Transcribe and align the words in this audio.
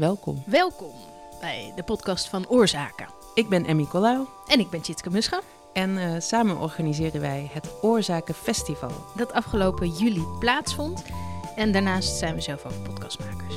welkom. 0.00 0.42
Welkom 0.46 0.92
bij 1.40 1.72
de 1.76 1.82
podcast 1.82 2.28
van 2.28 2.48
Oorzaken. 2.48 3.06
Ik 3.34 3.48
ben 3.48 3.64
Emmy 3.64 3.84
Collau 3.84 4.26
En 4.46 4.60
ik 4.60 4.70
ben 4.70 4.80
Tjitske 4.80 5.10
Muscha. 5.10 5.40
en 5.72 5.98
eh, 5.98 6.20
samen 6.20 6.58
organiseren 6.58 7.20
wij 7.20 7.50
het 7.52 7.70
Oorzaken 7.82 8.34
Festival. 8.34 8.90
Dat 9.16 9.32
afgelopen 9.32 9.88
juli 9.88 10.24
plaatsvond. 10.38 11.04
En 11.56 11.72
daarnaast 11.72 12.16
zijn 12.16 12.34
we 12.34 12.40
zelf 12.40 12.64
ook 12.64 12.82
podcastmakers. 12.82 13.54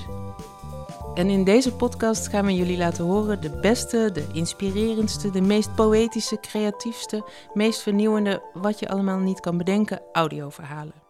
En 1.15 1.29
in 1.29 1.43
deze 1.43 1.73
podcast 1.73 2.27
gaan 2.27 2.45
we 2.45 2.55
jullie 2.55 2.77
laten 2.77 3.05
horen 3.05 3.41
de 3.41 3.59
beste, 3.59 4.09
de 4.13 4.27
inspirerendste, 4.33 5.31
de 5.31 5.41
meest 5.41 5.75
poëtische, 5.75 6.39
creatiefste, 6.39 7.23
meest 7.53 7.81
vernieuwende, 7.81 8.41
wat 8.53 8.79
je 8.79 8.89
allemaal 8.89 9.19
niet 9.19 9.39
kan 9.39 9.57
bedenken, 9.57 10.01
audioverhalen. 10.13 11.02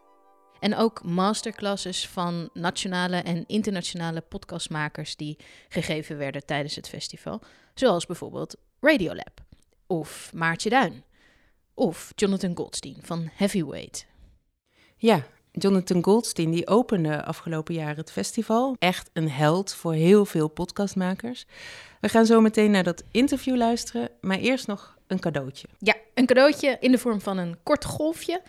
En 0.64 0.76
ook 0.76 1.04
masterclasses 1.04 2.08
van 2.08 2.50
nationale 2.54 3.16
en 3.16 3.44
internationale 3.48 4.22
podcastmakers 4.22 5.16
die 5.16 5.38
gegeven 5.70 6.18
werden 6.18 6.46
tijdens 6.46 6.76
het 6.76 6.90
festival. 6.90 7.42
Zoals 7.74 8.06
bijvoorbeeld 8.06 8.56
Radiolab 8.80 9.42
of 9.88 10.32
Maartje 10.34 10.70
Duin 10.70 11.04
of 11.74 12.12
Jonathan 12.16 12.56
Goldstein 12.56 12.96
van 13.02 13.30
Heavyweight. 13.34 14.06
Ja, 14.98 15.26
Jonathan 15.52 16.04
Goldstein 16.04 16.52
die 16.52 16.68
opende 16.68 17.26
afgelopen 17.26 17.74
jaar 17.74 17.96
het 17.96 18.12
festival. 18.12 18.76
Echt 18.80 19.10
een 19.14 19.30
held 19.30 19.74
voor 19.74 19.94
heel 19.94 20.26
veel 20.26 20.48
podcastmakers. 20.48 21.46
We 22.02 22.10
gaan 22.10 22.26
zo 22.26 22.42
meteen 22.42 22.72
naar 22.72 22.84
dat 22.84 23.04
interview 23.12 23.56
luisteren, 23.56 24.10
maar 24.22 24.38
eerst 24.38 24.68
nog 24.68 24.98
een 25.08 25.20
cadeautje. 25.20 25.68
Ja, 25.78 25.96
een 26.14 26.26
cadeautje 26.26 26.78
in 26.80 26.92
de 26.92 26.98
vorm 26.98 27.22
van 27.22 27.38
een 27.38 27.58
kort 27.64 27.86
golfje. 27.86 28.42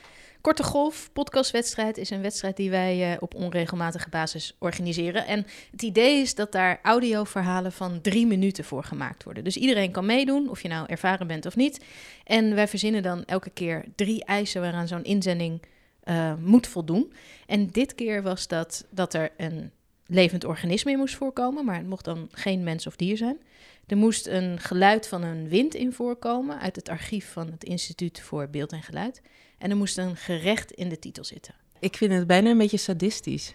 Korte 0.44 0.62
Golf 0.62 1.10
podcastwedstrijd 1.12 1.98
is 1.98 2.10
een 2.10 2.22
wedstrijd 2.22 2.56
die 2.56 2.70
wij 2.70 3.12
eh, 3.12 3.16
op 3.20 3.34
onregelmatige 3.34 4.08
basis 4.08 4.56
organiseren. 4.58 5.26
En 5.26 5.46
het 5.70 5.82
idee 5.82 6.20
is 6.20 6.34
dat 6.34 6.52
daar 6.52 6.78
audioverhalen 6.82 7.72
van 7.72 8.00
drie 8.00 8.26
minuten 8.26 8.64
voor 8.64 8.84
gemaakt 8.84 9.24
worden. 9.24 9.44
Dus 9.44 9.56
iedereen 9.56 9.90
kan 9.90 10.06
meedoen, 10.06 10.48
of 10.48 10.62
je 10.62 10.68
nou 10.68 10.86
ervaren 10.86 11.26
bent 11.26 11.46
of 11.46 11.56
niet. 11.56 11.84
En 12.24 12.54
wij 12.54 12.68
verzinnen 12.68 13.02
dan 13.02 13.24
elke 13.24 13.50
keer 13.50 13.84
drie 13.94 14.24
eisen 14.24 14.60
waaraan 14.60 14.88
zo'n 14.88 15.04
inzending 15.04 15.62
eh, 16.00 16.34
moet 16.34 16.66
voldoen. 16.66 17.12
En 17.46 17.66
dit 17.66 17.94
keer 17.94 18.22
was 18.22 18.48
dat 18.48 18.86
dat 18.90 19.14
er 19.14 19.30
een 19.36 19.70
levend 20.06 20.44
organisme 20.44 20.90
in 20.90 20.98
moest 20.98 21.14
voorkomen, 21.14 21.64
maar 21.64 21.76
het 21.76 21.88
mocht 21.88 22.04
dan 22.04 22.28
geen 22.32 22.62
mens 22.62 22.86
of 22.86 22.96
dier 22.96 23.16
zijn. 23.16 23.38
Er 23.86 23.96
moest 23.96 24.26
een 24.26 24.60
geluid 24.60 25.08
van 25.08 25.22
een 25.22 25.48
wind 25.48 25.74
in 25.74 25.92
voorkomen 25.92 26.60
uit 26.60 26.76
het 26.76 26.88
archief 26.88 27.32
van 27.32 27.50
het 27.50 27.64
Instituut 27.64 28.20
voor 28.20 28.48
Beeld 28.48 28.72
en 28.72 28.82
Geluid. 28.82 29.22
En 29.64 29.70
er 29.70 29.76
moest 29.76 29.98
een 29.98 30.16
gerecht 30.16 30.72
in 30.72 30.88
de 30.88 30.98
titel 30.98 31.24
zitten. 31.24 31.54
Ik 31.78 31.96
vind 31.96 32.12
het 32.12 32.26
bijna 32.26 32.50
een 32.50 32.58
beetje 32.58 32.76
sadistisch. 32.76 33.54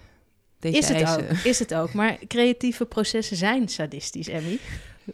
Deze 0.60 0.78
Is 0.78 0.88
het 0.88 1.02
eisen. 1.02 1.30
ook, 1.30 1.38
is 1.38 1.60
het 1.60 1.74
ook. 1.74 1.94
Maar 1.94 2.18
creatieve 2.28 2.86
processen 2.86 3.38
zijn 3.38 3.68
sadistisch, 3.68 4.28
Emmy. 4.28 4.60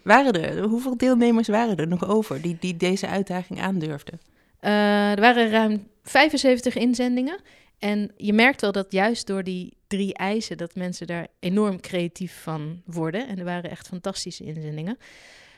Waren 0.02 0.44
er, 0.44 0.64
hoeveel 0.64 0.98
deelnemers 0.98 1.48
waren 1.48 1.78
er 1.78 1.88
nog 1.88 2.08
over 2.08 2.42
die, 2.42 2.58
die 2.60 2.78
deze 2.78 3.08
uitdaging 3.08 3.62
aandurfden? 3.62 4.20
Eh, 4.60 5.12
er 5.12 5.20
waren 5.20 5.50
ruim 5.50 5.88
75 6.04 6.76
inzendingen. 6.76 7.40
En 7.80 8.12
je 8.18 8.34
merkt 8.34 8.62
wel 8.62 8.72
dat 8.72 8.92
juist 8.92 9.28
door 9.28 9.44
die 9.44 9.78
drie 9.88 10.14
eisen... 10.14 10.58
dat 10.58 10.76
mensen 10.76 11.08
daar 11.08 11.28
enorm 11.40 11.82
creatief 11.82 12.42
van 12.42 12.82
worden. 12.86 13.28
En 13.28 13.40
er 13.40 13.46
waren 13.46 13.70
echt 13.70 13.88
fantastische 13.88 14.44
inzendingen. 14.44 14.98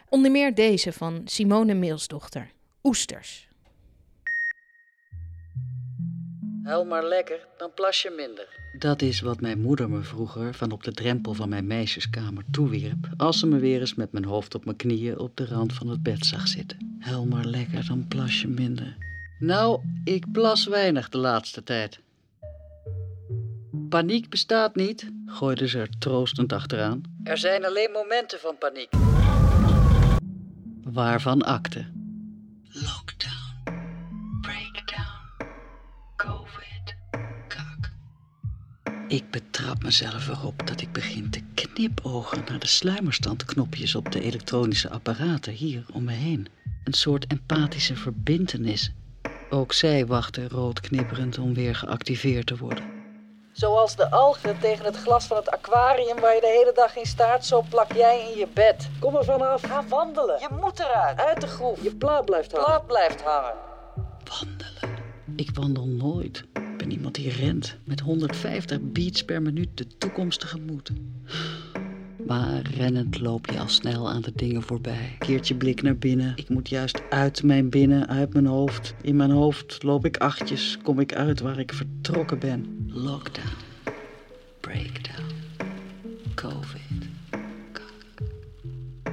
Onder 0.10 0.32
meer 0.32 0.54
deze 0.54 0.94
van 0.94 1.22
Simone 1.26 1.74
Meelsdochter. 1.74 2.52
Oesters. 2.84 3.47
Huil 6.68 6.86
maar 6.86 7.06
lekker, 7.06 7.48
dan 7.58 7.72
plas 7.74 8.02
je 8.02 8.14
minder. 8.16 8.48
Dat 8.80 9.02
is 9.02 9.20
wat 9.20 9.42
mijn 9.42 9.62
moeder 9.62 9.90
me 9.90 10.02
vroeger 10.02 10.54
van 10.54 10.72
op 10.72 10.84
de 10.84 10.92
drempel 10.92 11.34
van 11.34 11.50
mijn 11.50 11.68
meisjeskamer 11.68 12.44
toewierp... 12.52 13.10
als 13.18 13.40
ze 13.40 13.48
me 13.48 13.60
weer 13.60 13.80
eens 13.80 13.96
met 13.96 14.12
mijn 14.12 14.26
hoofd 14.26 14.56
op 14.56 14.66
mijn 14.66 14.78
knieën 14.78 15.20
op 15.20 15.38
de 15.38 15.46
rand 15.46 15.74
van 15.74 15.88
het 15.88 16.04
bed 16.04 16.26
zag 16.26 16.48
zitten. 16.48 16.98
Huil 17.00 17.26
maar 17.26 17.46
lekker, 17.46 17.88
dan 17.88 18.08
plas 18.08 18.42
je 18.42 18.48
minder. 18.48 18.98
Nou, 19.40 19.82
ik 20.04 20.32
plas 20.32 20.66
weinig 20.66 21.10
de 21.10 21.18
laatste 21.18 21.64
tijd. 21.64 22.00
Paniek 23.90 24.30
bestaat 24.30 24.76
niet, 24.76 25.12
gooide 25.26 25.68
ze 25.68 25.80
er 25.80 25.90
troostend 26.00 26.54
achteraan. 26.54 27.02
Er 27.24 27.38
zijn 27.38 27.66
alleen 27.66 27.92
momenten 27.92 28.40
van 28.40 28.58
paniek. 28.58 28.90
Waarvan 30.84 31.42
akte. 31.42 31.86
Lockdown. 32.64 33.37
Ik 39.08 39.32
betrap 39.32 39.84
mezelf 39.84 40.28
erop 40.28 40.68
dat 40.68 40.82
ik 40.82 40.92
begin 40.92 41.30
te 41.30 41.42
knipogen 41.54 42.44
naar 42.50 42.60
de 42.60 42.68
sluimerstandknopjes 42.68 43.96
op 43.96 44.12
de 44.12 44.22
elektronische 44.22 44.90
apparaten 44.90 45.54
hier 45.54 45.86
om 45.94 46.04
me 46.04 46.12
heen. 46.12 46.48
Een 46.84 46.94
soort 46.94 47.28
empathische 47.28 47.96
verbintenis. 47.96 48.92
Ook 49.50 49.74
zij 49.74 50.06
wachten 50.06 50.50
rood 50.50 50.80
knipperend 50.80 51.38
om 51.38 51.54
weer 51.54 51.76
geactiveerd 51.76 52.48
te 52.48 52.58
worden. 52.58 52.84
Zoals 53.52 53.96
de 53.96 54.12
algen 54.12 54.60
tegen 54.60 54.86
het 54.86 54.98
glas 54.98 55.26
van 55.26 55.38
het 55.38 55.50
aquarium 55.50 56.20
waar 56.20 56.34
je 56.36 56.42
de 56.42 56.58
hele 56.60 56.72
dag 56.76 56.98
in 56.98 57.06
staart, 57.06 57.46
zo 57.46 57.64
plak 57.70 57.94
jij 57.94 58.32
in 58.32 58.38
je 58.38 58.48
bed. 58.54 58.90
Kom 59.00 59.16
er 59.16 59.24
vanaf. 59.24 59.62
Ga 59.62 59.84
wandelen. 59.88 60.40
Je 60.40 60.50
moet 60.62 60.80
eruit. 60.80 61.20
Uit 61.20 61.42
de 61.42 61.48
groef. 61.48 61.84
Je 61.84 61.96
plaat 61.96 62.26
blijft 62.26 62.52
hangen. 62.52 62.66
Plaat 62.66 62.88
blijft 62.88 63.22
hangen. 63.22 63.54
Wandelen. 64.24 65.04
Ik 65.36 65.50
wandel 65.54 65.86
nooit. 65.86 66.44
Iemand 66.88 67.16
die 67.16 67.30
rent 67.30 67.78
met 67.84 68.00
150 68.00 68.80
beats 68.82 69.24
per 69.24 69.42
minuut 69.42 69.70
de 69.74 69.88
toekomst 69.98 70.40
tegemoet. 70.40 70.92
Maar 72.28 72.62
rennend 72.62 73.20
loop 73.20 73.46
je 73.46 73.60
al 73.60 73.68
snel 73.68 74.10
aan 74.10 74.22
de 74.22 74.32
dingen 74.36 74.62
voorbij. 74.62 75.16
Keert 75.20 75.48
je 75.48 75.56
blik 75.56 75.82
naar 75.82 75.98
binnen. 75.98 76.34
Ik 76.36 76.50
moet 76.50 76.70
juist 76.70 77.02
uit 77.10 77.44
mijn 77.44 77.70
binnen, 77.70 78.08
uit 78.08 78.34
mijn 78.34 78.46
hoofd. 78.46 78.94
In 79.02 79.16
mijn 79.16 79.32
hoofd 79.32 79.84
loop 79.84 80.06
ik 80.06 80.18
achtjes, 80.18 80.78
kom 80.84 81.00
ik 81.00 81.14
uit 81.14 81.40
waar 81.40 81.60
ik 81.60 81.74
vertrokken 81.74 82.40
ben. 82.40 82.86
Lockdown. 82.88 83.50
Breakdown. 84.60 85.24
Covid. 86.36 86.87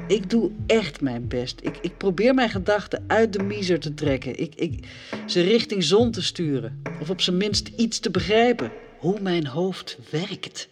Ik 0.06 0.30
doe 0.30 0.50
echt 0.66 1.00
mijn 1.00 1.28
best. 1.28 1.60
Ik, 1.62 1.78
ik 1.80 1.96
probeer 1.96 2.34
mijn 2.34 2.50
gedachten 2.50 3.04
uit 3.06 3.32
de 3.32 3.42
miezer 3.42 3.80
te 3.80 3.94
trekken. 3.94 4.40
Ik, 4.40 4.54
ik, 4.54 4.88
ze 5.26 5.40
richting 5.40 5.84
zon 5.84 6.10
te 6.10 6.22
sturen. 6.22 6.82
Of 7.00 7.10
op 7.10 7.20
zijn 7.20 7.36
minst 7.36 7.70
iets 7.76 7.98
te 7.98 8.10
begrijpen. 8.10 8.72
Hoe 8.98 9.20
mijn 9.20 9.46
hoofd 9.46 9.98
werkt. 10.10 10.68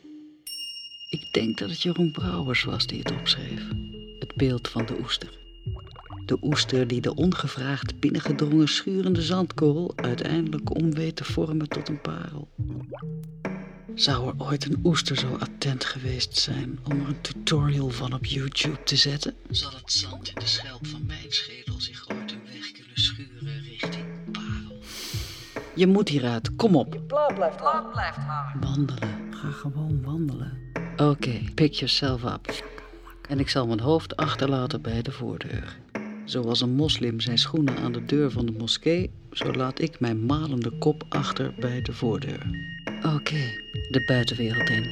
Ik 1.11 1.33
denk 1.33 1.59
dat 1.59 1.71
het 1.71 1.83
Jeroen 1.83 2.13
Brouwers 2.13 2.65
was 2.65 2.87
die 2.87 2.99
het 2.99 3.13
opschreef. 3.13 3.69
Het 4.19 4.35
beeld 4.37 4.69
van 4.69 4.87
de 4.87 4.99
oester. 5.01 5.39
De 6.27 6.39
oester 6.43 6.87
die 6.87 7.01
de 7.01 7.15
ongevraagd 7.15 8.01
binnengedrongen 8.01 8.69
schurende 8.69 9.23
zandkorrel 9.23 9.93
uiteindelijk 9.97 10.75
om 10.75 10.95
weet 10.95 11.17
te 11.17 11.25
vormen 11.25 11.69
tot 11.69 11.89
een 11.89 12.01
parel. 12.01 12.49
Zou 13.95 14.29
er 14.29 14.35
ooit 14.39 14.65
een 14.65 14.81
oester 14.85 15.17
zo 15.17 15.37
attent 15.39 15.85
geweest 15.85 16.39
zijn 16.39 16.79
om 16.85 17.01
er 17.01 17.09
een 17.09 17.21
tutorial 17.21 17.91
van 17.91 18.13
op 18.13 18.25
YouTube 18.25 18.83
te 18.83 18.97
zetten? 18.97 19.35
Zal 19.51 19.71
het 19.71 19.93
zand 19.93 20.29
in 20.29 20.35
de 20.35 20.47
schelp 20.47 20.87
van 20.87 21.07
mijn 21.07 21.27
schedel 21.29 21.81
zich 21.81 22.09
ooit 22.09 22.33
een 22.33 22.43
weg 22.45 22.73
kunnen 22.73 23.01
schuren 23.01 23.63
richting 23.63 24.05
parel? 24.33 24.79
Je 25.75 25.87
moet 25.87 26.09
hieruit, 26.09 26.57
kom 26.57 26.77
op. 26.77 26.93
Je 26.93 27.01
plaat 27.01 27.35
blijft 27.35 27.61
hangen. 28.17 28.61
Wandelen, 28.61 29.35
ga 29.35 29.51
gewoon 29.51 30.03
wandelen. 30.03 30.59
Oké, 30.97 31.41
pick 31.55 31.73
yourself 31.73 32.25
up. 32.25 32.65
En 33.29 33.39
ik 33.41 33.49
zal 33.49 33.67
mijn 33.67 33.81
hoofd 33.81 34.17
achterlaten 34.17 34.83
bij 34.83 35.03
de 35.03 35.13
voordeur. 35.13 35.81
Zoals 36.25 36.61
een 36.61 36.75
moslim 36.75 37.21
zijn 37.21 37.39
schoenen 37.39 37.77
aan 37.77 37.93
de 37.93 38.05
deur 38.05 38.31
van 38.31 38.47
de 38.47 38.53
moskee, 38.53 39.11
zo 39.33 39.53
laat 39.53 39.81
ik 39.81 40.01
mijn 40.01 40.27
malende 40.27 40.71
kop 40.71 41.05
achter 41.09 41.55
bij 41.61 41.83
de 41.83 41.93
voordeur. 41.93 42.47
Oké, 43.15 43.61
de 43.91 44.03
buitenwereld 44.07 44.69
in. 44.71 44.87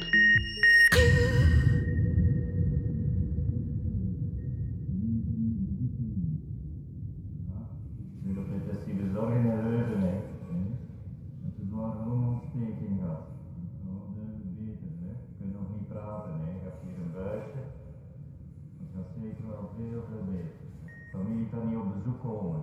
Op 21.91 21.97
bezoek 22.03 22.21
komen, 22.21 22.61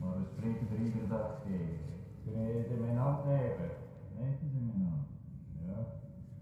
maar 0.00 0.14
we 0.18 0.24
spreken 0.32 0.68
er 0.70 0.80
iedere 0.84 1.08
dag 1.08 1.40
tegen. 1.42 1.78
Kun 2.24 2.42
je 2.42 2.76
mijn 2.80 2.96
hand 2.96 3.24
het 3.24 4.40
is 4.46 4.52
in 4.58 4.66
mijn 4.66 4.88
hand. 4.88 5.06
Ja. 5.66 5.78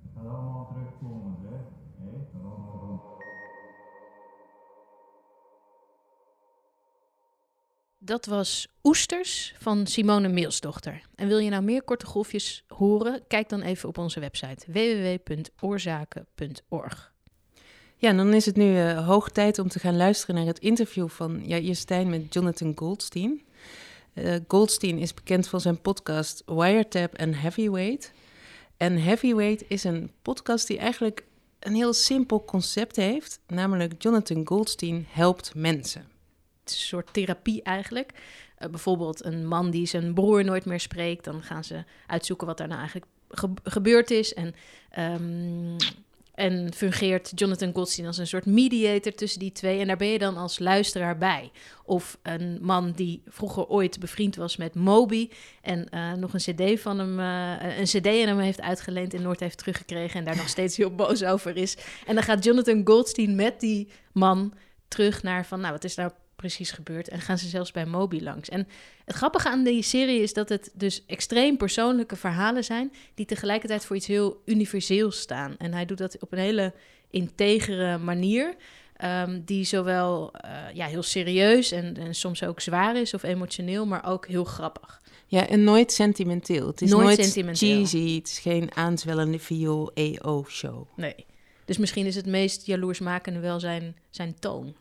Het 0.03 0.11
gaat 0.15 0.29
allemaal 0.35 0.67
terugkomen, 0.73 1.35
hè. 1.43 1.57
Hé, 2.01 2.11
gaat 2.33 2.43
allemaal 2.43 2.79
rond. 2.87 3.03
Dat 7.99 8.27
was 8.27 8.69
Oesters 8.83 9.55
van 9.59 9.87
Simone 9.87 10.29
Meelsdochter. 10.29 11.07
En 11.15 11.29
wil 11.29 11.39
je 11.39 11.51
nou 11.51 11.63
meer 11.63 11.83
korte 11.83 12.07
golfjes 12.07 12.65
horen? 12.69 13.27
Kijk 13.27 13.49
dan 13.49 13.63
even 13.63 13.89
op 13.89 13.99
onze 13.99 14.21
website 14.21 14.73
www.oorzaken.org. 14.73 17.14
Ja, 17.97 18.13
dan 18.13 18.33
is 18.35 18.47
het 18.47 18.57
nu 18.57 18.77
uh, 18.77 19.07
hoog 19.07 19.31
tijd 19.31 19.59
om 19.59 19.69
te 19.69 19.79
gaan 19.79 19.97
luisteren 19.97 20.35
naar 20.35 20.47
het 20.47 20.59
interview 20.59 21.09
van 21.09 21.43
Jair 21.47 21.77
Stijn 21.77 22.11
met 22.11 22.35
Jonathan 22.35 22.73
Goldstein. 22.75 23.43
Uh, 24.15 24.35
Goldstein 24.49 24.99
is 24.99 25.15
bekend 25.15 25.49
van 25.49 25.61
zijn 25.61 25.81
podcast 25.81 26.43
Wiretap 26.47 27.15
en 27.15 27.35
Heavyweight. 27.35 28.13
En 28.77 29.03
Heavyweight 29.03 29.65
is 29.69 29.85
een 29.85 30.11
podcast 30.23 30.67
die 30.67 30.79
eigenlijk 30.79 31.25
een 31.59 31.75
heel 31.75 31.93
simpel 31.93 32.45
concept 32.45 32.97
heeft, 32.97 33.41
namelijk 33.47 34.03
Jonathan 34.03 34.47
Goldstein 34.47 35.07
helpt 35.09 35.55
mensen. 35.55 36.01
Het 36.61 36.73
is 36.73 36.81
een 36.81 36.87
soort 36.87 37.13
therapie 37.13 37.63
eigenlijk. 37.63 38.13
Uh, 38.59 38.69
bijvoorbeeld 38.69 39.25
een 39.25 39.47
man 39.47 39.71
die 39.71 39.87
zijn 39.87 40.15
broer 40.15 40.45
nooit 40.45 40.65
meer 40.65 40.81
spreekt, 40.81 41.25
dan 41.25 41.43
gaan 41.43 41.65
ze 41.65 41.85
uitzoeken 42.07 42.47
wat 42.47 42.59
daar 42.59 42.69
nou 42.69 42.81
eigenlijk 42.81 43.11
gebeurd 43.63 44.11
is. 44.11 44.35
En 44.35 44.55
um, 44.99 45.77
en 46.35 46.75
fungeert 46.75 47.33
Jonathan 47.35 47.73
Goldstein 47.75 48.07
als 48.07 48.19
een 48.19 48.27
soort 48.27 48.47
mediator 48.47 49.13
tussen 49.13 49.41
die 49.41 49.53
twee. 49.53 49.81
En 49.81 49.87
daar 49.87 49.97
ben 49.97 50.09
je 50.09 50.19
dan 50.19 50.37
als 50.37 50.59
luisteraar 50.59 51.19
bij. 51.19 51.51
Of 51.85 52.19
een 52.23 52.59
man 52.63 52.93
die 52.93 53.23
vroeger 53.27 53.67
ooit 53.67 54.01
bevriend 54.01 54.37
was 54.37 54.57
met 54.57 54.75
Moby. 54.75 55.29
En 55.63 55.87
uh, 55.95 56.13
nog 56.13 56.35
een 56.35 56.55
CD 56.55 56.81
van 56.81 56.99
hem, 56.99 57.19
uh, 57.21 57.79
een 57.79 57.85
CD 57.85 58.07
en 58.07 58.29
hem 58.29 58.39
heeft 58.39 58.61
uitgeleend 58.61 59.15
en 59.15 59.23
nooit 59.23 59.41
heeft 59.41 59.59
teruggekregen. 59.59 60.19
En 60.19 60.25
daar 60.25 60.37
nog 60.37 60.49
steeds 60.49 60.77
heel 60.77 60.95
boos 60.95 61.25
over 61.25 61.57
is. 61.57 61.77
En 62.07 62.15
dan 62.15 62.25
gaat 62.25 62.45
Jonathan 62.45 62.81
Goldstein 62.85 63.35
met 63.35 63.61
die 63.61 63.89
man 64.13 64.55
terug 64.89 65.23
naar 65.23 65.47
van, 65.47 65.61
nou, 65.61 65.73
wat 65.73 65.85
is 65.85 65.95
nou 65.95 66.11
precies 66.45 66.71
gebeurd. 66.71 67.09
En 67.09 67.21
gaan 67.21 67.39
ze 67.39 67.49
zelfs 67.49 67.71
bij 67.71 67.87
Moby 67.87 68.21
langs. 68.21 68.49
En 68.49 68.69
het 69.05 69.17
grappige 69.17 69.49
aan 69.49 69.65
die 69.65 69.83
serie 69.83 70.21
is 70.21 70.33
dat 70.33 70.49
het 70.49 70.71
dus 70.75 71.05
extreem 71.07 71.57
persoonlijke 71.57 72.17
verhalen 72.17 72.65
zijn... 72.65 72.93
die 73.15 73.27
tegelijkertijd 73.27 73.85
voor 73.85 73.97
iets 73.97 74.07
heel 74.07 74.43
universeels 74.45 75.21
staan. 75.21 75.55
En 75.59 75.73
hij 75.73 75.85
doet 75.85 75.99
dat 75.99 76.17
op 76.21 76.33
een 76.33 76.39
hele 76.39 76.73
integere 77.11 77.99
manier... 77.99 78.57
Um, 79.05 79.43
die 79.45 79.65
zowel 79.65 80.33
uh, 80.45 80.51
ja, 80.75 80.87
heel 80.87 81.03
serieus 81.03 81.73
en, 81.73 81.97
en, 81.97 82.15
soms 82.15 82.43
ook 82.45 82.61
zwaar 82.61 82.97
is 82.97 83.15
of 83.15 83.23
emotioneel, 83.23 83.87
maar 83.87 84.07
ook 84.07 84.27
heel 84.27 84.45
grappig. 84.45 85.01
Ja, 85.27 85.49
en 85.49 85.65
nooit 85.65 85.93
sentimenteel. 85.93 86.67
Het 86.67 86.83
is 86.83 86.91
nooit, 86.91 87.05
nooit 87.05 87.23
sentimenteel. 87.23 87.69
cheesy, 87.69 88.15
het 88.15 88.27
is 88.27 88.39
geen 88.39 88.77
aanzwellende 88.77 89.39
viool 89.39 89.93
EO-show. 89.95 90.87
Nee, 90.97 91.27
dus 91.65 91.79
misschien 91.79 92.07
is 92.07 92.15
het 92.15 92.27
meest 92.27 92.67
jaloersmakende 92.67 93.41
wel 93.41 93.61
zijn, 93.61 93.97
zijn 94.11 94.35
toon. 94.39 94.75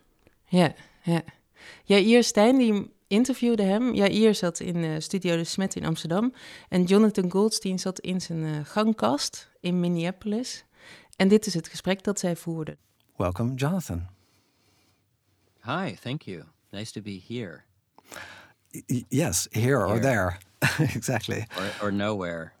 Ja, 0.48 0.74
ja. 1.02 1.22
Jair 1.84 2.22
Stijn 2.22 2.58
die 2.58 2.92
interviewde 3.06 3.62
hem. 3.62 3.94
Jair 3.94 4.34
zat 4.34 4.60
in 4.60 4.76
uh, 4.76 4.98
Studio 4.98 5.36
De 5.36 5.44
Smet 5.44 5.76
in 5.76 5.84
Amsterdam. 5.84 6.32
En 6.68 6.84
Jonathan 6.84 7.30
Goldstein 7.30 7.78
zat 7.78 7.98
in 8.00 8.20
zijn 8.20 8.38
uh, 8.38 8.56
gangkast 8.64 9.50
in 9.60 9.80
Minneapolis. 9.80 10.64
En 11.16 11.28
dit 11.28 11.46
is 11.46 11.54
het 11.54 11.68
gesprek 11.68 12.02
dat 12.02 12.18
zij 12.18 12.36
voerden. 12.36 12.76
Welcome, 13.16 13.54
Jonathan. 13.54 14.06
Hi, 15.64 15.94
thank 16.02 16.22
you. 16.22 16.44
Nice 16.70 16.92
to 16.92 17.00
be 17.00 17.22
here. 17.28 17.62
Y 18.86 19.04
yes, 19.08 19.46
here, 19.50 19.78
here, 19.78 19.86
or 19.86 20.00
there. 20.00 20.38
exactly. 20.94 21.46
Or, 21.56 21.86
or 21.86 21.92
nowhere. 21.92 22.52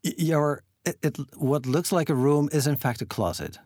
Y 0.00 0.14
your, 0.16 0.62
it, 0.82 0.96
it, 1.00 1.18
what 1.36 1.66
looks 1.66 1.90
like 1.90 2.12
a 2.12 2.14
room 2.14 2.48
is 2.52 2.66
in 2.66 2.76
fact 2.76 3.02
a 3.02 3.06
closet. 3.06 3.58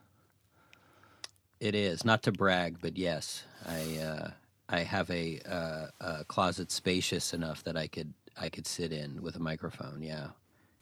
It 1.60 1.75
is. 1.75 2.05
Not 2.05 2.22
to 2.22 2.32
brag, 2.32 2.81
but 2.81 2.96
yes, 2.96 3.44
I... 3.66 3.99
Uh, 3.99 4.31
I 4.69 4.81
have 4.81 5.11
a, 5.11 5.41
uh, 5.49 5.87
a 6.00 6.25
closet 6.25 6.70
spacious 6.70 7.32
enough 7.32 7.65
that 7.65 7.76
I 7.76 7.87
could 7.87 8.12
I 8.41 8.49
could 8.49 8.67
sit 8.67 8.93
in 8.93 9.23
with 9.23 9.35
a 9.37 9.41
microphone. 9.41 10.00
Yeah. 10.03 10.29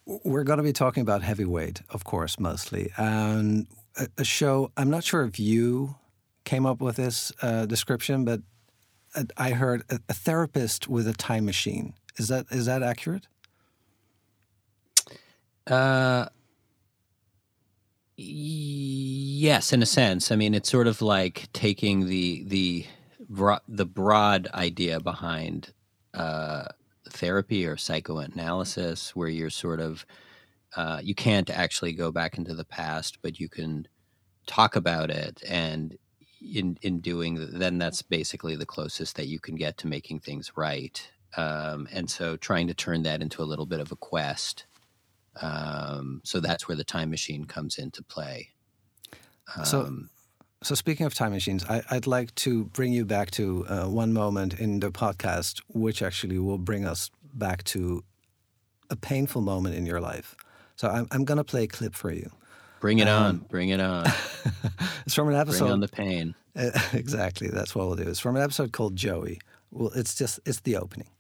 We're 0.05 0.44
going 0.44 0.59
to 0.59 0.62
be 0.62 0.75
talking 0.75 1.00
about 1.00 1.23
heavyweight, 1.23 1.83
of 1.91 2.05
course, 2.05 2.38
mostly, 2.38 2.93
and 2.97 3.67
a, 3.97 4.09
a 4.19 4.25
show. 4.25 4.71
I'm 4.77 4.91
not 4.91 5.05
sure 5.05 5.25
if 5.25 5.41
you 5.41 5.97
came 6.44 6.67
up 6.67 6.81
with 6.81 6.97
this 6.97 7.33
uh, 7.43 7.67
description, 7.67 8.25
but 8.25 8.41
I 9.37 9.50
heard 9.50 9.83
a, 9.91 9.99
a, 10.09 10.15
therapist 10.15 10.88
with 10.88 11.09
a 11.09 11.12
time 11.12 11.44
machine. 11.44 11.94
Is 12.19 12.29
that 12.29 12.47
is 12.50 12.67
that 12.67 12.83
accurate? 12.83 13.27
Uh, 15.67 16.27
yes, 18.17 19.73
in 19.73 19.83
a 19.83 19.87
sense. 19.87 20.31
I 20.31 20.37
mean, 20.37 20.55
it's 20.55 20.71
sort 20.71 20.87
of 20.87 21.03
like 21.03 21.49
taking 21.53 22.06
the 22.06 22.44
the 22.47 22.87
bro- 23.28 23.58
the 23.69 23.87
broad 23.87 24.49
idea 24.55 25.00
behind 25.00 25.73
uh, 26.14 26.67
therapy 27.08 27.67
or 27.67 27.76
psychoanalysis, 27.76 29.14
where 29.14 29.28
you're 29.28 29.50
sort 29.50 29.81
of 29.81 30.06
uh, 30.76 31.00
you 31.02 31.14
can't 31.14 31.50
actually 31.50 31.93
go 31.93 32.12
back 32.12 32.38
into 32.38 32.55
the 32.55 32.64
past, 32.64 33.19
but 33.23 33.40
you 33.40 33.49
can 33.49 33.88
talk 34.46 34.76
about 34.76 35.11
it, 35.11 35.43
and 35.49 35.96
in 36.40 36.78
in 36.82 37.00
doing 37.00 37.58
then 37.58 37.78
that's 37.78 38.02
basically 38.02 38.56
the 38.56 38.67
closest 38.67 39.17
that 39.17 39.26
you 39.26 39.40
can 39.40 39.56
get 39.56 39.78
to 39.78 39.87
making 39.87 40.20
things 40.20 40.52
right. 40.56 41.11
Um, 41.37 41.88
and 41.93 42.11
so, 42.11 42.37
trying 42.37 42.67
to 42.69 42.75
turn 42.75 43.02
that 43.02 43.23
into 43.23 43.43
a 43.43 43.44
little 43.44 43.67
bit 43.67 43.81
of 43.81 43.93
a 43.93 43.96
quest. 43.96 44.67
Um, 45.40 46.23
so 46.25 46.40
that's 46.40 46.67
where 46.67 46.76
the 46.76 46.84
time 46.84 47.11
machine 47.11 47.44
comes 47.44 47.76
into 47.78 48.02
play. 48.02 48.50
Um, 49.55 49.64
so 49.64 49.93
so, 50.67 50.75
speaking 50.75 51.07
of 51.07 51.15
time 51.15 51.31
machines, 51.31 51.65
I, 51.67 51.81
would 51.93 52.09
like 52.09 52.35
to 52.47 52.65
bring 52.65 52.93
you 52.93 53.05
back 53.05 53.31
to 53.33 53.65
uh, 53.69 53.85
one 53.85 54.13
moment 54.13 54.59
in 54.59 54.81
the 54.81 54.91
podcast, 54.91 55.61
which 55.69 56.03
actually 56.03 56.41
will 56.41 56.59
bring 56.59 56.85
us 56.85 57.09
back 57.33 57.63
to 57.65 58.03
a 58.91 58.97
painful 58.97 59.43
moment 59.43 59.77
in 59.77 59.87
your 59.87 60.01
life. 60.01 60.35
So, 60.75 60.89
I'm, 60.89 61.07
I'm 61.13 61.25
going 61.25 61.39
to 61.39 61.45
play 61.45 61.63
a 61.63 61.67
clip 61.69 61.95
for 61.95 62.11
you. 62.11 62.33
Bring 62.81 62.99
it 62.99 63.07
um, 63.07 63.23
on. 63.23 63.37
Bring 63.49 63.69
it 63.69 63.81
on. 63.81 64.07
it's 65.07 65.15
from 65.15 65.29
an 65.29 65.37
episode. 65.37 65.67
Bring 65.67 65.73
on 65.75 65.81
the 65.81 65.89
pain. 65.89 66.35
exactly. 66.93 67.47
That's 67.47 67.77
what 67.77 67.87
we'll 67.87 67.95
do. 67.95 68.11
It's 68.11 68.19
from 68.19 68.35
an 68.35 68.43
episode 68.43 68.73
called 68.73 68.97
Joey. 68.97 69.39
Well, 69.71 69.93
it's 69.95 70.17
just, 70.17 70.41
it's 70.45 70.59
the 70.62 70.77
opening. 70.77 71.11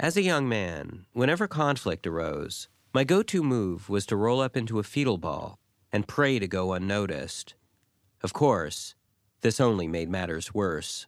As 0.00 0.16
a 0.16 0.22
young 0.22 0.48
man, 0.48 1.06
whenever 1.12 1.46
conflict 1.46 2.04
arose, 2.04 2.66
my 2.92 3.04
go 3.04 3.22
to 3.22 3.44
move 3.44 3.88
was 3.88 4.06
to 4.06 4.16
roll 4.16 4.40
up 4.40 4.56
into 4.56 4.80
a 4.80 4.82
fetal 4.82 5.18
ball 5.18 5.60
and 5.92 6.08
pray 6.08 6.40
to 6.40 6.48
go 6.48 6.72
unnoticed. 6.72 7.54
Of 8.22 8.32
course, 8.32 8.94
this 9.40 9.60
only 9.60 9.86
made 9.86 10.10
matters 10.10 10.52
worse. 10.52 11.06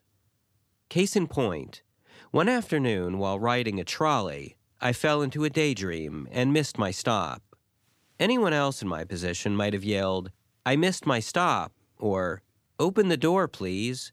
Case 0.88 1.16
in 1.16 1.26
point, 1.26 1.82
one 2.30 2.48
afternoon 2.48 3.18
while 3.18 3.38
riding 3.38 3.80
a 3.80 3.84
trolley, 3.84 4.56
I 4.80 4.92
fell 4.92 5.22
into 5.22 5.44
a 5.44 5.50
daydream 5.50 6.28
and 6.30 6.52
missed 6.52 6.78
my 6.78 6.90
stop. 6.90 7.42
Anyone 8.18 8.52
else 8.52 8.82
in 8.82 8.88
my 8.88 9.04
position 9.04 9.56
might 9.56 9.72
have 9.72 9.84
yelled, 9.84 10.30
I 10.64 10.76
missed 10.76 11.06
my 11.06 11.20
stop, 11.20 11.72
or, 11.98 12.42
Open 12.80 13.08
the 13.08 13.18
door, 13.18 13.46
please. 13.46 14.10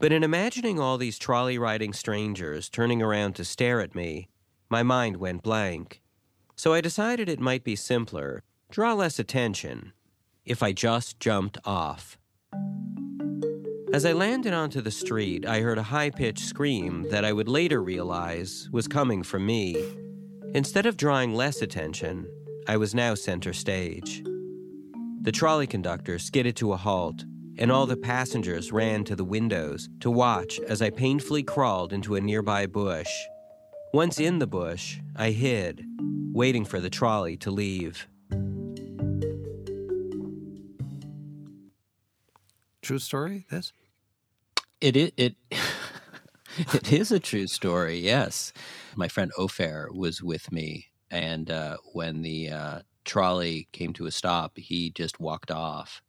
But 0.00 0.10
in 0.10 0.24
imagining 0.24 0.80
all 0.80 0.98
these 0.98 1.20
trolley 1.20 1.56
riding 1.56 1.92
strangers 1.92 2.68
turning 2.68 3.00
around 3.00 3.34
to 3.36 3.44
stare 3.44 3.80
at 3.80 3.94
me, 3.94 4.28
my 4.68 4.82
mind 4.82 5.18
went 5.18 5.44
blank. 5.44 6.02
So 6.56 6.74
I 6.74 6.80
decided 6.80 7.28
it 7.28 7.38
might 7.38 7.62
be 7.62 7.76
simpler, 7.76 8.42
draw 8.72 8.94
less 8.94 9.20
attention, 9.20 9.92
if 10.46 10.62
I 10.62 10.72
just 10.72 11.20
jumped 11.20 11.58
off. 11.64 12.16
As 13.92 14.04
I 14.06 14.12
landed 14.12 14.52
onto 14.52 14.80
the 14.80 14.90
street, 14.90 15.46
I 15.46 15.60
heard 15.60 15.78
a 15.78 15.82
high 15.82 16.10
pitched 16.10 16.46
scream 16.46 17.06
that 17.10 17.24
I 17.24 17.32
would 17.32 17.48
later 17.48 17.82
realize 17.82 18.68
was 18.72 18.88
coming 18.88 19.22
from 19.22 19.44
me. 19.44 19.76
Instead 20.54 20.86
of 20.86 20.96
drawing 20.96 21.34
less 21.34 21.62
attention, 21.62 22.26
I 22.68 22.76
was 22.76 22.94
now 22.94 23.14
center 23.14 23.52
stage. 23.52 24.22
The 25.22 25.32
trolley 25.32 25.66
conductor 25.66 26.18
skidded 26.18 26.56
to 26.56 26.72
a 26.72 26.76
halt, 26.76 27.24
and 27.58 27.72
all 27.72 27.86
the 27.86 27.96
passengers 27.96 28.70
ran 28.70 29.02
to 29.04 29.16
the 29.16 29.24
windows 29.24 29.88
to 30.00 30.10
watch 30.10 30.60
as 30.60 30.82
I 30.82 30.90
painfully 30.90 31.42
crawled 31.42 31.92
into 31.92 32.16
a 32.16 32.20
nearby 32.20 32.66
bush. 32.66 33.10
Once 33.94 34.20
in 34.20 34.38
the 34.38 34.46
bush, 34.46 34.98
I 35.16 35.30
hid, 35.30 35.84
waiting 36.32 36.64
for 36.64 36.80
the 36.80 36.90
trolley 36.90 37.36
to 37.38 37.50
leave. 37.50 38.06
True 42.86 43.00
story, 43.00 43.44
this? 43.50 43.72
It 44.80 44.94
it 44.96 45.12
it, 45.16 45.34
it 46.56 46.92
is 46.92 47.10
a 47.10 47.18
true 47.18 47.48
story. 47.48 47.98
Yes, 47.98 48.52
my 48.94 49.08
friend 49.08 49.32
Ofer 49.36 49.88
was 49.92 50.22
with 50.22 50.52
me, 50.52 50.86
and 51.10 51.50
uh, 51.50 51.78
when 51.94 52.22
the 52.22 52.50
uh, 52.50 52.78
trolley 53.04 53.66
came 53.72 53.92
to 53.94 54.06
a 54.06 54.12
stop, 54.12 54.56
he 54.56 54.90
just 54.90 55.18
walked 55.18 55.50
off. 55.50 56.00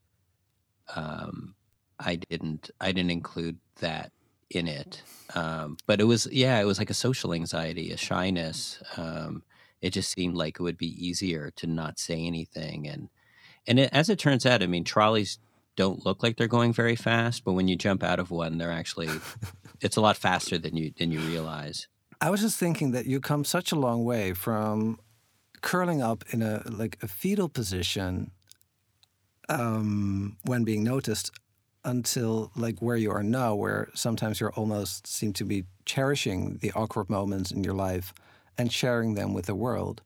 Um, 0.95 1.55
I 1.99 2.17
didn't. 2.17 2.69
I 2.79 2.91
didn't 2.91 3.09
include 3.09 3.57
that 3.79 4.11
in 4.51 4.67
it, 4.67 5.01
um, 5.33 5.77
but 5.87 5.99
it 5.99 6.03
was 6.03 6.27
yeah, 6.31 6.59
it 6.59 6.65
was 6.65 6.77
like 6.77 6.91
a 6.91 6.93
social 6.93 7.33
anxiety, 7.33 7.91
a 7.91 7.97
shyness. 7.97 8.83
Um, 8.97 9.41
it 9.81 9.93
just 9.93 10.11
seemed 10.11 10.35
like 10.35 10.59
it 10.59 10.63
would 10.63 10.77
be 10.77 10.93
easier 11.03 11.49
to 11.55 11.65
not 11.65 11.97
say 11.97 12.23
anything, 12.23 12.87
and 12.87 13.09
and 13.65 13.79
it, 13.79 13.89
as 13.91 14.11
it 14.11 14.19
turns 14.19 14.45
out, 14.45 14.61
I 14.61 14.67
mean, 14.67 14.83
trolleys 14.83 15.39
don't 15.77 16.05
look 16.05 16.21
like 16.21 16.35
they're 16.35 16.47
going 16.47 16.73
very 16.73 16.97
fast, 16.97 17.45
but 17.45 17.53
when 17.53 17.69
you 17.69 17.77
jump 17.77 18.03
out 18.03 18.19
of 18.19 18.29
one, 18.29 18.57
they're 18.57 18.71
actually 18.71 19.09
it's 19.81 19.95
a 19.95 20.01
lot 20.01 20.17
faster 20.17 20.57
than 20.57 20.75
you 20.75 20.91
than 20.97 21.11
you 21.13 21.21
realize. 21.21 21.87
I 22.19 22.29
was 22.29 22.41
just 22.41 22.57
thinking 22.57 22.91
that 22.91 23.05
you 23.05 23.21
come 23.21 23.45
such 23.45 23.71
a 23.71 23.75
long 23.75 24.03
way 24.03 24.33
from 24.33 24.99
curling 25.61 26.01
up 26.01 26.25
in 26.31 26.41
a 26.41 26.63
like 26.69 26.97
a 27.01 27.07
fetal 27.07 27.47
position 27.47 28.31
um, 29.47 30.37
when 30.43 30.63
being 30.63 30.83
noticed 30.83 31.31
until 31.85 32.51
like 32.55 32.79
where 32.79 32.97
you 32.97 33.11
are 33.11 33.23
now, 33.23 33.55
where 33.55 33.87
sometimes 33.93 34.39
you're 34.39 34.51
almost 34.53 35.07
seem 35.07 35.31
to 35.33 35.45
be 35.45 35.63
cherishing 35.85 36.57
the 36.61 36.71
awkward 36.73 37.09
moments 37.09 37.51
in 37.51 37.63
your 37.63 37.73
life 37.73 38.13
and 38.57 38.73
sharing 38.73 39.13
them 39.13 39.33
with 39.33 39.45
the 39.45 39.55
world. 39.55 40.01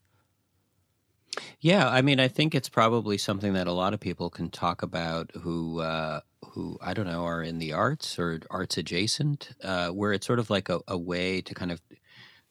Yeah, 1.59 1.87
I 1.87 2.01
mean, 2.01 2.19
I 2.19 2.27
think 2.27 2.53
it's 2.53 2.69
probably 2.69 3.17
something 3.17 3.53
that 3.53 3.67
a 3.67 3.71
lot 3.71 3.93
of 3.93 3.99
people 3.99 4.29
can 4.29 4.49
talk 4.49 4.81
about 4.81 5.31
who 5.41 5.79
uh, 5.79 6.21
who 6.45 6.77
I 6.81 6.93
don't 6.93 7.05
know 7.05 7.23
are 7.23 7.41
in 7.41 7.59
the 7.59 7.73
arts 7.73 8.19
or 8.19 8.41
arts 8.49 8.77
adjacent, 8.77 9.51
uh, 9.63 9.89
where 9.89 10.11
it's 10.11 10.27
sort 10.27 10.39
of 10.39 10.49
like 10.49 10.69
a, 10.69 10.81
a 10.87 10.97
way 10.97 11.41
to 11.41 11.53
kind 11.53 11.71
of 11.71 11.81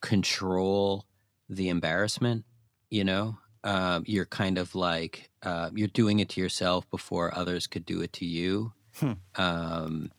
control 0.00 1.06
the 1.48 1.68
embarrassment. 1.68 2.44
You 2.88 3.04
know, 3.04 3.38
um, 3.64 4.04
you're 4.06 4.26
kind 4.26 4.58
of 4.58 4.74
like 4.74 5.30
uh, 5.42 5.70
you're 5.74 5.88
doing 5.88 6.20
it 6.20 6.30
to 6.30 6.40
yourself 6.40 6.88
before 6.90 7.36
others 7.36 7.66
could 7.66 7.84
do 7.84 8.00
it 8.00 8.12
to 8.14 8.24
you. 8.24 8.72
Hmm. 8.98 9.12
Um, 9.36 10.12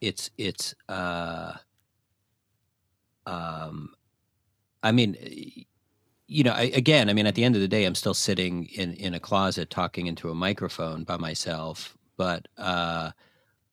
it's 0.00 0.30
it's 0.38 0.74
uh, 0.88 1.54
um, 3.26 3.90
I 4.82 4.92
mean, 4.92 5.16
you 6.32 6.44
know, 6.44 6.52
I, 6.52 6.62
again, 6.62 7.10
I 7.10 7.12
mean, 7.12 7.26
at 7.26 7.34
the 7.34 7.44
end 7.44 7.54
of 7.54 7.60
the 7.60 7.68
day, 7.68 7.84
I'm 7.84 7.94
still 7.94 8.14
sitting 8.14 8.64
in 8.66 8.94
in 8.94 9.14
a 9.14 9.20
closet 9.20 9.70
talking 9.70 10.06
into 10.06 10.30
a 10.30 10.34
microphone 10.34 11.04
by 11.04 11.16
myself. 11.18 11.96
But 12.16 12.48
uh, 12.58 13.12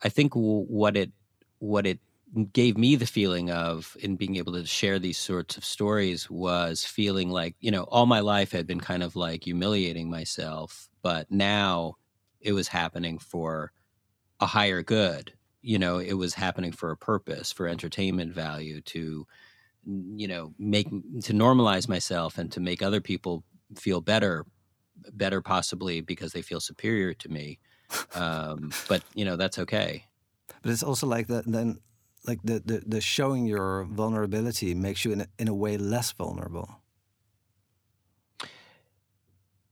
I 0.02 0.10
think 0.10 0.34
w- 0.34 0.66
what 0.66 0.98
it 0.98 1.12
what 1.60 1.88
it 1.88 2.00
gave 2.54 2.78
me 2.78 2.96
the 2.96 3.08
feeling 3.08 3.50
of 3.50 3.98
in 4.00 4.16
being 4.16 4.36
able 4.36 4.54
to 4.54 4.66
share 4.66 5.00
these 5.00 5.18
sorts 5.18 5.58
of 5.58 5.66
stories 5.66 6.30
was 6.30 6.86
feeling 6.86 7.30
like 7.30 7.56
you 7.60 7.72
know 7.72 7.84
all 7.84 8.06
my 8.06 8.20
life 8.20 8.52
had 8.52 8.68
been 8.68 8.80
kind 8.80 9.02
of 9.02 9.16
like 9.16 9.46
humiliating 9.46 10.10
myself 10.10 10.90
but 11.02 11.30
now 11.32 11.96
it 12.40 12.54
was 12.54 12.68
happening 12.68 13.18
for 13.18 13.72
a 14.40 14.46
higher 14.46 14.84
good 14.84 15.34
you 15.62 15.80
know 15.80 15.98
it 15.98 16.14
was 16.14 16.36
happening 16.36 16.72
for 16.72 16.92
a 16.92 16.98
purpose 16.98 17.52
for 17.52 17.68
entertainment 17.68 18.32
value 18.34 18.80
to 18.82 19.26
you 20.18 20.28
know 20.28 20.54
make 20.60 20.90
to 21.24 21.34
normalize 21.34 21.90
myself 21.90 22.38
and 22.38 22.52
to 22.52 22.60
make 22.62 22.82
other 22.84 23.02
people 23.02 23.44
feel 23.78 24.02
better 24.02 24.46
better 25.14 25.42
possibly 25.42 26.02
because 26.02 26.34
they 26.34 26.42
feel 26.44 26.60
superior 26.60 27.14
to 27.14 27.30
me 27.30 27.60
um, 28.16 28.72
but 28.90 29.04
you 29.16 29.26
know 29.26 29.38
that's 29.38 29.60
okay 29.60 30.06
But 30.62 30.72
it's 30.72 30.84
also 30.84 31.08
like 31.08 31.28
that. 31.28 31.46
Then, 31.46 31.80
like 32.28 32.42
the, 32.44 32.60
the 32.66 32.84
the 32.86 33.02
showing 33.02 33.46
your 33.48 33.86
vulnerability 33.86 34.76
makes 34.76 35.06
you 35.06 35.14
in 35.14 35.22
a, 35.22 35.28
in 35.40 35.48
a 35.48 35.54
way 35.56 35.78
less 35.78 36.12
vulnerable. 36.12 36.82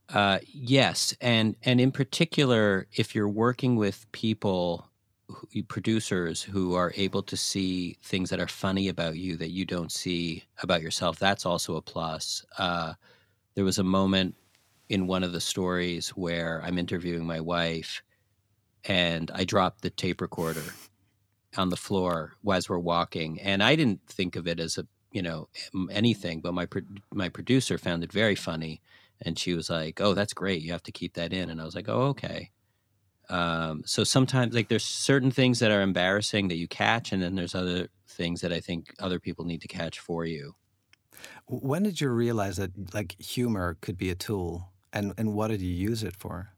Uh, 0.10 0.40
yes, 0.54 1.16
and 1.22 1.56
and 1.64 1.82
in 1.82 1.92
particular, 1.92 2.88
if 2.96 3.14
you're 3.16 3.30
working 3.30 3.76
with 3.76 4.10
people, 4.14 4.90
producers 5.68 6.42
who 6.42 6.76
are 6.76 6.94
able 6.96 7.22
to 7.24 7.38
see 7.38 7.98
things 8.04 8.30
that 8.30 8.40
are 8.40 8.48
funny 8.48 8.88
about 8.88 9.18
you 9.18 9.38
that 9.38 9.52
you 9.52 9.66
don't 9.66 9.92
see 9.92 10.44
about 10.64 10.82
yourself, 10.82 11.20
that's 11.20 11.46
also 11.46 11.76
a 11.76 11.82
plus. 11.82 12.46
Uh, 12.58 12.94
there 13.56 13.66
was 13.66 13.80
a 13.80 13.84
moment 13.84 14.36
in 14.90 15.08
one 15.08 15.24
of 15.24 15.34
the 15.34 15.42
stories 15.42 16.10
where 16.10 16.62
I'm 16.64 16.78
interviewing 16.78 17.26
my 17.26 17.42
wife, 17.42 18.02
and 18.86 19.32
I 19.34 19.44
dropped 19.44 19.82
the 19.82 19.90
tape 19.90 20.22
recorder 20.22 20.64
on 21.58 21.70
the 21.70 21.78
floor 21.78 22.34
as 22.54 22.70
we're 22.70 22.80
walking, 22.80 23.42
and 23.42 23.64
I 23.64 23.76
didn't 23.76 24.02
think 24.08 24.36
of 24.36 24.48
it 24.48 24.60
as 24.60 24.78
a 24.78 24.88
you 25.12 25.22
know 25.22 25.50
anything, 25.92 26.42
but 26.42 26.54
my 26.54 26.66
pro- 26.66 26.82
my 27.14 27.30
producer 27.30 27.78
found 27.78 28.04
it 28.04 28.12
very 28.12 28.36
funny 28.36 28.82
and 29.22 29.40
she 29.40 29.54
was 29.54 29.70
like, 29.70 30.00
"Oh, 30.02 30.14
that's 30.14 30.34
great. 30.34 30.62
You 30.62 30.72
have 30.74 30.84
to 30.84 30.92
keep 30.92 31.14
that 31.16 31.34
in." 31.34 31.50
And 31.50 31.60
I 31.62 31.66
was 31.66 31.76
like, 31.76 31.90
"Oh, 31.90 32.04
okay." 32.10 32.52
Um, 33.30 33.84
so 33.86 34.04
sometimes, 34.04 34.54
like, 34.54 34.70
there's 34.70 34.86
certain 34.86 35.32
things 35.32 35.60
that 35.60 35.72
are 35.72 35.82
embarrassing 35.82 36.48
that 36.48 36.58
you 36.58 36.68
catch, 36.68 37.12
and 37.12 37.22
then 37.22 37.36
there's 37.36 37.56
other 37.56 37.90
things 38.08 38.42
that 38.42 38.54
I 38.54 38.60
think 38.60 38.94
other 39.00 39.20
people 39.20 39.46
need 39.46 39.62
to 39.62 39.68
catch 39.68 40.00
for 40.00 40.26
you. 40.26 40.56
When 41.48 41.84
did 41.84 42.02
you 42.02 42.10
realize 42.10 42.58
that 42.58 42.94
like 42.94 43.20
humor 43.20 43.78
could 43.82 43.98
be 43.98 44.10
a 44.10 44.16
tool, 44.16 44.72
and 44.94 45.14
and 45.18 45.34
what 45.34 45.48
did 45.48 45.62
you 45.62 45.74
use 45.74 46.04
it 46.04 46.16
for? 46.16 46.50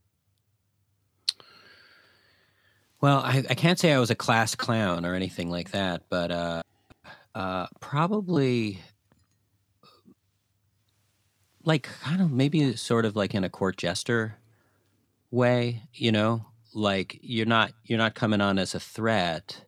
Well, 3.02 3.20
I, 3.20 3.44
I 3.50 3.56
can't 3.56 3.80
say 3.80 3.94
I 3.94 4.00
was 4.00 4.10
a 4.10 4.16
class 4.16 4.56
clown 4.56 5.06
or 5.06 5.14
anything 5.14 5.50
like 5.50 5.72
that, 5.72 6.04
but 6.10 6.32
uh, 6.32 6.62
uh, 7.34 7.68
probably 7.80 8.80
like 11.64 11.84
kind 12.02 12.22
of 12.22 12.32
maybe 12.32 12.76
sort 12.76 13.06
of 13.06 13.16
like 13.16 13.34
in 13.34 13.44
a 13.44 13.50
court 13.50 13.78
jester 13.78 14.36
way, 15.32 15.84
you 15.94 16.12
know, 16.12 16.46
like 16.74 17.20
you're 17.22 17.46
not 17.46 17.74
you're 17.84 17.98
not 17.98 18.16
coming 18.16 18.42
on 18.42 18.60
as 18.60 18.76
a 18.76 18.80
threat. 18.80 19.66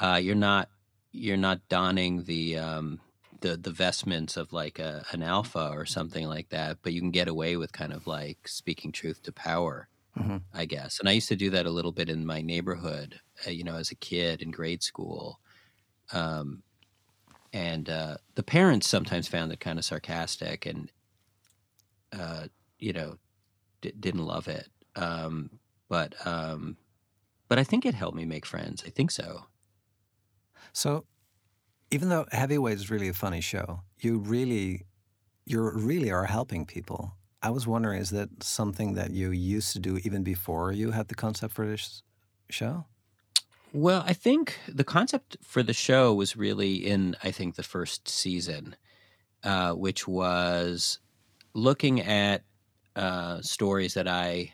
Uh, 0.00 0.20
you're 0.22 0.34
not 0.34 0.70
you're 1.12 1.36
not 1.36 1.68
donning 1.68 2.24
the 2.24 2.56
um, 2.58 3.00
the 3.40 3.56
the 3.56 3.72
vestments 3.72 4.36
of 4.36 4.52
like 4.52 4.78
a, 4.78 5.04
an 5.12 5.22
alpha 5.22 5.70
or 5.72 5.86
something 5.86 6.26
like 6.28 6.50
that, 6.50 6.78
but 6.82 6.92
you 6.92 7.00
can 7.00 7.10
get 7.10 7.28
away 7.28 7.56
with 7.56 7.72
kind 7.72 7.92
of 7.92 8.06
like 8.06 8.48
speaking 8.48 8.92
truth 8.92 9.22
to 9.24 9.32
power, 9.32 9.88
Mhm. 10.16 10.44
I 10.54 10.66
guess. 10.66 11.00
And 11.00 11.08
I 11.08 11.12
used 11.12 11.28
to 11.28 11.36
do 11.36 11.50
that 11.50 11.66
a 11.66 11.70
little 11.72 11.92
bit 11.92 12.10
in 12.10 12.26
my 12.26 12.42
neighborhood, 12.42 13.20
uh, 13.46 13.50
you 13.50 13.64
know, 13.64 13.76
as 13.76 13.90
a 13.92 13.96
kid 13.96 14.42
in 14.42 14.50
grade 14.52 14.82
school. 14.82 15.40
Um, 16.12 16.64
and 17.52 17.88
uh, 17.90 18.18
the 18.36 18.42
parents 18.44 18.88
sometimes 18.88 19.28
found 19.28 19.52
it 19.52 19.60
kind 19.60 19.78
of 19.78 19.84
sarcastic 19.84 20.66
and 20.66 20.92
uh, 22.12 22.48
you 22.78 22.92
know 22.92 23.16
d- 23.82 23.94
didn't 24.00 24.26
love 24.26 24.48
it 24.48 24.68
um, 24.96 25.59
but 25.90 26.14
um, 26.26 26.78
but 27.48 27.58
i 27.58 27.64
think 27.64 27.86
it 27.86 27.94
helped 27.94 28.16
me 28.16 28.26
make 28.26 28.46
friends 28.46 28.84
i 28.86 28.90
think 28.90 29.12
so 29.12 29.46
So, 30.72 31.06
even 31.90 32.08
though 32.08 32.26
Heavyweight 32.32 32.76
is 32.76 32.90
really 32.90 33.08
a 33.08 33.14
funny 33.14 33.40
show, 33.40 33.82
you 34.00 34.18
really, 34.18 34.86
you 35.46 35.70
really 35.70 36.10
are 36.10 36.26
helping 36.26 36.66
people. 36.66 37.16
I 37.42 37.50
was 37.50 37.66
wondering, 37.66 38.00
is 38.00 38.10
that 38.10 38.42
something 38.42 38.94
that 38.94 39.12
you 39.12 39.30
used 39.32 39.72
to 39.74 39.80
do 39.80 39.98
even 39.98 40.22
before 40.24 40.72
you 40.72 40.92
had 40.92 41.08
the 41.08 41.16
concept 41.16 41.54
for 41.54 41.66
this 41.66 42.02
show? 42.50 42.86
well 43.72 44.02
i 44.06 44.12
think 44.12 44.58
the 44.68 44.84
concept 44.84 45.36
for 45.42 45.62
the 45.62 45.72
show 45.72 46.12
was 46.14 46.36
really 46.36 46.74
in 46.74 47.16
i 47.22 47.30
think 47.30 47.54
the 47.54 47.62
first 47.62 48.08
season 48.08 48.76
uh, 49.44 49.72
which 49.72 50.06
was 50.06 50.98
looking 51.54 52.00
at 52.00 52.44
uh, 52.96 53.40
stories 53.42 53.94
that 53.94 54.08
i 54.08 54.52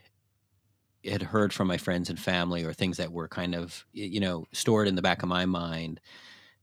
had 1.07 1.23
heard 1.23 1.53
from 1.53 1.69
my 1.69 1.77
friends 1.77 2.11
and 2.11 2.19
family 2.19 2.65
or 2.65 2.73
things 2.73 2.97
that 2.97 3.13
were 3.13 3.29
kind 3.29 3.55
of 3.55 3.85
you 3.93 4.21
know 4.21 4.47
stored 4.53 4.89
in 4.89 4.95
the 4.95 5.03
back 5.03 5.23
of 5.23 5.29
my 5.29 5.47
mind 5.47 6.01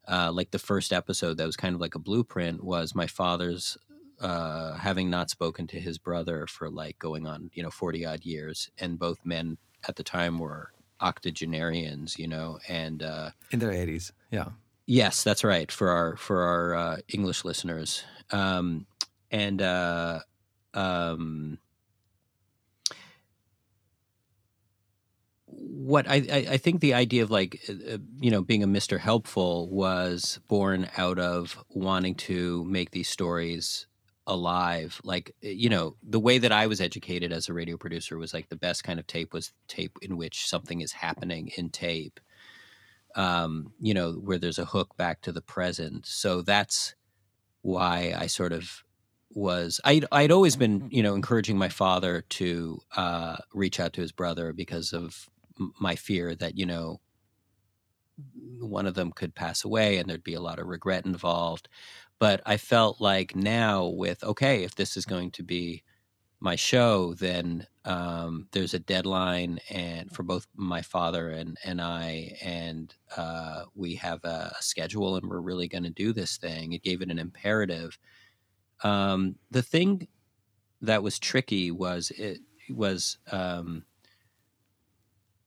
uh, 0.08 0.32
like 0.32 0.52
the 0.52 0.60
first 0.60 0.92
episode 0.92 1.38
that 1.38 1.46
was 1.46 1.56
kind 1.56 1.76
of 1.76 1.82
like 1.82 1.96
a 1.96 2.00
blueprint 2.00 2.64
was 2.64 2.94
my 2.94 3.08
father's 3.08 3.78
uh, 4.20 4.74
having 4.76 5.10
not 5.10 5.30
spoken 5.30 5.66
to 5.68 5.80
his 5.80 5.98
brother 5.98 6.46
for 6.48 6.70
like 6.70 6.98
going 7.00 7.26
on 7.28 7.50
you 7.54 7.64
know 7.64 7.72
40 7.72 8.06
odd 8.06 8.26
years 8.26 8.70
and 8.78 9.00
both 9.00 9.20
men 9.26 9.58
at 9.88 9.96
the 9.96 10.04
time 10.04 10.38
were 10.40 10.72
octogenarians 11.02 12.18
you 12.18 12.28
know 12.28 12.60
and 12.68 13.04
uh, 13.04 13.32
In 13.52 13.60
their 13.60 13.72
80s, 13.72 14.12
yeah. 14.32 14.50
Yes, 14.86 15.24
that's 15.24 15.44
right 15.46 15.72
for 15.72 15.90
our 15.90 16.18
for 16.18 16.42
our 16.42 16.76
uh, 16.76 16.98
English 17.08 17.46
listeners. 17.46 18.04
Um, 18.32 18.86
and 19.32 19.62
uh, 19.62 20.20
um, 20.74 21.58
what 25.58 26.08
I, 26.08 26.16
I, 26.16 26.46
I 26.52 26.58
think 26.58 26.82
the 26.82 26.94
idea 26.94 27.24
of 27.24 27.32
like 27.32 27.62
uh, 27.70 27.94
uh, 27.94 27.98
you 28.20 28.32
know 28.32 28.42
being 28.42 28.64
a 28.64 28.68
Mister 28.68 28.98
Helpful 28.98 29.70
was 29.70 30.40
born 30.48 30.90
out 30.98 31.20
of 31.20 31.58
wanting 31.70 32.16
to 32.16 32.64
make 32.66 32.92
these 32.92 33.10
stories 33.10 33.88
alive. 34.26 35.02
Like 35.04 35.36
uh, 35.44 35.50
you 35.50 35.70
know 35.70 35.96
the 36.02 36.20
way 36.20 36.38
that 36.38 36.52
I 36.52 36.68
was 36.68 36.82
educated 36.82 37.32
as 37.32 37.50
a 37.50 37.54
radio 37.54 37.78
producer 37.78 38.18
was 38.18 38.34
like 38.34 38.50
the 38.50 38.56
best 38.56 38.84
kind 38.84 39.00
of 39.00 39.08
tape 39.08 39.34
was 39.34 39.54
tape 39.68 39.98
in 40.02 40.18
which 40.18 40.48
something 40.48 40.82
is 40.82 40.92
happening 40.94 41.52
in 41.58 41.70
tape 41.70 42.20
um, 43.16 43.74
you 43.80 43.94
know, 43.94 44.14
where 44.14 44.38
there's 44.38 44.60
a 44.60 44.66
hook 44.66 44.96
back 44.98 45.22
to 45.22 45.32
the 45.32 45.42
present. 45.42 46.06
So 46.06 46.42
that's 46.42 46.96
why 47.62 48.14
I 48.18 48.28
sort 48.28 48.52
of 48.52 48.84
was. 49.30 49.80
I'd, 49.84 50.06
I'd 50.12 50.32
always 50.32 50.56
been, 50.56 50.88
you 50.92 51.04
know, 51.04 51.16
encouraging 51.16 51.58
my 51.58 51.70
father 51.70 52.24
to 52.30 52.82
uh, 52.96 53.38
reach 53.54 53.80
out 53.80 53.94
to 53.94 54.02
his 54.02 54.12
brother 54.12 54.54
because 54.54 54.94
of 54.94 55.30
my 55.58 55.96
fear 55.96 56.36
that, 56.36 56.58
you 56.58 56.66
know, 56.66 57.00
one 58.60 58.86
of 58.86 58.94
them 58.94 59.12
could 59.12 59.36
pass 59.36 59.64
away 59.64 59.98
and 59.98 60.10
there'd 60.10 60.24
be 60.24 60.36
a 60.36 60.42
lot 60.42 60.60
of 60.60 60.68
regret 60.68 61.06
involved. 61.06 61.68
But 62.20 62.42
I 62.46 62.58
felt 62.58 63.02
like 63.02 63.36
now, 63.36 63.88
with 63.88 64.24
okay, 64.24 64.64
if 64.64 64.76
this 64.76 64.96
is 64.96 65.06
going 65.06 65.32
to 65.32 65.44
be 65.44 65.84
my 66.40 66.56
show, 66.56 67.14
then 67.14 67.66
um, 67.86 68.48
there's 68.52 68.74
a 68.74 68.80
deadline, 68.80 69.60
and 69.70 70.12
for 70.12 70.24
both 70.24 70.46
my 70.56 70.82
father 70.82 71.30
and 71.30 71.58
and 71.64 71.82
I, 71.82 72.38
and 72.42 72.94
uh, 73.18 73.64
we 73.76 73.96
have 73.96 74.24
a, 74.26 74.54
schedule, 74.60 75.16
and 75.16 75.28
we're 75.30 75.40
really 75.40 75.68
going 75.68 75.84
to 75.84 75.90
do 75.90 76.14
this 76.14 76.38
thing. 76.38 76.74
It 76.74 76.84
gave 76.84 77.02
it 77.02 77.10
an 77.10 77.20
imperative. 77.20 77.98
Um, 78.84 79.36
the 79.52 79.62
thing 79.62 80.08
that 80.82 81.04
was 81.04 81.18
tricky 81.18 81.72
was 81.72 82.12
it 82.12 82.40
was 82.70 83.18
um, 83.32 83.86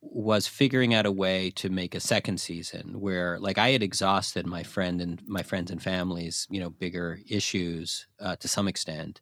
was 0.01 0.47
figuring 0.47 0.93
out 0.93 1.05
a 1.05 1.11
way 1.11 1.51
to 1.51 1.69
make 1.69 1.95
a 1.95 1.99
second 1.99 2.39
season 2.39 2.99
where 2.99 3.39
like 3.39 3.57
I 3.57 3.69
had 3.69 3.83
exhausted 3.83 4.45
my 4.45 4.63
friend 4.63 5.01
and 5.01 5.21
my 5.27 5.43
friends 5.43 5.71
and 5.71 5.81
families, 5.81 6.47
you 6.49 6.59
know, 6.59 6.69
bigger 6.69 7.19
issues 7.29 8.07
uh, 8.19 8.35
to 8.37 8.47
some 8.47 8.67
extent, 8.67 9.21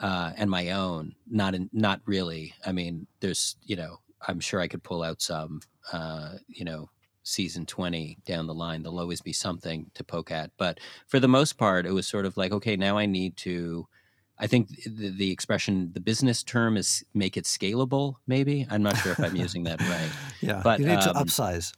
uh, 0.00 0.32
and 0.36 0.50
my 0.50 0.70
own. 0.70 1.14
Not 1.28 1.54
in, 1.54 1.70
not 1.72 2.00
really. 2.06 2.54
I 2.64 2.72
mean, 2.72 3.06
there's 3.20 3.56
you 3.62 3.76
know, 3.76 4.00
I'm 4.26 4.40
sure 4.40 4.60
I 4.60 4.68
could 4.68 4.82
pull 4.82 5.02
out 5.02 5.20
some, 5.20 5.60
uh, 5.92 6.34
you 6.48 6.64
know, 6.64 6.90
season 7.24 7.66
20 7.66 8.18
down 8.24 8.46
the 8.46 8.54
line. 8.54 8.82
There'll 8.82 9.00
always 9.00 9.20
be 9.22 9.32
something 9.32 9.90
to 9.94 10.04
poke 10.04 10.30
at, 10.30 10.52
but 10.56 10.78
for 11.08 11.18
the 11.18 11.28
most 11.28 11.58
part, 11.58 11.86
it 11.86 11.92
was 11.92 12.06
sort 12.06 12.26
of 12.26 12.36
like, 12.36 12.52
okay, 12.52 12.76
now 12.76 12.96
I 12.96 13.06
need 13.06 13.36
to 13.38 13.88
I 14.38 14.46
think 14.46 14.68
the, 14.84 15.10
the, 15.10 15.30
expression, 15.30 15.92
the 15.94 16.00
business 16.00 16.42
term 16.42 16.76
is 16.76 17.04
make 17.14 17.36
it 17.36 17.44
scalable. 17.44 18.16
Maybe 18.26 18.66
I'm 18.70 18.82
not 18.82 18.96
sure 18.98 19.12
if 19.12 19.20
I'm 19.20 19.36
using 19.36 19.64
that 19.64 19.80
right. 19.80 20.10
yeah, 20.40 20.60
but 20.62 20.78
you 20.80 20.86
need 20.86 21.00
to 21.02 21.16
um, 21.16 21.24
upsize. 21.24 21.72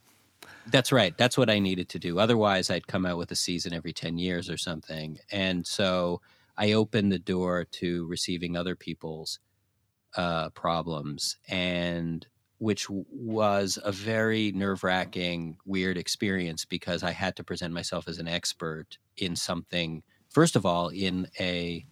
That's 0.66 0.90
right. 0.90 1.16
That's 1.16 1.38
what 1.38 1.48
I 1.48 1.60
needed 1.60 1.88
to 1.90 1.98
do. 1.98 2.18
Otherwise, 2.18 2.70
I'd 2.70 2.86
come 2.86 3.06
out 3.06 3.16
with 3.16 3.30
a 3.30 3.36
season 3.36 3.72
every 3.72 3.92
ten 3.92 4.18
years 4.18 4.50
or 4.50 4.56
something. 4.56 5.18
And 5.30 5.66
so 5.66 6.20
I 6.56 6.72
opened 6.72 7.12
the 7.12 7.18
door 7.18 7.64
to 7.64 8.06
receiving 8.06 8.56
other 8.56 8.74
people's 8.74 9.38
uh, 10.16 10.50
problems, 10.50 11.36
and 11.48 12.26
which 12.58 12.86
was 12.90 13.78
a 13.84 13.92
very 13.92 14.50
nerve 14.50 14.82
wracking, 14.82 15.56
weird 15.64 15.96
experience 15.96 16.64
because 16.64 17.04
I 17.04 17.12
had 17.12 17.36
to 17.36 17.44
present 17.44 17.72
myself 17.72 18.08
as 18.08 18.18
an 18.18 18.26
expert 18.26 18.98
in 19.16 19.36
something. 19.36 20.02
First 20.28 20.56
of 20.56 20.66
all, 20.66 20.88
in 20.88 21.28
a 21.38 21.86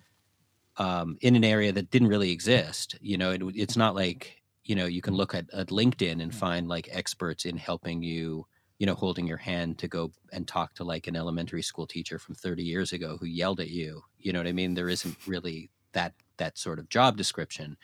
um, 0.79 1.17
in 1.21 1.37
an 1.37 1.45
area 1.45 1.73
that 1.73 1.91
didn't 1.91 2.09
really 2.09 2.31
exist. 2.31 2.97
You 3.01 3.19
know, 3.19 3.31
it, 3.31 3.43
it's 3.55 3.77
not 3.77 3.95
like 3.95 4.43
you 4.65 4.75
know 4.75 4.87
you 4.87 5.03
can 5.03 5.15
look 5.15 5.35
at, 5.35 5.47
at 5.53 5.69
LinkedIn 5.69 6.23
and 6.23 6.35
find 6.35 6.69
like 6.69 6.89
experts 6.93 7.45
in 7.45 7.57
helping 7.57 8.03
you. 8.03 8.47
You 8.79 8.85
know, 8.85 8.95
holding 8.95 9.27
your 9.27 9.39
hand 9.39 9.79
to 9.79 9.89
go 9.89 10.13
and 10.33 10.47
talk 10.47 10.75
to 10.75 10.85
like 10.85 11.07
an 11.07 11.17
elementary 11.17 11.63
school 11.63 11.87
teacher 11.87 12.19
from 12.19 12.35
30 12.35 12.63
years 12.63 12.93
ago 12.93 13.17
who 13.19 13.25
yelled 13.25 13.59
at 13.59 13.71
you. 13.71 14.03
You 14.19 14.35
know 14.35 14.39
what 14.39 14.47
I 14.47 14.53
mean? 14.53 14.75
There 14.75 14.91
isn't 14.91 15.17
really 15.27 15.71
that 15.93 16.13
that 16.37 16.59
sort 16.59 16.79
of 16.79 16.91
job 16.91 17.17
description. 17.17 17.79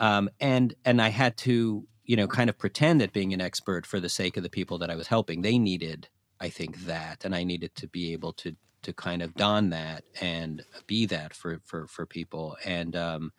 Um, 0.00 0.28
and 0.40 0.74
and 0.84 1.00
I 1.00 1.10
had 1.10 1.36
to 1.38 1.86
you 2.04 2.16
know 2.16 2.26
kind 2.26 2.50
of 2.50 2.58
pretend 2.58 3.02
at 3.02 3.12
being 3.12 3.32
an 3.32 3.40
expert 3.40 3.86
for 3.86 4.00
the 4.00 4.08
sake 4.08 4.36
of 4.36 4.42
the 4.42 4.50
people 4.50 4.78
that 4.78 4.90
I 4.90 4.96
was 4.96 5.06
helping. 5.06 5.42
They 5.42 5.58
needed, 5.58 6.08
I 6.40 6.48
think, 6.48 6.86
that, 6.86 7.24
and 7.24 7.34
I 7.34 7.44
needed 7.44 7.74
to 7.76 7.86
be 7.86 8.12
able 8.12 8.32
to 8.34 8.56
to 8.82 8.92
kind 8.92 9.22
of 9.22 9.34
don 9.34 9.70
that 9.70 10.04
and 10.20 10.62
be 10.86 11.06
that 11.06 11.34
for 11.34 11.60
for 11.64 11.86
for 11.86 12.06
people. 12.06 12.56
And 12.64 12.96
um, 12.96 13.32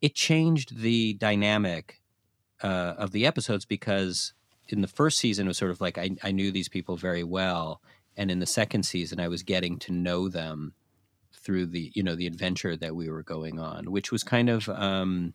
it 0.00 0.14
changed 0.14 0.80
the 0.80 1.14
dynamic 1.14 2.00
uh, 2.62 2.94
of 2.96 3.12
the 3.12 3.26
episodes 3.26 3.64
because 3.64 4.32
in 4.68 4.80
the 4.80 4.88
first 4.88 5.18
season 5.18 5.46
it 5.46 5.48
was 5.48 5.58
sort 5.58 5.70
of 5.70 5.80
like 5.80 5.98
I, 5.98 6.10
I 6.22 6.32
knew 6.32 6.50
these 6.50 6.68
people 6.68 6.96
very 6.96 7.24
well. 7.24 7.80
And 8.16 8.30
in 8.30 8.40
the 8.40 8.46
second 8.46 8.82
season 8.82 9.18
i 9.20 9.28
was 9.28 9.42
getting 9.42 9.78
to 9.78 9.90
know 9.90 10.28
them 10.28 10.74
through 11.32 11.64
the 11.64 11.90
you 11.94 12.02
know 12.02 12.14
the 12.14 12.26
adventure 12.26 12.76
that 12.76 12.94
we 12.94 13.08
were 13.08 13.22
going 13.22 13.58
on 13.58 13.90
which 13.90 14.12
was 14.12 14.22
kind 14.22 14.50
of 14.50 14.68
um, 14.68 15.32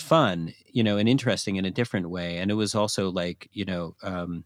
fun 0.00 0.54
you 0.72 0.82
know 0.82 0.96
and 0.96 1.08
interesting 1.08 1.56
in 1.56 1.64
a 1.64 1.70
different 1.70 2.08
way. 2.10 2.38
And 2.38 2.50
it 2.50 2.54
was 2.54 2.74
also 2.74 3.10
like 3.10 3.48
you 3.52 3.64
know 3.64 3.94
um, 4.02 4.44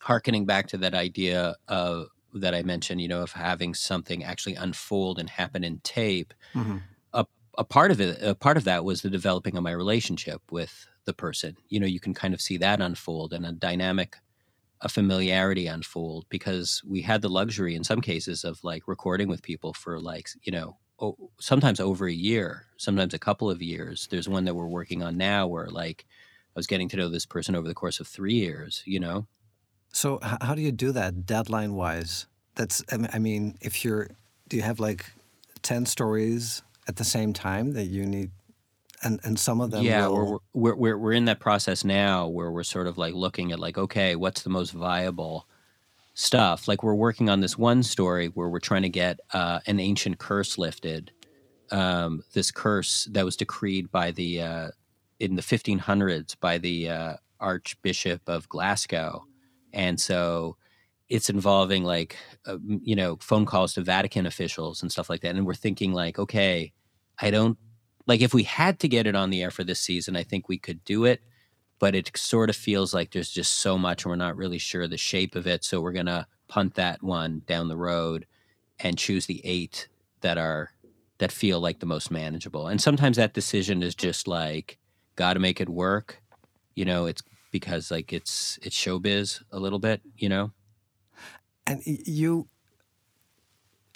harkening 0.00 0.46
back 0.46 0.68
to 0.68 0.78
that 0.78 0.94
idea 0.94 1.56
of 1.66 2.08
that 2.34 2.54
I 2.54 2.62
mentioned, 2.62 3.00
you 3.00 3.08
know, 3.08 3.22
of 3.22 3.32
having 3.32 3.74
something 3.74 4.24
actually 4.24 4.54
unfold 4.54 5.18
and 5.18 5.30
happen 5.30 5.64
in 5.64 5.80
tape. 5.80 6.34
Mm-hmm. 6.54 6.78
A, 7.12 7.26
a 7.56 7.64
part 7.64 7.90
of 7.90 8.00
it, 8.00 8.22
a 8.22 8.34
part 8.34 8.56
of 8.56 8.64
that 8.64 8.84
was 8.84 9.02
the 9.02 9.10
developing 9.10 9.56
of 9.56 9.62
my 9.62 9.72
relationship 9.72 10.42
with 10.50 10.86
the 11.04 11.14
person. 11.14 11.56
You 11.68 11.80
know, 11.80 11.86
you 11.86 12.00
can 12.00 12.14
kind 12.14 12.34
of 12.34 12.40
see 12.40 12.58
that 12.58 12.80
unfold 12.80 13.32
and 13.32 13.46
a 13.46 13.52
dynamic, 13.52 14.16
a 14.80 14.88
familiarity 14.88 15.66
unfold 15.66 16.26
because 16.28 16.82
we 16.86 17.02
had 17.02 17.22
the 17.22 17.28
luxury 17.28 17.74
in 17.74 17.84
some 17.84 18.00
cases 18.00 18.44
of 18.44 18.62
like 18.62 18.86
recording 18.86 19.28
with 19.28 19.42
people 19.42 19.72
for 19.72 19.98
like, 19.98 20.28
you 20.42 20.52
know, 20.52 20.76
oh, 21.00 21.30
sometimes 21.40 21.80
over 21.80 22.06
a 22.06 22.12
year, 22.12 22.66
sometimes 22.76 23.14
a 23.14 23.18
couple 23.18 23.50
of 23.50 23.62
years. 23.62 24.06
There's 24.10 24.28
one 24.28 24.44
that 24.44 24.54
we're 24.54 24.66
working 24.66 25.02
on 25.02 25.16
now 25.16 25.46
where 25.46 25.68
like 25.68 26.04
I 26.54 26.58
was 26.58 26.66
getting 26.66 26.88
to 26.90 26.96
know 26.96 27.08
this 27.08 27.26
person 27.26 27.54
over 27.54 27.66
the 27.66 27.74
course 27.74 28.00
of 28.00 28.06
three 28.06 28.34
years, 28.34 28.82
you 28.84 29.00
know, 29.00 29.26
so 29.92 30.18
how 30.22 30.54
do 30.54 30.62
you 30.62 30.72
do 30.72 30.92
that 30.92 31.26
deadline 31.26 31.74
wise? 31.74 32.26
That's 32.54 32.82
I 32.90 33.18
mean, 33.18 33.56
if 33.60 33.84
you're 33.84 34.10
do 34.48 34.56
you 34.56 34.62
have 34.62 34.80
like 34.80 35.12
10 35.62 35.86
stories 35.86 36.62
at 36.86 36.96
the 36.96 37.04
same 37.04 37.32
time 37.32 37.72
that 37.72 37.84
you 37.84 38.06
need 38.06 38.30
and 39.02 39.20
and 39.22 39.38
some 39.38 39.60
of 39.60 39.70
them 39.70 39.84
yeah 39.84 40.06
will... 40.06 40.40
we're, 40.52 40.74
we're 40.74 40.98
we're 40.98 41.12
in 41.12 41.26
that 41.26 41.40
process 41.40 41.84
now 41.84 42.26
where 42.26 42.50
we're 42.50 42.62
sort 42.62 42.86
of 42.86 42.98
like 42.98 43.14
looking 43.14 43.52
at 43.52 43.58
like 43.58 43.78
okay 43.78 44.16
what's 44.16 44.42
the 44.42 44.50
most 44.50 44.70
viable 44.70 45.46
stuff 46.14 46.66
like 46.66 46.82
we're 46.82 46.94
working 46.94 47.28
on 47.28 47.40
this 47.40 47.56
one 47.56 47.82
story 47.82 48.28
where 48.28 48.48
we're 48.48 48.58
trying 48.58 48.82
to 48.82 48.88
get 48.88 49.20
uh, 49.32 49.60
an 49.66 49.78
ancient 49.78 50.18
curse 50.18 50.58
lifted 50.58 51.12
um, 51.70 52.24
this 52.32 52.50
curse 52.50 53.06
that 53.12 53.24
was 53.24 53.36
decreed 53.36 53.90
by 53.90 54.10
the 54.10 54.40
uh, 54.40 54.68
in 55.20 55.36
the 55.36 55.42
1500s 55.42 56.34
by 56.40 56.58
the 56.58 56.88
uh, 56.88 57.14
archbishop 57.38 58.22
of 58.26 58.48
glasgow 58.48 59.24
and 59.72 60.00
so 60.00 60.56
it's 61.08 61.30
involving 61.30 61.84
like 61.84 62.16
uh, 62.46 62.58
you 62.82 62.96
know 62.96 63.16
phone 63.20 63.46
calls 63.46 63.74
to 63.74 63.82
vatican 63.82 64.26
officials 64.26 64.82
and 64.82 64.92
stuff 64.92 65.08
like 65.08 65.20
that 65.20 65.34
and 65.34 65.46
we're 65.46 65.54
thinking 65.54 65.92
like 65.92 66.18
okay 66.18 66.72
i 67.20 67.30
don't 67.30 67.58
like 68.06 68.20
if 68.20 68.34
we 68.34 68.42
had 68.42 68.78
to 68.78 68.88
get 68.88 69.06
it 69.06 69.14
on 69.14 69.30
the 69.30 69.42
air 69.42 69.50
for 69.50 69.64
this 69.64 69.80
season 69.80 70.16
i 70.16 70.22
think 70.22 70.48
we 70.48 70.58
could 70.58 70.82
do 70.84 71.04
it 71.04 71.20
but 71.78 71.94
it 71.94 72.10
sort 72.16 72.50
of 72.50 72.56
feels 72.56 72.92
like 72.92 73.12
there's 73.12 73.30
just 73.30 73.60
so 73.60 73.78
much 73.78 74.04
and 74.04 74.10
we're 74.10 74.16
not 74.16 74.36
really 74.36 74.58
sure 74.58 74.88
the 74.88 74.96
shape 74.96 75.34
of 75.34 75.46
it 75.46 75.64
so 75.64 75.80
we're 75.80 75.92
going 75.92 76.06
to 76.06 76.26
punt 76.48 76.74
that 76.74 77.02
one 77.02 77.42
down 77.46 77.68
the 77.68 77.76
road 77.76 78.26
and 78.80 78.96
choose 78.96 79.26
the 79.26 79.40
eight 79.44 79.88
that 80.20 80.38
are 80.38 80.70
that 81.18 81.32
feel 81.32 81.60
like 81.60 81.80
the 81.80 81.86
most 81.86 82.12
manageable. 82.12 82.68
And 82.68 82.80
sometimes 82.80 83.16
that 83.16 83.34
decision 83.34 83.82
is 83.82 83.96
just 83.96 84.28
like 84.28 84.78
got 85.16 85.34
to 85.34 85.40
make 85.40 85.60
it 85.60 85.68
work 85.68 86.22
you 86.78 86.84
know 86.84 87.06
it's 87.06 87.22
because 87.60 87.90
like 87.90 88.12
it's 88.12 88.58
it's 88.62 88.76
showbiz 88.76 89.42
a 89.50 89.58
little 89.58 89.78
bit, 89.78 90.00
you 90.16 90.28
know. 90.28 90.52
And 91.66 91.82
you, 91.84 92.48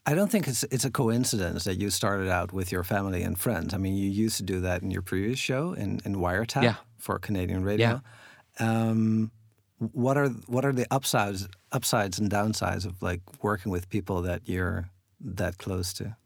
I 0.04 0.14
don't 0.14 0.30
think 0.30 0.46
it's 0.46 0.64
it's 0.64 0.84
a 0.84 0.90
coincidence 0.90 1.64
that 1.64 1.78
you 1.78 1.90
started 1.90 2.28
out 2.28 2.52
with 2.52 2.70
your 2.70 2.84
family 2.84 3.22
and 3.22 3.38
friends. 3.38 3.72
I 3.74 3.78
mean, 3.78 3.94
you 3.94 4.10
used 4.10 4.36
to 4.38 4.42
do 4.42 4.60
that 4.60 4.82
in 4.82 4.90
your 4.90 5.02
previous 5.02 5.38
show 5.38 5.72
in 5.72 6.00
in 6.04 6.16
Wiretap 6.16 6.62
yeah. 6.62 6.74
for 6.98 7.18
Canadian 7.18 7.64
radio. 7.64 8.00
Yeah. 8.60 8.80
Um, 8.80 9.30
what 9.78 10.16
are 10.16 10.28
what 10.28 10.64
are 10.64 10.72
the 10.72 10.86
upsides 10.90 11.48
upsides 11.72 12.18
and 12.18 12.30
downsides 12.30 12.84
of 12.84 13.02
like 13.02 13.20
working 13.42 13.72
with 13.72 13.88
people 13.88 14.22
that 14.22 14.42
you're 14.44 14.90
that 15.20 15.58
close 15.58 15.92
to? 15.94 16.16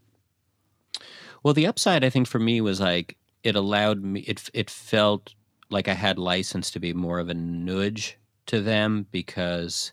Well, 1.42 1.54
the 1.54 1.66
upside 1.66 2.04
I 2.04 2.10
think 2.10 2.26
for 2.26 2.38
me 2.38 2.60
was 2.60 2.80
like 2.80 3.16
it 3.42 3.54
allowed 3.54 4.02
me 4.02 4.20
it 4.20 4.50
it 4.52 4.68
felt 4.68 5.34
like 5.70 5.88
I 5.88 5.94
had 5.94 6.18
license 6.18 6.70
to 6.72 6.80
be 6.80 6.92
more 6.92 7.18
of 7.18 7.28
a 7.28 7.34
nudge 7.34 8.18
to 8.46 8.60
them 8.60 9.06
because 9.10 9.92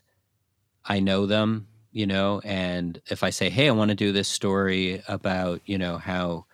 I 0.84 1.00
know 1.00 1.26
them, 1.26 1.68
you 1.92 2.06
know, 2.06 2.40
and 2.44 3.00
if 3.06 3.22
I 3.22 3.30
say, 3.30 3.50
"Hey, 3.50 3.68
I 3.68 3.72
want 3.72 3.88
to 3.88 3.94
do 3.94 4.12
this 4.12 4.28
story 4.28 5.02
about, 5.08 5.60
you 5.64 5.78
know, 5.78 5.98
how 5.98 6.46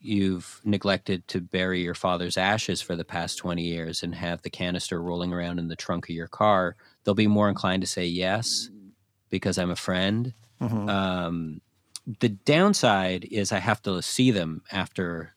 you've 0.00 0.60
neglected 0.64 1.26
to 1.28 1.40
bury 1.40 1.82
your 1.82 1.94
father's 1.94 2.36
ashes 2.36 2.82
for 2.82 2.94
the 2.94 3.04
past 3.04 3.38
20 3.38 3.62
years 3.62 4.02
and 4.02 4.14
have 4.14 4.42
the 4.42 4.50
canister 4.50 5.00
rolling 5.02 5.32
around 5.32 5.58
in 5.58 5.68
the 5.68 5.76
trunk 5.76 6.08
of 6.08 6.14
your 6.14 6.28
car," 6.28 6.76
they'll 7.02 7.14
be 7.14 7.26
more 7.26 7.48
inclined 7.48 7.82
to 7.82 7.88
say 7.88 8.06
yes 8.06 8.70
because 9.30 9.58
I'm 9.58 9.70
a 9.70 9.76
friend. 9.76 10.32
Mm-hmm. 10.60 10.88
Um, 10.88 11.60
the 12.20 12.28
downside 12.28 13.24
is 13.30 13.50
I 13.50 13.58
have 13.58 13.82
to 13.82 14.00
see 14.02 14.30
them 14.30 14.62
after 14.70 15.34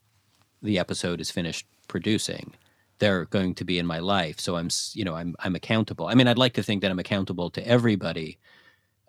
the 0.62 0.78
episode 0.78 1.22
is 1.22 1.32
finished 1.32 1.66
producing 1.88 2.54
they're 3.00 3.26
going 3.26 3.56
to 3.56 3.66
be 3.66 3.80
in 3.80 3.86
my 3.86 4.00
life. 4.00 4.40
So 4.40 4.56
I'm, 4.56 4.70
you 4.94 5.04
know, 5.04 5.16
I'm 5.16 5.36
I'm 5.40 5.56
accountable. 5.56 6.08
I 6.08 6.16
mean, 6.16 6.28
I'd 6.28 6.38
like 6.38 6.54
to 6.54 6.64
think 6.64 6.82
that 6.82 6.92
I'm 6.92 7.00
accountable 7.00 7.50
to 7.52 7.68
everybody 7.68 8.40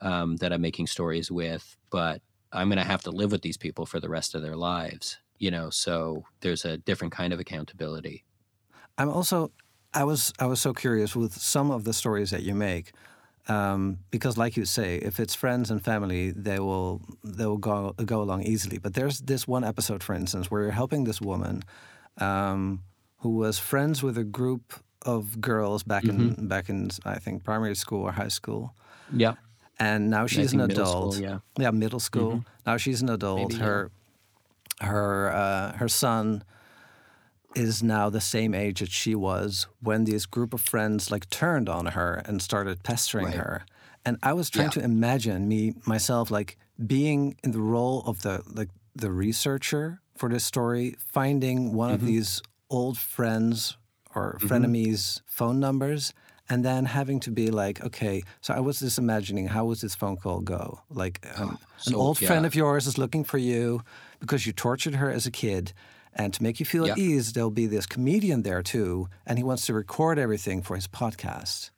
um, 0.00 0.36
that 0.36 0.52
I'm 0.52 0.60
making 0.60 0.86
stories 0.86 1.30
with, 1.30 1.76
but 1.90 2.22
I'm 2.52 2.68
going 2.68 2.78
to 2.78 2.84
have 2.84 3.02
to 3.02 3.10
live 3.10 3.32
with 3.32 3.42
these 3.42 3.56
people 3.56 3.86
for 3.86 4.00
the 4.00 4.08
rest 4.08 4.34
of 4.34 4.42
their 4.42 4.56
lives. 4.56 5.18
You 5.38 5.50
know, 5.50 5.70
so 5.70 6.24
there's 6.40 6.64
a 6.64 6.78
different 6.78 7.12
kind 7.12 7.32
of 7.32 7.40
accountability. 7.40 8.24
I'm 8.96 9.08
also, 9.08 9.52
I 9.94 10.04
was 10.04 10.32
I 10.38 10.46
was 10.46 10.60
so 10.60 10.72
curious 10.72 11.14
with 11.14 11.32
some 11.32 11.70
of 11.70 11.84
the 11.84 11.92
stories 11.92 12.30
that 12.30 12.42
you 12.42 12.54
make. 12.54 12.92
Um, 13.46 14.00
because, 14.10 14.36
like 14.36 14.58
you 14.58 14.66
say, 14.66 14.96
if 14.96 15.18
it's 15.18 15.34
friends 15.34 15.70
and 15.70 15.82
family, 15.82 16.32
they 16.32 16.58
will 16.58 17.00
they 17.24 17.46
will 17.46 17.56
go 17.56 17.94
go 18.04 18.20
along 18.20 18.42
easily. 18.42 18.76
But 18.78 18.92
there's 18.92 19.20
this 19.20 19.48
one 19.48 19.64
episode, 19.64 20.02
for 20.02 20.14
instance, 20.14 20.50
where 20.50 20.62
you're 20.62 20.70
helping 20.72 21.04
this 21.04 21.20
woman 21.20 21.62
um, 22.18 22.82
who 23.18 23.30
was 23.30 23.58
friends 23.58 24.02
with 24.02 24.16
a 24.18 24.24
group 24.24 24.74
of 25.02 25.40
girls 25.40 25.82
back 25.82 26.04
mm-hmm. 26.04 26.40
in 26.40 26.48
back 26.48 26.68
in 26.68 26.90
I 27.04 27.18
think 27.18 27.44
primary 27.44 27.76
school 27.76 28.02
or 28.02 28.12
high 28.12 28.28
school. 28.28 28.74
Yeah. 29.12 29.34
And 29.80 30.10
now 30.10 30.26
she's 30.26 30.52
an 30.52 30.60
adult. 30.60 31.14
School, 31.14 31.24
yeah. 31.24 31.38
Yeah, 31.58 31.70
middle 31.70 32.00
school. 32.00 32.30
Mm-hmm. 32.30 32.48
Now 32.66 32.76
she's 32.78 33.00
an 33.00 33.08
adult. 33.08 33.52
Maybe, 33.52 33.62
her 33.62 33.90
yeah. 34.80 34.86
her 34.88 35.32
uh, 35.32 35.72
her 35.78 35.88
son 35.88 36.42
is 37.54 37.82
now 37.82 38.10
the 38.10 38.20
same 38.20 38.54
age 38.54 38.80
that 38.80 38.90
she 38.90 39.14
was 39.14 39.66
when 39.80 40.04
this 40.04 40.26
group 40.26 40.52
of 40.52 40.60
friends 40.60 41.10
like 41.10 41.28
turned 41.30 41.68
on 41.68 41.86
her 41.86 42.22
and 42.26 42.42
started 42.42 42.82
pestering 42.82 43.26
Right. 43.26 43.34
her. 43.36 43.64
And 44.04 44.16
I 44.22 44.32
was 44.32 44.50
trying 44.50 44.66
Yeah. 44.66 44.80
to 44.80 44.84
imagine 44.84 45.48
me 45.48 45.74
myself 45.86 46.30
like 46.30 46.56
being 46.86 47.36
in 47.42 47.52
the 47.52 47.60
role 47.60 48.02
of 48.06 48.22
the 48.22 48.42
like 48.46 48.68
the 48.94 49.10
researcher 49.10 50.00
for 50.16 50.28
this 50.28 50.44
story, 50.44 50.96
finding 51.12 51.72
one 51.72 51.92
of 51.92 52.04
these 52.04 52.42
old 52.70 52.98
friends 52.98 53.76
or 54.14 54.38
frenemies' 54.40 55.20
phone 55.26 55.60
numbers, 55.60 56.12
and 56.48 56.64
then 56.64 56.86
having 56.86 57.20
to 57.20 57.30
be 57.30 57.50
like, 57.50 57.84
okay, 57.84 58.22
so 58.40 58.54
I 58.54 58.60
was 58.60 58.80
just 58.80 58.98
imagining 58.98 59.48
how 59.48 59.66
would 59.66 59.78
this 59.78 59.94
phone 59.94 60.16
call 60.16 60.40
go? 60.40 60.80
Like 60.90 61.26
um, 61.36 61.58
an 61.86 61.92
so, 61.92 61.96
old 61.96 62.18
friend 62.18 62.46
of 62.46 62.54
yours 62.54 62.86
is 62.86 62.98
looking 62.98 63.24
for 63.24 63.38
you 63.38 63.82
because 64.20 64.46
you 64.46 64.52
tortured 64.52 64.94
her 64.96 65.10
as 65.10 65.26
a 65.26 65.30
kid. 65.30 65.72
And 66.14 66.34
to 66.34 66.42
make 66.42 66.58
you 66.58 66.66
feel 66.66 66.90
at 66.90 66.98
ease, 66.98 67.32
there'll 67.32 67.50
be 67.50 67.66
this 67.66 67.86
comedian 67.86 68.42
there 68.42 68.62
too, 68.62 69.08
and 69.24 69.38
he 69.38 69.44
wants 69.44 69.66
to 69.66 69.74
record 69.74 70.18
everything 70.18 70.62
for 70.62 70.74
his 70.74 70.88
podcast. 70.88 71.70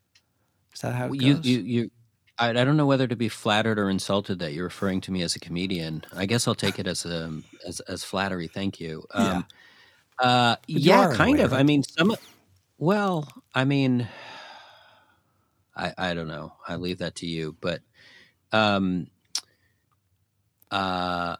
Is 0.73 0.81
that 0.81 0.95
how 0.95 1.07
it 1.07 1.21
you 1.21 1.35
goes? 1.35 1.47
you 1.47 1.59
you 1.59 1.91
I, 2.39 2.51
I 2.51 2.65
don't 2.65 2.77
know 2.79 2.87
whether 2.87 3.07
to 3.07 3.17
be 3.17 3.29
flattered 3.29 3.79
or 3.79 3.91
insulted 3.91 4.39
that 4.39 4.55
you're 4.55 4.65
referring 4.65 5.03
to 5.03 5.13
me 5.13 5.23
as 5.23 5.37
a 5.37 5.41
comedian. 5.41 6.05
I 6.17 6.25
guess 6.25 6.49
I'll 6.49 6.55
take 6.55 6.79
it 6.79 6.87
as 6.87 7.05
a 7.05 7.41
as 7.67 7.81
as 7.81 8.03
flattery. 8.03 8.49
Thank 8.49 8.81
you. 8.81 9.05
Um, 9.13 9.47
uh, 10.21 10.57
yeah, 10.67 11.01
are 11.01 11.07
in 11.09 11.13
a 11.13 11.17
kind 11.17 11.39
way, 11.39 11.45
of. 11.45 11.53
I 11.53 11.63
mean, 11.63 11.83
some. 11.83 12.15
Well, 12.79 13.29
I 13.55 13.65
mean, 13.65 14.09
I 15.77 15.93
I 15.99 16.15
don't 16.15 16.29
know. 16.29 16.53
I 16.67 16.77
leave 16.77 16.99
that 16.99 17.17
to 17.17 17.27
you. 17.27 17.57
But, 17.61 17.81
um, 18.53 19.09
uh, 20.71 21.37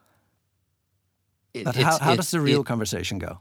it- 1.53 1.65
but 1.65 1.75
it's- 1.75 1.99
how, 1.99 2.03
how 2.05 2.15
does 2.15 2.31
the 2.31 2.37
it- 2.37 2.41
real 2.41 2.63
conversation 2.63 3.19
go? 3.19 3.39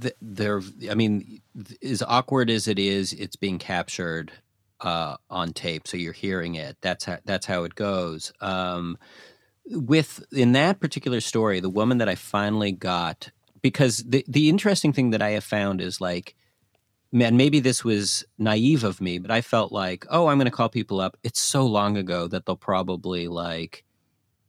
th- 0.00 0.16
there 0.20 0.60
i 0.90 0.94
mean 0.96 1.40
as 1.80 2.02
awkward 2.02 2.50
as 2.50 2.66
it 2.66 2.76
is 2.76 3.12
it's 3.12 3.36
being 3.36 3.56
captured 3.56 4.32
uh, 4.80 5.16
on 5.30 5.52
tape 5.52 5.86
so 5.86 5.96
you're 5.96 6.12
hearing 6.12 6.56
it 6.56 6.76
that's 6.80 7.04
how 7.04 7.18
that's 7.24 7.46
how 7.46 7.62
it 7.62 7.76
goes 7.76 8.32
um, 8.40 8.98
with 9.70 10.24
in 10.32 10.50
that 10.52 10.80
particular 10.80 11.20
story 11.20 11.60
the 11.60 11.70
woman 11.70 11.98
that 11.98 12.08
i 12.08 12.16
finally 12.16 12.72
got 12.72 13.30
because 13.66 13.98
the 14.04 14.24
the 14.28 14.48
interesting 14.48 14.92
thing 14.92 15.10
that 15.10 15.22
i 15.22 15.30
have 15.30 15.44
found 15.44 15.80
is 15.80 16.00
like 16.00 16.36
man 17.10 17.36
maybe 17.36 17.58
this 17.60 17.84
was 17.84 18.24
naive 18.38 18.84
of 18.84 19.00
me 19.00 19.18
but 19.18 19.30
i 19.30 19.40
felt 19.40 19.72
like 19.72 20.06
oh 20.10 20.28
i'm 20.28 20.38
going 20.38 20.44
to 20.44 20.58
call 20.58 20.68
people 20.68 21.00
up 21.00 21.16
it's 21.22 21.40
so 21.40 21.66
long 21.66 21.96
ago 21.96 22.28
that 22.28 22.46
they'll 22.46 22.56
probably 22.56 23.26
like 23.28 23.84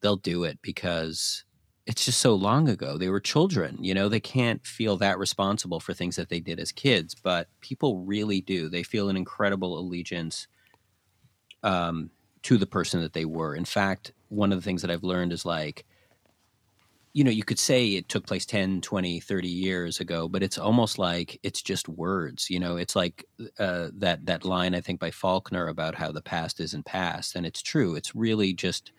they'll 0.01 0.15
do 0.15 0.43
it 0.43 0.59
because 0.61 1.43
it's 1.87 2.03
just 2.03 2.19
so 2.19 2.35
long 2.35 2.67
ago. 2.67 2.97
They 2.97 3.09
were 3.09 3.21
children, 3.21 3.77
you 3.79 3.93
know, 3.93 4.09
they 4.09 4.19
can't 4.19 4.63
feel 4.65 4.97
that 4.97 5.17
responsible 5.17 5.79
for 5.79 5.93
things 5.93 6.17
that 6.17 6.27
they 6.27 6.41
did 6.41 6.59
as 6.59 6.73
kids, 6.73 7.15
but 7.15 7.47
people 7.61 7.99
really 7.99 8.41
do. 8.41 8.67
They 8.67 8.83
feel 8.83 9.07
an 9.07 9.15
incredible 9.15 9.79
allegiance 9.79 10.47
um, 11.63 12.09
to 12.43 12.57
the 12.57 12.65
person 12.65 13.01
that 13.01 13.13
they 13.13 13.23
were. 13.23 13.55
In 13.55 13.63
fact, 13.63 14.11
one 14.27 14.51
of 14.51 14.57
the 14.57 14.61
things 14.61 14.81
that 14.81 14.91
I've 14.91 15.03
learned 15.03 15.31
is 15.31 15.45
like, 15.45 15.85
you 17.17 17.23
know, 17.23 17.31
you 17.31 17.43
could 17.43 17.57
say 17.57 17.95
it 17.95 18.09
took 18.09 18.27
place 18.27 18.45
10, 18.45 18.81
20, 18.81 19.19
30 19.19 19.47
years 19.47 19.99
ago, 19.99 20.27
but 20.27 20.43
it's 20.43 20.59
almost 20.59 20.99
like 20.99 21.39
it's 21.41 21.63
just 21.63 21.89
words. 21.89 22.47
You 22.47 22.59
know, 22.59 22.77
it's 22.77 22.95
like 22.95 23.25
uh, 23.57 23.87
that 23.95 24.27
that 24.27 24.45
line 24.45 24.75
I 24.75 24.81
think 24.81 24.99
by 24.99 25.09
Faulkner 25.09 25.67
about 25.67 25.95
how 25.95 26.11
the 26.11 26.21
past 26.21 26.59
isn't 26.59 26.85
past, 26.85 27.35
and 27.35 27.43
it's 27.43 27.63
true. 27.63 27.95
It's 27.95 28.13
really 28.13 28.53
just 28.53 28.91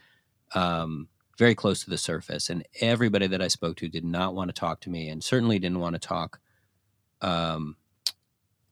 um, 0.57 1.07
very 1.39 1.55
close 1.55 1.85
to 1.85 1.91
the 1.91 1.97
surface. 1.97 2.51
And 2.51 2.67
everybody 2.81 3.29
that 3.29 3.41
I 3.41 3.47
spoke 3.47 3.77
to 3.77 3.89
did 3.89 4.05
not 4.05 4.35
want 4.35 4.49
to 4.49 4.61
talk 4.61 4.81
to 4.81 4.91
me, 4.91 5.11
and 5.11 5.23
certainly 5.23 5.61
didn't 5.61 5.79
want 5.79 5.95
to 5.95 6.01
talk 6.01 6.41
um, 7.23 7.77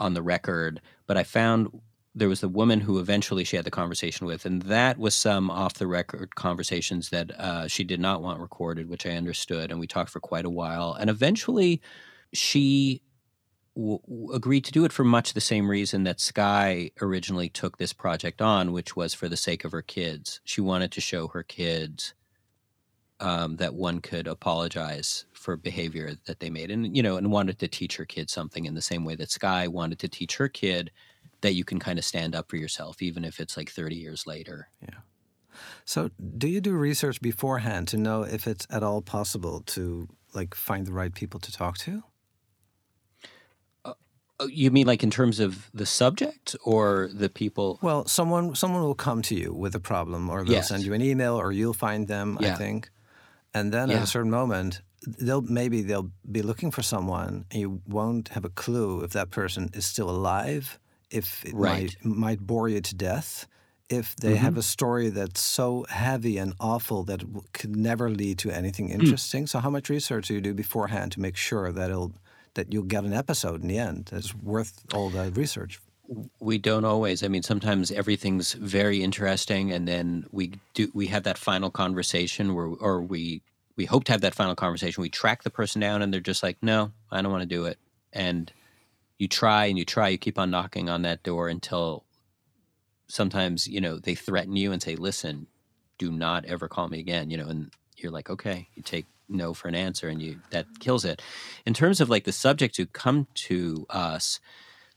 on 0.01 0.15
the 0.15 0.23
record. 0.23 0.81
But 1.07 1.19
I 1.19 1.23
found 1.23 1.69
there 2.17 2.31
was 2.31 2.41
the 2.41 2.49
woman 2.49 2.81
who 2.81 2.99
eventually 2.99 3.45
she 3.45 3.57
had 3.57 3.67
the 3.67 3.71
conversation 3.71 4.27
with, 4.27 4.47
and 4.47 4.63
that 4.63 4.99
was 4.99 5.15
some 5.15 5.51
off 5.51 5.75
the 5.75 5.87
record 5.87 6.35
conversations 6.35 7.11
that 7.11 7.31
uh, 7.39 7.69
she 7.69 7.85
did 7.85 8.01
not 8.01 8.23
want 8.23 8.41
recorded, 8.41 8.89
which 8.89 9.05
I 9.05 9.11
understood. 9.11 9.71
And 9.71 9.79
we 9.79 9.87
talked 9.87 10.11
for 10.11 10.19
quite 10.19 10.47
a 10.47 10.51
while. 10.51 10.95
And 10.95 11.11
eventually, 11.11 11.83
she 12.33 13.03
w- 13.77 14.01
agreed 14.33 14.65
to 14.65 14.73
do 14.73 14.87
it 14.87 14.93
for 14.93 15.05
much 15.05 15.35
the 15.35 15.43
same 15.43 15.71
reason 15.71 16.05
that 16.05 16.19
Sky 16.19 16.91
originally 17.03 17.51
took 17.51 17.77
this 17.77 17.93
project 17.93 18.41
on, 18.41 18.73
which 18.73 18.97
was 18.97 19.13
for 19.13 19.29
the 19.29 19.37
sake 19.37 19.67
of 19.67 19.73
her 19.73 19.83
kids. 19.83 20.41
She 20.43 20.63
wanted 20.63 20.93
to 20.93 21.03
show 21.03 21.29
her 21.29 21.43
kids 21.43 22.15
um, 23.21 23.57
that 23.57 23.75
one 23.75 24.01
could 24.01 24.27
apologize 24.27 25.27
for 25.35 25.55
behavior 25.55 26.15
that 26.25 26.41
they 26.41 26.49
made, 26.49 26.71
and 26.71 26.97
you 26.97 27.03
know, 27.03 27.19
and 27.19 27.31
wanted 27.31 27.59
to 27.59 27.69
teach 27.69 27.97
her 27.97 28.07
kids 28.07 28.33
something 28.33 28.65
in 28.65 28.75
the 28.75 28.81
same 28.81 29.05
way 29.05 29.17
that 29.17 29.31
Sky 29.31 29.69
wanted 29.69 29.99
to 29.99 30.09
teach 30.09 30.37
her 30.37 30.49
kid 30.49 30.91
that 31.41 31.55
you 31.55 31.65
can 31.65 31.79
kind 31.79 31.99
of 31.99 32.05
stand 32.05 32.35
up 32.35 32.49
for 32.51 32.57
yourself, 32.57 33.03
even 33.03 33.25
if 33.25 33.41
it's 33.41 33.57
like 33.57 33.71
thirty 33.71 33.97
years 33.97 34.27
later. 34.27 34.69
Yeah. 34.83 35.01
So, 35.85 36.11
do 36.37 36.49
you 36.49 36.61
do 36.61 36.73
research 36.73 37.21
beforehand 37.23 37.89
to 37.89 37.97
know 37.97 38.23
if 38.23 38.47
it's 38.47 38.67
at 38.71 38.83
all 38.83 39.01
possible 39.03 39.61
to 39.67 40.09
like 40.35 40.55
find 40.55 40.87
the 40.87 40.93
right 40.93 41.15
people 41.15 41.41
to 41.41 41.51
talk 41.53 41.79
to? 41.79 42.03
Uh, 43.85 43.95
oh, 44.41 44.49
You 44.49 44.71
mean 44.71 44.87
like 44.87 45.03
in 45.03 45.11
terms 45.11 45.41
of 45.41 45.71
the 45.73 45.87
subject 45.87 46.57
or 46.65 47.09
the 47.13 47.29
people? 47.29 47.79
Well, 47.83 48.07
someone 48.07 48.55
someone 48.55 48.83
will 48.83 48.95
come 48.95 49.23
to 49.23 49.35
you 49.35 49.53
with 49.55 49.75
a 49.75 49.81
problem, 49.81 50.29
or 50.29 50.45
they'll 50.45 50.55
Yes. 50.57 50.69
send 50.69 50.85
you 50.85 50.93
an 50.95 51.03
email, 51.03 51.35
or 51.37 51.53
you'll 51.53 51.75
find 51.75 52.09
them. 52.09 52.39
I 52.41 52.55
think, 52.55 52.91
and 53.55 53.73
then 53.73 53.91
at 53.91 54.03
a 54.03 54.07
certain 54.07 54.31
moment, 54.31 54.83
they'll 55.07 55.43
maybe 55.43 55.83
they'll 55.83 56.11
be 56.31 56.43
looking 56.43 56.71
for 56.71 56.83
someone, 56.83 57.47
and 57.51 57.61
you 57.61 57.81
won't 57.87 58.29
have 58.29 58.45
a 58.45 58.51
clue 58.51 59.03
if 59.05 59.13
that 59.13 59.31
person 59.31 59.71
is 59.73 59.87
still 59.87 60.11
alive, 60.11 60.79
if 61.11 61.45
it 61.45 61.55
Right. 61.55 61.97
might 62.03 62.17
might 62.17 62.41
bore 62.41 62.69
you 62.69 62.81
to 62.81 62.95
death, 62.95 63.47
if 63.89 64.17
they 64.17 64.37
have 64.37 64.53
mm-hmm. 64.53 64.61
a 64.61 64.63
story 64.63 65.09
that's 65.11 65.41
so 65.41 65.87
heavy 65.89 66.39
and 66.39 66.55
awful 66.59 67.05
that 67.05 67.23
it 67.23 67.29
could 67.53 67.77
never 67.77 68.11
lead 68.11 68.39
to 68.39 68.51
anything 68.51 68.89
hmm. 68.89 69.01
interesting. 69.01 69.47
So, 69.47 69.61
how 69.61 69.71
much 69.71 69.89
research 69.89 70.29
do 70.29 70.35
you 70.35 70.41
do 70.41 70.55
beforehand 70.55 71.13
to 71.13 71.21
make 71.21 71.37
sure 71.37 71.71
that 71.73 71.91
it'll 71.91 72.13
that 72.55 72.73
you'll 72.73 72.85
get 72.85 73.05
an 73.05 73.13
episode 73.13 73.63
in 73.63 73.69
the 73.69 73.79
end 73.79 74.09
that's 74.11 74.35
worth 74.35 74.83
all 74.93 75.11
the 75.11 75.31
research? 75.33 75.79
We 76.39 76.59
don't 76.59 76.85
always. 76.85 77.23
I 77.23 77.29
mean, 77.29 77.43
sometimes 77.43 77.91
everything's 77.91 78.53
very 78.53 79.03
interesting, 79.03 79.73
and 79.73 79.87
then 79.89 80.27
we 80.31 80.53
do. 80.75 80.91
We 80.95 81.09
have 81.09 81.25
that 81.25 81.39
final 81.39 81.71
conversation 81.71 82.55
where, 82.55 82.67
or 82.67 83.03
we 83.03 83.43
we 83.77 83.85
hope 83.85 84.05
to 84.05 84.13
have 84.13 84.21
that 84.23 84.35
final 84.35 84.55
conversation. 84.55 85.03
We 85.03 85.11
track 85.11 85.43
the 85.43 85.51
person 85.51 85.81
down, 85.81 86.03
and 86.03 86.13
they're 86.13 86.21
just 86.21 86.43
like, 86.43 86.59
"No, 86.63 86.93
I 87.11 87.23
don't 87.23 87.33
want 87.33 87.43
to 87.43 87.47
do 87.47 87.65
it." 87.65 87.79
And 88.13 88.53
you 89.19 89.29
try 89.29 89.67
and 89.67 89.79
you 89.79 89.85
try. 89.85 90.09
You 90.09 90.19
keep 90.19 90.39
on 90.39 90.51
knocking 90.51 90.89
on 90.89 91.03
that 91.03 91.23
door 91.23 91.49
until 91.49 92.05
sometimes 93.09 93.67
you 93.67 93.81
know 93.81 93.99
they 93.99 94.15
threaten 94.15 94.57
you 94.57 94.73
and 94.73 94.83
say, 94.83 94.97
"Listen, 94.97 95.47
do 95.99 96.11
not 96.11 96.45
ever 96.45 96.69
call 96.69 96.89
me 96.89 96.99
again." 96.99 97.31
You 97.31 97.39
know, 97.39 97.47
and 97.47 97.73
you're 97.97 98.13
like, 98.13 98.31
"Okay." 98.31 98.69
You 98.75 98.83
take 98.83 99.07
no 99.29 99.55
for 99.55 99.69
an 99.69 99.75
answer, 99.75 100.09
and 100.09 100.23
you 100.23 100.41
that 100.51 100.67
kills 100.81 101.05
it. 101.05 101.23
In 101.65 101.75
terms 101.75 102.01
of 102.01 102.11
like 102.11 102.25
the 102.25 102.33
subjects 102.33 102.79
who 102.79 102.87
come 102.87 103.27
to 103.35 103.87
us, 103.91 104.41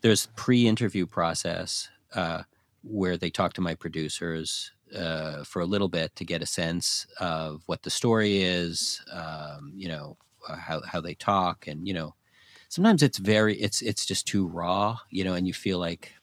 there's 0.01 0.27
pre-interview 0.35 1.05
process 1.05 1.89
uh, 2.13 2.43
where 2.83 3.17
they 3.17 3.29
talk 3.29 3.53
to 3.53 3.61
my 3.61 3.75
producers 3.75 4.71
uh, 4.95 5.43
for 5.43 5.61
a 5.61 5.65
little 5.65 5.89
bit 5.89 6.15
to 6.15 6.25
get 6.25 6.41
a 6.41 6.47
sense 6.47 7.07
of 7.19 7.63
what 7.67 7.83
the 7.83 7.89
story 7.89 8.41
is, 8.41 9.01
um, 9.11 9.71
you 9.75 9.87
know, 9.87 10.17
how 10.47 10.81
how 10.85 11.01
they 11.01 11.13
talk, 11.13 11.67
and 11.67 11.87
you 11.87 11.93
know, 11.93 12.15
sometimes 12.69 13.03
it's 13.03 13.17
very 13.17 13.55
it's 13.55 13.81
it's 13.81 14.05
just 14.05 14.27
too 14.27 14.47
raw, 14.47 14.97
you 15.09 15.23
know, 15.23 15.33
and 15.33 15.47
you 15.47 15.53
feel 15.53 15.79
like 15.79 16.13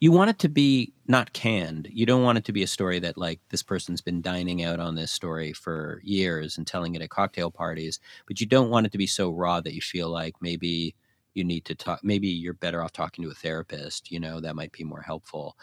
you 0.00 0.10
want 0.12 0.30
it 0.30 0.38
to 0.38 0.48
be 0.48 0.94
not 1.06 1.34
canned. 1.34 1.88
You 1.92 2.06
don't 2.06 2.22
want 2.22 2.38
it 2.38 2.44
to 2.46 2.52
be 2.52 2.62
a 2.62 2.66
story 2.66 2.98
that 3.00 3.18
like 3.18 3.40
this 3.50 3.62
person's 3.62 4.00
been 4.00 4.22
dining 4.22 4.64
out 4.64 4.80
on 4.80 4.94
this 4.94 5.12
story 5.12 5.52
for 5.52 6.00
years 6.02 6.56
and 6.56 6.66
telling 6.66 6.94
it 6.94 7.02
at 7.02 7.10
cocktail 7.10 7.50
parties, 7.50 8.00
but 8.26 8.40
you 8.40 8.46
don't 8.46 8.70
want 8.70 8.86
it 8.86 8.92
to 8.92 8.98
be 8.98 9.06
so 9.06 9.30
raw 9.30 9.60
that 9.60 9.74
you 9.74 9.82
feel 9.82 10.08
like 10.08 10.34
maybe 10.40 10.94
you 11.34 11.44
need 11.44 11.64
to 11.64 11.74
talk 11.74 12.00
maybe 12.02 12.28
you're 12.28 12.54
better 12.54 12.82
off 12.82 12.92
talking 12.92 13.24
to 13.24 13.30
a 13.30 13.34
therapist 13.34 14.10
you 14.10 14.20
know 14.20 14.40
that 14.40 14.56
might 14.56 14.72
be 14.72 14.84
more 14.84 15.02
helpful 15.02 15.56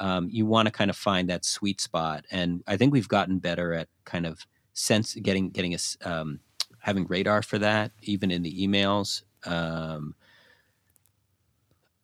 um, 0.00 0.28
you 0.30 0.46
want 0.46 0.66
to 0.66 0.72
kind 0.72 0.90
of 0.90 0.96
find 0.96 1.28
that 1.28 1.44
sweet 1.44 1.80
spot 1.80 2.24
and 2.30 2.62
i 2.66 2.76
think 2.76 2.92
we've 2.92 3.08
gotten 3.08 3.38
better 3.38 3.72
at 3.72 3.88
kind 4.04 4.26
of 4.26 4.46
sense 4.72 5.14
getting 5.14 5.50
getting 5.50 5.74
us 5.74 5.96
um, 6.04 6.40
having 6.78 7.06
radar 7.06 7.42
for 7.42 7.58
that 7.58 7.90
even 8.02 8.30
in 8.30 8.42
the 8.42 8.66
emails 8.66 9.22
um, 9.44 10.14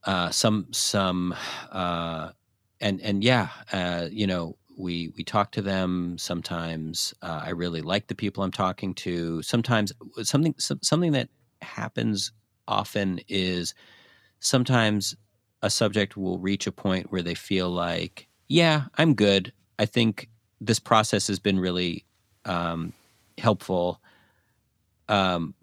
uh, 0.04 0.30
some 0.30 0.66
some 0.70 1.34
uh, 1.70 2.30
and 2.80 3.00
and 3.00 3.24
yeah 3.24 3.48
uh, 3.72 4.08
you 4.10 4.26
know 4.26 4.56
we 4.76 5.12
we 5.16 5.22
talk 5.22 5.52
to 5.52 5.62
them 5.62 6.18
sometimes 6.18 7.14
uh, 7.22 7.42
i 7.44 7.50
really 7.50 7.80
like 7.80 8.08
the 8.08 8.14
people 8.14 8.42
i'm 8.42 8.50
talking 8.50 8.92
to 8.92 9.40
sometimes 9.40 9.92
something 10.22 10.52
some, 10.58 10.80
something 10.82 11.12
that 11.12 11.28
happens 11.62 12.32
often 12.66 13.20
is 13.28 13.72
sometimes 14.40 15.16
a 15.62 15.70
subject 15.70 16.16
will 16.16 16.38
reach 16.38 16.66
a 16.66 16.72
point 16.72 17.10
where 17.10 17.22
they 17.22 17.34
feel 17.34 17.70
like, 17.70 18.28
yeah, 18.48 18.84
I'm 18.96 19.14
good. 19.14 19.52
I 19.78 19.86
think 19.86 20.28
this 20.60 20.78
process 20.78 21.26
has 21.28 21.38
been 21.38 21.58
really 21.58 22.04
um, 22.44 22.92
helpful. 23.38 24.00
Um, 25.08 25.54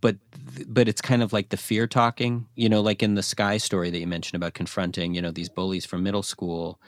but 0.00 0.16
but 0.66 0.88
it's 0.88 1.00
kind 1.00 1.22
of 1.22 1.32
like 1.32 1.48
the 1.48 1.56
fear 1.56 1.86
talking, 1.86 2.46
you 2.54 2.68
know, 2.68 2.80
like 2.80 3.02
in 3.02 3.14
the 3.14 3.22
Sky 3.22 3.56
story 3.56 3.90
that 3.90 3.98
you 3.98 4.06
mentioned 4.06 4.36
about 4.36 4.54
confronting, 4.54 5.14
you 5.14 5.22
know, 5.22 5.30
these 5.30 5.48
bullies 5.48 5.86
from 5.86 6.02
middle 6.02 6.22
school. 6.22 6.80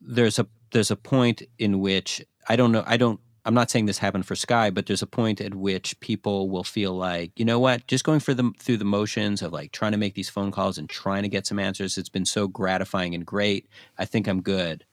There's 0.00 0.38
a 0.38 0.46
there's 0.72 0.90
a 0.90 0.96
point 0.96 1.42
in 1.58 1.80
which 1.80 2.24
I 2.48 2.56
don't 2.56 2.72
know, 2.72 2.84
I 2.86 2.96
don't 2.96 3.20
I'm 3.44 3.54
not 3.54 3.70
saying 3.70 3.86
this 3.86 3.98
happened 3.98 4.26
for 4.26 4.36
Sky, 4.36 4.70
but 4.70 4.86
there's 4.86 5.02
a 5.02 5.06
point 5.06 5.40
at 5.40 5.54
which 5.54 5.98
people 5.98 6.48
will 6.48 6.62
feel 6.62 6.94
like, 6.94 7.32
you 7.36 7.44
know 7.44 7.58
what, 7.58 7.86
just 7.88 8.04
going 8.04 8.20
for 8.20 8.34
them 8.34 8.54
through 8.58 8.76
the 8.76 8.84
motions 8.84 9.42
of 9.42 9.52
like 9.52 9.72
trying 9.72 9.92
to 9.92 9.98
make 9.98 10.14
these 10.14 10.30
phone 10.30 10.52
calls 10.52 10.78
and 10.78 10.88
trying 10.88 11.22
to 11.24 11.28
get 11.28 11.46
some 11.46 11.58
answers. 11.58 11.98
It's 11.98 12.08
been 12.08 12.24
so 12.24 12.46
gratifying 12.46 13.14
and 13.14 13.26
great. 13.26 13.68
I 13.98 14.04
think 14.04 14.28
I'm 14.28 14.42
good. 14.42 14.84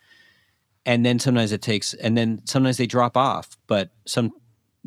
And 0.85 1.05
then 1.05 1.19
sometimes 1.19 1.51
it 1.51 1.61
takes, 1.61 1.93
and 1.93 2.17
then 2.17 2.41
sometimes 2.45 2.77
they 2.77 2.87
drop 2.87 3.15
off. 3.15 3.55
But 3.67 3.91
some, 4.05 4.31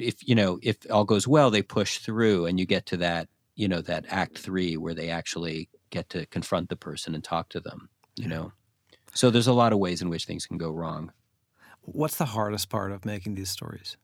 if 0.03 0.27
you 0.27 0.35
know, 0.35 0.59
if 0.63 0.77
all 0.91 1.05
goes 1.05 1.27
well, 1.27 1.51
they 1.51 1.63
push 1.63 1.99
through, 1.99 2.47
and 2.47 2.59
you 2.59 2.67
get 2.67 2.87
to 2.87 2.97
that, 2.99 3.29
you 3.55 3.69
know, 3.69 3.81
that 3.83 4.05
act 4.09 4.39
three 4.39 4.77
where 4.77 4.95
they 4.95 5.11
actually 5.11 5.69
get 5.91 6.09
to 6.11 6.27
confront 6.27 6.69
the 6.69 6.77
person 6.77 7.15
and 7.15 7.23
talk 7.25 7.49
to 7.51 7.61
them. 7.61 7.89
You 8.17 8.29
know, 8.29 8.53
so 9.15 9.31
there's 9.31 9.47
a 9.47 9.53
lot 9.53 9.73
of 9.73 9.79
ways 9.79 10.03
in 10.03 10.11
which 10.11 10.25
things 10.25 10.47
can 10.47 10.59
go 10.59 10.71
wrong. 10.71 11.13
What's 11.83 12.17
the 12.17 12.27
hardest 12.27 12.69
part 12.69 12.93
of 12.93 13.05
making 13.05 13.35
these 13.35 13.51
stories? 13.51 13.97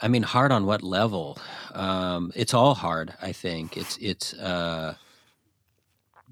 I 0.00 0.08
mean, 0.08 0.22
hard 0.22 0.52
on 0.52 0.64
what 0.64 0.82
level? 0.82 1.38
Um, 1.72 2.32
it's 2.34 2.54
all 2.54 2.74
hard. 2.74 3.14
I 3.20 3.32
think 3.32 3.76
it's 3.76 3.96
it's 3.98 4.34
uh, 4.34 4.94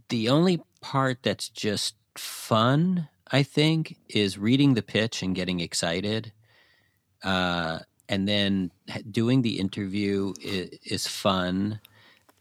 the 0.08 0.28
only 0.28 0.62
part 0.80 1.18
that's 1.22 1.48
just 1.48 1.96
fun. 2.16 3.08
I 3.32 3.42
think 3.42 3.96
is 4.08 4.38
reading 4.38 4.74
the 4.74 4.82
pitch 4.82 5.22
and 5.22 5.34
getting 5.34 5.58
excited, 5.58 6.32
uh, 7.22 7.80
and 8.08 8.28
then 8.28 8.70
doing 9.10 9.42
the 9.42 9.58
interview 9.58 10.32
is, 10.42 10.70
is 10.84 11.06
fun. 11.06 11.80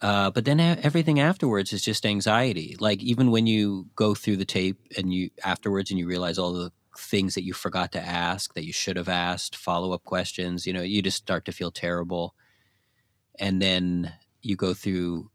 Uh, 0.02 0.30
but 0.30 0.46
then 0.46 0.60
everything 0.60 1.20
afterwards 1.20 1.74
is 1.74 1.84
just 1.84 2.06
anxiety. 2.06 2.76
Like 2.80 3.02
even 3.02 3.32
when 3.32 3.48
you 3.48 3.88
go 3.96 4.14
through 4.14 4.38
the 4.38 4.46
tape 4.46 4.78
and 4.98 5.14
you 5.14 5.30
afterwards 5.44 5.90
and 5.90 6.00
you 6.00 6.08
realize 6.08 6.38
all 6.38 6.54
the 6.54 6.72
things 6.98 7.36
that 7.36 7.44
you 7.44 7.54
forgot 7.54 7.92
to 7.94 8.02
ask 8.02 8.54
that 8.54 8.66
you 8.66 8.74
should 8.74 8.98
have 8.98 9.10
asked, 9.10 9.56
follow 9.56 9.94
up 9.94 10.04
questions, 10.04 10.68
you 10.68 10.74
know, 10.74 10.82
you 10.82 11.02
just 11.02 11.18
start 11.18 11.46
to 11.46 11.52
feel 11.52 11.72
terrible. 11.72 12.36
And 13.40 13.62
then 13.62 14.14
you 14.42 14.56
go 14.56 14.74
through 14.74 15.32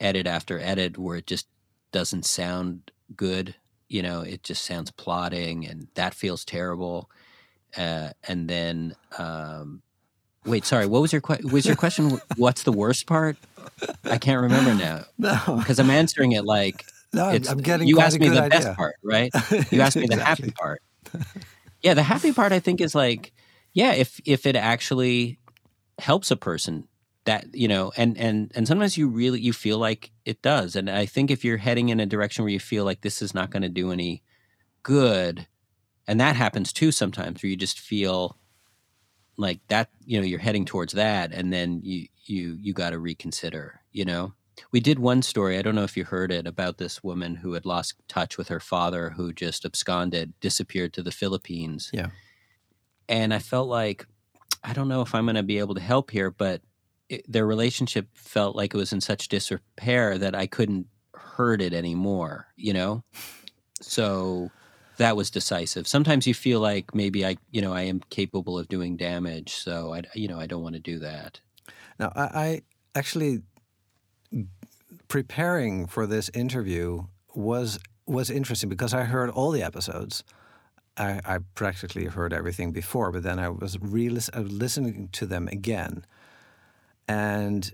edit 0.00 0.26
after 0.26 0.58
edit 0.58 0.96
where 0.96 1.16
it 1.16 1.26
just 1.26 1.46
doesn't 1.92 2.24
sound 2.24 2.90
good. 3.14 3.54
You 3.88 4.02
know, 4.02 4.20
it 4.20 4.42
just 4.42 4.64
sounds 4.64 4.90
plotting 4.90 5.66
and 5.66 5.88
that 5.94 6.14
feels 6.14 6.44
terrible. 6.44 7.10
Uh, 7.76 8.10
and 8.26 8.48
then, 8.48 8.96
um, 9.18 9.82
wait, 10.44 10.64
sorry, 10.64 10.86
what 10.86 11.02
was 11.02 11.12
your 11.12 11.20
question? 11.20 11.48
Was 11.50 11.66
your 11.66 11.76
question, 11.76 12.20
what's 12.36 12.62
the 12.62 12.72
worst 12.72 13.06
part? 13.06 13.36
I 14.04 14.18
can't 14.18 14.42
remember 14.42 14.74
now. 14.74 15.04
No, 15.18 15.56
because 15.58 15.78
I'm 15.78 15.90
answering 15.90 16.32
it 16.32 16.44
like 16.44 16.84
no, 17.12 17.30
it's, 17.30 17.48
I'm 17.48 17.58
getting. 17.58 17.88
You 17.88 18.00
asked 18.00 18.20
me 18.20 18.28
the 18.28 18.42
idea. 18.42 18.50
best 18.50 18.76
part, 18.76 18.96
right? 19.02 19.32
You 19.70 19.80
asked 19.80 19.96
me 19.96 20.06
the 20.06 20.22
happy 20.22 20.50
part. 20.50 20.82
Yeah, 21.82 21.94
the 21.94 22.02
happy 22.02 22.32
part 22.32 22.52
I 22.52 22.60
think 22.60 22.80
is 22.80 22.94
like, 22.94 23.32
yeah, 23.72 23.92
if 23.92 24.20
if 24.24 24.46
it 24.46 24.56
actually 24.56 25.38
helps 25.98 26.30
a 26.30 26.36
person, 26.36 26.86
that 27.24 27.54
you 27.54 27.68
know, 27.68 27.92
and 27.96 28.16
and 28.18 28.52
and 28.54 28.68
sometimes 28.68 28.96
you 28.96 29.08
really 29.08 29.40
you 29.40 29.52
feel 29.52 29.78
like 29.78 30.10
it 30.24 30.42
does, 30.42 30.76
and 30.76 30.90
I 30.90 31.06
think 31.06 31.30
if 31.30 31.44
you're 31.44 31.56
heading 31.56 31.88
in 31.88 32.00
a 32.00 32.06
direction 32.06 32.44
where 32.44 32.52
you 32.52 32.60
feel 32.60 32.84
like 32.84 33.00
this 33.00 33.22
is 33.22 33.34
not 33.34 33.50
going 33.50 33.62
to 33.62 33.68
do 33.68 33.90
any 33.90 34.22
good, 34.82 35.46
and 36.08 36.18
that 36.18 36.34
happens 36.34 36.72
too 36.72 36.90
sometimes, 36.90 37.42
where 37.42 37.50
you 37.50 37.56
just 37.56 37.78
feel 37.78 38.38
like 39.36 39.60
that 39.68 39.88
you 40.04 40.20
know 40.20 40.26
you're 40.26 40.40
heading 40.40 40.64
towards 40.64 40.92
that 40.94 41.32
and 41.32 41.52
then 41.52 41.80
you 41.84 42.08
you 42.24 42.58
you 42.60 42.72
got 42.74 42.90
to 42.90 42.98
reconsider 42.98 43.80
you 43.92 44.04
know? 44.04 44.34
We 44.72 44.80
did 44.80 44.98
one 44.98 45.22
story 45.22 45.56
i 45.56 45.62
don't 45.62 45.76
know 45.76 45.84
if 45.84 45.96
you 45.96 46.04
heard 46.04 46.32
it 46.32 46.44
about 46.44 46.78
this 46.78 47.04
woman 47.04 47.36
who 47.36 47.52
had 47.52 47.64
lost 47.64 47.94
touch 48.08 48.36
with 48.36 48.48
her 48.48 48.58
father 48.58 49.10
who 49.10 49.32
just 49.32 49.64
absconded 49.64 50.32
disappeared 50.40 50.92
to 50.94 51.02
the 51.02 51.12
philippines. 51.12 51.90
Yeah. 51.92 52.08
And 53.08 53.32
i 53.32 53.38
felt 53.38 53.68
like 53.68 54.04
i 54.64 54.72
don't 54.72 54.88
know 54.88 55.02
if 55.02 55.14
i'm 55.14 55.26
going 55.26 55.36
to 55.36 55.44
be 55.44 55.60
able 55.60 55.76
to 55.76 55.80
help 55.80 56.10
here 56.10 56.32
but 56.32 56.60
it, 57.08 57.24
their 57.30 57.46
relationship 57.46 58.08
felt 58.14 58.56
like 58.56 58.74
it 58.74 58.76
was 58.76 58.92
in 58.92 59.00
such 59.00 59.28
disrepair 59.28 60.18
that 60.18 60.34
i 60.34 60.48
couldn't 60.48 60.88
hurt 61.14 61.62
it 61.62 61.72
anymore 61.72 62.48
you 62.56 62.72
know? 62.72 63.04
So 63.80 64.50
that 64.98 65.16
was 65.16 65.30
decisive. 65.30 65.88
Sometimes 65.88 66.26
you 66.26 66.34
feel 66.34 66.60
like 66.60 66.94
maybe 66.94 67.24
I, 67.24 67.36
you 67.50 67.62
know, 67.62 67.72
I 67.72 67.82
am 67.82 68.00
capable 68.10 68.58
of 68.58 68.68
doing 68.68 68.96
damage, 68.96 69.54
so 69.54 69.94
I, 69.94 70.02
you 70.14 70.28
know, 70.28 70.38
I 70.38 70.46
don't 70.46 70.62
want 70.62 70.74
to 70.74 70.80
do 70.80 70.98
that. 70.98 71.40
Now, 71.98 72.12
I, 72.14 72.22
I 72.22 72.62
actually 72.94 73.42
preparing 75.08 75.86
for 75.86 76.06
this 76.06 76.30
interview 76.34 77.04
was 77.34 77.78
was 78.06 78.30
interesting 78.30 78.68
because 78.68 78.94
I 78.94 79.04
heard 79.04 79.30
all 79.30 79.50
the 79.50 79.62
episodes. 79.62 80.24
I, 80.96 81.20
I 81.24 81.38
practically 81.54 82.06
heard 82.06 82.32
everything 82.32 82.72
before, 82.72 83.12
but 83.12 83.22
then 83.22 83.38
I 83.38 83.50
was 83.50 83.78
re 83.80 84.08
listening 84.08 85.08
to 85.12 85.26
them 85.26 85.48
again, 85.48 86.04
and 87.06 87.72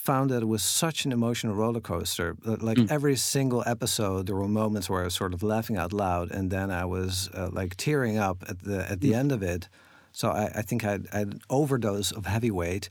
found 0.00 0.30
that 0.30 0.42
it 0.42 0.46
was 0.46 0.62
such 0.62 1.04
an 1.04 1.12
emotional 1.12 1.54
roller 1.54 1.80
coaster. 1.80 2.34
Like 2.44 2.78
mm. 2.78 2.90
every 2.90 3.16
single 3.16 3.62
episode, 3.66 4.26
there 4.26 4.34
were 4.34 4.48
moments 4.48 4.88
where 4.88 5.02
I 5.02 5.04
was 5.04 5.14
sort 5.14 5.34
of 5.34 5.42
laughing 5.42 5.76
out 5.76 5.92
loud, 5.92 6.30
and 6.30 6.50
then 6.50 6.70
I 6.70 6.86
was 6.86 7.28
uh, 7.34 7.50
like 7.52 7.76
tearing 7.76 8.16
up 8.16 8.42
at 8.48 8.60
the 8.60 8.90
at 8.90 9.00
the 9.00 9.12
mm. 9.12 9.16
end 9.16 9.32
of 9.32 9.42
it. 9.42 9.68
So 10.12 10.30
I, 10.30 10.44
I 10.56 10.62
think 10.62 10.84
I 10.84 10.90
had, 10.92 11.06
an 11.12 11.40
overdose 11.48 12.12
of 12.12 12.26
heavyweight, 12.26 12.88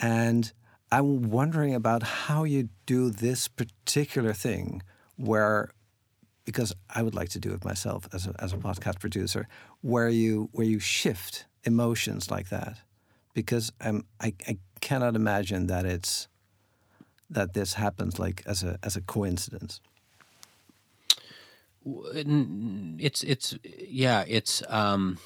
and 0.00 0.52
I'm 0.90 1.30
wondering 1.30 1.74
about 1.74 2.02
how 2.02 2.44
you 2.44 2.68
do 2.86 3.10
this 3.10 3.48
particular 3.48 4.32
thing, 4.32 4.82
where 5.16 5.70
because 6.44 6.72
I 6.88 7.02
would 7.02 7.14
like 7.14 7.28
to 7.30 7.40
do 7.40 7.52
it 7.52 7.64
myself 7.64 8.08
as 8.14 8.26
a 8.26 8.32
as 8.38 8.52
a 8.52 8.56
podcast 8.56 8.98
producer, 8.98 9.46
where 9.82 10.08
you 10.08 10.48
where 10.52 10.66
you 10.66 10.80
shift 10.80 11.46
emotions 11.64 12.30
like 12.30 12.48
that, 12.48 12.80
because 13.34 13.72
I'm 13.78 14.06
I, 14.20 14.32
I 14.48 14.56
cannot 14.80 15.16
imagine 15.16 15.66
that 15.66 15.84
it's 15.84 16.28
that 17.30 17.54
this 17.54 17.74
happens 17.74 18.18
like 18.18 18.42
as 18.46 18.62
a 18.62 18.78
as 18.82 18.96
a 18.96 19.00
coincidence? 19.00 19.80
It's 21.84 23.22
it's 23.22 23.58
yeah 23.64 24.24
it's 24.26 24.62
um 24.68 25.18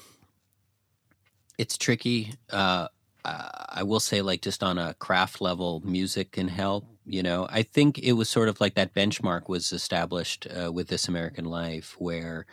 it's 1.57 1.77
tricky. 1.77 2.33
Uh, 2.49 2.87
I 3.23 3.83
will 3.83 3.99
say 3.99 4.21
like 4.21 4.41
just 4.41 4.63
on 4.63 4.79
a 4.79 4.95
craft 4.95 5.41
level, 5.41 5.81
music 5.85 6.31
can 6.31 6.47
help. 6.47 6.85
You 7.05 7.21
know, 7.21 7.47
I 7.49 7.61
think 7.63 7.99
it 7.99 8.13
was 8.13 8.29
sort 8.29 8.49
of 8.49 8.59
like 8.59 8.73
that 8.75 8.95
benchmark 8.95 9.47
was 9.47 9.71
established 9.71 10.47
uh, 10.47 10.71
with 10.71 10.87
This 10.87 11.07
American 11.07 11.45
Life, 11.45 11.95
where 11.99 12.45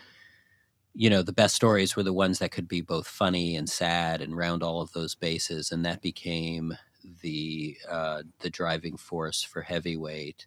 you 0.94 1.08
know 1.08 1.22
the 1.22 1.32
best 1.32 1.54
stories 1.54 1.96
were 1.96 2.02
the 2.02 2.12
ones 2.12 2.38
that 2.38 2.50
could 2.50 2.68
be 2.68 2.80
both 2.82 3.06
funny 3.06 3.56
and 3.56 3.68
sad 3.68 4.20
and 4.20 4.36
round 4.36 4.62
all 4.62 4.82
of 4.82 4.92
those 4.92 5.14
bases, 5.14 5.72
and 5.72 5.84
that 5.86 6.02
became 6.02 6.76
the 7.22 7.76
uh, 7.88 8.22
the 8.40 8.50
driving 8.50 8.96
force 8.96 9.42
for 9.42 9.62
heavyweight. 9.62 10.46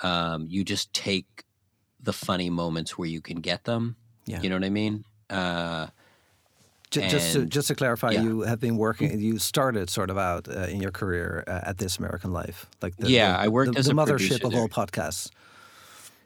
Um, 0.00 0.46
you 0.48 0.64
just 0.64 0.92
take 0.92 1.44
the 2.00 2.12
funny 2.12 2.50
moments 2.50 2.98
where 2.98 3.08
you 3.08 3.20
can 3.20 3.40
get 3.40 3.64
them. 3.64 3.96
Yeah. 4.26 4.40
You 4.42 4.50
know 4.50 4.56
what 4.56 4.64
I 4.64 4.70
mean? 4.70 5.04
Uh, 5.30 5.86
just, 6.90 7.10
just, 7.10 7.32
to, 7.32 7.46
just 7.46 7.68
to 7.68 7.74
clarify, 7.74 8.10
yeah. 8.10 8.22
you 8.22 8.40
have 8.42 8.60
been 8.60 8.76
working. 8.76 9.18
You 9.20 9.38
started 9.38 9.90
sort 9.90 10.08
of 10.08 10.18
out 10.18 10.48
uh, 10.48 10.66
in 10.68 10.80
your 10.80 10.92
career 10.92 11.42
uh, 11.46 11.60
at 11.64 11.78
This 11.78 11.98
American 11.98 12.32
Life, 12.32 12.66
like 12.80 12.96
the, 12.96 13.10
yeah, 13.10 13.32
the, 13.32 13.38
I 13.40 13.48
worked 13.48 13.72
the, 13.72 13.78
as 13.78 13.86
the 13.86 13.92
a 13.92 13.94
mothership 13.94 14.44
of 14.44 14.54
all 14.54 14.68
podcasts. 14.68 15.30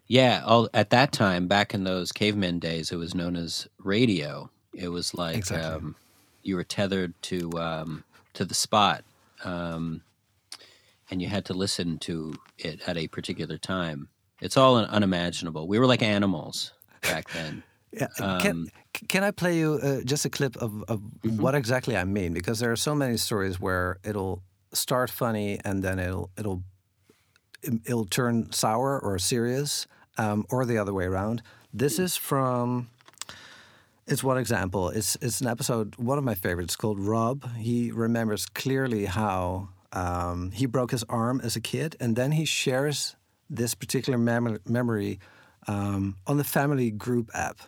Yeah, 0.06 0.42
all, 0.44 0.68
at 0.74 0.90
that 0.90 1.12
time, 1.12 1.46
back 1.46 1.72
in 1.72 1.84
those 1.84 2.12
caveman 2.12 2.58
days, 2.58 2.90
it 2.92 2.96
was 2.96 3.14
known 3.14 3.36
as 3.36 3.68
radio. 3.78 4.50
It 4.74 4.88
was 4.88 5.14
like 5.14 5.36
exactly. 5.36 5.70
um, 5.70 5.96
you 6.42 6.56
were 6.56 6.64
tethered 6.64 7.14
to 7.22 7.50
um, 7.58 8.04
to 8.34 8.44
the 8.44 8.54
spot, 8.54 9.04
um, 9.44 10.03
and 11.11 11.20
you 11.20 11.29
had 11.29 11.44
to 11.46 11.55
listen 11.55 11.98
to 11.98 12.35
it 12.59 12.81
at 12.87 12.96
a 12.96 13.09
particular 13.09 13.59
time. 13.59 14.09
It's 14.40 14.57
all 14.57 14.76
unimaginable. 14.76 15.66
We 15.66 15.79
were 15.79 15.87
like 15.87 16.03
animals 16.03 16.72
back 17.03 17.31
then. 17.31 17.62
Yeah, 17.92 18.07
can, 18.38 18.50
um, 18.50 18.68
can 19.09 19.24
I 19.24 19.33
play 19.33 19.59
you 19.59 19.81
uh, 19.83 20.03
just 20.05 20.24
a 20.24 20.31
clip 20.31 20.55
of, 20.59 20.85
of 20.85 21.00
mm-hmm. 21.00 21.42
what 21.42 21.57
exactly 21.57 21.96
I 21.96 22.05
mean? 22.05 22.33
Because 22.33 22.61
there 22.61 22.70
are 22.70 22.76
so 22.76 22.94
many 22.94 23.16
stories 23.16 23.59
where 23.59 23.98
it'll 24.05 24.44
start 24.72 25.11
funny 25.11 25.59
and 25.64 25.83
then 25.83 25.98
it'll 25.98 26.31
it'll 26.38 26.62
it'll 27.64 28.05
turn 28.05 28.53
sour 28.53 28.96
or 29.00 29.18
serious, 29.18 29.88
um, 30.18 30.46
or 30.50 30.64
the 30.64 30.79
other 30.79 30.94
way 30.94 31.07
around. 31.07 31.42
This 31.74 31.98
is 31.98 32.14
from. 32.14 32.90
It's 34.06 34.24
one 34.24 34.38
example. 34.38 34.88
It's 34.88 35.16
it's 35.20 35.40
an 35.40 35.46
episode. 35.46 35.96
One 35.96 36.18
of 36.18 36.24
my 36.24 36.34
favorites 36.34 36.76
called 36.76 36.98
Rob. 36.98 37.48
He 37.56 37.90
remembers 37.92 38.46
clearly 38.46 39.04
how 39.04 39.68
um, 39.92 40.50
he 40.50 40.66
broke 40.66 40.90
his 40.90 41.04
arm 41.08 41.40
as 41.44 41.56
a 41.56 41.60
kid, 41.60 41.96
and 42.00 42.16
then 42.16 42.32
he 42.32 42.44
shares 42.44 43.16
this 43.48 43.74
particular 43.74 44.18
mem- 44.18 44.60
memory 44.66 45.20
um, 45.66 46.16
on 46.26 46.38
the 46.38 46.44
family 46.44 46.90
group 46.90 47.30
app, 47.34 47.60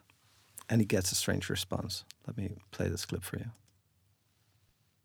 and 0.69 0.81
he 0.81 0.87
gets 0.87 1.13
a 1.13 1.15
strange 1.15 1.49
response. 1.49 2.05
Let 2.27 2.37
me 2.37 2.57
play 2.71 2.89
this 2.89 3.05
clip 3.05 3.23
for 3.23 3.39
you. 3.39 3.51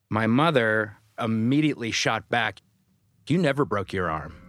My 0.09 0.27
mother 0.27 0.97
immediately 1.19 1.91
shot 1.91 2.29
back, 2.29 2.61
You 3.27 3.37
never 3.37 3.65
broke 3.65 3.91
your 3.91 4.09
arm. 4.09 4.46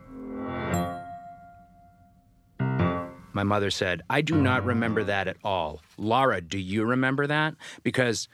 My 3.39 3.45
mother 3.45 3.71
said, 3.71 4.03
I 4.11 4.21
do 4.21 4.35
not 4.35 4.65
remember 4.65 5.05
that 5.05 5.29
at 5.29 5.37
all. 5.45 5.81
Laura, 5.97 6.41
do 6.41 6.59
you 6.59 6.85
remember 6.85 7.25
that? 7.29 7.55
Because 7.85 8.27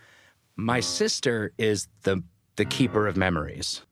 my 0.56 0.80
sister 0.80 1.52
is 1.58 1.88
the, 2.04 2.22
the 2.56 2.64
keeper 2.64 3.06
of 3.06 3.14
memories. 3.14 3.82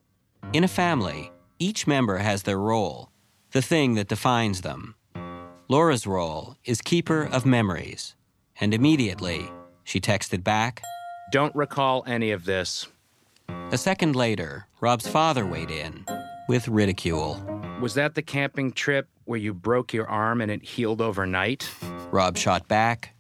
In 0.55 0.65
a 0.65 0.69
family, 0.69 1.31
each 1.59 1.87
member 1.87 2.17
has 2.17 2.45
their 2.45 2.59
role, 2.59 3.11
the 3.51 3.61
thing 3.61 3.93
that 3.97 4.09
defines 4.09 4.63
them. 4.63 4.95
Laura's 5.69 6.07
role 6.07 6.57
is 6.65 6.81
keeper 6.81 7.25
of 7.25 7.45
memories, 7.45 8.17
and 8.59 8.73
immediately 8.73 9.51
she 9.85 10.01
texted 10.01 10.43
back. 10.43 10.81
Don't 11.31 11.55
recall 11.55 12.05
any 12.07 12.31
of 12.31 12.47
this. 12.47 12.89
A 13.71 13.77
second 13.77 14.17
later, 14.17 14.67
Rob's 14.81 15.09
father 15.09 15.45
weighed 15.45 15.71
in 15.71 16.07
with 16.49 16.69
ridicule. 16.69 17.39
Was 17.83 17.93
that 17.95 18.15
the 18.15 18.23
camping 18.23 18.73
trip 18.73 19.09
where 19.25 19.39
you 19.39 19.55
broke 19.55 19.93
your 19.93 20.09
arm 20.09 20.41
and 20.41 20.51
it 20.51 20.63
healed 20.63 21.01
overnight? 21.01 21.71
Rob 22.11 22.37
shot 22.37 22.69
back. 22.69 23.15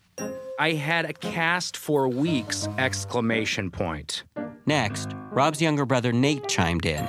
I 0.58 0.72
had 0.72 1.06
a 1.06 1.12
cast 1.12 1.76
for 1.76 2.08
weeks! 2.08 2.68
Exclamation 2.78 3.70
point. 3.70 4.24
Next, 4.66 5.10
Rob's 5.30 5.60
younger 5.60 5.86
brother 5.86 6.12
Nate 6.12 6.46
chimed 6.46 6.86
in. 6.86 7.04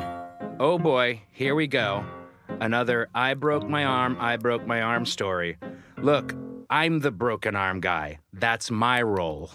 Oh 0.60 0.80
boy, 0.80 1.22
here 1.32 1.56
we 1.56 1.68
go. 1.68 2.06
Another 2.48 3.10
I 3.14 3.34
broke 3.34 3.68
my 3.68 3.86
arm, 3.86 4.18
I 4.20 4.38
broke 4.38 4.66
my 4.66 4.82
arm 4.82 5.06
story. 5.06 5.58
Look, 5.98 6.36
I'm 6.70 7.00
the 7.00 7.12
broken 7.12 7.56
arm 7.56 7.80
guy. 7.80 8.20
That's 8.32 8.72
my 8.72 9.02
role. 9.02 9.52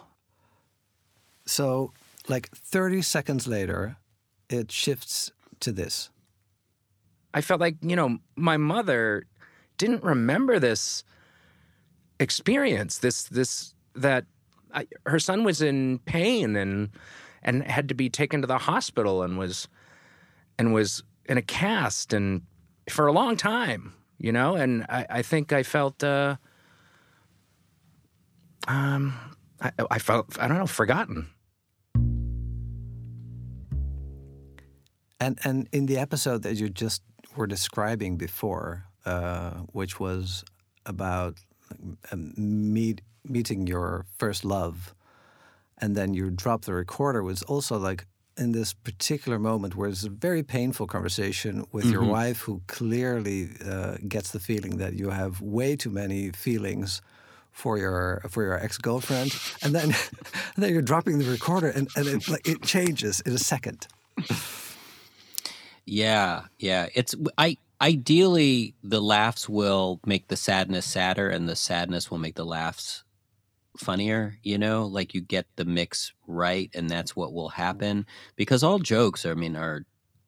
So, 1.46 1.92
like 2.28 2.50
30 2.50 3.02
seconds 3.02 3.48
later, 3.48 3.96
it 4.48 4.70
shifts 4.70 5.32
to 5.60 5.72
this. 5.72 6.10
I 7.34 7.40
felt 7.40 7.60
like, 7.60 7.76
you 7.82 7.96
know, 7.96 8.18
my 8.36 8.56
mother 8.56 9.24
didn't 9.76 10.02
remember 10.02 10.58
this 10.58 11.04
experience, 12.18 12.98
this 12.98 13.24
this 13.24 13.74
that 13.94 14.24
I, 14.74 14.86
her 15.06 15.18
son 15.18 15.44
was 15.44 15.62
in 15.62 16.00
pain 16.00 16.56
and 16.56 16.90
and 17.42 17.62
had 17.62 17.88
to 17.88 17.94
be 17.94 18.10
taken 18.10 18.40
to 18.40 18.46
the 18.46 18.58
hospital 18.58 19.22
and 19.22 19.38
was 19.38 19.68
and 20.58 20.74
was 20.74 21.02
in 21.26 21.38
a 21.38 21.42
cast 21.42 22.12
and 22.12 22.42
for 22.88 23.06
a 23.06 23.12
long 23.12 23.36
time, 23.36 23.94
you 24.18 24.32
know, 24.32 24.56
and 24.56 24.84
I, 24.88 25.06
I 25.10 25.22
think 25.22 25.52
I 25.52 25.62
felt 25.62 26.02
uh 26.02 26.36
um 28.66 29.14
I, 29.60 29.72
I 29.90 29.98
felt 29.98 30.38
I 30.40 30.48
don't 30.48 30.58
know, 30.58 30.66
forgotten. 30.66 31.28
And 35.20 35.38
and 35.44 35.68
in 35.72 35.86
the 35.86 35.98
episode 35.98 36.42
that 36.42 36.56
you 36.56 36.68
just 36.68 37.02
were 37.38 37.46
describing 37.46 38.18
before, 38.18 38.70
uh, 39.06 39.50
which 39.78 39.94
was 40.00 40.44
about 40.94 41.34
meet, 42.16 43.00
meeting 43.24 43.66
your 43.66 44.04
first 44.18 44.44
love, 44.44 44.94
and 45.80 45.94
then 45.96 46.14
you 46.14 46.30
drop 46.30 46.60
the 46.64 46.74
recorder, 46.74 47.22
was 47.22 47.42
also 47.44 47.76
like 47.78 48.06
in 48.36 48.52
this 48.52 48.72
particular 48.74 49.38
moment 49.38 49.74
where 49.76 49.88
it's 49.90 50.04
a 50.04 50.10
very 50.10 50.42
painful 50.42 50.86
conversation 50.86 51.64
with 51.72 51.86
your 51.94 52.04
Mhm. 52.04 52.10
wife, 52.18 52.38
who 52.46 52.60
clearly 52.66 53.40
uh, 53.64 53.96
gets 54.14 54.30
the 54.30 54.40
feeling 54.40 54.78
that 54.78 54.92
you 54.94 55.10
have 55.10 55.40
way 55.40 55.76
too 55.76 55.90
many 55.90 56.30
feelings 56.46 57.00
for 57.52 57.78
your 57.78 58.22
for 58.28 58.42
your 58.44 58.58
ex 58.64 58.78
girlfriend, 58.78 59.30
and 59.62 59.74
then 59.74 59.88
and 60.54 60.58
then 60.62 60.70
you're 60.72 60.82
dropping 60.92 61.18
the 61.18 61.30
recorder, 61.30 61.68
and, 61.76 61.88
and 61.96 62.06
it 62.08 62.28
like 62.28 62.46
it 62.48 62.62
changes 62.62 63.20
in 63.26 63.32
a 63.34 63.38
second. 63.38 63.86
Yeah, 65.88 66.44
yeah. 66.58 66.88
It's 66.94 67.14
I 67.38 67.56
ideally 67.80 68.74
the 68.82 69.00
laughs 69.00 69.48
will 69.48 70.00
make 70.04 70.28
the 70.28 70.36
sadness 70.36 70.84
sadder 70.84 71.30
and 71.30 71.48
the 71.48 71.56
sadness 71.56 72.10
will 72.10 72.18
make 72.18 72.34
the 72.34 72.44
laughs 72.44 73.04
funnier, 73.78 74.36
you 74.42 74.58
know? 74.58 74.86
Like 74.86 75.14
you 75.14 75.22
get 75.22 75.46
the 75.56 75.64
mix 75.64 76.12
right 76.26 76.70
and 76.74 76.90
that's 76.90 77.16
what 77.16 77.32
will 77.32 77.48
happen 77.50 78.06
because 78.36 78.62
all 78.62 78.78
jokes 78.80 79.24
I 79.24 79.34
mean 79.34 79.56
are 79.56 79.84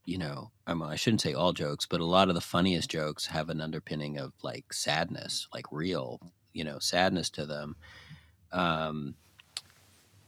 you 0.07 0.19
know, 0.19 0.51
I, 0.67 0.75
mean, 0.75 0.89
I 0.89 0.97
shouldn't 0.97 1.21
say 1.21 1.35
all 1.35 1.53
jokes, 1.53 1.87
but 1.87 2.01
a 2.01 2.07
lot 2.07 2.31
of 2.31 2.35
the 2.35 2.41
funniest 2.41 2.91
jokes 2.91 3.27
have 3.27 3.51
an 3.51 3.61
underpinning 3.61 4.19
of 4.19 4.33
like 4.43 4.73
sadness, 4.73 5.47
like 5.55 5.67
real, 5.71 6.21
you 6.55 6.65
know, 6.65 6.79
sadness 6.79 7.29
to 7.31 7.45
them. 7.47 7.77
Um 8.53 9.15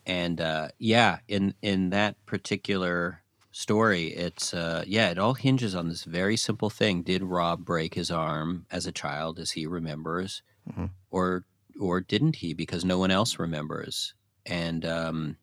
and 0.06 0.40
uh 0.42 0.68
yeah, 0.78 1.20
in 1.26 1.54
in 1.62 1.90
that 1.90 2.16
particular 2.26 3.21
story 3.52 4.08
it's 4.08 4.54
uh 4.54 4.82
yeah 4.86 5.10
it 5.10 5.18
all 5.18 5.34
hinges 5.34 5.74
on 5.74 5.88
this 5.88 6.04
very 6.04 6.36
simple 6.36 6.70
thing 6.70 7.02
did 7.02 7.22
rob 7.22 7.64
break 7.64 7.94
his 7.94 8.10
arm 8.10 8.66
as 8.70 8.86
a 8.86 8.92
child 8.92 9.38
as 9.38 9.52
he 9.52 9.66
remembers 9.66 10.42
Mhm. 10.70 10.90
or 11.10 11.44
or 11.80 12.00
didn't 12.00 12.36
he 12.36 12.54
because 12.54 12.84
no 12.84 12.98
one 12.98 13.10
else 13.10 13.38
remembers? 13.38 14.14
And 14.46 14.84
um 14.84 15.36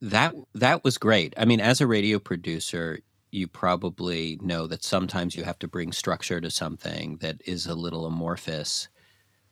that 0.00 0.34
that 0.54 0.84
was 0.84 0.98
great. 0.98 1.34
I 1.36 1.44
mean 1.44 1.60
as 1.60 1.80
a 1.80 1.86
radio 1.86 2.18
producer 2.18 3.00
you 3.30 3.46
probably 3.46 4.38
know 4.40 4.66
that 4.66 4.82
sometimes 4.84 5.36
you 5.36 5.44
have 5.44 5.58
to 5.58 5.68
bring 5.68 5.92
structure 5.92 6.40
to 6.40 6.50
something 6.50 7.18
that 7.18 7.40
is 7.44 7.66
a 7.66 7.74
little 7.74 8.06
amorphous. 8.06 8.88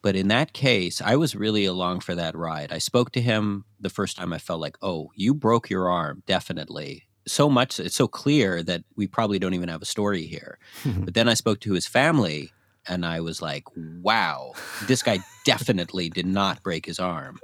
But 0.03 0.17
in 0.17 0.29
that 0.29 0.53
case 0.53 1.03
i 1.03 1.17
was 1.17 1.37
really 1.37 1.65
along 1.65 2.01
for 2.01 2.15
that 2.15 2.37
ride. 2.37 2.73
I 2.73 2.79
spoke 2.79 3.12
to 3.12 3.21
him 3.23 3.65
the 3.81 3.91
first 3.91 4.17
time 4.19 4.33
i 4.33 4.39
felt 4.39 4.61
like 4.61 4.79
oh 4.83 5.11
you 5.15 5.35
broke 5.35 5.71
your 5.71 5.89
arm 5.91 6.23
definitely 6.27 7.06
so 7.27 7.49
much 7.49 7.81
it's 7.81 7.95
so 7.95 8.09
clear 8.09 8.62
that 8.62 8.85
we 8.97 9.07
probably 9.07 9.39
don't 9.39 9.55
even 9.55 9.69
have 9.69 9.83
a 9.83 9.87
story 9.87 10.27
here. 10.27 10.59
But 11.05 11.15
then 11.15 11.29
i 11.29 11.35
spoke 11.35 11.61
to 11.61 11.73
his 11.73 11.87
family 11.87 12.53
and 12.89 13.05
i 13.05 13.21
was 13.21 13.43
like 13.43 13.65
wow 14.03 14.53
this 14.87 15.03
guy 15.03 15.19
definitely 15.45 16.09
did 16.09 16.27
not 16.27 16.62
break 16.62 16.87
his 16.87 16.99
arm. 16.99 17.39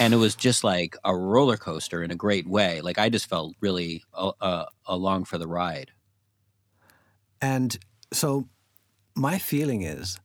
And 0.00 0.12
it 0.12 0.16
was 0.16 0.34
just 0.34 0.64
like 0.64 0.96
a 1.04 1.14
roller 1.16 1.56
coaster 1.56 2.02
in 2.02 2.10
a 2.10 2.16
great 2.16 2.46
way. 2.48 2.80
Like 2.80 2.98
i 2.98 3.08
just 3.08 3.28
felt 3.28 3.54
really 3.60 4.02
uh, 4.14 4.32
uh, 4.40 4.66
along 4.86 5.24
for 5.24 5.38
the 5.38 5.46
ride. 5.46 5.92
And 7.40 7.78
so, 8.12 8.48
my 9.14 9.38
feeling 9.38 9.82
is, 9.82 10.18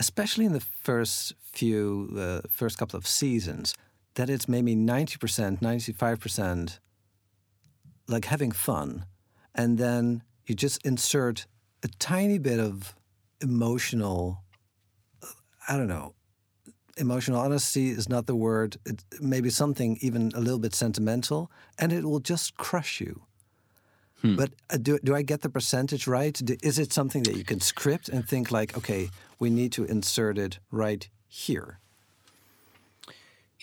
especially 0.00 0.44
in 0.44 0.52
the 0.52 0.60
first 0.60 1.34
few, 1.40 2.08
the 2.12 2.42
first 2.50 2.78
couple 2.78 2.96
of 2.96 3.06
seasons, 3.06 3.74
that 4.14 4.30
it's 4.30 4.48
maybe 4.48 4.76
90%, 4.76 5.60
95% 5.60 6.78
like 8.08 8.26
having 8.26 8.52
fun. 8.52 9.06
And 9.54 9.78
then 9.78 10.22
you 10.46 10.54
just 10.54 10.84
insert 10.84 11.46
a 11.82 11.88
tiny 11.98 12.38
bit 12.38 12.60
of 12.60 12.94
emotional, 13.40 14.42
I 15.68 15.76
don't 15.76 15.88
know, 15.88 16.14
emotional 16.96 17.40
honesty 17.40 17.90
is 17.90 18.08
not 18.08 18.26
the 18.26 18.36
word. 18.36 18.76
It, 18.84 19.04
maybe 19.20 19.50
something 19.50 19.98
even 20.00 20.32
a 20.34 20.40
little 20.40 20.58
bit 20.58 20.74
sentimental, 20.74 21.50
and 21.78 21.92
it 21.92 22.04
will 22.04 22.20
just 22.20 22.56
crush 22.56 23.00
you. 23.00 23.22
But 24.36 24.52
uh, 24.70 24.78
do, 24.78 24.98
do 25.04 25.14
I 25.14 25.22
get 25.22 25.42
the 25.42 25.50
percentage 25.50 26.06
right? 26.06 26.40
Is 26.62 26.78
it 26.78 26.92
something 26.92 27.24
that 27.24 27.36
you 27.36 27.44
can 27.44 27.60
script 27.60 28.08
and 28.08 28.26
think 28.26 28.50
like, 28.50 28.76
okay, 28.76 29.10
we 29.38 29.50
need 29.50 29.72
to 29.72 29.84
insert 29.84 30.38
it 30.38 30.60
right 30.70 31.08
here? 31.28 31.80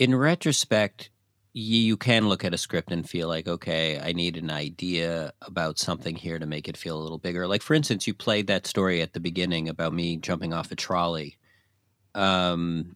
in 0.01 0.15
retrospect, 0.15 1.11
you, 1.53 1.97
can 1.97 2.29
look 2.29 2.45
at 2.45 2.53
a 2.53 2.57
script 2.57 2.91
and 2.91 3.09
feel 3.09 3.27
like, 3.27 3.47
okay, 3.47 3.99
I 3.99 4.13
need 4.13 4.37
an 4.37 4.49
idea 4.49 5.33
about 5.41 5.79
something 5.79 6.15
here 6.15 6.39
to 6.39 6.45
make 6.45 6.67
it 6.67 6.77
feel 6.77 6.97
a 6.97 7.03
little 7.03 7.17
bigger. 7.17 7.47
Like, 7.47 7.61
for 7.61 7.73
instance, 7.73 8.07
you 8.07 8.13
played 8.13 8.47
that 8.47 8.67
story 8.67 9.01
at 9.01 9.13
the 9.13 9.19
beginning 9.19 9.67
about 9.67 9.93
me 9.93 10.17
jumping 10.17 10.53
off 10.53 10.71
a 10.71 10.75
trolley. 10.75 11.37
Um, 12.15 12.95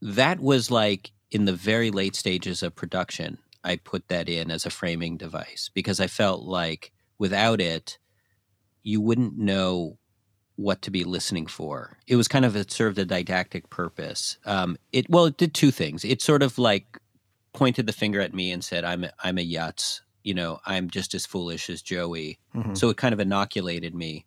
that 0.00 0.40
was 0.40 0.70
like 0.70 1.10
in 1.30 1.44
the 1.44 1.52
very 1.52 1.90
late 1.90 2.16
stages 2.16 2.62
of 2.62 2.74
production. 2.74 3.38
I 3.64 3.76
put 3.76 4.08
that 4.08 4.28
in 4.28 4.50
as 4.50 4.64
a 4.64 4.70
framing 4.70 5.16
device 5.16 5.70
because 5.74 6.00
I 6.00 6.06
felt 6.06 6.44
like 6.44 6.92
without 7.18 7.60
it, 7.60 7.98
you 8.82 9.00
wouldn't 9.00 9.36
know 9.36 9.98
what 10.54 10.80
to 10.82 10.90
be 10.90 11.04
listening 11.04 11.46
for. 11.46 11.98
It 12.06 12.16
was 12.16 12.28
kind 12.28 12.44
of 12.44 12.56
it 12.56 12.70
served 12.70 12.98
a 12.98 13.04
didactic 13.04 13.68
purpose. 13.68 14.38
Um, 14.46 14.78
it 14.92 15.10
well, 15.10 15.26
it 15.26 15.36
did 15.36 15.52
two 15.52 15.70
things. 15.70 16.04
It 16.04 16.22
sort 16.22 16.42
of 16.42 16.58
like 16.58 16.98
pointed 17.56 17.86
the 17.86 17.92
finger 17.92 18.20
at 18.20 18.32
me 18.34 18.52
and 18.52 18.62
said, 18.62 18.84
"I'm 18.84 19.04
a, 19.04 19.10
I'm 19.24 19.38
a 19.38 19.46
yutz. 19.46 20.00
You 20.22 20.34
know, 20.34 20.58
I'm 20.66 20.90
just 20.90 21.14
as 21.14 21.26
foolish 21.26 21.68
as 21.70 21.82
Joey." 21.82 22.38
Mhm. 22.54 22.76
So 22.76 22.88
it 22.90 22.96
kind 22.96 23.12
of 23.12 23.20
inoculated 23.20 23.94
me 23.94 24.24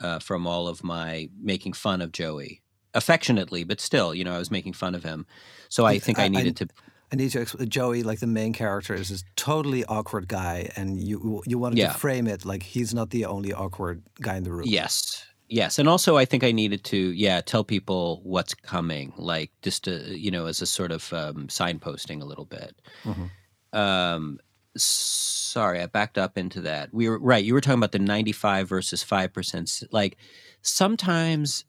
uh, 0.00 0.18
from 0.18 0.46
all 0.46 0.66
of 0.68 0.82
my 0.84 1.28
making 1.40 1.72
fun 1.74 2.02
of 2.02 2.12
Joey 2.12 2.62
affectionately, 2.94 3.62
but 3.64 3.80
still, 3.80 4.14
you 4.14 4.24
know, 4.24 4.34
I 4.34 4.38
was 4.38 4.50
making 4.50 4.72
fun 4.74 4.94
of 4.94 5.02
him. 5.04 5.26
So 5.68 5.84
I 5.84 5.92
I- 5.92 5.98
think 5.98 6.18
I, 6.18 6.22
I- 6.22 6.26
I- 6.26 6.28
needed 6.28 6.56
to. 6.56 6.68
I 7.12 7.14
need 7.16 7.30
to 7.30 7.40
explain. 7.40 7.68
Joey, 7.68 8.02
like 8.02 8.18
the 8.18 8.26
main 8.26 8.52
character, 8.52 8.92
is 8.94 9.10
this 9.10 9.22
totally 9.36 9.84
awkward 9.84 10.26
guy, 10.26 10.70
and 10.76 11.00
you 11.00 11.40
you 11.46 11.56
wanted 11.58 11.78
Yeah. 11.78 11.92
to 11.92 11.98
frame 11.98 12.26
it 12.26 12.44
like 12.44 12.64
he's 12.64 12.92
not 12.92 13.10
the 13.10 13.24
only 13.26 13.52
awkward 13.52 14.02
guy 14.20 14.36
in 14.36 14.42
the 14.42 14.50
room. 14.52 14.66
Yes. 14.66 15.24
Yes. 15.48 15.78
And 15.78 15.88
also, 15.88 16.16
I 16.16 16.24
think 16.24 16.42
I 16.42 16.52
needed 16.52 16.82
to, 16.84 16.96
yeah, 16.96 17.40
tell 17.40 17.62
people 17.62 18.20
what's 18.24 18.54
coming, 18.54 19.12
like 19.16 19.52
just 19.62 19.84
to, 19.84 20.18
you 20.18 20.30
know, 20.30 20.46
as 20.46 20.60
a 20.60 20.66
sort 20.66 20.90
of 20.90 21.12
um, 21.12 21.46
signposting 21.46 22.20
a 22.20 22.24
little 22.24 22.44
bit. 22.44 22.80
Mhm. 23.04 23.30
Um, 23.72 24.38
sorry, 24.76 25.80
I 25.80 25.86
backed 25.86 26.18
up 26.18 26.36
into 26.36 26.60
that. 26.62 26.92
We 26.92 27.08
were 27.08 27.18
right. 27.18 27.44
You 27.44 27.54
were 27.54 27.60
talking 27.60 27.78
about 27.78 27.92
the 27.92 27.98
95 27.98 28.68
versus 28.68 29.04
5%. 29.04 29.84
Like 29.92 30.16
sometimes, 30.62 31.64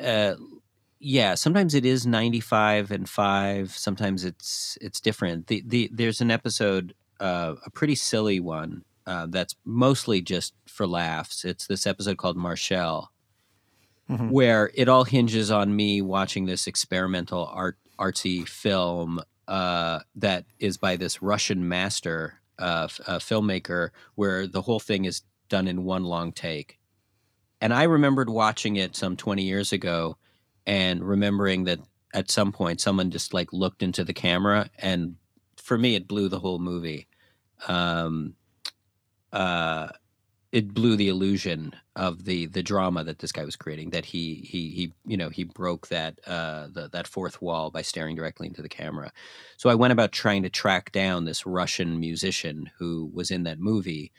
uh, 0.00 0.34
yeah, 1.00 1.34
sometimes 1.34 1.74
it 1.74 1.84
is 1.84 2.06
95 2.06 2.90
and 2.90 3.08
5. 3.08 3.70
Sometimes 3.76 4.24
it's 4.24 4.78
it's 4.80 5.00
different. 5.00 5.46
The, 5.46 5.62
the 5.66 5.90
There's 5.92 6.20
an 6.20 6.30
episode, 6.30 6.94
uh, 7.20 7.54
a 7.64 7.70
pretty 7.70 7.94
silly 7.94 8.40
one, 8.40 8.84
uh, 9.08 9.26
that's 9.28 9.56
mostly 9.64 10.20
just 10.20 10.54
for 10.66 10.86
laughs. 10.86 11.44
It's 11.44 11.66
this 11.66 11.86
episode 11.86 12.18
called 12.18 12.36
Marshall, 12.36 13.10
Mhm. 14.10 14.30
where 14.30 14.70
it 14.74 14.88
all 14.88 15.04
hinges 15.04 15.50
on 15.50 15.74
me 15.76 16.00
watching 16.02 16.46
this 16.46 16.66
experimental 16.66 17.46
art 17.46 17.78
artsy 17.98 18.46
film 18.46 19.20
uh, 19.48 20.00
that 20.14 20.44
is 20.58 20.76
by 20.76 20.94
this 20.96 21.20
Russian 21.22 21.66
master 21.68 22.40
uh, 22.60 22.84
f- 22.90 23.00
uh, 23.06 23.18
filmmaker, 23.18 23.90
where 24.14 24.46
the 24.46 24.62
whole 24.62 24.80
thing 24.80 25.04
is 25.04 25.22
done 25.48 25.66
in 25.66 25.84
one 25.84 26.04
long 26.04 26.32
take. 26.32 26.78
And 27.60 27.72
I 27.72 27.84
remembered 27.84 28.28
watching 28.30 28.76
it 28.76 28.94
some 28.94 29.16
20 29.16 29.42
years 29.42 29.72
ago 29.72 30.16
and 30.66 31.02
remembering 31.02 31.64
that 31.64 31.80
at 32.14 32.30
some 32.30 32.52
point 32.52 32.80
someone 32.80 33.10
just 33.10 33.32
like 33.34 33.52
looked 33.52 33.82
into 33.82 34.04
the 34.04 34.12
camera 34.14 34.70
and 34.78 35.16
for 35.56 35.78
me 35.78 35.94
it 35.94 36.06
blew 36.08 36.28
the 36.28 36.40
whole 36.40 36.58
movie. 36.58 37.08
Um, 37.68 38.34
uh, 39.32 39.88
it 40.50 40.72
blew 40.72 40.96
the 40.96 41.08
illusion 41.08 41.74
of 41.94 42.24
the 42.24 42.46
the 42.46 42.62
drama 42.62 43.04
that 43.04 43.18
this 43.18 43.32
guy 43.32 43.44
was 43.44 43.56
creating 43.56 43.90
that 43.90 44.06
he 44.06 44.36
he 44.36 44.70
he 44.70 44.92
you 45.06 45.16
know 45.16 45.28
he 45.28 45.44
broke 45.44 45.88
that 45.88 46.18
uh 46.26 46.68
the, 46.72 46.88
that 46.88 47.06
fourth 47.06 47.42
wall 47.42 47.70
by 47.70 47.82
staring 47.82 48.16
directly 48.16 48.46
into 48.46 48.62
the 48.62 48.68
camera. 48.68 49.12
So 49.56 49.68
i 49.68 49.74
went 49.74 49.92
about 49.92 50.12
trying 50.12 50.42
to 50.44 50.50
track 50.50 50.92
down 50.92 51.24
this 51.24 51.44
russian 51.46 52.00
musician 52.00 52.70
who 52.78 53.10
was 53.12 53.30
in 53.30 53.42
that 53.44 53.58
movie. 53.58 54.12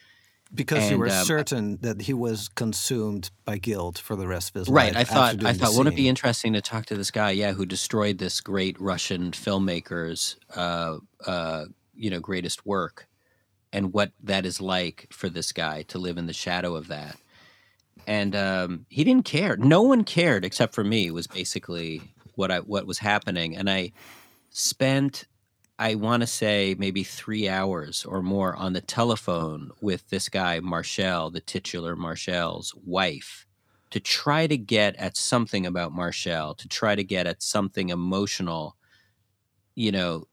Because 0.52 0.90
you 0.90 0.98
were 0.98 1.10
um, 1.10 1.26
certain 1.26 1.78
that 1.82 2.02
he 2.02 2.14
was 2.14 2.50
consumed 2.50 3.30
by 3.46 3.60
guilt 3.60 4.00
for 4.00 4.16
the 4.16 4.28
rest 4.28 4.50
of 4.50 4.62
his 4.62 4.68
right. 4.68 4.96
life. 4.96 5.12
i 5.12 5.14
thought 5.14 5.46
i 5.46 5.54
thought 5.54 5.76
wouldn't 5.76 5.94
it 5.94 5.98
be 5.98 6.08
interesting 6.08 6.54
to 6.54 6.62
talk 6.62 6.88
to 6.88 6.96
this 6.96 7.12
guy 7.12 7.30
yeah 7.32 7.54
who 7.54 7.68
destroyed 7.68 8.18
this 8.18 8.42
great 8.42 8.80
russian 8.80 9.30
filmmaker's 9.32 10.38
uh 10.56 10.98
uh 11.28 11.66
you 11.94 12.10
know 12.10 12.20
greatest 12.20 12.66
work 12.66 13.09
and 13.72 13.94
what 13.94 14.12
that 14.24 14.46
is 14.46 14.60
like 14.60 15.08
for 15.12 15.30
this 15.30 15.52
guy 15.52 15.84
to 15.84 15.98
live 15.98 16.18
in 16.18 16.26
the 16.26 16.34
shadow 16.34 16.76
of 16.76 16.88
that 16.88 17.18
and 18.08 18.36
um, 18.36 18.86
he 18.90 19.04
didn't 19.04 19.26
care. 19.26 19.58
No 19.58 19.82
one 19.82 20.04
cared 20.04 20.46
except 20.46 20.74
for 20.74 20.84
me. 20.84 21.12
Was 21.12 21.28
basically 21.28 22.02
what 22.36 22.52
I 22.52 22.60
what 22.60 22.88
was 22.88 23.00
happening, 23.00 23.56
and 23.56 23.70
I 23.70 23.92
spent 24.50 25.26
I 25.78 25.96
want 25.96 26.22
to 26.22 26.28
say 26.28 26.76
maybe 26.78 27.04
three 27.04 27.48
hours 27.48 28.06
or 28.06 28.22
more 28.22 28.56
on 28.56 28.74
the 28.74 28.82
telephone 28.82 29.72
with 29.82 30.10
this 30.10 30.28
guy 30.28 30.60
Marshall, 30.60 31.30
the 31.30 31.40
titular 31.40 31.96
Marshall's 31.96 32.74
wife, 32.84 33.46
to 33.92 34.00
try 34.00 34.48
to 34.48 34.58
get 34.58 34.96
at 34.96 35.16
something 35.16 35.66
about 35.66 35.94
Marshall, 35.94 36.56
to 36.56 36.68
try 36.68 36.96
to 36.96 37.04
get 37.04 37.28
at 37.28 37.44
something 37.44 37.90
emotional, 37.90 38.76
you 39.76 39.92
know, 39.92 40.28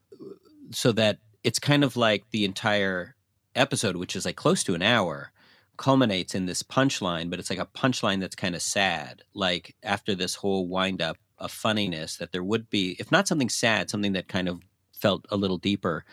so 0.71 0.91
that 0.93 1.19
it's 1.43 1.59
kind 1.59 1.83
of 1.83 1.95
like 1.95 2.23
the 2.31 2.43
entire 2.43 3.16
episode, 3.57 3.95
which 3.97 4.15
is 4.15 4.25
like 4.25 4.35
close 4.35 4.63
to 4.65 4.75
an 4.75 4.81
hour, 4.81 5.31
culminates 5.77 6.33
in 6.35 6.45
this 6.45 6.63
punchline, 6.63 7.29
but 7.29 7.39
it's 7.39 7.49
like 7.49 7.59
a 7.59 7.65
punchline 7.65 8.19
that's 8.19 8.35
kind 8.35 8.55
of 8.55 8.61
sad. 8.61 9.23
Like 9.33 9.75
after 9.83 10.15
this 10.15 10.35
whole 10.35 10.67
wind 10.67 11.01
up 11.01 11.17
of 11.37 11.51
funniness, 11.51 12.17
that 12.17 12.31
there 12.31 12.43
would 12.43 12.69
be, 12.69 12.95
if 12.99 13.11
not 13.11 13.27
something 13.27 13.49
sad, 13.49 13.89
something 13.89 14.13
that 14.13 14.27
kind 14.27 14.47
of 14.47 14.61
felt 14.93 15.25
a 15.29 15.37
little 15.37 15.57
deeper. 15.57 16.03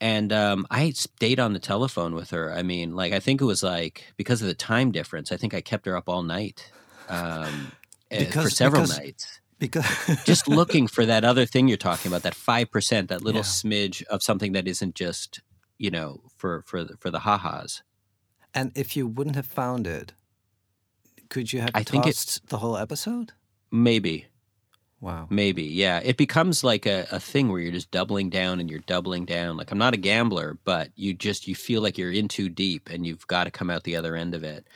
And 0.00 0.32
um, 0.32 0.66
I 0.70 0.90
stayed 0.90 1.40
on 1.40 1.52
the 1.52 1.58
telephone 1.58 2.14
with 2.14 2.30
her. 2.30 2.52
I 2.52 2.62
mean, 2.62 2.94
like, 2.94 3.12
I 3.12 3.20
think 3.20 3.40
it 3.40 3.44
was 3.44 3.62
like 3.62 4.12
because 4.16 4.42
of 4.42 4.48
the 4.48 4.54
time 4.54 4.92
difference, 4.92 5.32
I 5.32 5.36
think 5.36 5.54
I 5.54 5.60
kept 5.60 5.86
her 5.86 5.96
up 5.96 6.08
all 6.08 6.22
night 6.22 6.70
um, 7.08 7.72
eh, 8.10 8.24
for 8.30 8.50
several 8.50 8.82
because- 8.82 8.98
nights 8.98 9.40
because 9.60 9.86
just 10.24 10.48
looking 10.48 10.88
for 10.88 11.06
that 11.06 11.24
other 11.24 11.46
thing 11.46 11.68
you're 11.68 11.76
talking 11.76 12.10
about 12.10 12.22
that 12.22 12.34
5% 12.34 13.08
that 13.08 13.22
little 13.22 13.38
Yeah. 13.40 13.44
smidge 13.44 14.02
of 14.06 14.22
something 14.22 14.52
that 14.52 14.66
isn't 14.66 14.94
just 14.96 15.40
you 15.78 15.90
know 15.90 16.20
for 16.36 16.62
for 16.66 16.84
the, 16.84 16.96
for 16.98 17.10
the 17.10 17.20
ha-has. 17.20 17.82
And 18.52 18.70
if 18.76 18.96
you 18.96 19.06
wouldn't 19.06 19.36
have 19.36 19.46
found 19.46 19.86
it, 19.86 20.12
could 21.28 21.52
you 21.52 21.60
have 21.60 21.70
I 21.74 21.82
think 21.82 22.06
it- 22.06 22.40
the 22.48 22.58
whole 22.58 22.76
episode? 22.76 23.32
maybe. 23.70 24.26
Wow. 25.00 25.26
maybe 25.28 25.64
yeah. 25.64 26.00
It 26.02 26.16
becomes 26.16 26.64
like 26.64 26.86
a, 26.86 27.06
a 27.12 27.20
thing 27.20 27.50
where 27.50 27.60
you're 27.60 27.72
just 27.72 27.90
doubling 27.90 28.30
down 28.30 28.58
and 28.58 28.70
you're 28.70 28.78
doubling 28.86 29.26
down. 29.26 29.56
Like 29.58 29.70
i'm 29.70 29.76
not 29.76 29.92
a 29.92 29.98
gambler 29.98 30.56
but 30.64 30.90
you 30.96 31.12
just 31.12 31.46
you 31.46 31.54
feel 31.54 31.82
like 31.82 31.98
you're 31.98 32.10
in 32.12 32.26
too 32.26 32.48
deep 32.48 32.88
and 32.88 33.04
you've 33.06 33.26
got 33.26 33.44
to 33.44 33.50
come 33.50 33.68
out 33.68 33.82
the 33.84 33.96
other 33.96 34.16
end 34.16 34.34
of 34.34 34.44
it. 34.44 34.66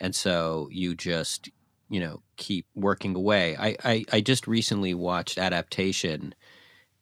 And 0.00 0.14
so 0.14 0.68
you 0.70 0.94
just 0.94 1.50
you 1.90 2.00
know 2.00 2.22
keep 2.36 2.64
working 2.74 3.14
away. 3.14 3.56
I 3.58 3.76
i, 3.84 4.04
I 4.10 4.20
just 4.22 4.46
recently 4.46 4.94
watched 4.94 5.36
adaptation 5.36 6.34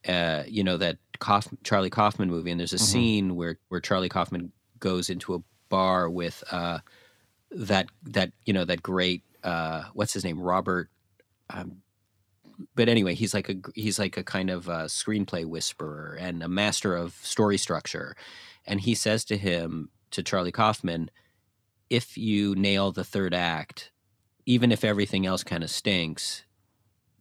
uh 0.09 0.43
you 0.49 0.65
know 0.65 0.77
that 0.79 0.97
Kauf, 1.23 1.47
charlie 1.65 1.91
kaufman 1.91 2.31
movie 2.31 2.51
and 2.51 2.61
there's 2.61 2.73
a 2.75 2.79
Mhm. 2.79 2.81
scene 2.81 3.37
where 3.37 3.59
where 3.69 3.81
charlie 3.81 4.11
kaufman 4.11 4.53
goes 4.81 5.09
into 5.09 5.35
a 5.35 5.41
bar 5.71 6.11
with 6.11 6.45
uh 6.53 6.81
that 7.53 7.87
that 8.03 8.33
you 8.47 8.53
know 8.53 8.65
that 8.65 8.83
great 8.83 9.25
uh 9.45 9.85
what's 9.95 10.15
his 10.15 10.25
name? 10.25 10.41
Robert 10.41 10.91
um 11.51 11.83
but 12.75 12.89
anyway 12.89 13.15
he's 13.15 13.35
like 13.35 13.49
a 13.51 13.57
he's 13.75 13.99
like 13.99 14.17
a 14.17 14.25
kind 14.25 14.51
of 14.51 14.69
a 14.69 14.87
screenplay 14.87 15.47
whisperer 15.47 16.17
and 16.21 16.43
a 16.43 16.49
master 16.49 16.97
of 16.97 17.15
story 17.15 17.59
structure. 17.59 18.17
And 18.67 18.81
he 18.83 18.95
says 18.95 19.25
to 19.27 19.37
him 19.39 19.91
to 20.13 20.23
charlie 20.25 20.53
kaufman 20.53 21.11
if 21.91 22.19
you 22.19 22.55
nail 22.57 22.93
the 22.93 23.05
third 23.05 23.35
act 23.35 23.93
even 24.47 24.73
if 24.73 24.85
everything 24.85 25.27
else 25.27 25.45
kind 25.45 25.65
of 25.65 25.71
stinks 25.71 26.45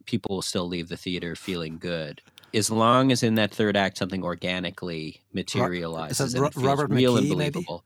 people 0.06 0.36
will 0.36 0.42
still 0.42 0.68
leave 0.68 0.88
the 0.88 0.96
theater 0.96 1.36
feeling 1.36 1.78
good 1.78 2.22
as 2.54 2.70
long 2.70 3.12
as 3.12 3.22
in 3.22 3.36
that 3.36 3.52
third 3.52 3.76
act 3.76 3.98
something 3.98 4.22
organically 4.22 5.22
materializes 5.32 6.34
and 6.34 6.42
Ro- 6.42 6.50
Robert 6.56 6.90
real 6.90 7.16
and 7.16 7.26
McKee, 7.26 7.36
maybe? 7.36 7.50
believable 7.50 7.84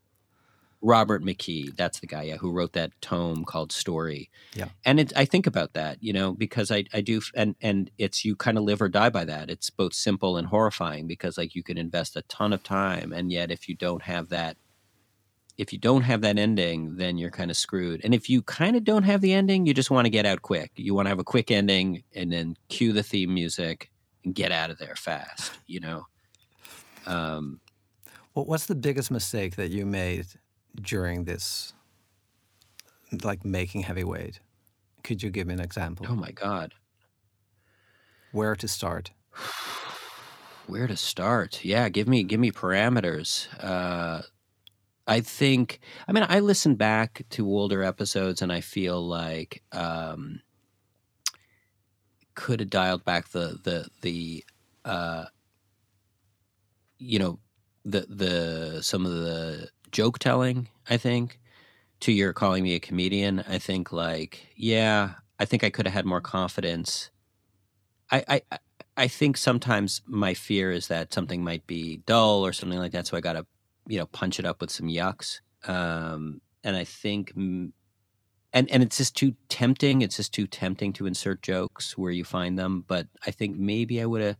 Robert 0.81 1.23
McKee, 1.23 1.75
that's 1.75 1.99
the 1.99 2.07
guy, 2.07 2.23
yeah, 2.23 2.37
who 2.37 2.51
wrote 2.51 2.73
that 2.73 2.91
tome 3.01 3.45
called 3.45 3.71
Story. 3.71 4.29
Yeah. 4.53 4.69
And 4.85 4.99
it, 4.99 5.13
I 5.15 5.25
think 5.25 5.47
about 5.47 5.73
that, 5.73 6.01
you 6.03 6.13
know, 6.13 6.33
because 6.33 6.71
I, 6.71 6.85
I 6.93 7.01
do, 7.01 7.21
and 7.35 7.55
and 7.61 7.89
it's 7.97 8.23
you 8.23 8.35
kind 8.35 8.57
of 8.57 8.63
live 8.63 8.81
or 8.81 8.89
die 8.89 9.09
by 9.09 9.25
that. 9.25 9.49
It's 9.49 9.69
both 9.69 9.93
simple 9.93 10.37
and 10.37 10.47
horrifying 10.47 11.07
because 11.07 11.37
like 11.37 11.55
you 11.55 11.63
can 11.63 11.77
invest 11.77 12.15
a 12.15 12.21
ton 12.23 12.53
of 12.53 12.63
time, 12.63 13.11
and 13.11 13.31
yet 13.31 13.51
if 13.51 13.67
you 13.67 13.75
don't 13.75 14.03
have 14.03 14.29
that, 14.29 14.57
if 15.57 15.73
you 15.73 15.79
don't 15.79 16.03
have 16.03 16.21
that 16.21 16.37
ending, 16.37 16.97
then 16.97 17.17
you're 17.17 17.31
kind 17.31 17.49
of 17.49 17.57
screwed. 17.57 18.01
And 18.03 18.13
if 18.13 18.29
you 18.29 18.43
kind 18.43 18.75
of 18.75 18.83
don't 18.83 19.03
have 19.03 19.21
the 19.21 19.33
ending, 19.33 19.65
you 19.65 19.73
just 19.73 19.89
want 19.89 20.05
to 20.05 20.11
get 20.11 20.27
out 20.27 20.43
quick. 20.43 20.71
You 20.75 20.93
want 20.93 21.07
to 21.07 21.09
have 21.09 21.19
a 21.19 21.23
quick 21.23 21.49
ending 21.49 22.03
and 22.13 22.31
then 22.31 22.55
cue 22.69 22.93
the 22.93 23.03
theme 23.03 23.33
music 23.33 23.89
and 24.27 24.35
get 24.35 24.51
out 24.51 24.69
of 24.69 24.77
there 24.77 24.95
fast, 24.95 25.57
you 25.67 25.79
know. 25.79 26.05
Um, 27.05 27.61
What 28.33 28.47
what's 28.47 28.65
the 28.65 28.75
biggest 28.75 29.09
mistake 29.09 29.55
that 29.55 29.71
you 29.71 29.85
made 29.85 30.27
during 30.75 31.23
this, 31.23 31.73
like 33.23 33.45
making 33.45 33.83
heavyweight? 33.83 34.41
Could 35.03 35.23
you 35.23 35.29
give 35.29 35.47
me 35.47 35.53
an 35.53 35.61
example? 35.61 36.05
oh 36.09 36.15
my 36.15 36.31
god. 36.31 36.73
Where 38.33 38.55
to 38.55 38.67
start? 38.67 39.11
where 40.67 40.87
to 40.87 40.97
start 40.97 41.63
yeah 41.63 41.87
give 41.87 42.09
me 42.09 42.23
give 42.23 42.41
me 42.41 42.51
parameters 42.51 43.47
uh 43.63 44.21
i 45.07 45.21
think 45.21 45.79
i 46.09 46.11
mean 46.11 46.25
i 46.27 46.41
listen 46.41 46.75
back 46.75 47.21
to 47.29 47.47
older 47.47 47.81
episodes 47.83 48.41
and 48.41 48.51
i 48.51 48.59
feel 48.59 49.01
like 49.07 49.63
um 49.71 50.41
could 52.37 52.61
have 52.61 52.69
dialed 52.69 53.03
back 53.03 53.29
the 53.29 53.59
the 53.63 53.89
the 54.01 54.45
uh 54.85 55.25
you 56.99 57.19
know 57.19 57.39
the 57.85 58.01
the 58.09 58.81
some 58.81 59.05
of 59.05 59.11
the 59.11 59.69
joke 59.91 60.19
telling 60.19 60.67
i 60.89 60.97
think 60.97 61.39
to 61.99 62.11
your 62.11 62.33
calling 62.33 62.63
me 62.63 62.75
a 62.75 62.79
comedian 62.79 63.43
i 63.47 63.57
think 63.57 63.91
like 63.91 64.47
yeah 64.55 65.15
i 65.39 65.45
think 65.45 65.63
i 65.63 65.69
could 65.69 65.85
have 65.87 65.93
had 65.93 66.05
more 66.05 66.21
confidence 66.21 67.11
I, 68.11 68.23
I 68.51 68.59
I- 68.97 69.07
think 69.07 69.37
sometimes 69.37 70.01
my 70.07 70.33
fear 70.33 70.71
is 70.71 70.87
that 70.87 71.13
something 71.13 71.43
might 71.43 71.67
be 71.67 71.97
dull 72.05 72.45
or 72.45 72.53
something 72.53 72.79
like 72.79 72.93
that, 72.93 73.05
so 73.07 73.17
I 73.17 73.21
got 73.21 73.33
to, 73.33 73.45
you 73.87 73.99
know, 73.99 74.05
punch 74.07 74.39
it 74.39 74.45
up 74.45 74.61
with 74.61 74.71
some 74.71 74.87
yucks. 74.87 75.41
Um, 75.67 76.41
and 76.63 76.75
I 76.75 76.83
think, 76.83 77.33
mm, 77.35 77.71
and 78.53 78.69
and 78.71 78.81
it's 78.83 78.97
just 78.97 79.15
too 79.15 79.35
tempting. 79.49 80.01
It's 80.01 80.15
just 80.17 80.33
too 80.33 80.47
tempting 80.47 80.93
to 80.93 81.05
insert 81.05 81.41
jokes 81.41 81.97
where 81.97 82.11
you 82.11 82.23
find 82.23 82.57
them. 82.57 82.83
But 82.87 83.07
I 83.25 83.31
think 83.31 83.57
maybe 83.57 84.01
I 84.01 84.05
would 84.05 84.21
have 84.21 84.37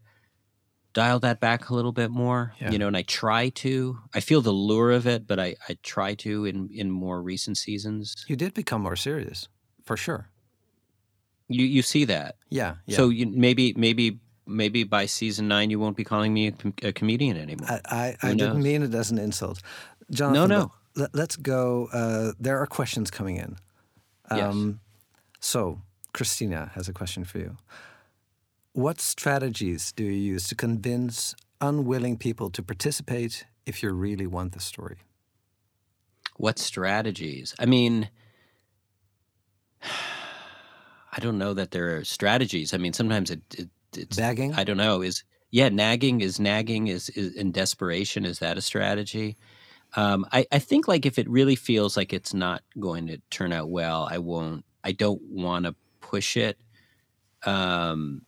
dialed 0.94 1.22
that 1.22 1.40
back 1.40 1.70
a 1.70 1.76
little 1.76 1.92
bit 1.92 2.10
more, 2.10 2.54
Yeah. 2.60 2.72
you 2.72 2.80
know. 2.80 2.88
And 2.88 2.98
I 2.98 3.04
try 3.04 3.50
to. 3.50 4.00
I 4.14 4.20
feel 4.20 4.42
the 4.42 4.52
lure 4.52 4.92
of 4.92 5.06
it, 5.08 5.28
but 5.28 5.40
I 5.40 5.56
I 5.70 5.78
try 5.84 6.16
to 6.16 6.46
in 6.46 6.70
in 6.74 6.90
more 6.90 7.22
recent 7.22 7.58
seasons. 7.58 8.26
You 8.28 8.36
did 8.36 8.54
become 8.54 8.82
more 8.82 8.96
serious, 8.96 9.48
for 9.84 9.98
sure. 9.98 10.30
You 11.50 11.66
you 11.66 11.82
see 11.82 12.06
that. 12.06 12.36
Yeah. 12.50 12.76
yeah. 12.86 12.96
So 12.98 13.10
you 13.10 13.28
maybe 13.28 13.74
maybe 13.78 14.20
maybe 14.46 14.84
by 14.86 15.06
season 15.06 15.48
nine 15.48 15.70
you 15.70 15.80
won't 15.80 15.98
be 15.98 16.04
calling 16.06 16.34
me 16.34 16.48
a, 16.48 16.52
com- 16.54 16.74
a 16.82 16.92
comedian 16.94 17.38
anymore. 17.38 17.68
I, 17.70 18.16
I, 18.24 18.30
I 18.30 18.34
didn't 18.34 18.64
mean 18.64 18.82
it 18.84 18.94
as 18.96 19.12
an 19.12 19.18
insult. 19.18 19.62
Jonathan, 20.10 20.50
no. 20.50 20.72
but 20.96 21.14
Let, 21.14 21.32
us 21.32 21.36
go. 21.36 21.90
Uh, 21.92 22.32
there 22.40 22.58
are 22.60 22.66
questions 22.66 23.12
coming 23.12 23.36
in. 23.36 23.58
Yes. 24.32 24.54
Um, 24.54 24.80
so, 25.40 25.82
Christina 26.14 26.72
has 26.76 26.90
a 26.90 26.94
question 26.94 27.24
for 27.24 27.38
you. 27.40 27.58
What 28.74 29.00
strategies 29.00 29.92
do 29.92 30.04
you 30.04 30.12
use 30.12 30.48
to 30.50 30.56
convince 30.56 31.36
unwilling 31.62 32.18
people 32.18 32.50
to 32.52 32.62
participate 32.62 33.46
if 33.66 33.82
you 33.82 33.92
really 33.92 34.28
want 34.28 34.54
the 34.54 34.60
story? 34.60 34.98
what 36.38 36.60
strategies? 36.60 37.54
I 37.60 37.66
mean, 37.66 38.10
I 39.84 41.20
don't 41.20 41.38
know 41.38 41.54
that 41.56 41.72
there 41.72 41.98
are 41.98 42.04
strategies. 42.04 42.74
I 42.74 42.78
mean, 42.78 42.94
sometimes 42.94 43.32
it, 43.32 43.42
it 43.58 43.70
it's 43.96 44.18
nagging. 44.18 44.54
I 44.54 44.64
don't 44.64 44.78
know. 44.78 45.02
Is 45.02 45.24
yeah, 45.50 45.70
nagging 45.70 46.22
is 46.22 46.40
nagging 46.40 46.88
is, 46.88 47.10
is 47.10 47.34
in 47.36 47.52
desperation. 47.52 48.24
Is 48.24 48.40
that 48.40 48.58
a 48.58 48.62
strategy? 48.62 49.36
Um, 49.96 50.26
I, 50.32 50.46
I 50.52 50.60
think 50.60 50.88
like 50.88 51.06
if 51.06 51.18
it 51.18 51.30
really 51.30 51.56
feels 51.56 51.98
like 51.98 52.14
it's 52.14 52.34
not 52.34 52.62
going 52.80 53.08
to 53.08 53.18
turn 53.30 53.52
out 53.52 53.70
well, 53.70 54.08
I 54.10 54.18
won't. 54.20 54.66
I 54.84 54.92
don't 54.92 55.22
want 55.24 55.66
to 55.66 55.76
push 56.02 56.38
it. 56.38 56.58
Um, 57.46 58.22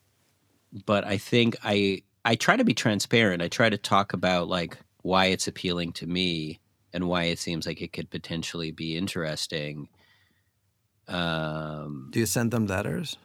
but 0.85 1.05
I 1.05 1.17
think 1.17 1.57
I 1.63 2.03
I 2.25 2.35
try 2.35 2.57
to 2.57 2.63
be 2.63 2.73
transparent. 2.73 3.41
I 3.41 3.47
try 3.47 3.69
to 3.69 3.77
talk 3.77 4.13
about 4.13 4.47
like 4.47 4.77
why 5.01 5.27
it's 5.27 5.47
appealing 5.47 5.93
to 5.93 6.07
me 6.07 6.59
and 6.93 7.07
why 7.07 7.25
it 7.25 7.39
seems 7.39 7.65
like 7.65 7.81
it 7.81 7.93
could 7.93 8.09
potentially 8.09 8.71
be 8.71 8.97
interesting. 8.97 9.89
Um, 11.07 12.09
Do 12.11 12.19
you 12.19 12.25
send 12.25 12.51
them 12.51 12.67
letters? 12.67 13.17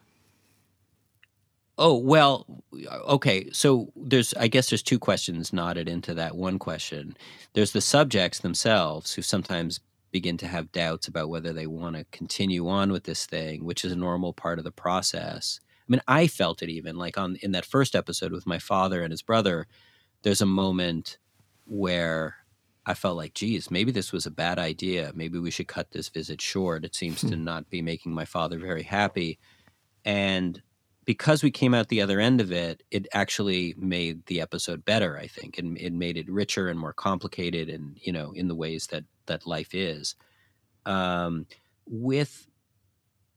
Oh 1.77 1.97
well, 1.99 2.47
okay. 2.89 3.51
So 3.53 3.93
there's, 3.97 4.33
I 4.35 4.47
guess, 4.47 4.70
there's 4.70 4.83
two 4.83 4.99
questions 4.99 5.53
knotted 5.53 5.89
into 5.89 6.14
that 6.14 6.37
one 6.37 6.59
question. 6.59 7.16
There's 7.53 7.72
the 7.72 7.81
subjects 7.81 8.39
themselves 8.39 9.14
who 9.14 9.22
sometimes 9.22 9.81
begin 10.12 10.37
to 10.37 10.47
have 10.47 10.70
doubts 10.70 11.09
about 11.09 11.29
whether 11.29 11.53
they 11.53 11.66
want 11.66 11.97
to 11.97 12.05
continue 12.12 12.68
on 12.68 12.93
with 12.93 13.03
this 13.03 13.27
thing, 13.27 13.64
which 13.64 13.85
is 13.85 13.91
a 13.91 13.97
normal 13.97 14.33
part 14.33 14.59
of 14.59 14.64
the 14.64 14.70
process. 14.70 15.59
I 15.81 15.87
mean, 15.89 16.01
I 16.07 16.29
felt 16.29 16.62
it 16.62 16.68
even 16.68 16.97
like 16.97 17.18
on 17.18 17.37
in 17.43 17.51
that 17.53 17.66
first 17.66 17.97
episode 17.97 18.31
with 18.31 18.47
my 18.47 18.61
father 18.61 19.03
and 19.03 19.11
his 19.11 19.22
brother. 19.22 19.66
There's 20.22 20.41
a 20.41 20.47
moment 20.47 21.18
where 21.66 22.37
I 22.87 22.95
felt 22.95 23.16
like, 23.16 23.35
geez, 23.35 23.70
maybe 23.70 23.91
this 23.91 24.12
was 24.12 24.27
a 24.27 24.31
bad 24.31 24.59
idea. 24.59 25.11
Maybe 25.14 25.39
we 25.39 25.51
should 25.51 25.68
cut 25.68 25.91
this 25.91 26.09
visit 26.09 26.41
short. 26.41 26.85
It 26.85 26.95
seems 26.95 27.22
hmm. 27.22 27.31
to 27.31 27.37
not 27.37 27.68
be 27.68 27.83
making 27.83 28.12
my 28.12 28.25
father 28.25 28.59
very 28.59 28.85
happy. 28.85 29.39
And 30.05 30.62
because 31.05 31.43
we 31.43 31.51
came 31.51 31.75
out 31.75 31.89
the 31.89 32.03
other 32.03 32.21
end 32.21 32.41
of 32.41 32.53
it, 32.53 32.83
it 32.91 33.07
actually 33.13 33.75
made 33.77 34.27
the 34.27 34.41
episode 34.41 34.85
better, 34.85 35.19
I 35.19 35.27
think. 35.27 35.59
And 35.59 35.79
it 35.79 35.93
made 35.93 36.17
it 36.17 36.31
richer 36.31 36.69
and 36.69 36.79
more 36.79 36.93
complicated 36.93 37.69
and, 37.69 37.99
you 38.03 38.13
know, 38.13 38.33
in 38.33 38.49
the 38.49 38.55
ways 38.55 38.89
that 38.89 39.05
that 39.27 39.47
life 39.47 39.75
is. 39.75 40.15
Um, 40.87 41.47
with 41.87 42.49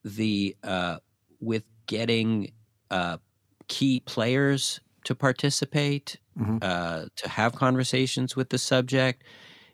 the 0.04 0.56
uh, 0.64 1.00
with 1.40 1.64
getting 1.88 2.54
uh, 2.92 3.18
key 3.68 4.00
players 4.02 4.80
to 5.06 5.16
participate, 5.16 6.20
Mhm. 6.38 6.62
uh, 6.62 7.08
to 7.16 7.30
have 7.30 7.56
conversations 7.56 8.36
with 8.36 8.50
the 8.50 8.58
subject. 8.58 9.24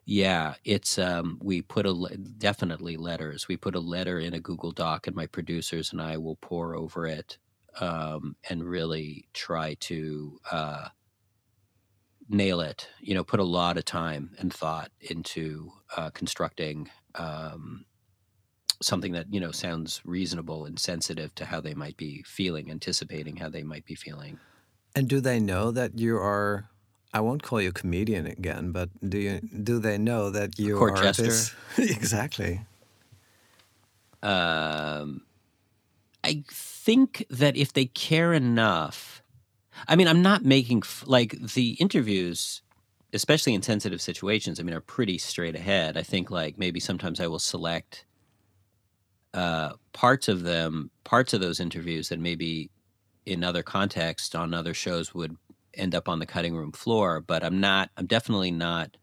Yeah, 0.05 0.55
it's 0.65 0.99
um, 0.99 1.39
we 1.41 1.61
put 1.61 1.85
a 1.85 1.91
le- 1.93 2.17
definitely 2.17 2.97
letters. 2.97 3.47
We 3.47 3.57
put 3.57 3.75
a 3.75 3.79
letter 3.79 4.19
in 4.19 4.33
a 4.33 4.39
Google 4.39 4.71
Doc, 4.71 5.07
and 5.07 5.15
my 5.15 5.27
producers 5.27 5.91
and 5.93 6.01
I 6.01 6.17
will 6.17 6.35
pour 6.37 6.75
over 6.75 7.05
it 7.07 7.37
um, 7.79 8.35
and 8.49 8.63
really 8.63 9.27
try 9.33 9.75
to 9.81 10.39
uh, 10.51 10.87
nail 12.29 12.61
it. 12.61 12.87
You 12.99 13.15
know, 13.15 13.23
put 13.23 13.39
a 13.39 13.45
lot 13.45 13.77
of 13.77 13.85
time 13.85 14.31
and 14.39 14.53
thought 14.53 14.91
into 15.01 15.71
uh, 15.95 16.09
constructing 16.11 16.89
um, 17.15 17.85
something 18.81 19.13
that 19.13 19.33
you 19.33 19.39
know 19.39 19.51
sounds 19.51 20.01
reasonable 20.03 20.65
and 20.65 20.77
sensitive 20.79 21.33
to 21.35 21.45
how 21.45 21.61
they 21.61 21.73
might 21.73 21.97
be 21.97 22.23
feeling, 22.23 22.69
anticipating 22.69 23.37
how 23.37 23.49
they 23.49 23.63
might 23.63 23.85
be 23.85 23.95
feeling. 23.95 24.39
And 24.95 25.07
do 25.07 25.19
they 25.19 25.39
know 25.39 25.71
that 25.71 25.97
you 25.97 26.17
are? 26.17 26.69
I 27.15 27.19
won't 27.21 27.43
call 27.43 27.61
you 27.61 27.69
a 27.69 27.73
comedian 27.73 28.25
again, 28.25 28.71
but 28.71 28.89
do 29.07 29.17
you? 29.17 29.39
Do 29.41 29.79
they 29.79 29.97
know 29.97 30.29
that 30.29 30.59
you 30.59 30.77
court 30.77 30.99
are 30.99 31.03
jester? 31.03 31.23
this? 31.23 31.55
exactly. 31.77 32.61
um, 34.21 35.21
I 36.23 36.43
think 36.49 37.25
that 37.29 37.57
if 37.57 37.73
they 37.73 37.85
care 37.85 38.33
enough, 38.33 39.21
I 39.87 39.95
mean, 39.95 40.07
I'm 40.07 40.21
not 40.21 40.45
making 40.45 40.83
like 41.05 41.31
the 41.53 41.71
interviews, 41.73 42.61
especially 43.11 43.53
in 43.53 43.61
sensitive 43.61 44.01
situations. 44.01 44.59
I 44.59 44.63
mean, 44.63 44.75
are 44.75 44.81
pretty 44.81 45.17
straight 45.17 45.55
ahead. 45.55 45.97
I 45.97 46.03
think 46.03 46.31
like 46.31 46.57
maybe 46.57 46.79
sometimes 46.79 47.19
I 47.19 47.27
will 47.27 47.39
select 47.39 48.05
uh, 49.33 49.73
parts 49.91 50.27
of 50.27 50.43
them, 50.43 50.91
parts 51.03 51.33
of 51.33 51.41
those 51.41 51.59
interviews 51.59 52.09
that 52.09 52.19
maybe 52.19 52.69
in 53.25 53.43
other 53.43 53.63
contexts 53.63 54.35
on 54.35 54.53
other 54.53 54.73
shows 54.73 55.13
would 55.13 55.35
end 55.73 55.95
up 55.95 56.07
on 56.07 56.19
the 56.19 56.25
cutting 56.25 56.55
room 56.55 56.71
floor. 56.71 57.19
But 57.19 57.43
I'm 57.43 57.59
not. 57.59 57.89
I'm 57.97 58.05
definitely 58.05 58.51
not 58.51 58.95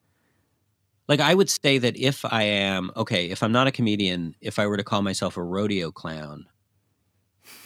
like 1.10 1.20
I 1.20 1.34
would 1.34 1.50
say 1.50 1.76
that 1.78 1.96
if 1.96 2.24
I 2.24 2.44
am 2.44 2.92
okay, 2.96 3.30
if 3.30 3.42
I'm 3.42 3.50
not 3.50 3.66
a 3.66 3.72
comedian, 3.72 4.36
if 4.40 4.60
I 4.60 4.68
were 4.68 4.76
to 4.76 4.84
call 4.84 5.02
myself 5.02 5.36
a 5.36 5.42
rodeo 5.42 5.90
clown, 5.90 6.46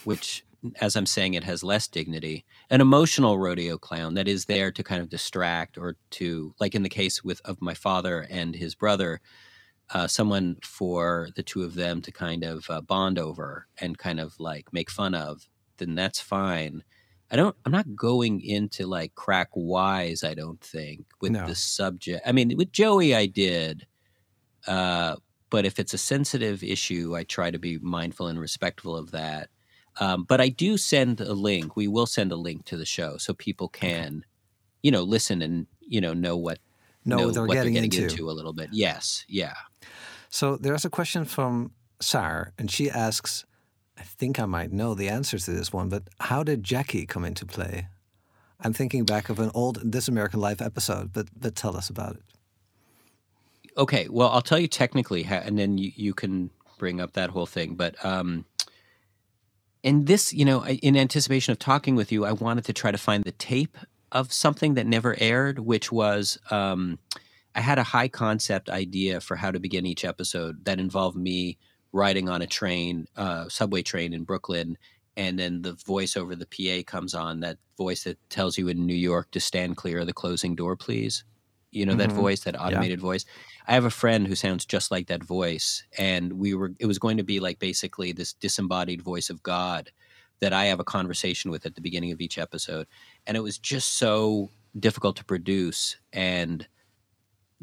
which 0.05 0.45
as 0.81 0.97
I'm 0.97 1.07
saying 1.07 1.35
it 1.35 1.45
has 1.45 1.63
less 1.63 1.87
dignity, 1.89 2.45
an 2.71 2.81
emotional 2.81 3.39
rodeo 3.39 3.77
clown 3.77 4.15
that 4.15 4.29
is 4.29 4.47
there 4.47 4.73
to 4.73 4.83
kind 4.83 5.03
of 5.03 5.11
distract 5.11 5.77
or 5.77 5.97
to 6.13 6.55
like 6.59 6.75
in 6.75 6.83
the 6.83 6.89
case 6.89 7.23
with 7.23 7.41
of 7.45 7.61
my 7.61 7.75
father 7.75 8.27
and 8.31 8.55
his 8.55 8.75
brother, 8.75 9.21
uh, 9.91 10.07
someone 10.07 10.57
for 10.63 11.29
the 11.37 11.43
two 11.43 11.63
of 11.63 11.75
them 11.75 12.01
to 12.01 12.11
kind 12.11 12.45
of 12.45 12.65
uh, 12.71 12.81
bond 12.81 13.19
over 13.19 13.67
and 13.79 13.99
kind 13.99 14.19
of 14.19 14.39
like 14.41 14.73
make 14.73 14.91
fun 14.91 15.15
of, 15.15 15.47
then 15.77 15.95
that's 15.95 16.21
fine. 16.21 16.83
I 17.31 17.37
don't. 17.37 17.57
I'm 17.65 17.73
not 17.73 17.97
going 17.97 18.41
into 18.43 18.87
like 18.87 19.15
crack 19.15 19.49
wise. 19.55 20.23
I 20.25 20.35
don't 20.35 20.61
think 20.61 21.05
with 21.21 21.33
No. 21.33 21.47
the 21.47 21.55
subject. 21.55 22.23
I 22.27 22.33
mean, 22.33 22.57
with 22.57 22.71
Joey, 22.73 23.15
I 23.15 23.27
did. 23.27 23.87
Uh, 24.67 25.17
but 25.51 25.65
if 25.65 25.79
it's 25.79 25.95
a 25.95 25.99
sensitive 25.99 26.63
issue, 26.63 27.15
I 27.17 27.25
try 27.25 27.51
to 27.51 27.59
be 27.59 27.79
mindful 27.79 28.29
and 28.29 28.39
respectful 28.41 28.97
of 28.97 29.11
that. 29.11 29.49
Um, 30.01 30.25
but 30.25 30.41
I 30.41 30.49
do 30.49 30.77
send 30.77 31.21
a 31.21 31.33
link. 31.35 31.77
We 31.77 31.89
will 31.89 32.07
send 32.07 32.33
a 32.33 32.37
link 32.37 32.65
to 32.67 32.77
the 32.77 32.85
show 32.85 33.17
so 33.17 33.33
people 33.33 33.69
can, 33.69 34.25
you 34.83 34.91
know, 34.91 35.03
listen 35.03 35.41
and 35.43 35.67
you 35.81 36.01
know 36.01 36.15
know 36.15 36.37
what 36.37 36.59
Know 37.05 37.27
what 37.27 37.35
they're 37.35 37.47
getting 37.47 37.75
into. 37.75 38.31
a 38.31 38.33
little 38.33 38.53
bit. 38.55 38.71
Yes, 38.73 39.25
yeah. 39.29 39.55
So 40.31 40.57
there's 40.57 40.85
a 40.85 40.91
question 40.91 41.25
from 41.27 41.73
Sar, 42.01 42.53
and 42.59 42.71
she 42.71 42.91
asks, 42.91 43.45
I 43.99 44.03
think 44.03 44.41
I 44.41 44.47
might 44.47 44.73
know 44.73 44.95
the 44.95 45.09
answer 45.09 45.39
to 45.39 45.51
this 45.51 45.73
one, 45.73 45.89
but 45.91 46.05
how 46.21 46.43
did 46.43 46.65
Jackie 46.65 47.05
come 47.07 47.25
into 47.25 47.45
play? 47.45 47.89
I'm 48.61 48.73
thinking 48.73 49.05
back 49.05 49.29
of 49.29 49.39
an 49.39 49.51
old 49.55 49.81
This 49.93 50.09
American 50.09 50.41
Life 50.41 50.63
episode, 50.63 51.13
but 51.13 51.29
but 51.39 51.55
tell 51.55 51.77
us 51.77 51.91
about 51.91 52.17
it. 52.17 52.23
Okay, 53.77 54.09
well, 54.09 54.31
I'll 54.31 54.41
tell 54.43 54.59
you 54.59 54.69
technically, 54.69 55.25
how, 55.25 55.37
and 55.37 55.59
then 55.59 55.77
you, 55.77 55.93
you 55.95 56.15
can 56.15 56.51
bring 56.79 57.01
up 57.01 57.13
that 57.15 57.31
whole 57.31 57.47
thing. 57.47 57.75
But 57.75 58.03
um, 58.05 58.47
in 59.85 60.07
this, 60.07 60.33
you 60.33 60.47
know, 60.47 60.67
in 60.67 60.97
anticipation 60.97 61.53
of 61.53 61.59
talking 61.59 61.95
with 61.95 62.11
you, 62.11 62.25
I 62.25 62.33
wanted 62.33 62.65
to 62.65 62.73
try 62.73 62.91
to 62.91 62.99
find 62.99 63.23
the 63.23 63.33
tape 63.33 63.77
of 64.11 64.33
something 64.33 64.75
that 64.75 64.87
never 64.87 65.15
aired, 65.21 65.59
which 65.59 65.93
was 65.93 66.39
um, 66.51 66.99
I 67.55 67.61
had 67.61 67.79
a 67.79 67.83
high 67.83 68.09
concept 68.09 68.71
idea 68.71 69.21
for 69.21 69.37
how 69.37 69.51
to 69.51 69.61
begin 69.61 69.85
each 69.85 70.05
episode 70.05 70.65
that 70.65 70.81
involved 70.81 71.19
me 71.19 71.59
riding 71.93 72.31
on 72.31 72.41
a 72.41 72.47
train, 72.47 73.07
uh, 73.15 73.51
subway 73.51 73.83
train 73.83 74.15
in 74.15 74.25
Brooklyn, 74.25 74.79
and 75.19 75.39
then 75.39 75.61
the 75.61 75.75
voice 75.75 76.17
over 76.17 76.35
the 76.35 76.47
PA 76.47 76.91
comes 76.91 77.13
on, 77.13 77.41
that 77.41 77.59
voice 77.77 78.05
that 78.05 78.19
tells 78.31 78.57
you 78.57 78.69
in 78.69 78.87
New 78.87 78.95
York 78.95 79.31
to 79.33 79.39
stand 79.39 79.77
clear 79.77 80.01
of 80.01 80.07
the 80.07 80.15
closing 80.15 80.57
door, 80.57 80.77
please. 80.77 81.25
You 81.75 81.87
know 81.87 81.97
that 81.97 82.11
Mhm. 82.11 82.15
voice, 82.15 82.41
that 82.45 82.61
automated 82.61 83.01
voice. 83.01 83.25
I 83.67 83.75
have 83.75 83.85
a 83.85 83.91
friend 83.91 84.27
who 84.27 84.35
sounds 84.37 84.65
just 84.65 84.91
like 84.91 85.07
that 85.09 85.25
voice, 85.25 85.85
and 85.99 86.35
we 86.35 86.55
were. 86.55 86.73
It 86.79 86.87
was 86.87 86.99
going 86.99 87.17
to 87.19 87.25
be 87.25 87.41
like 87.41 87.59
basically 87.59 88.13
this 88.13 88.33
disembodied 88.33 89.03
voice 89.03 89.31
of 89.31 89.43
God 89.43 89.91
that 90.41 90.53
I 90.53 90.67
have 90.67 90.81
a 90.81 90.85
conversation 90.85 91.51
with 91.51 91.67
at 91.67 91.75
the 91.75 91.81
beginning 91.81 92.13
of 92.13 92.21
each 92.21 92.39
episode, 92.39 92.87
and 93.27 93.37
it 93.37 93.41
was 93.41 93.59
just 93.59 93.95
so 93.95 94.51
difficult 94.79 95.17
to 95.17 95.25
produce 95.25 95.97
and 96.13 96.67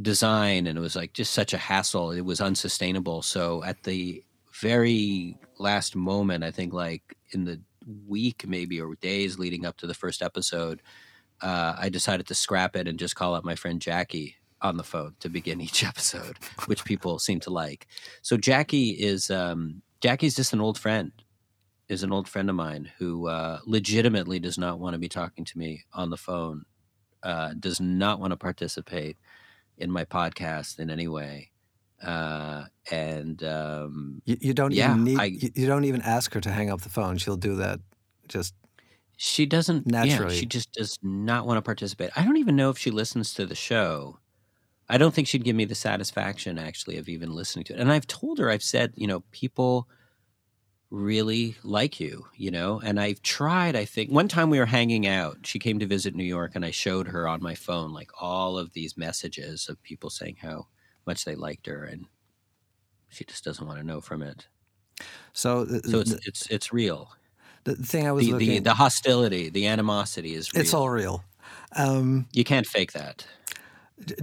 design, 0.01 0.67
and 0.67 0.77
it 0.77 0.81
was 0.81 0.95
like 0.95 1.13
just 1.13 1.33
such 1.33 1.53
a 1.53 1.57
hassle. 1.57 2.11
It 2.11 2.21
was 2.21 2.41
unsustainable. 2.41 3.21
So 3.21 3.63
at 3.63 3.83
the 3.83 4.23
very 4.61 5.37
last 5.59 5.95
moment, 5.95 6.43
I 6.43 6.51
think 6.51 6.73
like 6.73 7.15
in 7.31 7.45
the 7.45 7.61
week 8.07 8.45
maybe 8.47 8.79
or 8.79 8.95
days 8.95 9.39
leading 9.39 9.65
up 9.65 9.77
to 9.77 9.87
the 9.87 9.93
first 9.93 10.21
episode, 10.21 10.81
uh, 11.41 11.75
I 11.77 11.89
decided 11.89 12.27
to 12.27 12.35
scrap 12.35 12.75
it 12.75 12.87
and 12.87 12.99
just 12.99 13.15
call 13.15 13.35
up 13.35 13.43
my 13.43 13.55
friend 13.55 13.81
Jackie 13.81 14.35
on 14.61 14.77
the 14.77 14.83
phone 14.83 15.15
to 15.21 15.29
begin 15.29 15.59
each 15.67 15.83
episode, 15.83 16.37
which 16.65 16.85
people 16.85 17.19
seem 17.19 17.39
to 17.41 17.49
like. 17.49 17.87
So 18.21 18.37
Jackie 18.37 18.89
is 18.91 19.29
um, 19.31 19.81
Jackie's 20.01 20.35
just 20.35 20.53
an 20.53 20.61
old 20.61 20.77
friend. 20.77 21.11
is 21.89 22.03
an 22.03 22.11
old 22.13 22.27
friend 22.29 22.49
of 22.49 22.55
mine 22.55 22.89
who 22.99 23.27
uh, 23.27 23.59
legitimately 23.65 24.39
does 24.39 24.57
not 24.57 24.79
want 24.79 24.93
to 24.93 24.99
be 24.99 25.09
talking 25.09 25.43
to 25.45 25.57
me 25.57 25.83
on 25.93 26.09
the 26.09 26.17
phone, 26.17 26.63
uh, 27.23 27.53
does 27.59 27.79
not 27.81 28.19
want 28.19 28.31
to 28.31 28.37
participate 28.37 29.17
in 29.77 29.91
my 29.91 30.05
podcast 30.05 30.79
in 30.79 30.89
any 30.89 31.07
way. 31.07 31.49
Uh, 32.03 32.65
and 32.91 33.43
um, 33.43 34.21
You, 34.25 34.37
you 34.41 34.53
don't 34.53 34.71
Yeah, 34.71 34.91
even 34.91 35.03
need. 35.03 35.19
I- 35.19 35.25
you, 35.25 35.49
you 35.55 35.67
don't 35.67 35.85
even 35.85 36.01
ask 36.01 36.33
her 36.33 36.41
to 36.41 36.49
hang 36.51 36.69
up 36.71 36.81
the 36.81 36.89
phone. 36.89 37.17
She'll 37.17 37.35
do 37.35 37.55
that. 37.57 37.79
Just 38.27 38.53
she 39.23 39.45
doesn't 39.45 39.85
Yeah, 39.85 40.01
Naturally. 40.01 40.35
she 40.35 40.47
just 40.47 40.71
does 40.71 40.97
not 41.03 41.45
want 41.45 41.57
to 41.59 41.61
participate. 41.61 42.09
I 42.15 42.25
don't 42.25 42.37
even 42.37 42.55
know 42.55 42.71
if 42.71 42.79
she 42.79 42.89
listens 42.89 43.35
to 43.35 43.45
the 43.45 43.53
show. 43.53 44.17
I 44.89 44.97
don't 44.97 45.13
think 45.13 45.27
she'd 45.27 45.43
give 45.43 45.55
me 45.55 45.65
the 45.65 45.75
satisfaction 45.75 46.57
actually 46.57 46.97
of 46.97 47.07
even 47.07 47.31
listening 47.35 47.65
to 47.65 47.73
it. 47.75 47.79
And 47.79 47.91
I've 47.91 48.07
told 48.07 48.39
her, 48.39 48.49
I've 48.49 48.63
said, 48.63 48.93
you 48.95 49.05
know, 49.05 49.19
people 49.29 49.87
really 50.89 51.55
like 51.63 51.99
you, 51.99 52.25
you 52.35 52.49
know, 52.49 52.81
and 52.83 52.99
I've 52.99 53.21
tried, 53.21 53.75
I 53.75 53.85
think 53.85 54.09
one 54.11 54.27
time 54.27 54.49
we 54.49 54.57
were 54.57 54.65
hanging 54.65 55.05
out, 55.05 55.45
she 55.45 55.59
came 55.59 55.77
to 55.77 55.85
visit 55.85 56.15
New 56.15 56.23
York 56.23 56.53
and 56.55 56.65
I 56.65 56.71
showed 56.71 57.07
her 57.09 57.27
on 57.27 57.43
my 57.43 57.53
phone 57.53 57.93
like 57.93 58.09
all 58.19 58.57
of 58.57 58.73
these 58.73 58.97
messages 58.97 59.69
of 59.69 59.81
people 59.83 60.09
saying 60.09 60.37
how 60.41 60.65
much 61.05 61.25
they 61.25 61.35
liked 61.35 61.67
her 61.67 61.83
and 61.83 62.07
she 63.09 63.23
just 63.23 63.43
doesn't 63.43 63.67
want 63.67 63.77
to 63.77 63.85
know 63.85 64.01
from 64.01 64.23
it. 64.23 64.47
so. 65.33 65.59
Uh, 65.61 65.79
so 65.87 65.99
uh, 65.99 66.01
it's 66.01 66.11
it's 66.25 66.47
it's 66.47 66.73
real. 66.73 67.11
The 67.63 67.75
thing 67.75 68.07
I 68.07 68.11
was 68.11 68.25
The, 68.25 68.33
the 68.37 68.45
looking. 68.45 68.63
the 68.63 68.73
hostility, 68.73 69.49
the 69.49 69.67
animosity 69.67 70.33
is 70.35 70.51
real. 70.53 70.61
it's 70.61 70.73
all 70.73 70.89
real. 70.89 71.23
Um, 71.75 72.25
You 72.33 72.43
can't 72.43 72.67
fake 72.67 72.91
that. 72.93 73.25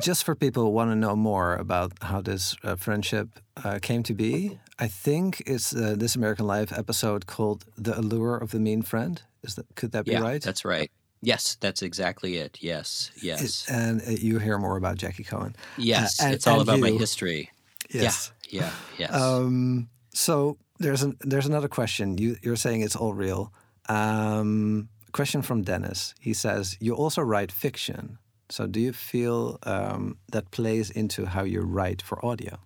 just 0.01 0.25
for 0.25 0.35
people 0.35 0.63
who 0.63 0.71
want 0.71 0.91
to 0.91 0.97
know 0.97 1.17
more 1.17 1.55
about 1.55 1.93
how 2.03 2.21
this 2.21 2.57
uh, 2.65 2.77
friendship 2.77 3.29
uh, 3.65 3.79
came 3.81 4.03
to 4.03 4.15
be, 4.15 4.59
I 4.79 4.89
think 4.89 5.43
it's 5.47 5.73
uh, 5.75 5.95
this 5.99 6.17
American 6.17 6.47
Life 6.47 6.73
episode 6.79 7.27
called 7.27 7.65
"The 7.77 7.93
Allure 7.99 8.37
of 8.43 8.51
the 8.51 8.59
Mean 8.61 8.83
Friend." 8.83 9.23
Is 9.43 9.55
that 9.55 9.67
could 9.77 9.93
that 9.93 10.05
be 10.05 10.13
yeah, 10.13 10.21
right? 10.21 10.43
that's 10.43 10.65
right. 10.65 10.91
Yes, 11.23 11.57
that's 11.61 11.83
exactly 11.83 12.37
it. 12.37 12.59
Yes, 12.61 13.11
It- 13.17 13.23
yes, 13.25 13.67
and 13.69 14.01
uh, 14.03 14.11
you 14.11 14.39
hear 14.41 14.59
more 14.59 14.77
about 14.77 14.97
Jackie 14.99 15.25
Cohen. 15.25 15.55
yes. 15.77 16.21
and- 16.21 16.35
it's 16.35 16.47
all 16.47 16.61
about 16.61 16.81
my 16.81 16.91
history. 16.91 17.51
Yes. 17.91 18.33
Yeah, 18.51 18.61
yeah, 18.63 18.71
yes. 18.99 19.15
Um, 19.15 19.89
so 20.13 20.57
there's 20.79 21.03
an, 21.03 21.17
there's 21.21 21.47
another 21.47 21.69
question. 21.69 22.19
You 22.19 22.37
you're 22.43 22.57
saying 22.57 22.83
it's 22.83 22.97
all 22.97 23.15
real. 23.15 23.53
Um, 23.89 24.89
question 25.13 25.43
from 25.43 25.63
Dennis. 25.63 26.15
He 26.21 26.35
says 26.35 26.77
you 26.81 26.95
also 26.95 27.23
write 27.23 27.53
fiction. 27.53 28.19
So 28.51 28.67
do 28.67 28.81
you 28.81 28.93
feel 28.93 29.59
um, 29.65 30.19
that 30.33 30.51
plays 30.51 30.91
into 30.91 31.27
how 31.27 31.45
you 31.45 31.61
write 31.61 32.01
for 32.01 32.25
audio? 32.25 32.59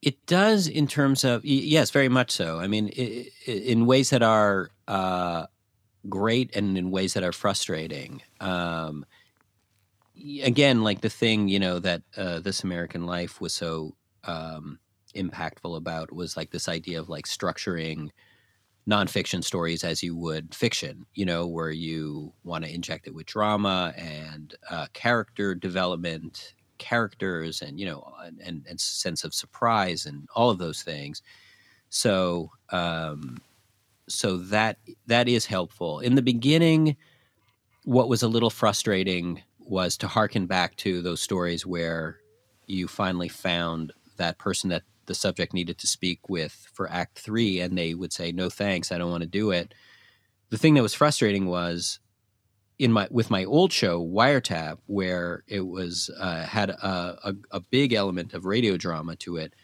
It 0.00 0.26
does 0.26 0.68
in 0.68 0.86
terms 0.86 1.24
of 1.24 1.44
yes, 1.44 1.90
very 1.90 2.10
much 2.10 2.30
so. 2.30 2.58
I 2.60 2.66
mean, 2.66 2.88
in 2.88 3.86
ways 3.86 4.10
that 4.10 4.22
are 4.22 4.70
uh, 4.86 5.46
great 6.08 6.54
and 6.54 6.76
in 6.76 6.90
ways 6.90 7.14
that 7.14 7.22
are 7.22 7.32
frustrating. 7.32 8.22
Um, 8.40 9.06
again, 10.42 10.82
like 10.82 11.00
the 11.00 11.08
thing 11.08 11.48
you 11.48 11.58
know 11.58 11.78
that 11.78 12.02
uh, 12.16 12.40
this 12.40 12.62
American 12.62 13.06
Life 13.06 13.40
was 13.40 13.52
so 13.52 13.94
um, 14.24 14.78
impactful 15.14 15.76
about 15.76 16.12
was 16.12 16.36
like 16.36 16.50
this 16.50 16.68
idea 16.68 17.00
of 17.00 17.08
like 17.08 17.26
structuring 17.26 18.10
nonfiction 18.88 19.42
stories 19.42 19.82
as 19.82 20.02
you 20.02 20.16
would 20.16 20.54
fiction. 20.54 21.06
You 21.14 21.26
know, 21.26 21.46
where 21.46 21.70
you 21.70 22.32
want 22.44 22.64
to 22.64 22.74
inject 22.74 23.06
it 23.06 23.14
with 23.14 23.26
drama 23.26 23.94
and 23.96 24.54
uh, 24.70 24.86
character 24.92 25.54
development 25.54 26.54
characters 26.78 27.62
and 27.62 27.78
you 27.78 27.86
know 27.86 28.12
and, 28.44 28.64
and, 28.68 28.80
sense 28.80 29.24
of 29.24 29.32
surprise 29.32 30.06
and 30.06 30.28
all 30.34 30.50
of 30.50 30.58
those 30.58 30.82
things 30.82 31.22
so 31.88 32.50
um 32.70 33.40
so 34.08 34.36
that 34.36 34.78
that 35.06 35.28
is 35.28 35.46
helpful 35.46 36.00
in 36.00 36.14
the 36.16 36.22
beginning 36.22 36.96
what 37.84 38.08
was 38.08 38.22
a 38.22 38.28
little 38.28 38.50
frustrating 38.50 39.42
was 39.58 39.96
to 39.96 40.08
harken 40.08 40.46
back 40.46 40.74
to 40.76 41.00
those 41.00 41.20
stories 41.20 41.64
where 41.64 42.18
you 42.66 42.88
finally 42.88 43.28
found 43.28 43.92
that 44.16 44.38
person 44.38 44.70
that 44.70 44.82
the 45.06 45.14
subject 45.14 45.52
needed 45.52 45.78
to 45.78 45.86
speak 45.86 46.28
with 46.28 46.68
for 46.72 46.90
act 46.90 47.18
3 47.18 47.60
and 47.60 47.76
they 47.76 47.94
would 47.94 48.12
say 48.12 48.32
no 48.32 48.48
thanks 48.48 48.92
i 48.92 48.98
don't 48.98 49.10
want 49.10 49.22
to 49.22 49.28
do 49.28 49.50
it. 49.50 49.74
The 50.50 50.58
thing 50.58 50.74
that 50.74 50.82
was 50.82 50.94
frustrating 50.94 51.46
was 51.46 51.98
in 52.78 52.92
my 52.92 53.08
with 53.10 53.30
my 53.30 53.44
old 53.44 53.72
show 53.72 54.04
wiretap 54.04 54.78
where 54.86 55.42
it 55.48 55.66
was 55.66 56.10
uh, 56.18 56.44
had 56.44 56.70
a, 56.70 57.18
a, 57.24 57.34
a 57.52 57.60
big 57.60 57.92
element 57.92 58.34
of 58.34 58.44
radio 58.44 58.76
drama 58.76 59.16
to 59.16 59.36
it 59.36 59.54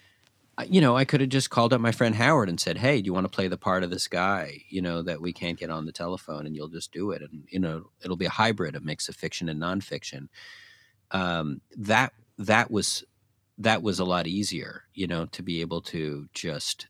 you 0.68 0.80
know 0.80 0.96
i 0.96 1.04
could 1.04 1.20
have 1.20 1.30
just 1.30 1.48
called 1.50 1.72
up 1.72 1.80
my 1.80 1.92
friend 1.92 2.14
howard 2.14 2.48
and 2.48 2.60
said 2.60 2.76
hey 2.78 3.00
do 3.00 3.06
you 3.06 3.14
want 3.14 3.24
to 3.24 3.34
play 3.34 3.48
the 3.48 3.56
part 3.56 3.82
of 3.82 3.90
this 3.90 4.06
guy 4.06 4.62
you 4.68 4.82
know 4.82 5.02
that 5.02 5.20
we 5.20 5.32
can't 5.32 5.58
get 5.58 5.70
on 5.70 5.86
the 5.86 5.92
telephone 5.92 6.46
and 6.46 6.54
you'll 6.54 6.68
just 6.68 6.92
do 6.92 7.10
it 7.12 7.22
and 7.22 7.44
you 7.48 7.58
know 7.58 7.84
it'll 8.04 8.16
be 8.16 8.26
a 8.26 8.30
hybrid 8.30 8.76
a 8.76 8.80
mix 8.80 9.08
of 9.08 9.16
fiction 9.16 9.48
and 9.48 9.60
nonfiction. 9.60 10.28
Um, 11.10 11.60
that 11.76 12.12
that 12.38 12.70
was 12.70 13.04
that 13.60 13.82
was 13.82 14.00
a 14.00 14.04
lot 14.04 14.26
easier 14.26 14.84
you 14.94 15.06
know 15.06 15.26
to 15.26 15.42
be 15.42 15.60
able 15.60 15.80
to 15.80 16.28
just 16.34 16.88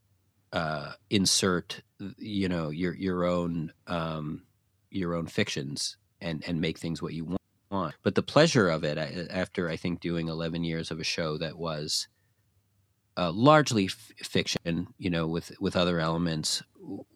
uh, 0.52 0.92
insert 1.10 1.82
you 2.18 2.48
know 2.48 2.70
your 2.70 2.94
your 2.94 3.24
own 3.24 3.72
um, 3.86 4.42
your 4.90 5.14
own 5.14 5.26
fictions 5.26 5.96
and 6.20 6.42
and 6.46 6.60
make 6.60 6.78
things 6.78 7.00
what 7.00 7.14
you 7.14 7.36
want. 7.70 7.94
But 8.02 8.14
the 8.14 8.22
pleasure 8.22 8.68
of 8.68 8.84
it, 8.84 8.98
after 9.30 9.68
I 9.68 9.76
think 9.76 10.00
doing 10.00 10.28
eleven 10.28 10.64
years 10.64 10.90
of 10.90 10.98
a 10.98 11.04
show 11.04 11.38
that 11.38 11.56
was 11.56 12.08
uh, 13.16 13.30
largely 13.32 13.86
f- 13.86 14.12
fiction, 14.22 14.88
you 14.98 15.10
know, 15.10 15.26
with 15.26 15.52
with 15.60 15.76
other 15.76 16.00
elements, 16.00 16.62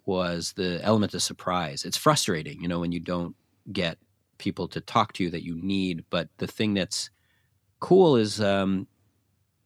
was 0.06 0.52
the 0.56 0.80
element 0.82 1.14
of 1.14 1.22
surprise. 1.22 1.84
It's 1.84 1.96
frustrating, 1.96 2.62
you 2.62 2.68
know, 2.68 2.80
when 2.80 2.92
you 2.92 3.00
don't 3.00 3.34
get 3.72 3.98
people 4.38 4.68
to 4.68 4.80
talk 4.80 5.12
to 5.14 5.24
you 5.24 5.30
that 5.30 5.44
you 5.44 5.60
need. 5.60 6.04
But 6.10 6.28
the 6.38 6.46
thing 6.46 6.74
that's 6.74 7.10
cool 7.80 8.16
is 8.16 8.40
um, 8.40 8.86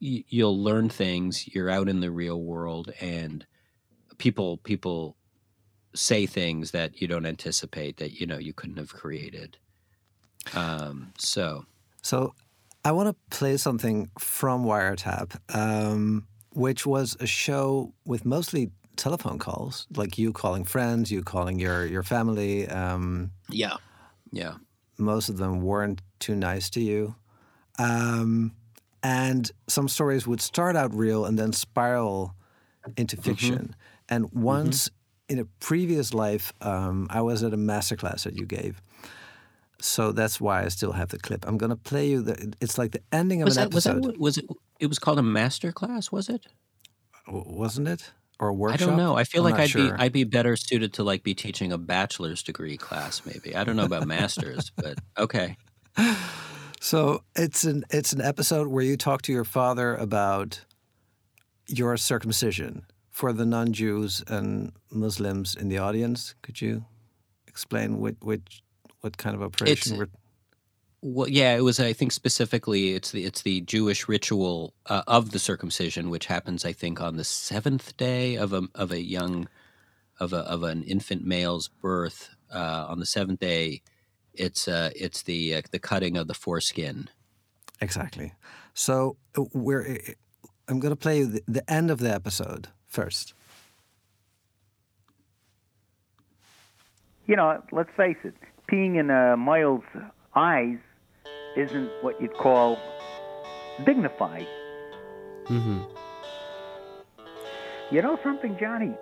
y- 0.01 0.24
you'll 0.28 0.62
learn 0.62 0.88
things. 0.88 1.49
You're 1.55 1.70
out 1.70 1.88
in 1.88 2.01
the 2.01 2.11
real 2.11 2.40
world, 2.42 2.92
and 3.01 3.46
people 4.18 4.59
people 4.59 5.16
say 5.94 6.26
things 6.26 6.70
that 6.72 7.01
you 7.01 7.09
don't 7.09 7.26
anticipate 7.26 7.96
that 7.96 8.20
you 8.20 8.26
know 8.26 8.38
you 8.38 8.53
couldn't 8.53 8.76
have 8.78 8.92
created. 8.92 9.59
Um, 10.55 11.12
so 11.18 11.64
So 12.03 12.34
I 12.84 12.92
want 12.92 13.09
to 13.09 13.36
play 13.36 13.57
something 13.57 14.11
from 14.18 14.64
Wiretap, 14.64 15.38
um, 15.55 16.26
which 16.53 16.86
was 16.86 17.16
a 17.20 17.26
show 17.26 17.92
with 18.05 18.24
mostly 18.24 18.70
telephone 18.96 19.38
calls, 19.38 19.86
like 19.94 20.18
you 20.18 20.32
calling 20.32 20.64
friends, 20.64 21.11
you 21.11 21.22
calling 21.22 21.59
your 21.59 21.86
your 21.86 22.03
family. 22.03 22.68
Um, 22.68 23.32
yeah, 23.49 23.76
yeah, 24.32 24.55
most 24.99 25.28
of 25.28 25.38
them 25.38 25.61
weren't 25.62 26.03
too 26.18 26.34
nice 26.34 26.70
to 26.70 26.80
you. 26.80 27.14
Um, 27.78 28.53
and 29.03 29.51
some 29.66 29.88
stories 29.88 30.26
would 30.26 30.40
start 30.40 30.76
out 30.76 30.94
real 30.94 31.24
and 31.24 31.38
then 31.38 31.53
spiral 31.53 32.34
into 32.96 33.16
fiction. 33.16 33.74
And 34.09 34.32
once 34.32 34.90
in 35.28 35.38
a 35.38 35.44
previous 35.61 36.14
life, 36.14 36.53
um, 36.61 37.07
I 37.11 37.20
was 37.20 37.42
at 37.42 37.53
a 37.53 37.57
masterclass 37.57 38.24
that 38.24 38.34
you 38.36 38.46
gave. 38.46 38.80
So 39.80 40.11
that's 40.12 40.40
why 40.40 40.64
I 40.64 40.68
still 40.68 40.92
have 40.92 41.11
the 41.11 41.18
clip. 41.18 41.46
I'm 41.46 41.57
going 41.57 41.70
to 41.70 41.76
play 41.76 42.09
you 42.09 42.22
the. 42.22 42.53
It's 42.61 42.78
like 42.78 42.92
the 42.92 43.03
ending 43.12 43.42
of 43.42 43.46
was 43.46 43.57
an 43.57 43.64
that 43.64 43.74
was 43.74 43.84
that 43.84 43.96
episode, 43.96 44.16
was 44.18 44.38
it? 44.38 44.46
It 44.80 44.86
was 44.86 44.99
called 44.99 45.18
a 45.18 45.22
master 45.22 45.70
class, 45.70 46.11
was 46.11 46.28
it? 46.28 46.46
Wasn't 47.28 47.86
it? 47.86 48.11
Or 48.40 48.49
a 48.49 48.55
workshop? 48.55 48.80
I 48.80 48.86
don't 48.86 48.96
know. 48.96 49.16
I 49.16 49.24
feel 49.24 49.46
I'm 49.46 49.53
like 49.53 49.61
I'd 49.61 49.70
sure. 49.70 49.92
be 49.92 50.03
I'd 50.03 50.12
be 50.12 50.24
better 50.24 50.57
suited 50.57 50.94
to 50.94 51.05
like 51.05 51.22
be 51.22 51.34
teaching 51.34 51.70
a 51.70 51.78
bachelor's 51.78 52.42
degree 52.42 52.76
class, 52.76 53.22
maybe. 53.24 53.55
I 53.55 53.62
don't 53.62 53.76
know 53.76 53.84
about 53.84 54.07
masters, 54.09 54.72
but 54.74 54.99
okay. 55.16 55.57
So 56.81 57.22
it's 57.35 57.64
an 57.64 57.85
it's 57.91 58.12
an 58.12 58.20
episode 58.20 58.68
where 58.68 58.85
you 58.85 58.97
talk 58.97 59.22
to 59.22 59.33
your 59.33 59.45
father 59.45 59.95
about 59.97 60.64
your 61.66 61.97
circumcision 61.97 62.85
for 63.11 63.33
the 63.33 63.45
non-Jews 63.45 64.22
and 64.29 64.72
Muslims 64.91 65.55
in 65.55 65.68
the 65.68 65.79
audience. 65.79 66.35
Could 66.43 66.61
you 66.61 66.85
explain 67.47 67.99
which 67.99 68.16
which 68.20 68.62
what 69.01 69.16
kind 69.16 69.35
of 69.35 69.43
operation 69.43 69.95
It's- 69.95 69.99
we're 69.99 70.09
Well, 71.01 71.29
yeah, 71.29 71.57
it 71.57 71.61
was. 71.62 71.79
I 71.79 71.93
think 71.93 72.11
specifically, 72.12 72.95
it's 72.95 73.12
the 73.12 73.24
it's 73.24 73.43
the 73.43 73.61
Jewish 73.61 74.09
ritual 74.09 74.74
uh, 74.87 75.03
of 75.07 75.31
the 75.31 75.39
circumcision, 75.39 76.11
which 76.11 76.26
happens, 76.26 76.64
I 76.64 76.72
think, 76.72 77.01
on 77.01 77.16
the 77.16 77.24
seventh 77.24 77.97
day 77.97 78.37
of 78.37 78.53
a 78.53 78.62
of 78.74 78.91
a 78.91 79.01
young 79.01 79.49
of 80.18 80.33
a 80.33 80.39
of 80.39 80.62
an 80.64 80.83
infant 80.83 81.24
male's 81.24 81.68
birth. 81.68 82.31
Uh, 82.53 82.87
on 82.89 82.99
the 82.99 83.07
seventh 83.07 83.39
day, 83.41 83.83
it's 84.39 84.68
uh, 84.68 84.91
it's 84.95 85.22
the 85.22 85.57
uh, 85.57 85.62
the 85.70 85.78
cutting 85.78 86.16
of 86.16 86.28
the 86.28 86.34
foreskin. 86.34 87.09
exactly. 87.80 88.34
So 88.74 89.16
uh, 89.36 89.45
we're 89.53 89.99
I'm 90.68 90.80
going 90.80 90.93
to 90.93 90.97
play 90.97 91.18
you 91.18 91.26
the, 91.26 91.43
the 91.49 91.70
end 91.70 91.91
of 91.91 91.99
the 91.99 92.12
episode 92.12 92.68
first. 92.86 93.34
you 97.28 97.36
know, 97.36 97.62
let's 97.72 97.91
face 97.95 98.16
it, 98.24 98.34
peeing 98.72 98.99
in 98.99 99.11
uh, 99.11 99.36
Miles' 99.36 99.82
eyes 100.34 100.78
isn't 101.57 101.91
what 102.01 102.20
you'd 102.20 102.34
call 102.34 102.78
dignified. 103.84 104.47
Mm-hmm. 105.45 105.80
You 107.91 108.03
know 108.03 108.18
something, 108.24 108.57
Johnny? 108.59 108.95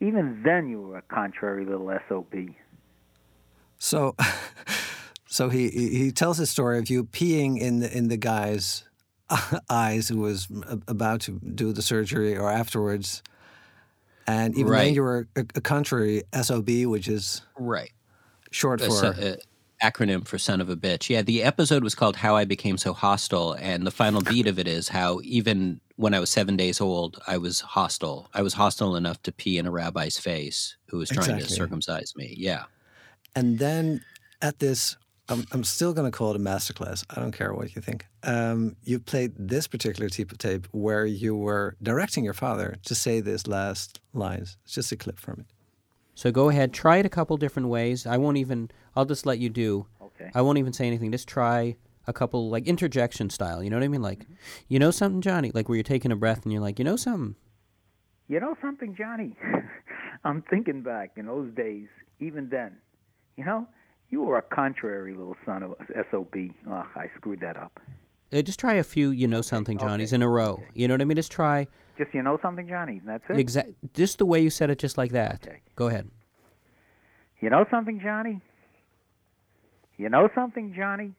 even 0.00 0.42
then 0.44 0.68
you 0.68 0.80
were 0.82 0.98
a 0.98 1.02
contrary 1.02 1.64
little 1.64 1.90
SOB. 2.08 2.34
So, 3.84 4.16
so 5.28 5.50
he 5.50 5.68
he 5.68 6.10
tells 6.10 6.40
a 6.40 6.46
story 6.46 6.78
of 6.78 6.88
you 6.88 7.04
peeing 7.04 7.60
in 7.60 7.80
the 7.80 7.94
in 7.94 8.08
the 8.08 8.16
guy's 8.16 8.84
eyes 9.68 10.08
who 10.08 10.20
was 10.20 10.48
about 10.88 11.20
to 11.22 11.38
do 11.54 11.70
the 11.74 11.82
surgery 11.82 12.34
or 12.34 12.50
afterwards, 12.50 13.22
and 14.26 14.54
even 14.54 14.72
then 14.72 14.72
Right. 14.72 14.94
you 14.94 15.02
were 15.02 15.28
a, 15.36 15.40
a 15.54 15.60
contrary 15.60 16.22
SOB, 16.32 16.86
which 16.86 17.08
is 17.08 17.42
Right. 17.58 17.92
short 18.50 18.80
for 18.80 19.04
a 19.04 19.32
uh, 19.32 19.36
acronym 19.82 20.26
for 20.26 20.38
son 20.38 20.62
of 20.62 20.70
a 20.70 20.76
bitch. 20.76 21.10
Yeah, 21.10 21.20
the 21.20 21.42
episode 21.42 21.84
was 21.84 21.94
called 21.94 22.16
How 22.16 22.36
I 22.36 22.46
Became 22.46 22.78
So 22.78 22.94
Hostile, 22.94 23.52
and 23.52 23.86
the 23.86 23.90
final 23.90 24.22
beat 24.22 24.46
of 24.46 24.58
it 24.58 24.66
is 24.66 24.88
how 24.88 25.20
even 25.22 25.82
when 25.96 26.14
I 26.14 26.20
was 26.20 26.30
seven 26.30 26.56
days 26.56 26.80
old, 26.80 27.20
I 27.26 27.36
was 27.36 27.60
hostile. 27.60 28.30
I 28.32 28.40
was 28.40 28.54
hostile 28.54 28.96
enough 28.96 29.22
to 29.24 29.32
pee 29.32 29.58
in 29.58 29.66
a 29.66 29.70
rabbi's 29.70 30.16
face 30.16 30.78
who 30.88 30.96
was 30.96 31.10
trying 31.10 31.38
to 31.38 31.46
circumcise 31.46 32.14
me. 32.16 32.34
Yeah. 32.38 32.64
And 33.34 33.58
then 33.58 34.02
at 34.42 34.58
this, 34.58 34.96
I'm, 35.28 35.44
I'm 35.52 35.64
still 35.64 35.92
going 35.94 36.10
to 36.10 36.16
call 36.16 36.30
it 36.30 36.36
a 36.36 36.40
masterclass. 36.40 37.04
I 37.10 37.20
don't 37.20 37.32
care 37.32 37.52
what 37.54 37.74
you 37.74 37.80
think. 37.80 38.06
Um, 38.22 38.76
you 38.84 39.00
played 39.00 39.32
this 39.36 39.66
particular 39.66 40.08
tape 40.08 40.30
of 40.32 40.38
tape 40.38 40.68
where 40.72 41.06
you 41.06 41.34
were 41.34 41.76
directing 41.82 42.24
your 42.24 42.34
father 42.34 42.76
to 42.84 42.94
say 42.94 43.20
these 43.20 43.46
last 43.46 44.00
lines. 44.12 44.58
It's 44.64 44.74
just 44.74 44.92
a 44.92 44.96
clip 44.96 45.18
from 45.18 45.40
it. 45.40 45.46
So 46.14 46.30
go 46.30 46.48
ahead, 46.48 46.72
try 46.72 46.98
it 46.98 47.06
a 47.06 47.08
couple 47.08 47.36
different 47.36 47.68
ways. 47.68 48.06
I 48.06 48.18
won't 48.18 48.36
even. 48.36 48.70
I'll 48.94 49.04
just 49.04 49.26
let 49.26 49.38
you 49.38 49.48
do. 49.48 49.86
Okay. 50.00 50.30
I 50.34 50.42
won't 50.42 50.58
even 50.58 50.72
say 50.72 50.86
anything. 50.86 51.10
Just 51.10 51.26
try 51.26 51.76
a 52.06 52.12
couple 52.12 52.50
like 52.50 52.66
interjection 52.66 53.30
style. 53.30 53.62
You 53.62 53.70
know 53.70 53.76
what 53.76 53.84
I 53.84 53.88
mean? 53.88 54.02
Like, 54.02 54.26
you 54.68 54.78
know 54.78 54.90
something, 54.90 55.22
Johnny? 55.22 55.50
Like 55.52 55.68
where 55.68 55.76
you're 55.76 55.82
taking 55.82 56.12
a 56.12 56.16
breath 56.16 56.44
and 56.44 56.52
you're 56.52 56.62
like, 56.62 56.78
you 56.78 56.84
know 56.84 56.96
something. 56.96 57.34
You 58.28 58.40
know 58.40 58.56
something, 58.62 58.94
Johnny? 58.94 59.36
I'm 60.24 60.42
thinking 60.42 60.82
back 60.82 61.12
in 61.16 61.26
those 61.26 61.52
days, 61.54 61.88
even 62.20 62.48
then. 62.48 62.76
You 63.36 63.44
know, 63.44 63.66
you 64.10 64.22
were 64.22 64.38
a 64.38 64.42
contrary 64.42 65.14
little 65.14 65.36
son 65.44 65.62
of 65.62 65.72
a 65.72 66.04
SOB. 66.10 66.34
Oh, 66.68 66.86
I 66.94 67.10
screwed 67.16 67.40
that 67.40 67.56
up. 67.56 67.80
Uh, 68.32 68.42
just 68.42 68.58
try 68.58 68.74
a 68.74 68.84
few, 68.84 69.10
you 69.10 69.28
know 69.28 69.42
something, 69.42 69.78
Johnnies 69.78 70.12
in 70.12 70.22
a 70.22 70.28
row. 70.28 70.62
You 70.72 70.88
know 70.88 70.94
what 70.94 71.00
I 71.00 71.04
mean? 71.04 71.16
Just 71.16 71.30
try 71.32 71.66
Just 71.98 72.12
you 72.14 72.22
know 72.22 72.38
something, 72.42 72.66
Johnny? 72.68 73.00
That's 73.04 73.22
it? 73.28 73.38
exact, 73.38 73.70
just 73.94 74.18
the 74.18 74.26
way 74.26 74.40
you 74.40 74.50
said 74.50 74.70
it, 74.70 74.78
just 74.78 74.98
like 74.98 75.12
that. 75.12 75.40
Okay. 75.46 75.60
Go 75.76 75.88
ahead. 75.88 76.10
You 77.40 77.50
know 77.50 77.64
something, 77.70 78.00
Johnny? 78.00 78.40
You 79.98 80.08
know 80.08 80.28
something, 80.34 80.74
Johnny? 80.76 81.12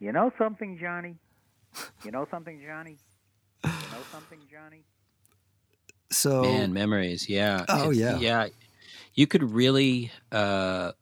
You 0.00 0.12
know 0.12 0.32
something, 0.38 0.78
Johnny? 0.80 1.16
You 2.04 2.10
know 2.12 2.26
something, 2.30 2.60
Johnny? 2.64 2.96
You 3.64 3.70
know 3.70 4.02
something, 4.12 4.38
Johnny? 4.50 4.82
So, 6.10 6.42
Man, 6.42 6.72
memories. 6.72 7.28
Yeah. 7.28 7.64
Oh, 7.68 7.90
It's- 7.90 7.96
yeah. 7.96 8.18
Yeah. 8.18 8.48
You 9.18 9.26
could 9.26 9.42
really. 9.52 10.12
Uh, 10.30 10.92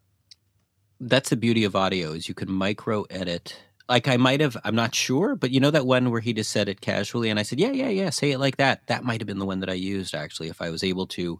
that's 1.01 1.29
the 1.29 1.37
beauty 1.37 1.64
of 1.64 1.77
audio 1.77 2.12
is 2.12 2.31
you 2.31 2.35
could 2.35 2.49
micro 2.49 3.03
edit. 3.11 3.61
Like 3.91 4.09
I 4.09 4.17
might 4.17 4.41
have. 4.41 4.57
I'm 4.64 4.75
not 4.75 4.95
sure, 4.95 5.37
but 5.37 5.51
you 5.51 5.61
know 5.61 5.71
that 5.71 5.85
one 5.85 6.11
where 6.11 6.23
he 6.23 6.33
just 6.33 6.51
said 6.51 6.67
it 6.67 6.81
casually, 6.81 7.29
and 7.29 7.39
I 7.39 7.43
said, 7.43 7.61
"Yeah, 7.61 7.73
yeah, 7.73 7.91
yeah, 7.91 8.09
say 8.09 8.31
it 8.31 8.39
like 8.39 8.57
that." 8.57 8.87
That 8.87 9.05
might 9.05 9.21
have 9.21 9.27
been 9.27 9.39
the 9.39 9.45
one 9.45 9.61
that 9.61 9.69
I 9.69 9.75
used 9.75 10.14
actually, 10.14 10.49
if 10.49 10.62
I 10.62 10.71
was 10.71 10.83
able 10.83 11.07
to 11.09 11.39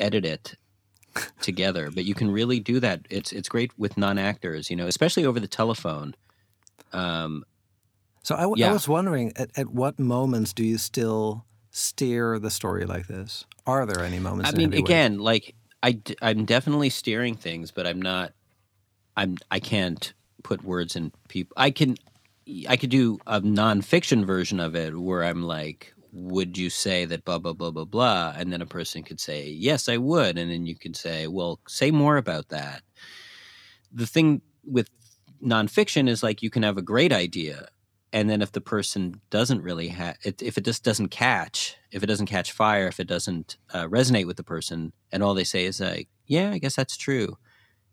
edit 0.00 0.24
it 0.24 0.54
together. 1.42 1.90
But 1.90 2.06
you 2.06 2.14
can 2.14 2.30
really 2.30 2.58
do 2.58 2.80
that. 2.80 3.02
It's 3.10 3.30
it's 3.30 3.50
great 3.50 3.78
with 3.78 3.98
non 3.98 4.16
actors, 4.16 4.70
you 4.70 4.76
know, 4.76 4.86
especially 4.86 5.26
over 5.26 5.40
the 5.40 5.46
telephone. 5.46 6.14
Um, 6.94 7.44
so 8.22 8.34
I, 8.34 8.40
w- 8.42 8.64
I 8.64 8.68
Yeah. 8.68 8.72
was 8.72 8.88
wondering 8.88 9.34
at, 9.36 9.50
at 9.58 9.68
what 9.68 9.98
moments 9.98 10.54
do 10.54 10.64
you 10.64 10.78
still 10.78 11.44
steer 11.70 12.38
the 12.38 12.50
story 12.50 12.84
like 12.84 13.06
this? 13.06 13.44
Are 13.66 13.86
there 13.86 14.04
any 14.04 14.18
moments? 14.18 14.52
I 14.52 14.56
mean, 14.56 14.74
again, 14.74 15.18
like 15.18 15.54
I, 15.82 16.00
I'm 16.20 16.44
definitely 16.44 16.90
steering 16.90 17.36
things, 17.36 17.70
but 17.70 17.86
I'm 17.86 18.00
not. 18.00 18.32
I'm. 19.16 19.36
I 19.50 19.60
can't 19.60 20.12
put 20.42 20.64
words 20.64 20.96
in 20.96 21.12
people. 21.28 21.54
I 21.56 21.70
can. 21.70 21.96
I 22.68 22.76
could 22.76 22.90
do 22.90 23.18
a 23.26 23.40
nonfiction 23.40 24.24
version 24.24 24.60
of 24.60 24.74
it 24.74 24.98
where 24.98 25.24
I'm 25.24 25.42
like, 25.42 25.94
"Would 26.12 26.58
you 26.58 26.70
say 26.70 27.04
that 27.06 27.24
blah 27.24 27.38
blah 27.38 27.52
blah 27.52 27.70
blah 27.70 27.84
blah?" 27.84 28.34
And 28.36 28.52
then 28.52 28.62
a 28.62 28.66
person 28.66 29.02
could 29.02 29.20
say, 29.20 29.48
"Yes, 29.48 29.88
I 29.88 29.96
would," 29.96 30.36
and 30.38 30.50
then 30.50 30.66
you 30.66 30.76
could 30.76 30.96
say, 30.96 31.26
"Well, 31.26 31.60
say 31.68 31.90
more 31.90 32.16
about 32.16 32.48
that." 32.48 32.82
The 33.92 34.06
thing 34.06 34.42
with 34.64 34.88
nonfiction 35.42 36.08
is 36.08 36.22
like 36.22 36.42
you 36.42 36.50
can 36.50 36.62
have 36.62 36.76
a 36.76 36.82
great 36.82 37.12
idea, 37.12 37.68
and 38.12 38.28
then 38.28 38.42
if 38.42 38.52
the 38.52 38.60
person 38.60 39.20
doesn't 39.30 39.62
really 39.62 39.88
have, 39.88 40.16
if 40.24 40.58
it 40.58 40.64
just 40.64 40.82
doesn't 40.84 41.08
catch, 41.08 41.76
if 41.92 42.02
it 42.02 42.06
doesn't 42.06 42.26
catch 42.26 42.52
fire, 42.52 42.88
if 42.88 42.98
it 43.00 43.06
doesn't 43.06 43.56
uh, 43.72 43.86
resonate 43.86 44.26
with 44.26 44.36
the 44.36 44.42
person, 44.44 44.92
and 45.12 45.22
all 45.22 45.34
they 45.34 45.44
say 45.44 45.64
is 45.64 45.80
like, 45.80 46.08
"Yeah, 46.26 46.50
I 46.50 46.58
guess 46.58 46.76
that's 46.76 46.96
true," 46.96 47.36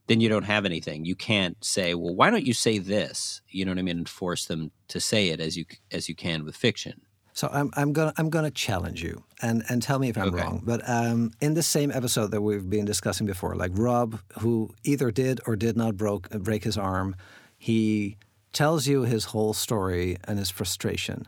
then 0.07 0.19
you 0.21 0.29
don't 0.29 0.43
have 0.43 0.65
anything. 0.65 1.05
You 1.05 1.15
can't 1.15 1.57
say, 1.63 1.93
"Well, 1.93 2.15
why 2.15 2.29
don't 2.29 2.45
you 2.45 2.53
say 2.53 2.79
this?" 2.79 3.41
You 3.49 3.65
know 3.65 3.71
what 3.71 3.79
I 3.79 3.83
mean, 3.83 3.97
and 3.97 4.09
force 4.09 4.45
them 4.45 4.71
to 4.87 4.99
say 4.99 5.29
it 5.29 5.39
as 5.39 5.55
you 5.57 5.65
as 5.91 6.09
you 6.09 6.15
can 6.15 6.43
with 6.45 6.55
fiction. 6.55 7.01
So 7.33 7.49
I'm 7.53 7.69
I'm 7.75 7.93
gonna 7.93 8.13
I'm 8.17 8.31
gonna 8.31 8.49
challenge 8.49 9.03
you 9.03 9.23
and 9.43 9.63
and 9.69 9.83
tell 9.83 9.99
me 9.99 10.09
if 10.09 10.17
I'm 10.17 10.29
Okay. 10.29 10.41
wrong. 10.41 10.61
But 10.65 10.81
um, 10.89 11.31
in 11.39 11.53
the 11.53 11.61
same 11.61 11.91
episode 11.91 12.31
that 12.31 12.41
we've 12.41 12.67
been 12.67 12.85
discussing 12.85 13.27
before, 13.27 13.55
like 13.55 13.71
Rob, 13.75 14.19
who 14.39 14.73
either 14.83 15.11
did 15.11 15.41
or 15.45 15.55
did 15.55 15.77
not 15.77 15.95
broke 15.97 16.29
break 16.31 16.63
his 16.63 16.77
arm, 16.79 17.15
he 17.59 18.17
tells 18.57 18.87
you 18.87 19.03
his 19.03 19.25
whole 19.25 19.53
story 19.53 20.17
and 20.27 20.39
his 20.39 20.49
frustration, 20.49 21.27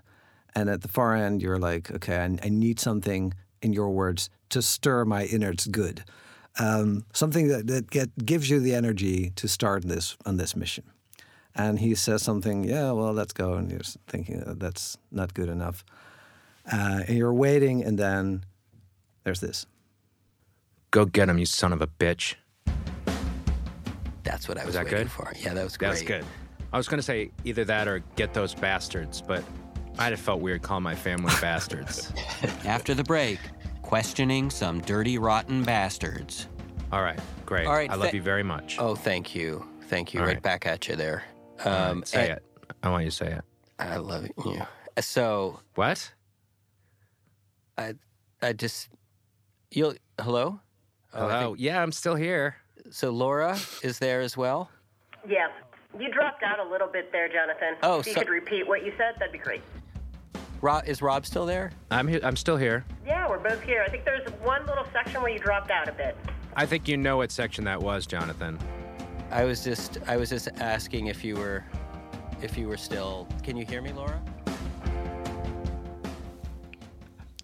and 0.56 0.68
at 0.68 0.82
the 0.82 0.88
far 0.88 1.16
end, 1.16 1.44
you're 1.44 1.60
like, 1.60 1.92
okay, 1.92 2.18
I, 2.18 2.26
I 2.44 2.50
need 2.50 2.80
something 2.80 3.34
in 3.62 3.72
your 3.72 3.92
words 3.92 4.32
to 4.50 4.62
stir 4.64 5.06
my 5.06 5.26
innards 5.26 5.68
good, 5.68 6.04
um, 6.58 7.06
something 7.14 7.48
that 7.50 7.68
that 7.68 7.92
get, 7.92 8.10
gives 8.26 8.50
you 8.50 8.60
the 8.60 8.74
energy 8.74 9.30
to 9.36 9.48
start 9.48 9.84
this 9.84 10.18
on 10.26 10.38
this 10.38 10.56
mission. 10.56 10.86
And 11.54 11.80
he 11.80 11.94
says 11.96 12.24
something, 12.24 12.64
yeah, 12.64 12.92
well, 12.94 13.14
let's 13.14 13.34
go. 13.34 13.54
And 13.54 13.70
you're 13.72 13.90
thinking 14.08 14.42
uh, 14.42 14.56
that's 14.58 14.98
not 15.12 15.34
good 15.34 15.50
enough. 15.50 15.84
Uh, 16.72 17.02
and 17.08 17.16
you're 17.18 17.34
waiting, 17.34 17.84
and 17.84 18.00
then 18.00 18.44
there's 19.24 19.40
this. 19.40 19.68
Go 20.90 21.06
get 21.06 21.30
him, 21.30 21.38
you 21.38 21.46
son 21.46 21.74
of 21.74 21.82
a 21.82 21.88
bitch. 21.88 22.36
That's 24.24 24.48
what 24.48 24.58
I 24.58 24.66
was, 24.66 24.74
that 24.74 24.86
waiting 24.86 25.00
good? 25.00 25.12
for. 25.12 25.32
Yeah, 25.40 25.54
that 25.54 25.64
was 25.64 25.74
That 25.74 25.80
great. 25.80 25.90
was 25.90 26.02
good. 26.04 26.26
I 26.72 26.78
was 26.78 26.88
going 26.88 27.00
to 27.00 27.04
say 27.04 27.32
either 27.46 27.66
that 27.66 27.88
or 27.88 28.00
get 28.16 28.34
those 28.34 28.54
bastards, 28.54 29.22
but 29.22 29.44
I'd 29.98 30.12
have 30.12 30.20
felt 30.20 30.40
weird 30.42 30.62
calling 30.62 30.84
my 30.84 30.96
family 30.96 31.34
bastards. 31.42 32.14
After 32.66 32.94
the 32.94 33.04
break, 33.04 33.40
questioning 33.82 34.50
some 34.50 34.82
dirty, 34.82 35.18
rotten 35.18 35.64
bastards. 35.64 36.48
All 36.92 37.02
right, 37.02 37.20
great. 37.46 37.68
All 37.68 37.74
right, 37.74 37.90
I 37.90 37.96
love 37.96 38.12
tha- 38.12 38.18
you 38.18 38.22
very 38.22 38.44
much. 38.44 38.78
Oh, 38.80 38.96
thank 38.96 39.34
you. 39.36 39.66
Thank 39.88 40.14
you. 40.14 40.20
All 40.20 40.26
right. 40.26 40.34
right. 40.36 40.44
back 40.44 40.66
at 40.66 40.88
you 40.88 40.96
there. 40.96 41.24
All 41.66 41.72
right, 41.72 41.82
Um, 41.90 42.04
say 42.06 42.30
and- 42.30 42.38
it. 42.38 42.44
I 42.84 42.90
want 42.90 43.04
you 43.04 43.10
to 43.10 43.16
say 43.16 43.32
it. 43.34 43.44
I 43.80 43.98
love 43.98 44.28
you. 44.46 44.62
So 45.02 45.60
What? 45.76 46.12
I, 47.78 47.94
I 48.42 48.54
just, 48.54 48.90
you'll, 49.72 49.94
hello? 50.22 50.60
Oh, 51.14 51.28
I 51.28 51.40
Hello? 51.40 51.56
yeah, 51.58 51.82
I'm 51.82 51.92
still 51.92 52.16
here. 52.16 52.56
so 52.92 53.10
Laura 53.10 53.58
is 53.84 54.00
there 54.00 54.22
as 54.22 54.36
well? 54.38 54.70
Yeah. 55.28 55.48
You 56.00 56.10
dropped 56.12 56.44
out 56.44 56.60
a 56.60 56.70
little 56.70 56.88
bit 56.88 57.12
there, 57.12 57.28
Jonathan. 57.28 57.76
Oh, 57.84 58.00
if 58.00 58.08
you 58.08 58.14
so- 58.14 58.22
could 58.22 58.30
repeat 58.30 58.68
what 58.68 58.86
you 58.86 58.94
said, 58.98 59.16
that'd 59.20 59.34
be 59.34 59.38
great. 59.38 59.62
Rob, 60.62 60.88
is 60.88 61.02
Rob 61.02 61.26
still 61.26 61.46
there? 61.46 61.72
I'm 61.92 62.08
here. 62.08 62.20
I'm 62.24 62.36
still 62.36 62.58
here. 62.58 62.86
Yeah, 63.06 63.30
we're 63.30 63.40
both 63.40 63.62
here. 63.62 63.84
I 63.86 63.90
think 63.90 64.04
there's 64.04 64.28
one 64.42 64.66
little 64.66 64.86
section 64.92 65.22
where 65.22 65.32
you 65.32 65.40
dropped 65.40 65.72
out 65.72 65.88
a 65.88 65.94
bit. 65.94 66.18
I 66.56 66.66
think 66.66 66.88
you 66.88 66.98
know 66.98 67.18
what 67.18 67.32
section 67.32 67.64
that 67.66 67.82
was, 67.82 68.06
Jonathan. 68.06 68.60
I 69.32 69.46
was 69.46 69.64
just, 69.64 70.00
I 70.08 70.18
was 70.18 70.30
just 70.30 70.50
asking 70.58 71.08
if 71.08 71.24
you 71.24 71.36
were, 71.36 71.64
if 72.42 72.58
you 72.58 72.68
were 72.68 72.78
still. 72.78 73.28
Can 73.44 73.56
you 73.56 73.66
hear 73.66 73.82
me, 73.82 73.94
Laura? 73.94 74.22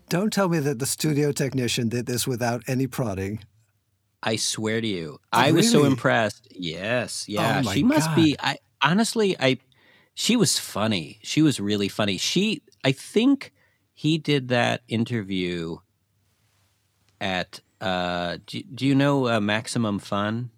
Don't 0.10 0.32
tell 0.32 0.50
me 0.50 0.60
that 0.60 0.80
the 0.80 0.86
studio 0.86 1.32
technician 1.32 1.90
did 1.90 2.06
this 2.06 2.28
without 2.28 2.64
any 2.68 2.88
prodding. 2.88 3.40
I 4.24 4.38
swear 4.38 4.82
to 4.82 4.88
you, 4.88 5.20
I 5.32 5.52
was 5.52 5.72
so 5.72 5.86
impressed. 5.86 6.48
Yes, 6.52 7.28
yeah, 7.28 7.62
my 7.64 7.74
she 7.74 7.84
must 7.84 8.08
God. 8.10 8.16
be. 8.16 8.36
I 8.40 8.58
honestly, 8.82 9.36
I, 9.40 9.60
she 10.14 10.36
was 10.36 10.58
funny. 10.58 11.20
She 11.22 11.42
was 11.42 11.60
really 11.60 11.88
funny. 11.88 12.18
She, 12.18 12.62
I 12.84 12.92
think, 12.92 13.52
he 13.94 14.18
did 14.18 14.50
that 14.50 14.82
interview 14.88 15.78
at. 17.22 17.62
Uh, 17.82 18.38
do, 18.48 18.64
do 18.64 18.86
you 18.86 18.96
know 18.96 19.28
uh, 19.28 19.40
Maximum 19.40 20.00
Fun? 20.00 20.50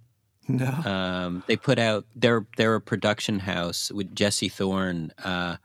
No. 0.48 0.68
Um, 0.68 1.44
they 1.48 1.58
put 1.58 1.78
out 1.78 2.06
they're 2.16 2.46
they're 2.56 2.76
a 2.76 2.82
production 2.82 3.40
house 3.40 3.92
with 3.92 4.16
Jesse 4.16 4.50
Thorn. 4.50 5.12
Uh, 5.24 5.58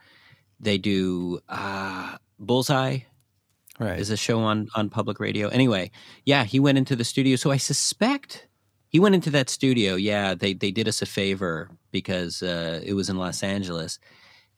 they 0.59 0.79
do 0.79 1.41
uh, 1.49 2.17
Bullseye 2.39 3.01
right. 3.79 3.99
is 3.99 4.11
a 4.11 4.17
show 4.17 4.41
on 4.41 4.69
on 4.75 4.91
public 4.91 5.21
radio. 5.21 5.49
Anyway, 5.49 5.91
yeah, 6.25 6.45
he 6.45 6.61
went 6.61 6.79
into 6.79 6.97
the 6.97 7.05
studio. 7.05 7.37
So 7.37 7.51
I 7.51 7.57
suspect 7.57 8.49
he 8.89 9.01
went 9.01 9.15
into 9.15 9.31
that 9.31 9.51
studio. 9.51 9.95
Yeah, 9.95 10.35
they 10.35 10.55
they 10.55 10.71
did 10.71 10.89
us 10.89 11.03
a 11.03 11.07
favor 11.07 11.71
because 11.91 12.43
uh, 12.43 12.81
it 12.85 12.95
was 12.95 13.09
in 13.09 13.17
Los 13.17 13.43
Angeles, 13.43 13.99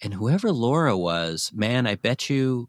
and 0.03 0.15
whoever 0.15 0.53
Laura 0.53 0.97
was, 0.97 1.51
man, 1.55 1.87
I 1.87 1.95
bet 1.97 2.31
you. 2.31 2.69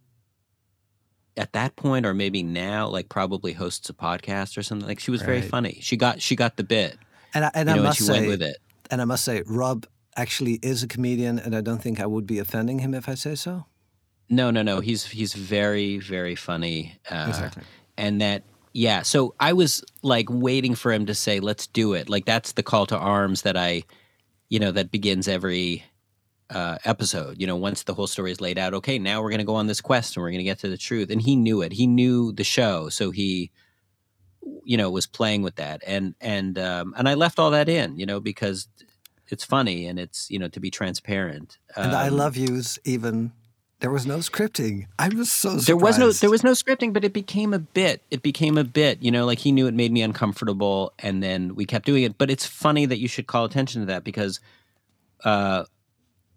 at 1.38 1.52
that 1.52 1.76
point 1.76 2.06
or 2.06 2.14
maybe 2.14 2.42
now 2.42 2.88
like 2.88 3.10
probably 3.10 3.52
hosts 3.52 3.90
a 3.90 3.94
podcast 3.94 4.58
or 4.58 4.64
something 4.64 4.88
like 4.88 5.02
she 5.02 5.12
was 5.12 5.22
very 5.22 5.42
funny 5.42 5.78
she 5.82 5.98
got 5.98 6.22
she 6.22 6.34
got 6.34 6.56
the 6.56 6.64
bit 6.64 6.98
And 7.34 7.44
I, 7.44 7.52
and 7.54 7.68
you 7.68 7.74
I 7.74 7.76
know, 7.76 7.82
and 7.82 7.84
must 7.84 7.98
she 7.98 8.06
say, 8.06 8.14
went 8.14 8.28
with 8.28 8.42
it 8.42 8.58
and 8.90 9.02
I 9.02 9.06
must 9.06 9.24
say, 9.24 9.44
Rob 9.46 9.86
actually 10.16 10.60
is 10.62 10.84
a 10.84 10.88
comedian, 10.88 11.40
and 11.40 11.56
I 11.56 11.62
don't 11.62 11.82
think 11.82 12.00
I 12.00 12.06
would 12.06 12.26
be 12.26 12.40
offending 12.40 12.80
him 12.80 12.94
if 12.94 13.10
I 13.10 13.16
say 13.16 13.36
so. 13.36 13.66
No 14.30 14.52
no 14.52 14.62
no. 14.62 14.80
He's 14.80 15.06
he's 15.06 15.34
very 15.34 15.98
very 16.00 16.36
funny 16.36 16.98
uh, 17.10 17.26
Exactly. 17.30 17.64
and 17.98 18.22
that 18.22 18.44
yeah. 18.74 19.04
So 19.04 19.36
i 19.40 19.54
was 19.54 19.84
like 20.02 20.28
waiting 20.30 20.76
for 20.76 20.92
him 20.92 21.06
to 21.06 21.16
say 21.16 21.40
let's 21.40 21.68
do 21.68 21.94
it. 21.94 22.10
Like 22.10 22.26
that's 22.26 22.54
the 22.54 22.64
call 22.64 22.86
to 22.88 22.98
arms 22.98 23.44
that 23.44 23.56
i 23.58 23.84
you 24.50 24.60
know 24.60 24.72
that 24.72 24.92
begins 24.92 25.28
every 25.28 25.84
uh, 26.50 26.78
episode. 26.86 27.40
You 27.42 27.48
know 27.48 27.56
once 27.56 27.84
the 27.84 27.94
whole 27.94 28.08
story 28.08 28.32
is 28.32 28.40
laid 28.42 28.58
out 28.60 28.74
okay 28.76 29.00
now 29.00 29.22
we're 29.22 29.30
going 29.32 29.40
to 29.40 29.46
go 29.46 29.56
on 29.56 29.68
this 29.68 29.82
quest 29.82 30.16
and 30.16 30.22
we're 30.24 30.30
going 30.30 30.40
to 30.40 30.44
get 30.52 30.60
to 30.60 30.70
the 30.70 30.78
truth. 30.78 31.10
And 31.10 31.22
he 31.22 31.36
knew 31.36 31.62
it. 31.62 31.72
He 31.72 31.88
knew 31.88 32.32
the 32.32 32.44
show. 32.44 32.90
So 32.90 33.12
he 33.12 33.52
you 34.64 34.78
know 34.78 34.90
was 34.92 35.08
playing 35.08 35.42
with 35.42 35.56
that. 35.56 35.82
And 35.88 36.14
and 36.22 36.58
um, 36.60 36.94
and 36.98 37.08
i 37.10 37.14
left 37.16 37.40
all 37.40 37.52
that 37.52 37.68
in 37.70 37.98
you 37.98 38.06
know 38.06 38.20
because 38.20 38.68
it's 39.28 39.44
funny 39.44 39.88
and 39.88 39.98
it's 39.98 40.30
you 40.30 40.38
know 40.38 40.48
to 40.50 40.60
be 40.60 40.70
transparent. 40.70 41.58
And 41.76 41.94
I 41.94 42.10
Um, 42.10 42.18
love 42.18 42.38
yous 42.38 42.78
even. 42.84 43.32
There 43.86 43.92
was 43.92 44.08
no 44.08 44.18
scripting. 44.18 44.88
I 44.98 45.10
was 45.10 45.32
so 45.32 45.60
surprised. 45.60 45.68
there 45.68 45.76
was 45.78 46.00
no 46.00 46.12
there 46.12 46.32
was 46.32 46.44
no 46.44 46.54
scripting 46.54 46.92
but 46.92 47.04
it 47.04 47.14
became 47.14 47.54
a 47.54 47.60
bit 47.60 48.02
it 48.10 48.24
became 48.24 48.58
a 48.58 48.64
bit 48.64 49.04
you 49.04 49.12
know 49.12 49.28
like 49.28 49.38
he 49.38 49.52
knew 49.52 49.68
it 49.68 49.76
made 49.76 49.92
me 49.92 50.02
uncomfortable 50.02 50.92
and 50.98 51.22
then 51.22 51.54
we 51.54 51.66
kept 51.68 51.86
doing 51.86 52.02
it 52.02 52.18
but 52.18 52.32
it's 52.32 52.48
funny 52.48 52.88
that 52.88 52.98
you 52.98 53.08
should 53.08 53.28
call 53.28 53.46
attention 53.46 53.82
to 53.82 53.86
that 53.86 54.04
because 54.04 54.40
uh 55.24 55.66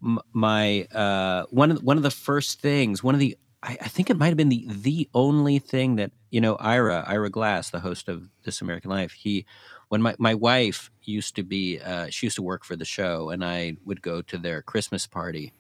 m- 0.05 0.19
my 0.35 0.83
uh 0.95 1.45
one 1.49 1.71
of 1.71 1.79
the, 1.79 1.85
one 1.87 1.97
of 1.97 2.03
the 2.03 2.11
first 2.11 2.61
things 2.61 3.03
one 3.03 3.15
of 3.15 3.19
the 3.19 3.35
I, 3.63 3.79
I 3.81 3.89
think 3.89 4.11
it 4.11 4.19
might 4.19 4.29
have 4.29 4.37
been 4.37 4.51
the 4.51 4.67
the 4.69 5.09
only 5.15 5.59
thing 5.59 5.97
that 5.97 6.11
you 6.29 6.43
know 6.43 6.57
Ira 6.57 7.03
Ira 7.09 7.31
Glass 7.31 7.71
the 7.71 7.81
host 7.81 8.11
of 8.11 8.29
This 8.45 8.61
American 8.61 8.91
Life 8.91 9.13
he 9.13 9.47
when 9.89 10.03
my, 10.03 10.15
my 10.19 10.35
wife 10.35 10.91
used 11.03 11.35
to 11.37 11.43
be 11.43 11.81
uh, 11.81 12.09
she 12.11 12.27
used 12.27 12.37
to 12.37 12.43
work 12.43 12.63
for 12.67 12.77
the 12.77 12.85
show 12.85 13.31
and 13.31 13.43
I 13.43 13.79
would 13.87 14.03
go 14.03 14.21
to 14.21 14.37
their 14.37 14.61
Christmas 14.61 15.07
party 15.07 15.55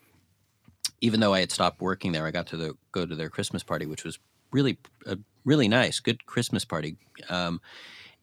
even 1.00 1.20
though 1.20 1.34
I 1.34 1.40
had 1.40 1.52
stopped 1.52 1.80
working 1.80 2.12
there, 2.12 2.26
I 2.26 2.30
got 2.30 2.46
to 2.48 2.56
the, 2.56 2.74
go 2.92 3.06
to 3.06 3.14
their 3.14 3.30
Christmas 3.30 3.62
party, 3.62 3.86
which 3.86 4.04
was 4.04 4.18
really 4.50 4.78
uh, 5.06 5.16
really 5.44 5.68
nice, 5.68 6.00
good 6.00 6.26
Christmas 6.26 6.64
party. 6.64 6.96
Um, 7.28 7.60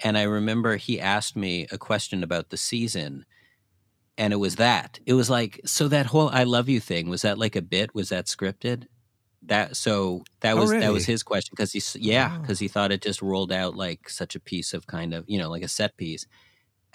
and 0.04 0.18
I 0.18 0.24
remember 0.24 0.76
he 0.76 1.00
asked 1.00 1.36
me 1.36 1.68
a 1.72 1.78
question 1.78 2.24
about 2.24 2.50
the 2.50 2.58
season, 2.58 3.26
and 4.18 4.34
it 4.34 4.38
was 4.38 4.58
that. 4.58 5.00
It 5.06 5.14
was 5.14 5.30
like, 5.30 5.62
so 5.66 5.88
that 5.88 6.08
whole 6.08 6.30
"I 6.30 6.44
love 6.44 6.68
you" 6.70 6.80
thing 6.80 7.10
was 7.10 7.22
that 7.22 7.38
like 7.38 7.56
a 7.56 7.62
bit? 7.62 7.96
Was 7.96 8.10
that 8.10 8.26
scripted? 8.26 8.88
That 9.44 9.78
so 9.78 10.24
that 10.42 10.54
Oh, 10.58 10.62
was 10.62 10.72
that 10.72 10.92
was 10.92 11.06
his 11.06 11.22
question 11.24 11.54
because 11.56 11.72
he 11.72 11.82
yeah 12.00 12.38
because 12.42 12.60
he 12.60 12.68
thought 12.68 12.92
it 12.92 13.02
just 13.04 13.22
rolled 13.22 13.52
out 13.52 13.76
like 13.76 14.10
such 14.10 14.36
a 14.36 14.40
piece 14.40 14.74
of 14.74 14.88
kind 14.88 15.14
of 15.14 15.24
you 15.28 15.38
know 15.38 15.50
like 15.50 15.64
a 15.64 15.68
set 15.68 15.96
piece 15.98 16.26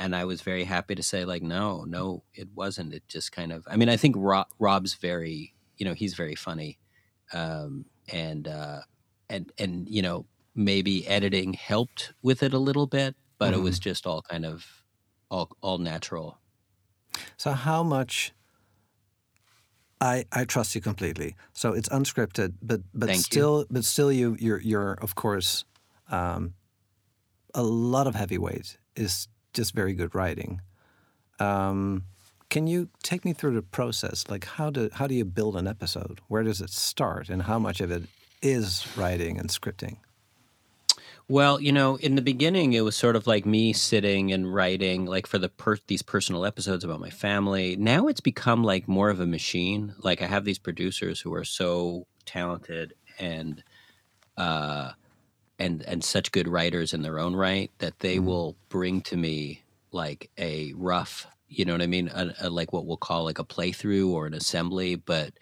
and 0.01 0.17
I 0.17 0.25
was 0.25 0.41
very 0.41 0.65
happy 0.65 0.95
to 0.95 1.03
say 1.03 1.25
like 1.27 1.43
no, 1.43 1.85
no, 1.85 2.25
it 2.35 2.49
wasn't. 2.55 2.95
It 2.95 3.07
just 3.07 3.33
kind 3.33 3.53
of. 3.53 3.69
I 3.71 3.77
mean, 3.77 3.91
I 3.91 3.99
think 3.99 4.17
Rob, 4.19 4.47
Rob's 4.59 4.95
very, 4.95 5.53
you 5.81 5.87
know, 5.87 5.95
he's 5.95 6.15
very 6.15 6.37
funny, 6.37 6.79
um, 7.33 7.87
and 8.13 8.47
uh, 8.47 8.83
and 9.29 9.51
and 9.59 9.89
you 9.89 10.03
know 10.03 10.27
maybe 10.55 11.07
editing 11.09 11.55
helped 11.55 12.13
with 12.23 12.43
it 12.43 12.53
a 12.53 12.59
little 12.59 12.87
bit, 12.87 13.17
but 13.39 13.55
it 13.55 13.59
was 13.59 13.79
just 13.79 14.07
all 14.07 14.23
kind 14.23 14.45
of 14.45 14.85
all 15.31 15.51
all 15.63 15.79
natural. 15.79 16.39
So 17.37 17.53
how 17.53 17.83
much? 17.83 18.33
I 20.03 20.27
I 20.33 20.45
trust 20.45 20.75
you 20.75 20.81
completely. 20.83 21.35
So 21.53 21.73
it's 21.73 21.89
unscripted, 21.89 22.55
but 22.63 22.83
but 22.95 23.09
Thank 23.09 23.19
you. 23.19 23.25
still, 23.25 23.67
but 23.71 23.85
still, 23.85 24.13
you 24.13 24.37
you're 24.39 24.61
you're 24.61 24.93
of 24.95 25.15
course, 25.15 25.65
um, 26.11 26.55
a 27.55 27.63
lot 27.63 28.07
of 28.07 28.15
heavyweight 28.15 28.79
is 28.97 29.29
just 29.55 29.75
very 29.75 29.95
good 29.95 30.15
writing. 30.15 30.61
Um, 31.39 32.05
can 32.51 32.67
you 32.67 32.89
take 33.03 33.25
me 33.25 33.33
through 33.33 33.55
the 33.55 33.63
process? 33.63 34.29
Like 34.29 34.45
how 34.45 34.71
do 34.71 34.91
how 34.93 35.07
do 35.07 35.15
you 35.15 35.25
build 35.25 35.57
an 35.57 35.67
episode? 35.67 36.21
Where 36.29 36.43
does 36.43 36.61
it 36.61 36.71
start, 36.71 37.29
and 37.31 37.43
how 37.43 37.59
much 37.59 37.81
of 37.81 37.91
it 37.91 38.03
is 38.43 38.87
writing 38.97 39.39
and 39.39 39.49
scripting? 39.49 39.97
Well, 41.29 41.61
you 41.61 41.71
know, 41.71 41.95
in 41.95 42.17
the 42.17 42.23
beginning, 42.23 42.73
it 42.73 42.81
was 42.81 42.97
sort 42.97 43.15
of 43.15 43.29
like 43.29 43.47
me 43.47 43.73
sitting 43.73 44.33
and 44.33 44.53
writing, 44.53 45.07
like 45.07 45.29
for 45.29 45.39
the 45.39 45.49
per- 45.49 45.79
these 45.87 46.03
personal 46.03 46.45
episodes 46.45 46.83
about 46.83 46.99
my 46.99 47.11
family. 47.11 47.77
Now 47.77 48.09
it's 48.09 48.21
become 48.21 48.65
like 48.65 48.89
more 48.89 49.11
of 49.11 49.21
a 49.21 49.27
machine. 49.27 49.95
Like 50.03 50.23
I 50.23 50.27
have 50.27 50.45
these 50.45 50.59
producers 50.59 51.21
who 51.21 51.33
are 51.35 51.45
so 51.45 52.09
talented 52.27 52.95
and 53.21 53.63
uh, 54.37 54.93
and 55.61 55.83
and 55.83 56.03
such 56.03 56.33
good 56.33 56.49
writers 56.49 56.93
in 56.93 57.03
their 57.03 57.21
own 57.21 57.37
right 57.37 57.71
that 57.79 58.01
they 58.01 58.19
will 58.19 58.57
bring 58.69 59.01
to 59.03 59.17
me 59.17 59.63
like 59.93 60.31
a 60.37 60.73
rough, 60.73 61.29
you 61.51 61.67
know 61.67 61.73
what 61.73 61.83
I 61.83 61.87
mean, 61.87 62.09
a, 62.15 62.35
a, 62.43 62.51
like 62.51 62.73
what 62.73 62.87
we'll 62.87 62.97
call 62.97 63.25
like 63.25 63.39
a 63.39 63.45
playthrough 63.45 64.09
or 64.11 64.27
an 64.27 64.35
assembly, 64.35 64.95
but 64.95 65.35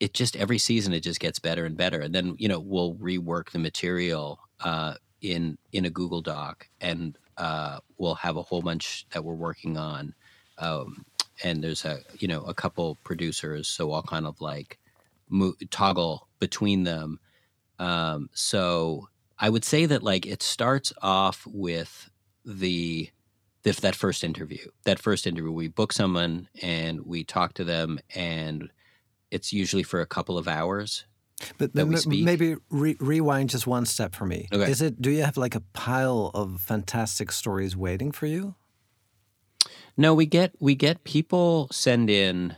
it 0.00 0.14
just 0.14 0.34
every 0.36 0.58
season 0.58 0.94
it 0.94 1.00
just 1.02 1.20
gets 1.20 1.38
better 1.38 1.66
and 1.66 1.76
better 1.76 2.00
and 2.00 2.14
then 2.14 2.34
you 2.38 2.48
know 2.48 2.58
we'll 2.58 2.94
rework 2.94 3.50
the 3.50 3.58
material 3.58 4.40
uh, 4.64 4.94
in 5.20 5.56
in 5.72 5.84
a 5.84 5.90
google 5.90 6.22
doc 6.22 6.68
and 6.80 7.18
uh, 7.36 7.78
we'll 7.98 8.14
have 8.14 8.36
a 8.36 8.42
whole 8.42 8.62
bunch 8.62 9.06
that 9.12 9.24
we're 9.24 9.34
working 9.34 9.76
on 9.76 10.14
um, 10.58 11.04
and 11.44 11.62
there's 11.62 11.84
a 11.84 12.00
you 12.18 12.26
know 12.26 12.42
a 12.44 12.54
couple 12.54 12.96
producers 13.04 13.68
so 13.68 13.92
i'll 13.92 14.02
kind 14.02 14.26
of 14.26 14.40
like 14.40 14.78
mo- 15.28 15.54
toggle 15.70 16.26
between 16.38 16.84
them 16.84 17.20
um, 17.78 18.28
so 18.32 19.08
i 19.38 19.48
would 19.50 19.64
say 19.64 19.86
that 19.86 20.02
like 20.02 20.26
it 20.26 20.42
starts 20.42 20.92
off 21.02 21.46
with 21.46 22.10
the 22.44 23.10
if 23.64 23.80
that 23.80 23.94
first 23.94 24.24
interview 24.24 24.64
that 24.84 24.98
first 24.98 25.26
interview 25.26 25.52
we 25.52 25.68
book 25.68 25.92
someone 25.92 26.48
and 26.62 27.04
we 27.04 27.24
talk 27.24 27.54
to 27.54 27.64
them 27.64 27.98
and 28.14 28.70
it's 29.30 29.52
usually 29.52 29.82
for 29.82 30.00
a 30.00 30.06
couple 30.06 30.36
of 30.38 30.48
hours. 30.48 31.04
But, 31.56 31.72
that 31.72 31.84
but 31.84 31.86
we 31.86 31.94
m- 31.94 32.00
speak. 32.00 32.24
maybe 32.24 32.56
re- 32.68 32.96
rewind 33.00 33.48
just 33.50 33.66
one 33.66 33.86
step 33.86 34.14
for 34.14 34.26
me. 34.26 34.48
Okay. 34.52 34.70
Is 34.70 34.82
it? 34.82 35.00
Do 35.00 35.10
you 35.10 35.22
have 35.22 35.36
like 35.38 35.54
a 35.54 35.60
pile 35.72 36.30
of 36.34 36.60
fantastic 36.60 37.32
stories 37.32 37.76
waiting 37.76 38.12
for 38.12 38.26
you? 38.26 38.56
No, 39.96 40.14
we 40.14 40.26
get 40.26 40.54
we 40.60 40.74
get 40.74 41.04
people 41.04 41.68
send 41.70 42.10
in 42.10 42.56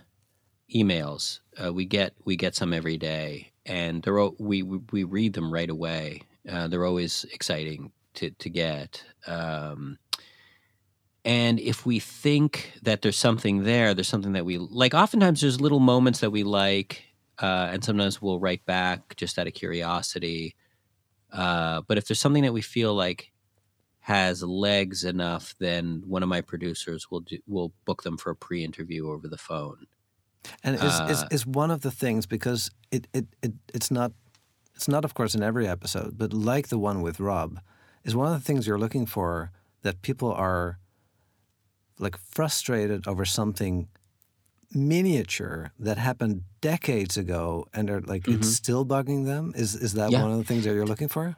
emails. 0.75 1.41
Uh, 1.63 1.73
we 1.73 1.85
get 1.85 2.15
we 2.25 2.35
get 2.37 2.57
some 2.57 2.73
every 2.73 2.97
day, 2.99 3.53
and 3.67 4.03
they're 4.03 4.19
al- 4.19 4.35
we 4.39 4.63
we 4.63 4.79
we 4.91 5.05
read 5.05 5.35
them 5.35 5.53
right 5.53 5.71
away. 5.71 6.23
Uh, 6.49 6.67
they're 6.67 6.85
always 6.87 7.25
exciting 7.33 7.93
to 8.15 8.31
to 8.31 8.51
get. 8.51 9.05
Um, 9.29 9.99
and 11.25 11.61
if 11.61 11.87
we 11.87 12.01
think 12.01 12.73
that 12.83 13.03
there's 13.03 13.19
something 13.19 13.65
there, 13.65 13.95
there's 13.95 14.09
something 14.09 14.33
that 14.33 14.45
we 14.45 14.59
like. 14.59 14.95
Oftentimes, 14.95 15.41
there's 15.41 15.61
little 15.61 15.81
moments 15.81 16.21
that 16.21 16.31
we 16.31 16.43
like, 16.43 17.03
uh, 17.39 17.69
and 17.73 17.85
sometimes 17.85 18.21
we'll 18.21 18.41
write 18.41 18.65
back 18.67 19.15
just 19.17 19.39
out 19.39 19.47
of 19.47 19.55
curiosity. 19.55 20.57
Uh, 21.33 21.83
but 21.87 21.97
if 21.97 22.07
there's 22.07 22.21
something 22.21 22.43
that 22.43 22.53
we 22.53 22.61
feel 22.61 22.95
like 22.95 23.33
has 24.01 24.43
legs 24.43 25.05
enough, 25.05 25.55
then 25.61 26.03
one 26.07 26.25
of 26.25 26.29
my 26.29 26.41
producers 26.41 27.09
will 27.09 27.21
do, 27.21 27.39
will 27.47 27.73
book 27.85 28.03
them 28.03 28.19
for 28.19 28.31
a 28.31 28.37
pre-interview 28.37 29.09
over 29.09 29.29
the 29.29 29.39
phone. 29.39 29.87
And 30.65 30.75
is, 30.75 30.83
is 30.83 31.23
Uh, 31.23 31.29
is 31.31 31.47
one 31.47 31.71
of 31.71 31.83
the 31.83 31.93
things 31.93 32.27
because 32.27 32.69
it, 32.91 33.07
it, 33.15 33.27
it 33.43 33.53
it's 33.73 33.93
not 33.93 34.13
it's 34.75 34.89
not 34.89 35.05
of 35.05 35.15
course 35.15 35.37
in 35.37 35.43
every 35.43 35.69
episode, 35.69 36.19
but 36.19 36.33
like 36.33 36.67
the 36.67 36.79
one 36.79 37.01
with 37.01 37.21
Rob, 37.21 37.61
is 38.03 38.17
one 38.17 38.27
of 38.27 38.33
the 38.33 38.45
things 38.45 38.67
you're 38.67 38.77
looking 38.77 39.07
for 39.07 39.53
that 39.83 40.03
people 40.03 40.33
are 40.33 40.81
like 42.03 42.17
frustrated 42.19 43.07
over 43.09 43.25
something 43.25 43.89
miniature 44.75 45.73
that 45.79 45.99
happened 45.99 46.43
decades 46.61 47.17
ago 47.17 47.67
and 47.75 47.91
are 47.91 48.01
like 48.01 48.27
it's 48.27 48.49
still 48.49 48.85
bugging 48.87 49.25
them. 49.27 49.53
Is 49.57 49.75
is 49.75 49.95
that 49.95 50.05
Mm-hmm. 50.05 50.13
Yeah. 50.13 50.23
one 50.23 50.33
of 50.33 50.39
the 50.39 50.45
things 50.45 50.65
that 50.65 50.75
you're 50.75 50.87
looking 50.87 51.09
for? 51.09 51.37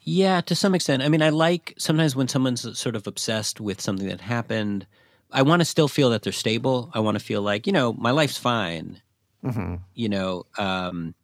Yeah, 0.00 0.40
to 0.42 0.54
some 0.54 0.74
extent. 0.74 1.02
I 1.02 1.08
mean, 1.08 1.22
I 1.22 1.30
like 1.30 1.74
sometimes 1.78 2.14
when 2.14 2.28
someone's 2.28 2.78
sort 2.78 2.94
of 2.94 3.06
obsessed 3.06 3.60
with 3.60 3.80
something 3.80 4.08
that 4.08 4.20
happened. 4.20 4.86
I 5.34 5.42
want 5.42 5.60
to 5.60 5.64
still 5.64 5.88
feel 5.88 6.10
that 6.10 6.22
they're 6.22 6.32
stable. 6.32 6.90
I 6.92 7.00
want 7.00 7.18
to 7.18 7.24
feel 7.24 7.40
like 7.42 7.66
you 7.66 7.72
know 7.72 7.92
my 7.94 8.10
life's 8.10 8.36
fine. 8.36 9.00
hmm 9.42 9.76
You 9.94 10.08
know, 10.10 10.44
um, 10.58 11.14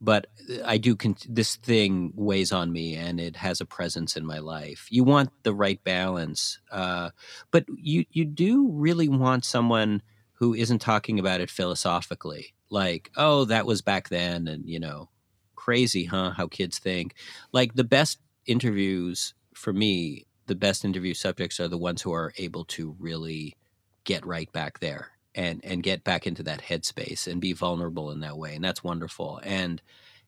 but 0.00 0.28
I 0.64 0.78
do. 0.78 0.96
Con- 0.96 1.16
this 1.28 1.56
thing 1.56 2.12
weighs 2.14 2.52
on 2.52 2.72
me, 2.72 2.94
and 2.94 3.20
it 3.20 3.36
has 3.36 3.60
a 3.60 3.66
presence 3.66 4.16
in 4.16 4.24
my 4.24 4.38
life. 4.38 4.86
You 4.90 5.04
want 5.04 5.30
the 5.42 5.54
right 5.54 5.82
balance, 5.82 6.60
uh, 6.70 7.10
but 7.50 7.64
you 7.76 8.04
you 8.10 8.24
do 8.24 8.70
really 8.70 9.08
want 9.08 9.44
someone 9.44 10.02
who 10.34 10.54
isn't 10.54 10.78
talking 10.78 11.18
about 11.18 11.40
it 11.40 11.50
philosophically, 11.50 12.54
like, 12.70 13.10
oh, 13.16 13.44
that 13.46 13.66
was 13.66 13.82
back 13.82 14.08
then, 14.08 14.46
and 14.46 14.68
you 14.68 14.78
know, 14.78 15.08
crazy, 15.56 16.04
huh? 16.04 16.30
How 16.30 16.46
kids 16.46 16.78
think. 16.78 17.14
Like 17.52 17.74
the 17.74 17.84
best 17.84 18.18
interviews 18.46 19.34
for 19.54 19.72
me, 19.72 20.26
the 20.46 20.54
best 20.54 20.84
interview 20.84 21.14
subjects 21.14 21.58
are 21.58 21.68
the 21.68 21.78
ones 21.78 22.02
who 22.02 22.12
are 22.12 22.32
able 22.38 22.64
to 22.66 22.94
really 23.00 23.56
get 24.04 24.24
right 24.24 24.50
back 24.52 24.78
there 24.78 25.10
and 25.34 25.60
and 25.64 25.82
get 25.82 26.04
back 26.04 26.26
into 26.26 26.42
that 26.44 26.62
headspace 26.62 27.26
and 27.26 27.40
be 27.40 27.52
vulnerable 27.52 28.10
in 28.10 28.20
that 28.20 28.38
way, 28.38 28.54
and 28.54 28.64
that's 28.64 28.84
wonderful. 28.84 29.40
And 29.42 29.82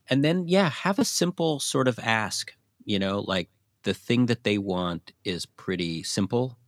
and 0.08 0.24
then 0.24 0.46
yeah, 0.48 0.70
have 0.70 0.98
a 0.98 1.04
simple 1.04 1.60
sort 1.60 1.88
of 1.88 1.98
ask. 1.98 2.54
You 2.84 2.98
know, 2.98 3.20
like 3.20 3.50
the 3.82 3.94
thing 3.94 4.26
that 4.26 4.44
they 4.44 4.58
want 4.58 5.12
is 5.24 5.46
pretty 5.46 6.02
simple. 6.02 6.58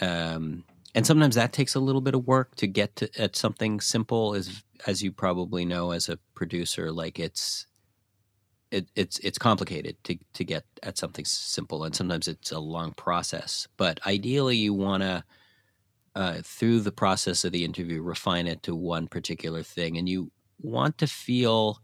Um, 0.00 0.64
and 0.94 1.06
sometimes 1.06 1.34
that 1.34 1.52
takes 1.52 1.74
a 1.74 1.80
little 1.80 2.00
bit 2.00 2.14
of 2.14 2.26
work 2.26 2.54
to 2.56 2.66
get 2.66 2.96
to 2.96 3.10
at 3.20 3.36
something 3.36 3.80
simple 3.80 4.34
as 4.34 4.62
as 4.86 5.02
you 5.02 5.12
probably 5.12 5.64
know 5.64 5.92
as 5.92 6.08
a 6.08 6.18
producer 6.34 6.90
like 6.92 7.18
it's 7.18 7.66
it, 8.70 8.88
it's 8.96 9.18
it's 9.20 9.38
complicated 9.38 9.96
to 10.04 10.18
to 10.34 10.44
get 10.44 10.64
at 10.82 10.98
something 10.98 11.24
simple 11.24 11.84
and 11.84 11.94
sometimes 11.94 12.28
it's 12.28 12.52
a 12.52 12.58
long 12.58 12.92
process 12.92 13.68
but 13.76 14.00
ideally 14.06 14.56
you 14.56 14.74
want 14.74 15.02
to 15.02 15.24
uh, 16.14 16.40
through 16.44 16.80
the 16.80 16.92
process 16.92 17.44
of 17.44 17.52
the 17.52 17.64
interview 17.64 18.02
refine 18.02 18.46
it 18.46 18.62
to 18.62 18.74
one 18.74 19.08
particular 19.08 19.62
thing 19.62 19.96
and 19.96 20.08
you 20.08 20.30
want 20.60 20.98
to 20.98 21.06
feel 21.06 21.80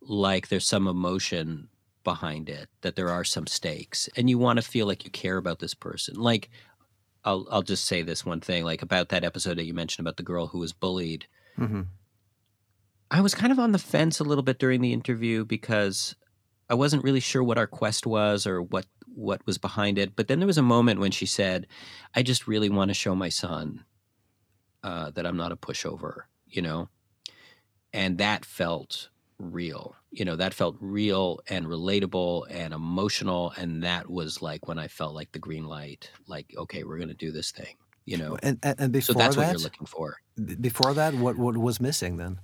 like 0.00 0.48
there's 0.48 0.66
some 0.66 0.88
emotion 0.88 1.68
behind 2.02 2.48
it 2.48 2.68
that 2.80 2.96
there 2.96 3.10
are 3.10 3.24
some 3.24 3.46
stakes 3.46 4.08
and 4.16 4.28
you 4.28 4.38
want 4.38 4.58
to 4.58 4.62
feel 4.62 4.86
like 4.86 5.04
you 5.04 5.10
care 5.10 5.36
about 5.36 5.60
this 5.60 5.74
person 5.74 6.16
like 6.16 6.50
I'll 7.24 7.46
I'll 7.50 7.62
just 7.62 7.84
say 7.84 8.02
this 8.02 8.26
one 8.26 8.40
thing, 8.40 8.64
like 8.64 8.82
about 8.82 9.10
that 9.10 9.24
episode 9.24 9.58
that 9.58 9.64
you 9.64 9.74
mentioned 9.74 10.04
about 10.06 10.16
the 10.16 10.22
girl 10.22 10.48
who 10.48 10.58
was 10.58 10.72
bullied. 10.72 11.26
Mm-hmm. 11.58 11.82
I 13.10 13.20
was 13.20 13.34
kind 13.34 13.52
of 13.52 13.58
on 13.58 13.72
the 13.72 13.78
fence 13.78 14.20
a 14.20 14.24
little 14.24 14.42
bit 14.42 14.58
during 14.58 14.80
the 14.80 14.92
interview 14.92 15.44
because 15.44 16.16
I 16.68 16.74
wasn't 16.74 17.04
really 17.04 17.20
sure 17.20 17.42
what 17.42 17.58
our 17.58 17.66
quest 17.66 18.06
was 18.06 18.46
or 18.46 18.62
what 18.62 18.86
what 19.14 19.46
was 19.46 19.58
behind 19.58 19.98
it. 19.98 20.16
But 20.16 20.28
then 20.28 20.40
there 20.40 20.46
was 20.46 20.58
a 20.58 20.62
moment 20.62 21.00
when 21.00 21.10
she 21.10 21.26
said, 21.26 21.66
"I 22.14 22.22
just 22.22 22.46
really 22.46 22.68
want 22.68 22.88
to 22.88 22.94
show 22.94 23.14
my 23.14 23.28
son 23.28 23.84
uh, 24.82 25.10
that 25.10 25.26
I'm 25.26 25.36
not 25.36 25.52
a 25.52 25.56
pushover," 25.56 26.22
you 26.46 26.62
know, 26.62 26.88
and 27.92 28.18
that 28.18 28.44
felt 28.44 29.08
real. 29.38 29.96
You 30.10 30.24
know, 30.24 30.36
that 30.36 30.54
felt 30.54 30.76
real 30.80 31.40
and 31.48 31.66
relatable 31.66 32.46
and 32.50 32.74
emotional. 32.74 33.52
And 33.56 33.82
that 33.82 34.10
was 34.10 34.42
like 34.42 34.68
when 34.68 34.78
I 34.78 34.88
felt 34.88 35.14
like 35.14 35.32
the 35.32 35.38
green 35.38 35.64
light, 35.66 36.10
like, 36.26 36.54
okay, 36.56 36.84
we're 36.84 36.98
going 36.98 37.08
to 37.08 37.14
do 37.14 37.32
this 37.32 37.50
thing, 37.50 37.76
you 38.04 38.18
know. 38.18 38.38
And, 38.42 38.58
and, 38.62 38.78
and 38.78 38.92
before 38.92 39.14
so 39.14 39.18
that's 39.18 39.36
that, 39.36 39.46
what 39.46 39.52
you're 39.52 39.62
looking 39.62 39.86
for. 39.86 40.18
Before 40.60 40.94
that, 40.94 41.14
what, 41.14 41.36
what 41.36 41.56
was 41.56 41.80
missing 41.80 42.18
then? 42.18 42.40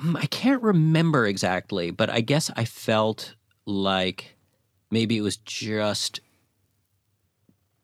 Mm, 0.00 0.16
I 0.16 0.26
can't 0.26 0.62
remember 0.62 1.26
exactly, 1.26 1.90
but 1.90 2.10
I 2.10 2.20
guess 2.20 2.50
I 2.56 2.64
felt 2.64 3.34
like 3.66 4.33
maybe 4.94 5.18
it 5.18 5.22
was 5.22 5.36
just 5.36 6.20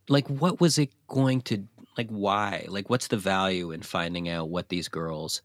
like, 0.08 0.26
what 0.28 0.60
was 0.60 0.78
it 0.78 0.90
going 1.06 1.42
to, 1.42 1.66
like, 1.98 2.08
why? 2.08 2.64
Like, 2.68 2.88
what's 2.88 3.08
the 3.08 3.18
value 3.18 3.70
in 3.70 3.82
finding 3.82 4.28
out 4.28 4.48
what 4.48 4.70
these 4.70 4.88
girls 4.88 5.42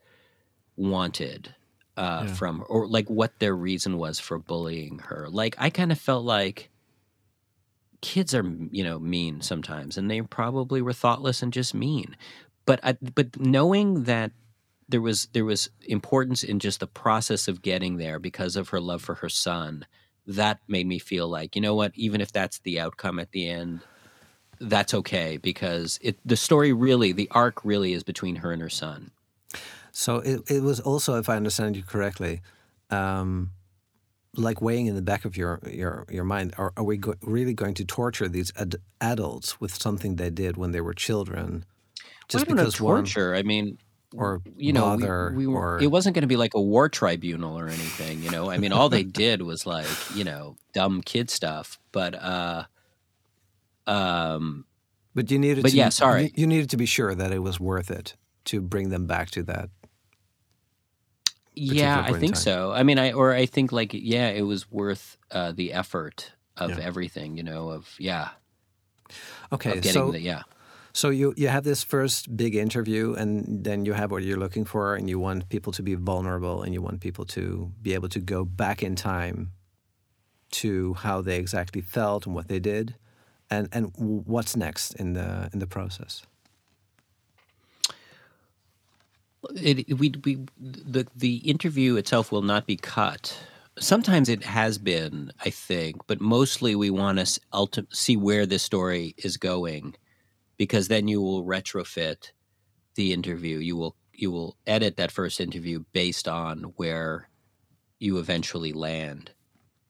wanted? 0.77 1.53
uh, 1.97 2.25
yeah. 2.27 2.33
from, 2.33 2.63
or 2.67 2.87
like 2.87 3.09
what 3.09 3.39
their 3.39 3.55
reason 3.55 3.97
was 3.97 4.19
for 4.19 4.37
bullying 4.37 4.99
her. 4.99 5.27
Like 5.29 5.55
I 5.57 5.69
kind 5.69 5.91
of 5.91 5.99
felt 5.99 6.25
like 6.25 6.69
kids 8.01 8.35
are, 8.35 8.45
you 8.71 8.83
know, 8.83 8.99
mean 8.99 9.41
sometimes, 9.41 9.97
and 9.97 10.09
they 10.09 10.21
probably 10.21 10.81
were 10.81 10.93
thoughtless 10.93 11.41
and 11.41 11.53
just 11.53 11.73
mean. 11.73 12.15
But 12.65 12.79
I, 12.83 12.93
but 12.93 13.39
knowing 13.39 14.03
that 14.03 14.31
there 14.89 15.01
was 15.01 15.27
there 15.33 15.45
was 15.45 15.69
importance 15.87 16.43
in 16.43 16.59
just 16.59 16.79
the 16.79 16.87
process 16.87 17.47
of 17.47 17.61
getting 17.61 17.97
there 17.97 18.19
because 18.19 18.55
of 18.55 18.69
her 18.69 18.79
love 18.79 19.01
for 19.01 19.15
her 19.15 19.29
son, 19.29 19.85
that 20.27 20.59
made 20.67 20.87
me 20.87 20.99
feel 20.99 21.27
like 21.27 21.55
you 21.55 21.61
know 21.61 21.75
what, 21.75 21.91
even 21.95 22.21
if 22.21 22.31
that's 22.31 22.59
the 22.59 22.79
outcome 22.79 23.19
at 23.19 23.31
the 23.31 23.49
end. 23.49 23.81
That's 24.61 24.93
okay 24.93 25.35
because 25.35 25.99
it 26.01 26.17
the 26.23 26.37
story 26.37 26.71
really 26.71 27.11
the 27.11 27.27
arc 27.31 27.65
really 27.65 27.91
is 27.91 28.03
between 28.03 28.37
her 28.37 28.53
and 28.53 28.61
her 28.61 28.69
son 28.69 29.11
so 29.97 30.17
it, 30.17 30.41
it 30.51 30.61
was 30.61 30.81
also, 30.81 31.15
if 31.15 31.29
I 31.29 31.37
understand 31.37 31.77
you 31.77 31.83
correctly, 31.83 32.41
um, 32.89 33.51
like 34.35 34.61
weighing 34.61 34.87
in 34.87 34.95
the 34.95 35.01
back 35.01 35.23
of 35.23 35.37
your 35.37 35.61
your 35.65 36.05
your 36.09 36.25
mind. 36.25 36.53
Are, 36.57 36.73
are 36.75 36.83
we 36.83 36.97
go- 36.97 37.15
really 37.21 37.53
going 37.53 37.75
to 37.75 37.85
torture 37.85 38.27
these 38.27 38.51
ad- 38.57 38.75
adults 38.99 39.61
with 39.61 39.73
something 39.73 40.17
they 40.17 40.29
did 40.29 40.57
when 40.57 40.71
they 40.71 40.81
were 40.81 40.93
children? 40.93 41.63
Just 42.27 42.45
well, 42.45 42.57
because 42.57 42.75
torture. 42.75 43.31
One, 43.31 43.39
I 43.39 43.43
mean, 43.43 43.77
or 44.17 44.41
you 44.57 44.73
know, 44.73 44.95
we, 44.95 45.45
we 45.45 45.47
were, 45.47 45.75
or... 45.75 45.81
it 45.81 45.87
wasn't 45.87 46.15
going 46.15 46.21
to 46.21 46.27
be 46.27 46.37
like 46.37 46.53
a 46.53 46.61
war 46.61 46.89
tribunal 46.89 47.57
or 47.57 47.67
anything. 47.67 48.21
You 48.21 48.31
know, 48.31 48.49
I 48.49 48.57
mean, 48.57 48.71
all 48.71 48.89
they 48.89 49.03
did 49.23 49.41
was 49.41 49.65
like 49.65 49.87
you 50.15 50.23
know 50.23 50.55
dumb 50.73 51.01
kid 51.01 51.29
stuff. 51.29 51.79
But 51.91 52.15
uh, 52.15 52.65
um, 53.87 54.65
but 55.13 55.31
you 55.31 55.39
needed. 55.39 55.63
But 55.63 55.71
to, 55.71 55.77
yeah, 55.77 55.89
sorry, 55.89 56.31
you 56.35 56.47
needed 56.47 56.69
to 56.71 56.77
be 56.77 56.85
sure 56.85 57.13
that 57.15 57.31
it 57.31 57.39
was 57.39 57.59
worth 57.59 57.91
it 57.91 58.15
to 58.45 58.61
bring 58.61 58.89
them 58.89 59.07
back 59.07 59.31
to 59.31 59.43
that 59.43 59.69
yeah, 61.55 62.03
I 62.05 62.13
think 62.13 62.35
so. 62.35 62.71
I 62.71 62.83
mean, 62.83 62.99
I 62.99 63.13
or 63.13 63.33
I 63.33 63.45
think 63.45 63.71
like 63.71 63.91
yeah, 63.93 64.29
it 64.29 64.41
was 64.41 64.69
worth 64.71 65.17
uh, 65.31 65.51
the 65.51 65.73
effort 65.73 66.31
of 66.57 66.71
yeah. 66.71 66.79
everything. 66.83 67.37
You 67.37 67.43
know, 67.43 67.69
of 67.69 67.93
yeah. 67.97 68.29
Okay, 69.51 69.77
of 69.77 69.85
so 69.85 70.11
the, 70.11 70.19
yeah. 70.19 70.43
So 70.95 71.09
you 71.09 71.33
you 71.35 71.49
have 71.49 71.65
this 71.65 71.83
first 71.83 72.37
big 72.37 72.55
interview, 72.55 73.15
and 73.15 73.65
then 73.65 73.83
you 73.83 73.91
have 73.91 74.11
what 74.11 74.23
you're 74.23 74.39
looking 74.39 74.63
for, 74.63 74.95
and 74.95 75.09
you 75.09 75.19
want 75.19 75.49
people 75.49 75.73
to 75.73 75.83
be 75.83 75.95
vulnerable, 75.95 76.63
and 76.63 76.73
you 76.73 76.81
want 76.81 77.01
people 77.01 77.25
to 77.25 77.69
be 77.81 77.93
able 77.93 78.07
to 78.07 78.19
go 78.19 78.45
back 78.45 78.81
in 78.81 78.95
time 78.95 79.51
to 80.51 80.93
how 80.93 81.21
they 81.21 81.37
exactly 81.37 81.81
felt 81.81 82.25
and 82.25 82.33
what 82.33 82.47
they 82.47 82.59
did, 82.59 82.95
and 83.49 83.67
and 83.73 83.91
what's 83.97 84.55
next 84.55 84.93
in 84.93 85.11
the 85.11 85.49
in 85.51 85.59
the 85.59 85.67
process. 85.67 86.25
it, 89.55 89.99
we, 89.99 90.13
we, 90.23 90.39
the, 90.57 91.05
the 91.13 91.35
interview 91.37 91.97
itself 91.97 92.31
will 92.31 92.41
not 92.41 92.65
be 92.65 92.77
cut. 92.77 93.37
Sometimes 93.77 94.29
it 94.29 94.43
has 94.43 94.77
been, 94.77 95.31
I 95.43 95.49
think, 95.49 96.07
but 96.07 96.21
mostly 96.21 96.73
we 96.73 96.89
want 96.89 97.19
to 97.19 97.25
ulti- 97.53 97.93
see 97.93 98.15
where 98.15 98.45
this 98.45 98.63
story 98.63 99.13
is 99.17 99.37
going, 99.37 99.95
because 100.57 100.87
then 100.87 101.07
you 101.07 101.21
will 101.21 101.45
retrofit 101.45 102.31
the 102.95 103.13
interview. 103.13 103.57
You 103.57 103.75
will 103.75 103.95
you 104.13 104.31
will 104.31 104.57
edit 104.65 104.97
that 104.97 105.11
first 105.11 105.41
interview 105.41 105.83
based 105.91 106.27
on 106.27 106.73
where 106.77 107.29
you 107.99 108.17
eventually 108.17 108.73
land 108.73 109.31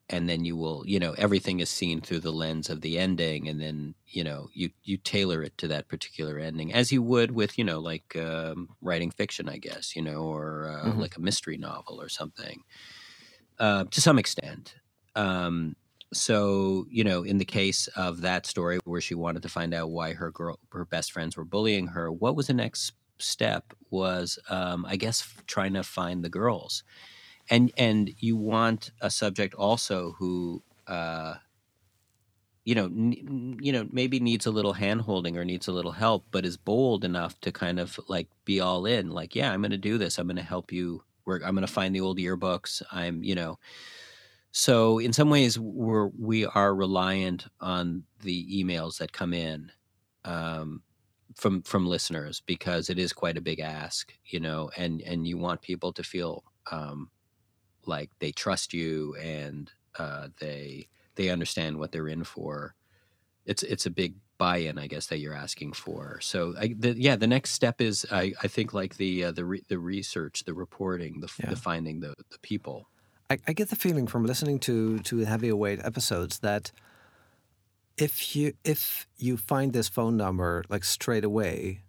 and 0.10 0.30
then 0.30 0.46
you 0.46 0.56
will 0.56 0.84
you 0.86 1.00
know 1.00 1.14
everything 1.18 1.60
is 1.60 1.70
seen 1.70 2.00
through 2.00 2.20
the 2.20 2.32
lens 2.32 2.70
of 2.70 2.82
the 2.82 2.98
ending 2.98 3.48
and 3.48 3.60
then 3.60 3.96
you 4.08 4.24
know 4.24 4.50
you 4.54 4.70
you 4.84 4.98
tailor 4.98 5.42
it 5.42 5.58
to 5.58 5.68
that 5.68 5.88
particular 5.88 6.38
ending 6.38 6.74
as 6.74 6.92
you 6.92 7.02
would 7.02 7.32
with 7.32 7.58
you 7.58 7.64
know 7.64 7.80
like 7.80 8.16
um, 8.16 8.70
writing 8.82 9.10
fiction 9.12 9.50
i 9.50 9.58
guess 9.58 9.96
you 9.96 10.02
know 10.02 10.22
or 10.24 10.68
uh, 10.70 10.90
mm-hmm. 10.90 11.00
like 11.00 11.16
a 11.18 11.22
mystery 11.22 11.58
novel 11.58 12.00
or 12.00 12.10
something 12.10 12.64
uh, 13.60 13.86
to 13.86 14.02
some 14.02 14.20
extent 14.20 14.76
um, 15.16 15.76
so 16.16 16.86
you 16.90 17.04
know 17.04 17.24
in 17.24 17.38
the 17.38 17.46
case 17.46 17.88
of 17.90 18.22
that 18.22 18.46
story 18.46 18.80
where 18.86 19.02
she 19.02 19.16
wanted 19.16 19.42
to 19.44 19.50
find 19.50 19.74
out 19.74 19.90
why 19.92 20.14
her 20.14 20.32
girl 20.32 20.60
her 20.72 20.86
best 20.86 21.12
friends 21.12 21.36
were 21.38 21.46
bullying 21.46 21.88
her 21.88 22.12
what 22.12 22.36
was 22.36 22.48
the 22.48 22.54
next 22.54 22.94
step 23.20 23.74
was 23.90 24.40
um, 24.50 24.86
i 24.88 24.96
guess 24.96 25.28
trying 25.48 25.74
to 25.74 25.84
find 25.84 26.24
the 26.24 26.30
girls. 26.30 26.84
And 27.50 27.72
and 27.78 28.12
you 28.20 28.38
want 28.38 28.92
a 29.02 29.10
subject 29.12 29.54
also 29.54 30.14
who 30.18 30.64
uh, 30.88 31.36
you 32.64 32.74
know 32.74 32.86
n- 32.86 33.58
you 33.62 33.72
know 33.72 33.88
maybe 33.92 34.20
needs 34.20 34.46
a 34.46 34.52
little 34.52 34.74
hand 34.74 35.02
holding 35.02 35.38
or 35.38 35.46
needs 35.46 35.68
a 35.68 35.72
little 35.72 35.92
help 35.92 36.26
but 36.32 36.46
is 36.46 36.58
bold 36.58 37.06
enough 37.06 37.40
to 37.42 37.52
kind 37.52 37.80
of 37.80 38.00
like 38.08 38.28
be 38.46 38.60
all 38.60 38.86
in 38.86 39.12
like 39.12 39.36
yeah 39.36 39.52
i'm 39.52 39.62
going 39.62 39.72
to 39.72 39.78
do 39.78 39.98
this. 39.98 40.18
I'm 40.18 40.28
going 40.28 40.38
to 40.38 40.42
help 40.42 40.72
you 40.72 41.04
work. 41.26 41.44
I'm 41.46 41.56
going 41.56 41.66
to 41.66 41.72
find 41.72 41.96
the 41.96 42.02
old 42.02 42.18
yearbooks. 42.18 42.82
I'm 42.92 43.24
you 43.24 43.36
know 43.36 43.60
so 44.56 45.00
in 45.00 45.12
some 45.12 45.30
ways 45.30 45.60
we're 45.60 46.08
we 46.18 46.46
are 46.46 46.74
reliant 46.74 47.48
on 47.60 48.04
the 48.22 48.64
emails 48.64 48.98
that 48.98 49.12
come 49.12 49.34
in 49.34 49.72
um, 50.24 50.82
from 51.36 51.62
from 51.64 51.86
listeners 51.86 52.42
because 52.46 52.90
it 52.90 52.98
is 52.98 53.12
quite 53.12 53.38
a 53.38 53.42
big 53.42 53.60
ask 53.60 54.14
you 54.26 54.40
know 54.40 54.70
and 54.78 55.02
and 55.02 55.28
you 55.28 55.38
want 55.38 55.62
people 55.62 55.92
to 55.92 56.04
feel 56.04 56.44
um, 56.72 57.10
like 57.86 58.10
they 58.20 58.32
trust 58.32 58.74
you 58.74 59.16
and 59.16 59.72
uh, 59.98 60.28
they 60.40 60.88
they 61.16 61.30
understand 61.30 61.78
what 61.78 61.92
they're 61.92 62.08
in 62.08 62.24
for. 62.24 62.76
It's 63.46 63.64
it's 63.64 63.86
a 63.86 63.92
big 63.92 64.16
buy-in, 64.38 64.78
I 64.78 64.88
guess, 64.88 65.08
that 65.08 65.20
you're 65.20 65.36
asking 65.36 65.74
for. 65.74 66.20
So, 66.22 66.56
I, 66.60 66.76
the, 66.78 66.94
yeah, 66.98 67.16
the 67.16 67.28
next 67.28 67.52
step 67.52 67.80
is 67.80 68.06
I, 68.12 68.34
I 68.44 68.50
think 68.50 68.74
like 68.74 68.98
the 68.98 69.26
uh, 69.26 69.32
the 69.32 69.46
re, 69.46 69.64
the 69.68 69.80
research, 69.80 70.44
the 70.44 70.54
reporting, 70.54 71.22
the, 71.22 71.32
yeah. 71.42 71.52
the 71.52 71.56
finding 71.56 72.00
the 72.00 72.16
the 72.32 72.40
people. 72.40 72.90
I, 73.30 73.40
I 73.48 73.54
get 73.54 73.70
the 73.70 73.76
feeling 73.76 74.08
from 74.08 74.26
listening 74.26 74.60
to 74.60 75.00
to 75.00 75.20
heavier 75.20 75.56
weight 75.56 75.80
episodes 75.84 76.40
that 76.40 76.72
if 77.98 78.36
you 78.36 78.54
if 78.64 79.08
you 79.18 79.38
find 79.38 79.74
this 79.74 79.90
phone 79.90 80.18
number 80.18 80.64
like 80.70 80.84
straight 80.84 81.24
away, 81.24 81.82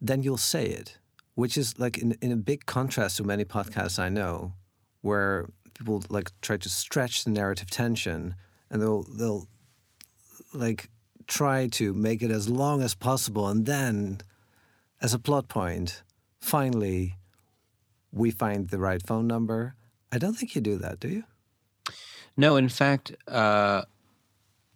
then 0.00 0.22
you'll 0.22 0.36
say 0.36 0.66
it, 0.66 0.98
which 1.34 1.56
is 1.56 1.78
like 1.78 1.98
in 1.98 2.12
in 2.20 2.32
a 2.32 2.36
big 2.36 2.66
contrast 2.66 3.16
to 3.16 3.24
many 3.24 3.44
podcasts 3.44 3.98
I 3.98 4.08
know 4.08 4.52
where 5.00 5.48
people 5.74 6.02
like 6.08 6.32
try 6.40 6.56
to 6.56 6.68
stretch 6.68 7.24
the 7.24 7.30
narrative 7.30 7.70
tension 7.70 8.34
and 8.70 8.82
they'll 8.82 9.04
they'll 9.04 9.46
like 10.52 10.90
try 11.26 11.68
to 11.68 11.94
make 11.94 12.22
it 12.22 12.30
as 12.30 12.48
long 12.48 12.82
as 12.82 12.94
possible 12.94 13.48
and 13.48 13.64
then 13.66 14.18
as 15.00 15.14
a 15.14 15.18
plot 15.18 15.48
point 15.48 16.02
finally 16.40 17.16
we 18.10 18.30
find 18.30 18.68
the 18.68 18.78
right 18.78 19.06
phone 19.06 19.26
number 19.26 19.74
I 20.10 20.18
don't 20.18 20.34
think 20.34 20.54
you 20.54 20.60
do 20.60 20.76
that, 20.78 21.00
do 21.00 21.08
you? 21.08 21.24
No, 22.36 22.56
in 22.56 22.68
fact, 22.68 23.14
uh, 23.26 23.82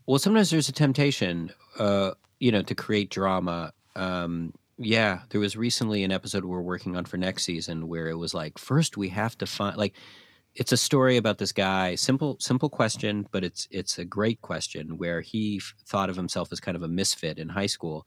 well, 0.07 0.19
sometimes 0.19 0.51
there's 0.51 0.69
a 0.69 0.73
temptation, 0.73 1.53
uh, 1.79 2.13
you 2.41 2.51
know, 2.53 2.63
to 2.63 2.75
create 2.75 3.11
drama. 3.11 3.73
Um, 3.95 4.53
yeah, 4.79 5.21
there 5.31 5.41
was 5.41 5.57
recently 5.57 6.03
an 6.03 6.13
episode 6.13 6.45
we're 6.45 6.61
working 6.61 6.97
on 6.97 7.05
for 7.05 7.17
next 7.17 7.45
season 7.45 7.89
where 7.89 8.09
it 8.09 8.17
was 8.17 8.35
like, 8.35 8.59
first 8.59 8.97
we 8.97 9.09
have 9.11 9.39
to 9.39 9.47
find 9.47 9.77
like 9.77 9.95
it's 10.55 10.73
a 10.73 10.77
story 10.77 11.17
about 11.17 11.39
this 11.39 11.53
guy. 11.53 11.95
Simple, 11.95 12.37
simple 12.41 12.69
question, 12.69 13.27
but 13.31 13.45
it's 13.45 13.69
it's 13.71 13.99
a 13.99 14.05
great 14.05 14.41
question 14.43 14.99
where 14.99 15.21
he 15.21 15.59
f- 15.59 15.75
thought 15.87 16.11
of 16.11 16.17
himself 16.17 16.53
as 16.53 16.61
kind 16.61 16.77
of 16.77 16.83
a 16.83 16.89
misfit 16.89 17.39
in 17.39 17.51
high 17.51 17.67
school. 17.67 18.07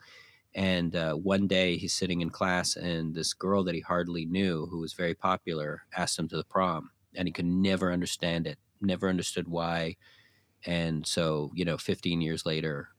And 0.54 0.96
uh, 0.96 1.16
one 1.16 1.48
day 1.48 1.76
he's 1.78 1.94
sitting 1.94 2.22
in 2.22 2.30
class, 2.30 2.76
and 2.76 3.14
this 3.14 3.34
girl 3.34 3.64
that 3.66 3.76
he 3.76 3.82
hardly 3.82 4.26
knew, 4.26 4.68
who 4.68 4.80
was 4.80 4.94
very 4.94 5.14
popular, 5.14 5.84
asked 5.98 6.18
him 6.18 6.30
to 6.30 6.38
the 6.38 6.46
prom, 6.46 6.92
and 7.18 7.28
he 7.28 7.32
could 7.32 7.46
never 7.46 7.92
understand 7.92 8.48
it, 8.48 8.58
never 8.82 9.10
understood 9.10 9.48
why. 9.48 9.96
And 10.66 11.06
so, 11.06 11.52
you 11.54 11.66
know, 11.66 11.78
15 11.78 12.22
years 12.22 12.46
later, 12.46 12.90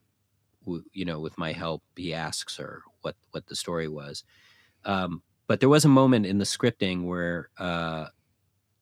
w- 0.64 0.84
you 0.92 1.04
know, 1.04 1.20
with 1.20 1.38
my 1.38 1.52
help, 1.52 1.82
he 1.96 2.14
asks 2.14 2.56
her 2.56 2.82
what 3.02 3.16
what 3.32 3.46
the 3.46 3.56
story 3.56 3.88
was. 3.88 4.24
Um, 4.84 5.22
but 5.46 5.60
there 5.60 5.68
was 5.68 5.84
a 5.84 5.88
moment 5.88 6.26
in 6.26 6.38
the 6.38 6.44
scripting 6.44 7.04
where 7.04 7.50
uh, 7.58 8.06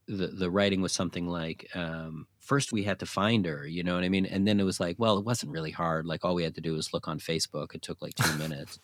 the 0.06 0.28
the 0.28 0.50
writing 0.50 0.80
was 0.80 0.92
something 0.92 1.26
like, 1.26 1.68
um, 1.74 2.26
first 2.40 2.72
we 2.72 2.82
had 2.82 2.98
to 2.98 3.06
find 3.06 3.46
her, 3.46 3.66
you 3.66 3.82
know 3.82 3.94
what 3.94 4.04
I 4.04 4.08
mean, 4.08 4.26
and 4.26 4.46
then 4.46 4.60
it 4.60 4.64
was 4.64 4.80
like, 4.80 4.96
well, 4.98 5.18
it 5.18 5.24
wasn't 5.24 5.52
really 5.52 5.70
hard. 5.70 6.06
Like 6.06 6.24
all 6.24 6.34
we 6.34 6.42
had 6.44 6.54
to 6.56 6.60
do 6.60 6.74
was 6.74 6.92
look 6.92 7.08
on 7.08 7.18
Facebook. 7.18 7.74
It 7.74 7.82
took 7.82 8.02
like 8.02 8.14
two 8.14 8.34
minutes, 8.38 8.78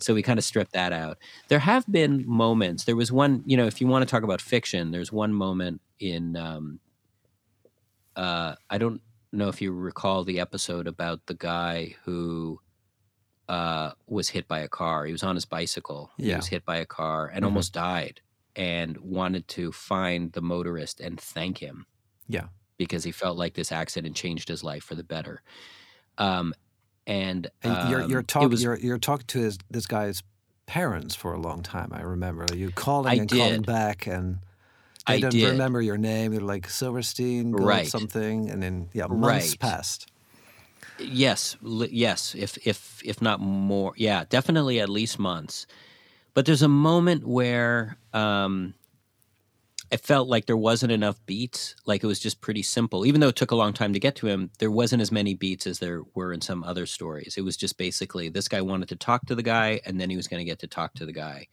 so 0.00 0.14
we 0.14 0.22
kind 0.22 0.38
of 0.38 0.44
stripped 0.44 0.72
that 0.72 0.92
out. 0.92 1.18
There 1.48 1.58
have 1.58 1.86
been 1.90 2.24
moments. 2.26 2.84
There 2.84 2.96
was 2.96 3.12
one, 3.12 3.42
you 3.46 3.56
know, 3.56 3.66
if 3.66 3.80
you 3.80 3.86
want 3.86 4.02
to 4.06 4.10
talk 4.10 4.22
about 4.22 4.40
fiction, 4.40 4.90
there's 4.90 5.12
one 5.12 5.32
moment 5.32 5.80
in. 6.00 6.36
Um, 6.36 6.80
uh, 8.16 8.54
I 8.70 8.78
don't 8.78 9.02
know 9.32 9.48
if 9.48 9.60
you 9.60 9.72
recall 9.72 10.24
the 10.24 10.40
episode 10.40 10.86
about 10.86 11.26
the 11.26 11.34
guy 11.34 11.96
who 12.04 12.60
uh, 13.48 13.92
was 14.06 14.30
hit 14.30 14.48
by 14.48 14.60
a 14.60 14.68
car. 14.68 15.06
He 15.06 15.12
was 15.12 15.22
on 15.22 15.34
his 15.36 15.44
bicycle. 15.44 16.10
He 16.18 16.28
Yeah. 16.28 16.36
was 16.36 16.48
hit 16.48 16.64
by 16.64 16.76
a 16.78 16.86
car 16.86 17.28
and 17.28 17.44
Mhm. 17.44 17.46
almost 17.46 17.72
died, 17.72 18.20
and 18.56 18.96
wanted 18.98 19.46
to 19.48 19.72
find 19.72 20.32
the 20.32 20.42
motorist 20.42 21.00
and 21.00 21.20
thank 21.20 21.58
him 21.58 21.86
Yeah. 22.28 22.48
because 22.78 23.04
he 23.04 23.12
felt 23.12 23.38
like 23.38 23.54
this 23.54 23.72
accident 23.72 24.16
changed 24.16 24.48
his 24.48 24.64
life 24.64 24.84
for 24.84 24.94
the 24.96 25.04
better. 25.04 25.42
Um, 26.18 26.54
and 27.06 27.50
And 27.62 27.82
you're 27.82 28.02
you're 28.02 28.22
um, 28.22 28.22
talking 28.22 28.58
you're 28.58 28.78
you're 28.78 28.98
talking 28.98 29.26
to 29.28 29.38
his 29.40 29.58
this 29.70 29.86
guy's 29.86 30.22
parents 30.66 31.14
for 31.14 31.32
a 31.32 31.38
long 31.40 31.62
time. 31.62 31.92
I 31.92 32.02
remember 32.02 32.46
you 32.54 32.72
calling 32.72 33.12
I 33.12 33.18
and 33.18 33.30
calling 33.30 33.62
back, 33.62 34.06
and 34.06 34.38
I 35.06 35.18
don't 35.20 35.30
did. 35.30 35.50
remember 35.52 35.80
your 35.80 35.96
name. 35.98 36.32
They're 36.32 36.40
like 36.40 36.68
Silverstein, 36.68 37.52
Gold 37.52 37.64
Right. 37.64 37.88
something, 37.88 38.50
and 38.50 38.62
then 38.62 38.88
yeah, 38.92 39.06
months 39.06 39.54
Right. 39.54 39.58
passed. 39.60 40.10
Yes, 40.98 41.56
yes. 41.62 42.34
If 42.34 42.58
if 42.66 43.02
if 43.04 43.20
not 43.20 43.40
more, 43.40 43.92
yeah, 43.96 44.24
definitely 44.28 44.80
at 44.80 44.88
least 44.88 45.18
months. 45.18 45.66
But 46.34 46.46
there's 46.46 46.62
a 46.62 46.68
moment 46.68 47.26
where 47.26 47.98
um, 48.12 48.74
it 49.90 50.00
felt 50.00 50.28
like 50.28 50.46
there 50.46 50.56
wasn't 50.56 50.92
enough 50.92 51.24
beats. 51.26 51.74
Like 51.86 52.02
it 52.02 52.06
was 52.06 52.18
just 52.18 52.40
pretty 52.40 52.62
simple, 52.62 53.06
even 53.06 53.20
though 53.20 53.28
it 53.28 53.36
took 53.36 53.50
a 53.52 53.56
long 53.56 53.72
time 53.72 53.92
to 53.92 54.00
get 54.00 54.16
to 54.16 54.26
him. 54.26 54.50
There 54.58 54.70
wasn't 54.70 55.02
as 55.02 55.12
many 55.12 55.34
beats 55.34 55.66
as 55.66 55.78
there 55.78 56.02
were 56.14 56.32
in 56.32 56.40
some 56.40 56.64
other 56.64 56.86
stories. 56.86 57.36
It 57.36 57.42
was 57.42 57.56
just 57.56 57.78
basically 57.78 58.28
this 58.28 58.48
guy 58.48 58.62
wanted 58.62 58.88
to 58.88 58.96
talk 58.96 59.26
to 59.26 59.34
the 59.34 59.42
guy, 59.42 59.80
and 59.86 60.00
then 60.00 60.10
he 60.10 60.16
was 60.16 60.28
going 60.28 60.40
to 60.40 60.50
get 60.50 60.58
to 60.60 60.66
talk 60.66 60.94
to 60.94 61.06
the 61.06 61.12
guy. 61.12 61.48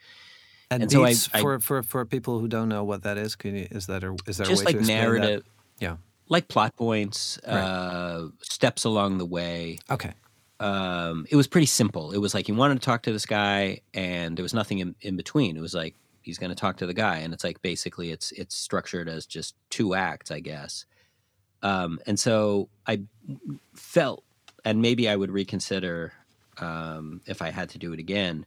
And, 0.71 0.83
And 0.83 0.91
so 0.91 1.03
I- 1.05 1.13
for, 1.13 1.59
for 1.59 1.83
for 1.83 2.05
people 2.05 2.39
who 2.39 2.47
don't 2.47 2.69
know 2.69 2.83
what 2.83 3.03
that 3.03 3.17
is, 3.17 3.35
can 3.35 3.55
you, 3.55 3.67
is 3.71 3.87
that 3.87 4.03
a, 4.03 4.15
is 4.27 4.37
there 4.37 4.45
a 4.45 4.49
just 4.49 4.61
way 4.61 4.65
like 4.65 4.75
to 4.75 4.79
explain 4.79 4.97
that? 4.97 5.03
narrative, 5.03 5.43
Yeah. 5.79 5.97
like 6.29 6.47
plot 6.47 6.75
points, 6.75 7.39
Right. 7.45 7.53
uh, 7.55 8.27
steps 8.41 8.83
along 8.83 9.17
the 9.19 9.25
way. 9.25 9.77
Okay. 9.91 10.13
um, 10.59 11.25
it 11.29 11.35
was 11.35 11.47
pretty 11.47 11.65
simple. 11.67 12.11
It 12.13 12.19
was 12.19 12.33
like 12.33 12.45
he 12.47 12.53
wanted 12.53 12.75
to 12.75 12.85
talk 12.85 13.01
to 13.03 13.11
this 13.11 13.25
guy, 13.25 13.81
and 13.93 14.37
there 14.37 14.43
was 14.43 14.53
nothing 14.53 14.79
in, 14.79 14.95
in 15.01 15.17
between. 15.17 15.57
It 15.57 15.61
was 15.61 15.73
like 15.73 15.95
he's 16.21 16.37
going 16.37 16.51
to 16.51 16.55
talk 16.55 16.77
to 16.77 16.85
the 16.85 16.93
guy, 16.93 17.17
and 17.17 17.33
it's 17.33 17.43
like 17.43 17.61
basically 17.61 18.11
it's 18.11 18.31
it's 18.31 18.55
structured 18.55 19.09
as 19.09 19.25
just 19.25 19.55
two 19.69 19.93
acts, 19.93 20.31
I 20.31 20.39
guess. 20.39 20.85
Um, 21.61 21.99
and 22.07 22.17
so 22.19 22.69
I 22.87 23.01
felt, 23.75 24.23
and 24.65 24.81
maybe 24.81 25.07
I 25.09 25.15
would 25.15 25.31
reconsider 25.31 26.13
um, 26.59 27.21
if 27.25 27.41
I 27.41 27.49
had 27.51 27.69
to 27.71 27.77
do 27.77 27.91
it 27.93 27.99
again, 27.99 28.45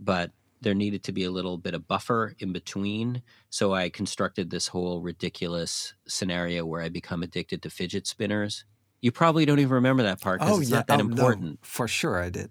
but 0.00 0.30
there 0.64 0.74
needed 0.74 1.04
to 1.04 1.12
be 1.12 1.24
a 1.24 1.30
little 1.30 1.56
bit 1.56 1.74
of 1.74 1.86
buffer 1.86 2.34
in 2.40 2.52
between. 2.52 3.22
So 3.50 3.72
I 3.72 3.88
constructed 3.90 4.50
this 4.50 4.66
whole 4.66 5.00
ridiculous 5.00 5.94
scenario 6.08 6.66
where 6.66 6.82
I 6.82 6.88
become 6.88 7.22
addicted 7.22 7.62
to 7.62 7.70
fidget 7.70 8.06
spinners. 8.08 8.64
You 9.00 9.12
probably 9.12 9.44
don't 9.44 9.60
even 9.60 9.74
remember 9.74 10.02
that 10.02 10.20
part 10.20 10.40
because 10.40 10.56
Oh 10.56 10.60
it's 10.60 10.70
yeah, 10.70 10.78
not 10.78 10.86
that 10.88 11.00
oh, 11.00 11.04
no, 11.04 11.10
important 11.10 11.58
for 11.64 11.86
sure 11.86 12.20
I 12.20 12.30
did. 12.30 12.50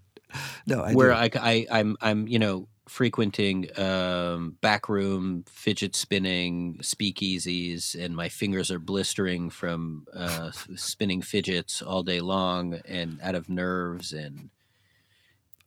No, 0.66 0.84
I 0.84 0.94
where. 0.94 1.14
I, 1.14 1.30
I 1.36 1.68
I'm 1.70 1.98
I'm 2.02 2.28
you 2.28 2.40
know 2.40 2.68
frequenting 2.88 3.68
um, 3.80 4.58
backroom 4.62 5.46
fidget 5.48 5.96
spinning 5.96 6.78
speakeasies, 6.82 7.96
and 8.00 8.16
my 8.16 8.30
fingers 8.30 8.72
are 8.72 8.80
blistering 8.80 9.50
from 9.50 10.06
uh, 10.14 10.52
spinning 10.76 11.22
fidgets 11.22 11.82
all 11.82 12.04
day 12.04 12.20
long, 12.20 12.80
and 12.88 13.20
out 13.22 13.36
of 13.36 13.50
nerves, 13.50 14.14
and 14.14 14.50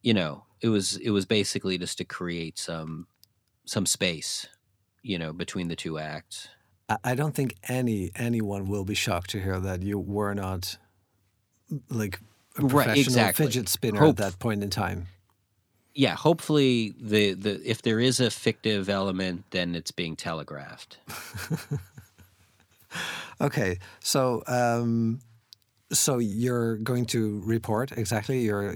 you 0.07 0.14
know 0.14 0.44
it 0.61 0.68
was 0.68 0.96
it 0.98 1.11
was 1.11 1.26
basically 1.26 1.76
just 1.78 1.98
to 1.98 2.04
create 2.04 2.59
some 2.59 3.09
some 3.64 3.84
space, 3.86 4.46
you 5.02 5.18
know, 5.18 5.32
between 5.32 5.66
the 5.68 5.74
two 5.76 5.98
acts. 5.98 6.48
I, 7.02 7.16
don't 7.16 7.34
think 7.34 7.57
any 7.68 8.12
anyone 8.14 8.66
will 8.66 8.84
be 8.84 8.94
shocked 8.94 9.30
to 9.30 9.40
hear 9.40 9.59
that 9.59 9.82
you 9.82 9.98
were 9.98 10.34
not 10.34 10.78
like 11.90 12.20
a 12.57 12.62
Right, 12.62 12.86
professional 12.86 13.00
exactly. 13.00 13.46
fidget 13.46 13.68
spinner 13.68 13.98
Hope- 13.98 14.11
at 14.11 14.16
that 14.18 14.38
point 14.38 14.62
in 14.62 14.70
time. 14.70 15.09
Yeah, 15.92 16.14
hopefully 16.14 16.94
the 17.00 17.34
the 17.34 17.61
if 17.68 17.82
there 17.82 17.98
is 17.98 18.20
a 18.20 18.30
fictive 18.30 18.88
element, 18.88 19.44
then 19.50 19.74
it's 19.74 19.90
being 19.90 20.14
telegraphed. 20.16 20.98
Okay, 23.38 23.78
so 24.00 24.42
um, 24.46 25.20
so 25.92 26.18
you're 26.18 26.76
going 26.78 27.04
to 27.07 27.42
report 27.44 27.92
exactly. 27.92 28.40
You're 28.40 28.74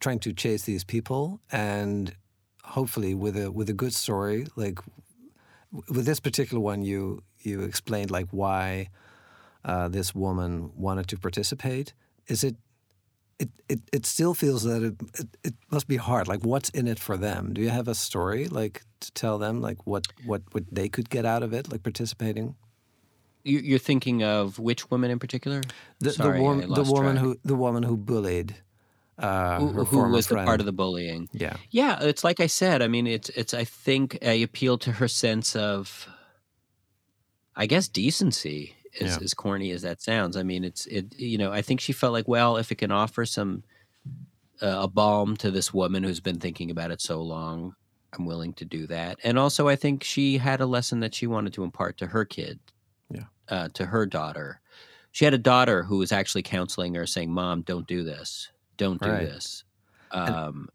trying 0.00 0.18
to 0.20 0.32
chase 0.32 0.62
these 0.64 0.84
people, 0.84 1.40
and 1.52 2.14
hopefully 2.64 3.14
with 3.14 3.36
a 3.36 3.50
with 3.50 3.68
a 3.70 3.74
good 3.74 3.94
story. 3.94 4.46
Like 4.56 4.78
with 5.88 6.04
this 6.06 6.20
particular 6.20 6.60
one, 6.62 6.82
you 6.82 7.22
you 7.40 7.62
explained 7.62 8.10
like 8.10 8.28
why 8.30 8.88
uh, 9.64 9.88
this 9.88 10.14
woman 10.14 10.70
wanted 10.74 11.06
to 11.08 11.16
participate. 11.18 11.94
Is 12.26 12.44
it? 12.44 12.56
It, 13.38 13.48
it, 13.70 13.80
it 13.90 14.04
still 14.06 14.34
feels 14.34 14.64
that 14.64 14.82
it, 14.82 14.94
it 15.18 15.28
it 15.44 15.54
must 15.70 15.86
be 15.88 15.96
hard. 15.96 16.28
Like, 16.28 16.44
what's 16.44 16.68
in 16.70 16.86
it 16.86 16.98
for 16.98 17.16
them? 17.16 17.54
Do 17.54 17.62
you 17.62 17.70
have 17.70 17.88
a 17.88 17.94
story 17.94 18.48
like 18.48 18.82
to 19.00 19.10
tell 19.12 19.38
them 19.38 19.62
like 19.62 19.86
what 19.86 20.04
what 20.26 20.42
what 20.52 20.64
they 20.70 20.90
could 20.90 21.08
get 21.08 21.24
out 21.24 21.42
of 21.42 21.54
it, 21.54 21.72
like 21.72 21.82
participating? 21.82 22.54
You- 23.42 23.60
You're 23.64 23.78
thinking 23.78 24.22
of 24.22 24.58
which 24.58 24.90
woman 24.90 25.10
in 25.10 25.18
particular? 25.18 25.62
The, 26.00 26.10
Sorry, 26.12 26.36
the, 26.38 26.44
wom- 26.44 26.60
the 26.74 26.82
woman 26.82 27.12
track. 27.14 27.24
who 27.24 27.36
the 27.42 27.54
woman 27.54 27.82
who 27.82 27.96
bullied 27.96 28.56
uh, 29.20 29.58
who, 29.60 29.84
who 29.84 30.08
was 30.10 30.26
the 30.28 30.34
part 30.36 30.60
of 30.60 30.66
the 30.66 30.72
bullying. 30.72 31.28
yeah 31.32 31.56
Yeah, 31.70 31.98
it's 32.02 32.24
like 32.24 32.40
I 32.40 32.46
said. 32.46 32.82
I 32.82 32.88
mean, 32.88 33.06
it's 33.06 33.28
it's. 33.30 33.54
I 33.54 33.64
think 33.64 34.18
I 34.22 34.32
appeal 34.32 34.78
to 34.78 34.92
her 34.92 35.08
sense 35.08 35.54
of, 35.56 36.08
I 37.56 37.66
guess, 37.66 37.88
decency. 37.88 38.76
As, 39.00 39.16
Yeah. 39.16 39.22
as 39.22 39.34
corny 39.34 39.70
as 39.70 39.82
that 39.82 40.02
sounds, 40.02 40.36
I 40.36 40.42
mean, 40.42 40.64
it's 40.64 40.84
it. 40.86 41.16
You 41.16 41.38
know, 41.38 41.52
I 41.52 41.62
think 41.62 41.80
she 41.80 41.92
felt 41.92 42.12
like, 42.12 42.26
well, 42.26 42.56
if 42.56 42.72
it 42.72 42.78
can 42.78 42.90
offer 42.90 43.24
some 43.24 43.62
uh, 44.60 44.80
a 44.82 44.88
balm 44.88 45.36
to 45.36 45.50
this 45.52 45.72
woman 45.72 46.02
who's 46.02 46.18
been 46.18 46.40
thinking 46.40 46.72
about 46.72 46.90
it 46.90 47.00
so 47.00 47.22
long, 47.22 47.76
I'm 48.12 48.26
willing 48.26 48.52
to 48.54 48.64
do 48.64 48.88
that. 48.88 49.18
And 49.22 49.38
also, 49.38 49.68
I 49.68 49.76
think 49.76 50.02
she 50.02 50.38
had 50.38 50.60
a 50.60 50.66
lesson 50.66 50.98
that 51.00 51.14
she 51.14 51.28
wanted 51.28 51.52
to 51.52 51.62
impart 51.62 51.98
to 51.98 52.08
her 52.08 52.24
kid, 52.24 52.58
Yeah. 53.08 53.26
uh, 53.48 53.68
to 53.74 53.86
her 53.86 54.06
daughter. 54.06 54.60
She 55.12 55.24
had 55.24 55.34
a 55.34 55.38
daughter 55.38 55.84
who 55.84 55.98
was 55.98 56.10
actually 56.10 56.42
counseling 56.42 56.94
her, 56.94 57.06
saying, 57.06 57.30
"Mom, 57.32 57.62
don't 57.62 57.86
do 57.86 58.02
this. 58.02 58.50
Don't 58.80 59.02
do 59.02 59.10
Right. 59.10 59.20
this." 59.20 59.64
Um, 60.12 60.68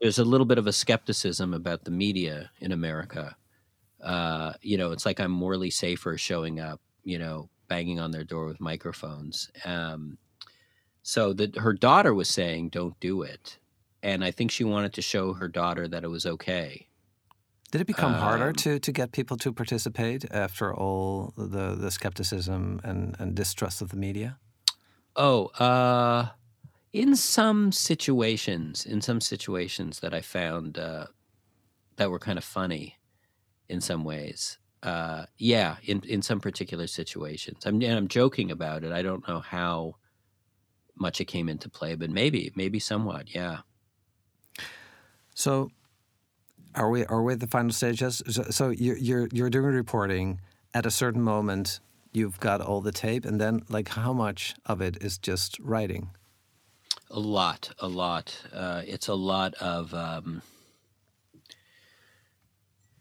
there's 0.00 0.18
a 0.18 0.24
little 0.24 0.46
bit 0.46 0.58
of 0.58 0.66
a 0.66 0.72
skepticism 0.72 1.54
about 1.54 1.84
the 1.84 1.92
media 1.92 2.50
in 2.60 2.72
America. 2.72 3.36
Uh, 4.02 4.54
you 4.62 4.76
know, 4.78 4.92
it's 4.92 5.06
like 5.06 5.20
I'm 5.20 5.30
morally 5.32 5.70
safer 5.70 6.18
showing 6.18 6.60
up, 6.60 6.80
you 7.04 7.18
know, 7.18 7.50
banging 7.68 8.00
on 8.00 8.12
their 8.12 8.24
door 8.24 8.46
with 8.46 8.60
microphones. 8.60 9.50
Um, 9.64 10.18
so 11.02 11.32
that 11.34 11.56
her 11.58 11.72
daughter 11.74 12.14
was 12.14 12.28
saying, 12.28 12.70
"Don't 12.70 12.98
do 13.00 13.22
it," 13.22 13.58
and 14.02 14.24
I 14.24 14.32
think 14.32 14.50
she 14.50 14.64
wanted 14.64 14.94
to 14.94 15.02
show 15.02 15.34
her 15.34 15.48
daughter 15.48 15.88
that 15.88 16.04
it 16.04 16.08
was 16.08 16.26
okay. 16.26 16.88
did 17.72 17.80
it 17.80 17.86
become 17.86 18.14
harder 18.14 18.52
Um, 18.52 18.52
to, 18.52 18.78
to 18.78 18.92
get 18.92 19.12
people 19.12 19.36
to 19.38 19.52
participate 19.52 20.24
after 20.30 20.72
all 20.74 21.32
the, 21.36 21.74
the 21.74 21.90
skepticism 21.90 22.80
and, 22.84 23.16
and 23.18 23.34
distrust 23.34 23.80
of 23.82 23.88
the 23.90 23.96
media 23.96 24.38
Oh, 25.16 25.46
uh, 25.58 26.30
in 26.92 27.16
some 27.16 27.72
situations, 27.72 28.84
in 28.84 29.00
some 29.00 29.20
situations 29.20 30.00
that 30.00 30.12
I 30.12 30.20
found 30.20 30.78
uh, 30.78 31.06
that 31.96 32.10
were 32.10 32.18
kind 32.18 32.38
of 32.38 32.44
funny, 32.44 32.98
in 33.68 33.80
some 33.80 34.04
ways, 34.04 34.58
uh, 34.82 35.24
yeah, 35.38 35.76
in 35.84 36.02
in 36.02 36.22
some 36.22 36.40
particular 36.40 36.86
situations. 36.86 37.64
I'm 37.64 37.76
and 37.76 37.96
I'm 37.96 38.08
joking 38.08 38.50
about 38.50 38.84
it. 38.84 38.92
I 38.92 39.02
don't 39.02 39.26
know 39.26 39.40
how 39.40 39.96
much 40.94 41.20
it 41.20 41.24
came 41.24 41.48
into 41.48 41.68
play, 41.68 41.94
but 41.94 42.10
maybe 42.10 42.52
maybe 42.54 42.78
somewhat. 42.78 43.34
Yeah. 43.34 43.58
So, 45.34 45.70
are 46.74 46.90
we 46.90 47.06
are 47.06 47.22
we 47.22 47.32
at 47.32 47.40
the 47.40 47.46
final 47.46 47.72
stages? 47.72 48.22
So, 48.28 48.42
so 48.50 48.68
you're 48.68 48.98
you're 48.98 49.28
you're 49.32 49.50
doing 49.50 49.74
reporting 49.74 50.40
at 50.74 50.84
a 50.84 50.90
certain 50.90 51.22
moment. 51.22 51.80
You've 52.12 52.38
got 52.40 52.60
all 52.60 52.82
the 52.82 52.92
tape, 52.92 53.24
and 53.24 53.40
then 53.40 53.62
like 53.70 53.88
how 53.88 54.12
much 54.12 54.54
of 54.66 54.82
it 54.82 54.98
is 55.00 55.16
just 55.16 55.58
writing? 55.60 56.10
A 57.12 57.20
lot, 57.20 57.70
a 57.78 57.88
lot. 57.88 58.36
Uh, 58.52 58.82
it's 58.86 59.08
a 59.08 59.14
lot 59.14 59.54
of 59.54 59.92
um, 59.92 60.42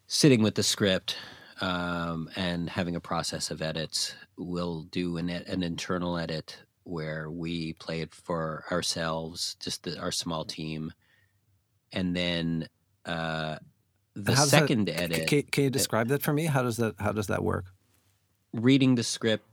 sitting 0.05 0.43
with 0.43 0.55
the 0.55 0.63
script 0.63 1.15
um, 1.61 2.29
and 2.35 2.69
having 2.69 2.95
a 2.95 2.99
process 2.99 3.51
of 3.51 3.61
edits. 3.61 4.13
We'll 4.37 4.83
do 4.83 5.17
an, 5.17 5.29
an 5.29 5.63
internal 5.63 6.17
edit 6.17 6.57
where 6.83 7.31
we 7.31 7.73
play 7.73 8.01
it 8.01 8.13
for 8.13 8.65
ourselves, 8.69 9.55
just 9.59 9.83
the, 9.83 9.97
our 9.97 10.11
small 10.11 10.43
team, 10.43 10.91
and 11.93 12.15
then 12.15 12.67
uh, 13.05 13.57
the 14.13 14.35
second 14.35 14.87
that, 14.87 14.99
edit. 14.99 15.27
Can, 15.27 15.43
can 15.43 15.63
you 15.63 15.69
describe 15.69 16.09
that 16.09 16.21
for 16.21 16.33
me? 16.33 16.45
How 16.45 16.63
does 16.63 16.77
that 16.77 16.95
how 16.99 17.13
does 17.13 17.27
that 17.27 17.43
work? 17.43 17.65
reading 18.53 18.95
the 18.95 19.03
script 19.03 19.45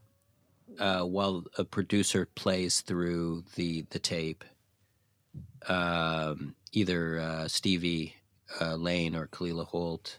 uh, 0.78 1.02
while 1.02 1.44
a 1.56 1.64
producer 1.64 2.26
plays 2.34 2.80
through 2.80 3.44
the 3.56 3.86
the 3.90 3.98
tape. 3.98 4.44
Um, 5.68 6.54
either 6.72 7.18
uh, 7.18 7.48
Stevie 7.48 8.14
uh, 8.60 8.76
Lane 8.76 9.14
or 9.14 9.26
Kalila 9.26 9.66
Holt, 9.66 10.18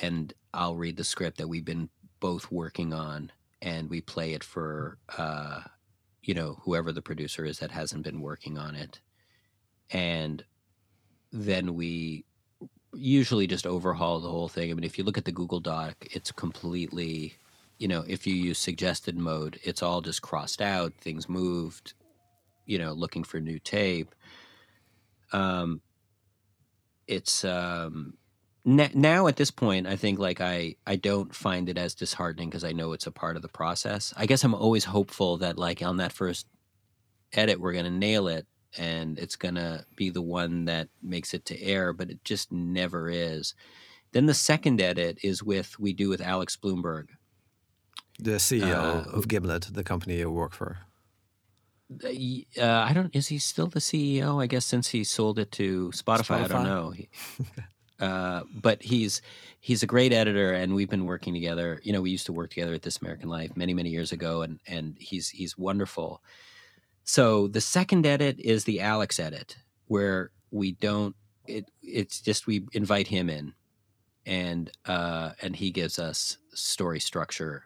and 0.00 0.32
I'll 0.52 0.76
read 0.76 0.96
the 0.96 1.04
script 1.04 1.38
that 1.38 1.48
we've 1.48 1.64
been 1.64 1.88
both 2.20 2.50
working 2.50 2.92
on, 2.92 3.32
and 3.62 3.88
we 3.88 4.00
play 4.00 4.34
it 4.34 4.44
for 4.44 4.98
uh, 5.16 5.62
you 6.22 6.34
know 6.34 6.58
whoever 6.62 6.92
the 6.92 7.02
producer 7.02 7.44
is 7.44 7.58
that 7.58 7.70
hasn't 7.70 8.04
been 8.04 8.20
working 8.20 8.58
on 8.58 8.74
it, 8.74 9.00
and 9.90 10.44
then 11.32 11.74
we 11.74 12.24
usually 12.94 13.46
just 13.46 13.66
overhaul 13.66 14.20
the 14.20 14.30
whole 14.30 14.48
thing. 14.48 14.70
I 14.70 14.74
mean, 14.74 14.84
if 14.84 14.98
you 14.98 15.04
look 15.04 15.18
at 15.18 15.24
the 15.24 15.32
Google 15.32 15.60
Doc, 15.60 15.94
it's 16.10 16.32
completely 16.32 17.34
you 17.78 17.86
know, 17.88 18.04
if 18.06 18.26
you 18.26 18.34
use 18.34 18.58
suggested 18.58 19.16
mode, 19.16 19.58
it's 19.62 19.82
all 19.82 20.00
just 20.00 20.20
crossed 20.22 20.60
out, 20.60 20.94
things 21.00 21.28
moved, 21.28 21.94
you 22.66 22.78
know, 22.78 22.92
looking 22.92 23.24
for 23.24 23.40
new 23.40 23.58
tape. 23.58 24.14
Um, 25.32 25.80
it's 27.06 27.44
um, 27.44 28.14
n- 28.66 28.90
now 28.94 29.28
at 29.28 29.36
this 29.36 29.52
point, 29.52 29.86
I 29.86 29.96
think 29.96 30.18
like 30.18 30.40
I 30.40 30.74
I 30.86 30.96
don't 30.96 31.34
find 31.34 31.68
it 31.68 31.78
as 31.78 31.94
disheartening 31.94 32.50
because 32.50 32.64
I 32.64 32.72
know 32.72 32.92
it's 32.92 33.06
a 33.06 33.12
part 33.12 33.36
of 33.36 33.42
the 33.42 33.48
process. 33.48 34.12
I 34.16 34.26
guess 34.26 34.42
I'm 34.42 34.54
always 34.54 34.84
hopeful 34.84 35.38
that 35.38 35.56
like 35.56 35.80
on 35.82 35.98
that 35.98 36.12
first 36.12 36.46
edit, 37.32 37.60
we're 37.60 37.72
gonna 37.72 37.90
nail 37.90 38.26
it 38.26 38.46
and 38.76 39.18
it's 39.18 39.36
gonna 39.36 39.84
be 39.94 40.10
the 40.10 40.22
one 40.22 40.64
that 40.64 40.88
makes 41.02 41.32
it 41.32 41.44
to 41.46 41.62
air, 41.62 41.92
but 41.92 42.10
it 42.10 42.24
just 42.24 42.50
never 42.50 43.08
is. 43.08 43.54
Then 44.12 44.26
the 44.26 44.34
second 44.34 44.80
edit 44.80 45.18
is 45.22 45.42
with 45.42 45.78
we 45.78 45.92
do 45.92 46.08
with 46.08 46.20
Alex 46.20 46.56
Blumberg 46.56 47.08
The 48.18 48.32
CEO 48.32 49.06
Uh, 49.06 49.10
of 49.16 49.28
Gimlet, 49.28 49.68
the 49.72 49.84
company 49.84 50.18
you 50.18 50.30
work 50.30 50.52
for. 50.52 50.78
Uh, 51.90 52.84
I 52.88 52.92
don't. 52.92 53.14
Is 53.14 53.28
he 53.28 53.38
still 53.38 53.66
the 53.68 53.80
CEO? 53.80 54.42
I 54.42 54.46
guess 54.46 54.66
since 54.66 54.88
he 54.88 55.04
sold 55.04 55.38
it 55.38 55.50
to 55.52 55.90
Spotify, 55.94 56.44
I 56.44 56.48
don't 56.48 56.64
know. 56.64 56.90
He- 56.90 57.08
uh, 58.00 58.42
but 58.52 58.82
he's 58.82 59.22
he's 59.60 59.82
a 59.82 59.86
great 59.86 60.12
editor, 60.12 60.52
and 60.52 60.74
we've 60.74 60.90
been 60.90 61.06
working 61.06 61.32
together. 61.32 61.80
You 61.82 61.92
know, 61.92 62.02
we 62.02 62.10
used 62.10 62.26
to 62.26 62.32
work 62.32 62.50
together 62.50 62.74
at 62.74 62.82
This 62.82 62.98
American 62.98 63.28
Life 63.30 63.56
many 63.56 63.72
many 63.72 63.88
years 63.88 64.12
ago, 64.12 64.42
and 64.42 64.60
and 64.66 64.96
he's 64.98 65.30
he's 65.30 65.56
wonderful. 65.56 66.22
So 67.04 67.48
the 67.48 67.62
second 67.62 68.04
edit 68.04 68.38
is 68.38 68.64
the 68.64 68.80
Alex 68.80 69.18
edit, 69.18 69.56
where 69.86 70.30
we 70.50 70.72
don't. 70.72 71.16
It 71.46 71.70
it's 71.82 72.20
just 72.20 72.46
we 72.46 72.66
invite 72.72 73.06
him 73.06 73.30
in, 73.30 73.54
and 74.26 74.70
uh, 74.84 75.30
and 75.40 75.56
he 75.56 75.70
gives 75.70 75.98
us 75.98 76.36
story 76.52 77.00
structure 77.00 77.64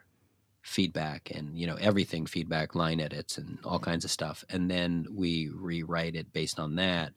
feedback 0.63 1.31
and 1.35 1.59
you 1.59 1.67
know 1.67 1.77
everything 1.81 2.25
feedback 2.25 2.75
line 2.75 3.01
edits 3.01 3.37
and 3.37 3.59
all 3.65 3.79
kinds 3.79 4.05
of 4.05 4.11
stuff 4.11 4.45
and 4.49 4.71
then 4.71 5.07
we 5.13 5.51
rewrite 5.53 6.15
it 6.15 6.33
based 6.33 6.61
on 6.61 6.77
that 6.77 7.13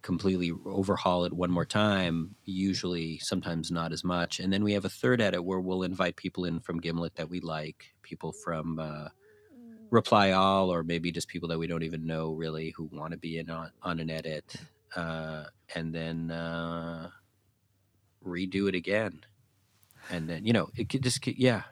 completely 0.00 0.52
overhaul 0.66 1.24
it 1.24 1.32
one 1.32 1.50
more 1.50 1.64
time 1.64 2.34
usually 2.44 3.18
sometimes 3.18 3.70
not 3.70 3.92
as 3.92 4.02
much 4.02 4.40
and 4.40 4.52
then 4.52 4.64
we 4.64 4.72
have 4.72 4.84
a 4.84 4.90
third 4.90 5.20
edit 5.20 5.44
where 5.44 5.60
we'll 5.60 5.82
invite 5.82 6.16
people 6.16 6.44
in 6.44 6.58
from 6.60 6.80
gimlet 6.80 7.14
that 7.16 7.28
we 7.28 7.40
like 7.40 7.94
people 8.02 8.32
from 8.32 8.78
uh, 8.78 9.08
reply 9.90 10.32
all 10.32 10.72
or 10.72 10.82
maybe 10.82 11.12
just 11.12 11.28
people 11.28 11.48
that 11.48 11.58
we 11.58 11.66
don't 11.66 11.82
even 11.82 12.06
know 12.06 12.32
really 12.32 12.70
who 12.76 12.88
want 12.92 13.12
to 13.12 13.18
be 13.18 13.38
in 13.38 13.50
on, 13.50 13.70
on 13.82 14.00
an 14.00 14.10
edit 14.10 14.56
uh, 14.96 15.44
and 15.74 15.94
then 15.94 16.30
uh, 16.30 17.08
redo 18.24 18.68
it 18.68 18.74
again. 18.74 19.20
And 20.10 20.28
then 20.28 20.44
you 20.44 20.52
know 20.52 20.68
it 20.76 20.88
could 20.88 21.02
just 21.02 21.26
yeah 21.26 21.62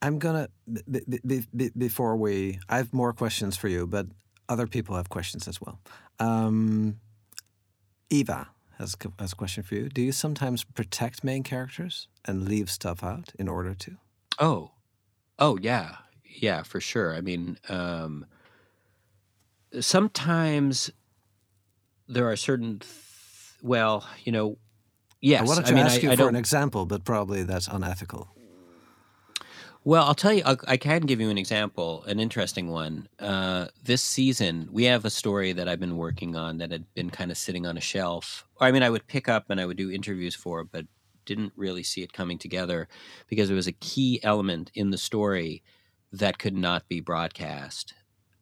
I'm 0.00 0.18
gonna 0.18 0.48
b- 0.90 1.00
b- 1.26 1.44
b- 1.56 1.70
before 1.76 2.16
we. 2.16 2.58
I 2.68 2.76
have 2.76 2.92
more 2.92 3.12
questions 3.12 3.56
for 3.56 3.68
you, 3.68 3.86
but 3.86 4.06
other 4.48 4.66
people 4.66 4.96
have 4.96 5.08
questions 5.08 5.48
as 5.48 5.60
well. 5.60 5.80
Um, 6.20 7.00
Eva 8.10 8.48
has, 8.78 8.96
a- 9.04 9.22
has 9.22 9.32
a 9.32 9.36
question 9.36 9.62
for 9.64 9.74
you. 9.74 9.88
Do 9.88 10.00
you 10.02 10.12
sometimes 10.12 10.64
protect 10.64 11.24
main 11.24 11.42
characters 11.42 12.08
and 12.24 12.48
leave 12.48 12.70
stuff 12.70 13.02
out 13.02 13.32
in 13.38 13.48
order 13.48 13.74
to? 13.74 13.96
Oh, 14.38 14.70
oh 15.38 15.58
yeah, 15.60 15.96
yeah, 16.24 16.62
for 16.62 16.80
sure. 16.80 17.14
I 17.14 17.20
mean, 17.20 17.58
um, 17.68 18.24
sometimes 19.80 20.90
there 22.08 22.28
are 22.30 22.36
certain, 22.36 22.78
th- 22.78 22.92
well, 23.62 24.06
you 24.24 24.32
know, 24.32 24.58
yes. 25.20 25.42
I 25.42 25.44
wanted 25.44 25.66
to 25.66 25.74
mean, 25.74 25.84
ask 25.86 25.98
I, 25.98 26.02
you 26.02 26.10
I 26.10 26.12
for 26.12 26.18
don't. 26.22 26.28
an 26.30 26.36
example, 26.36 26.86
but 26.86 27.04
probably 27.04 27.42
that's 27.42 27.68
unethical. 27.68 28.28
Well, 29.88 30.04
I'll 30.04 30.14
tell 30.14 30.34
you, 30.34 30.42
I, 30.44 30.54
I 30.66 30.76
can 30.76 31.06
give 31.06 31.18
you 31.18 31.30
an 31.30 31.38
example, 31.38 32.04
an 32.04 32.20
interesting 32.20 32.68
one. 32.68 33.08
Uh, 33.18 33.68
this 33.82 34.02
season, 34.02 34.68
we 34.70 34.84
have 34.84 35.06
a 35.06 35.10
story 35.10 35.54
that 35.54 35.66
I've 35.66 35.80
been 35.80 35.96
working 35.96 36.36
on 36.36 36.58
that 36.58 36.70
had 36.70 36.84
been 36.92 37.08
kind 37.08 37.30
of 37.30 37.38
sitting 37.38 37.64
on 37.64 37.78
a 37.78 37.80
shelf. 37.80 38.46
I 38.60 38.70
mean, 38.70 38.82
I 38.82 38.90
would 38.90 39.06
pick 39.06 39.30
up 39.30 39.46
and 39.48 39.58
I 39.58 39.64
would 39.64 39.78
do 39.78 39.90
interviews 39.90 40.34
for, 40.34 40.62
but 40.62 40.84
didn't 41.24 41.54
really 41.56 41.82
see 41.82 42.02
it 42.02 42.12
coming 42.12 42.36
together 42.36 42.86
because 43.28 43.48
it 43.48 43.54
was 43.54 43.66
a 43.66 43.72
key 43.72 44.20
element 44.22 44.70
in 44.74 44.90
the 44.90 44.98
story 44.98 45.62
that 46.12 46.38
could 46.38 46.54
not 46.54 46.86
be 46.86 47.00
broadcast. 47.00 47.94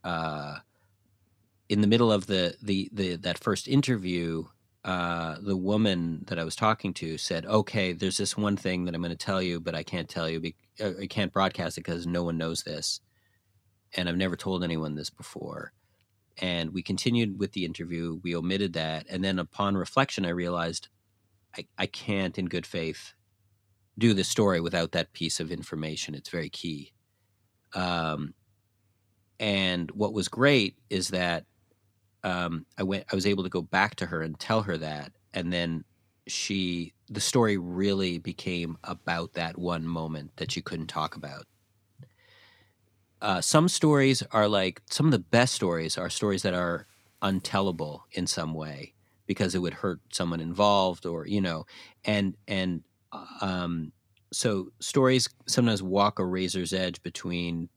Uh, 0.02 0.56
in 1.68 1.80
the 1.80 1.86
middle 1.86 2.10
of 2.10 2.26
the, 2.26 2.56
the, 2.60 2.90
the 2.92 3.14
that 3.18 3.38
first 3.38 3.68
interview, 3.68 4.46
uh, 4.84 5.36
the 5.40 5.56
woman 5.56 6.24
that 6.26 6.40
I 6.40 6.44
was 6.44 6.56
talking 6.56 6.92
to 6.94 7.18
said, 7.18 7.46
"Okay, 7.46 7.92
there's 7.92 8.16
this 8.16 8.36
one 8.36 8.56
thing 8.56 8.84
that 8.84 8.96
I'm 8.96 9.00
going 9.00 9.10
to 9.10 9.16
tell 9.16 9.42
you, 9.42 9.60
but 9.60 9.76
I 9.76 9.84
can't 9.84 10.08
tell 10.08 10.28
you. 10.28 10.40
Be- 10.40 10.56
I 10.80 11.06
can't 11.06 11.32
broadcast 11.32 11.78
it 11.78 11.84
because 11.84 12.06
no 12.06 12.22
one 12.24 12.38
knows 12.38 12.62
this, 12.62 13.00
and 13.94 14.08
I've 14.08 14.16
never 14.16 14.36
told 14.36 14.64
anyone 14.64 14.94
this 14.94 15.10
before." 15.10 15.72
And 16.38 16.72
we 16.74 16.82
continued 16.82 17.38
with 17.38 17.52
the 17.52 17.64
interview. 17.64 18.20
We 18.22 18.36
omitted 18.36 18.74
that, 18.74 19.06
and 19.08 19.24
then 19.24 19.38
upon 19.38 19.76
reflection, 19.76 20.26
I 20.26 20.30
realized 20.30 20.88
I, 21.56 21.66
I 21.78 21.86
can't, 21.86 22.38
in 22.38 22.46
good 22.46 22.66
faith, 22.66 23.14
do 23.98 24.12
this 24.12 24.28
story 24.28 24.60
without 24.60 24.92
that 24.92 25.12
piece 25.12 25.40
of 25.40 25.50
information. 25.50 26.14
It's 26.14 26.28
very 26.28 26.50
key. 26.50 26.92
Um, 27.74 28.34
and 29.40 29.90
what 29.92 30.12
was 30.12 30.28
great 30.28 30.76
is 30.90 31.08
that 31.08 31.44
um, 32.24 32.66
I 32.78 32.82
went. 32.82 33.04
I 33.10 33.14
was 33.14 33.26
able 33.26 33.44
to 33.44 33.50
go 33.50 33.62
back 33.62 33.96
to 33.96 34.06
her 34.06 34.22
and 34.22 34.38
tell 34.38 34.62
her 34.62 34.76
that, 34.78 35.12
and 35.32 35.52
then 35.52 35.84
she, 36.26 36.92
the 37.08 37.20
story 37.20 37.56
really 37.56 38.18
became 38.18 38.78
about 38.84 39.34
that 39.34 39.58
one 39.58 39.86
moment 39.86 40.32
that 40.36 40.56
you 40.56 40.62
couldn't 40.62 40.88
talk 40.88 41.16
about. 41.16 41.46
Uh, 43.22 43.40
some 43.40 43.68
stories 43.68 44.22
are 44.32 44.48
like 44.48 44.82
some 44.90 45.06
of 45.06 45.12
the 45.12 45.18
best 45.18 45.54
stories 45.54 45.96
are 45.96 46.10
stories 46.10 46.42
that 46.42 46.54
are 46.54 46.86
untellable 47.22 48.02
in 48.12 48.26
some 48.26 48.52
way 48.52 48.92
because 49.26 49.54
it 49.54 49.58
would 49.58 49.74
hurt 49.74 50.00
someone 50.12 50.40
involved, 50.40 51.06
or 51.06 51.26
you 51.26 51.40
know, 51.40 51.64
and 52.04 52.36
and 52.46 52.82
um, 53.40 53.90
so 54.32 54.70
stories 54.80 55.28
sometimes 55.46 55.82
walk 55.82 56.18
a 56.18 56.24
razor's 56.24 56.72
edge 56.72 57.02
between 57.02 57.68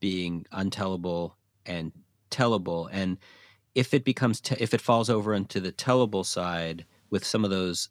being 0.00 0.46
untellable 0.52 1.34
and 1.66 1.92
tellable 2.30 2.88
and 2.92 3.18
if 3.74 3.92
it 3.92 4.04
becomes 4.04 4.40
te- 4.40 4.56
if 4.58 4.72
it 4.74 4.80
falls 4.80 5.10
over 5.10 5.34
into 5.34 5.60
the 5.60 5.72
tellable 5.72 6.24
side 6.24 6.84
with 7.10 7.24
some 7.24 7.44
of 7.44 7.50
those 7.50 7.88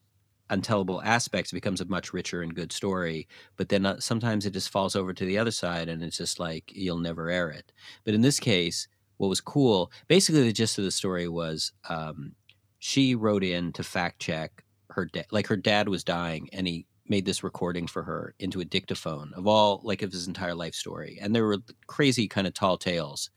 untellable 0.50 1.04
aspects 1.04 1.52
it 1.52 1.56
becomes 1.56 1.82
a 1.82 1.86
much 1.86 2.14
richer 2.14 2.42
and 2.42 2.56
good 2.56 2.72
story 2.72 3.28
but 3.58 3.68
then 3.68 3.86
uh, 3.86 4.00
sometimes 4.00 4.46
it 4.46 4.54
just 4.54 4.70
falls 4.70 4.96
over 4.96 5.14
to 5.14 5.26
the 5.26 5.38
other 5.38 5.52
side 5.52 5.90
and 5.90 6.02
it's 6.02 6.18
just 6.18 6.40
like 6.40 6.72
you'll 6.74 7.00
never 7.00 7.30
air 7.30 7.50
it 7.50 7.74
but 8.06 8.14
in 8.14 8.22
this 8.22 8.40
case 8.40 8.88
what 9.18 9.28
was 9.28 9.42
cool 9.42 9.92
basically 10.08 10.44
the 10.44 10.54
gist 10.54 10.78
of 10.78 10.86
the 10.86 10.92
story 10.92 11.28
was 11.28 11.74
um, 11.90 12.34
she 12.80 13.14
wrote 13.14 13.44
in 13.44 13.74
to 13.74 13.84
fact 13.84 14.20
check 14.20 14.64
her 14.92 15.06
dad 15.06 15.26
like 15.32 15.48
her 15.48 15.58
dad 15.58 15.90
was 15.90 16.04
dying 16.04 16.50
and 16.54 16.66
he 16.66 16.86
made 17.10 17.26
this 17.26 17.44
recording 17.44 17.88
for 17.88 18.04
her 18.04 18.34
into 18.40 18.60
a 18.60 18.66
dictaphone 18.66 19.34
of 19.36 19.48
all 19.48 19.82
like 19.84 20.02
of 20.02 20.12
his 20.12 20.28
entire 20.28 20.56
life 20.56 20.76
story, 20.76 21.18
and 21.22 21.36
there 21.36 21.46
were 21.46 21.58
crazy 21.88 22.28
kind 22.28 22.48
of 22.48 22.54
tall 22.54 22.78
tales, 22.78 23.30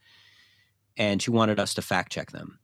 and 0.97 1.23
she 1.23 1.31
wanted 1.31 1.59
us 1.59 1.74
to 1.74 1.82
fact 1.82 2.12
check 2.12 2.32
them. 2.32 2.59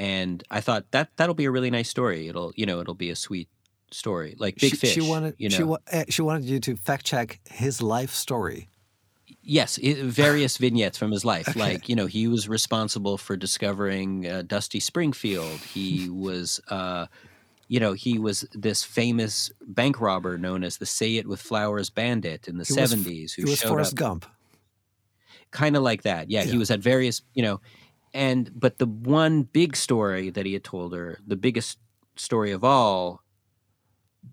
And 0.00 0.42
I 0.50 0.60
thought 0.62 0.90
that 0.92 1.10
that'll 1.16 1.34
be 1.34 1.44
a 1.44 1.50
really 1.50 1.70
nice 1.70 1.90
story. 1.90 2.26
It'll 2.28 2.52
you 2.56 2.64
know 2.64 2.80
it'll 2.80 2.94
be 2.94 3.10
a 3.10 3.16
sweet 3.16 3.48
story 3.92 4.34
like 4.38 4.56
Big 4.56 4.70
she, 4.70 4.76
Fish. 4.76 4.94
She 4.94 5.02
wanted 5.02 5.34
you 5.36 5.50
know? 5.50 5.56
she, 5.56 5.62
wa- 5.62 5.78
eh, 5.88 6.04
she 6.08 6.22
wanted 6.22 6.44
you 6.44 6.58
to 6.60 6.76
fact 6.76 7.04
check 7.04 7.38
his 7.50 7.82
life 7.82 8.12
story. 8.14 8.68
Yes, 9.42 9.78
i 9.84 9.94
various 10.02 10.56
vignettes 10.64 10.96
from 10.98 11.10
his 11.12 11.24
life. 11.24 11.54
Like, 11.54 11.88
you 11.88 11.96
know, 11.96 12.06
he 12.06 12.28
was 12.28 12.48
responsible 12.48 13.18
for 13.18 13.36
discovering 13.36 14.26
uh, 14.26 14.42
Dusty 14.46 14.80
Springfield. 14.80 15.58
He 15.60 16.08
was, 16.26 16.60
uh, 16.68 17.06
you 17.68 17.80
know, 17.80 17.92
he 17.92 18.18
was 18.18 18.46
this 18.52 18.82
famous 18.84 19.50
bank 19.66 20.00
robber 20.00 20.36
known 20.38 20.62
as 20.64 20.76
the 20.78 20.86
Say 20.86 21.16
It 21.16 21.26
with 21.26 21.40
Flowers 21.42 21.90
Bandit 21.90 22.48
in 22.48 22.58
the 22.58 22.64
He 22.64 22.72
was- 22.74 22.94
70s 22.94 23.32
who 23.34 23.42
He 23.44 23.50
was 23.50 23.62
Forrest 23.62 23.92
up 23.94 23.98
Gump. 23.98 24.26
kind 25.50 25.76
of 25.76 25.82
like 25.82 26.02
that. 26.02 26.30
Yeah, 26.30 26.42
Yeah. 26.44 26.52
he 26.52 26.58
was 26.58 26.70
at 26.70 26.80
various, 26.80 27.22
you 27.34 27.42
know, 27.42 27.60
and 28.12 28.50
but 28.54 28.78
the 28.78 28.86
one 28.86 29.42
big 29.42 29.76
story 29.76 30.30
that 30.30 30.46
he 30.46 30.52
had 30.52 30.64
told 30.64 30.94
her, 30.94 31.18
the 31.26 31.36
biggest 31.36 31.78
story 32.16 32.50
of 32.52 32.64
all, 32.64 33.22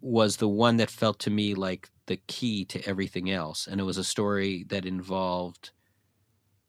was 0.01 0.37
the 0.37 0.47
one 0.47 0.77
that 0.77 0.89
felt 0.89 1.19
to 1.19 1.29
me 1.29 1.53
like 1.53 1.89
the 2.07 2.17
key 2.27 2.65
to 2.65 2.87
everything 2.87 3.29
else, 3.29 3.67
and 3.67 3.79
it 3.79 3.83
was 3.83 3.97
a 3.97 4.03
story 4.03 4.65
that 4.69 4.85
involved 4.85 5.71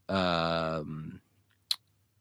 um, 0.09 1.21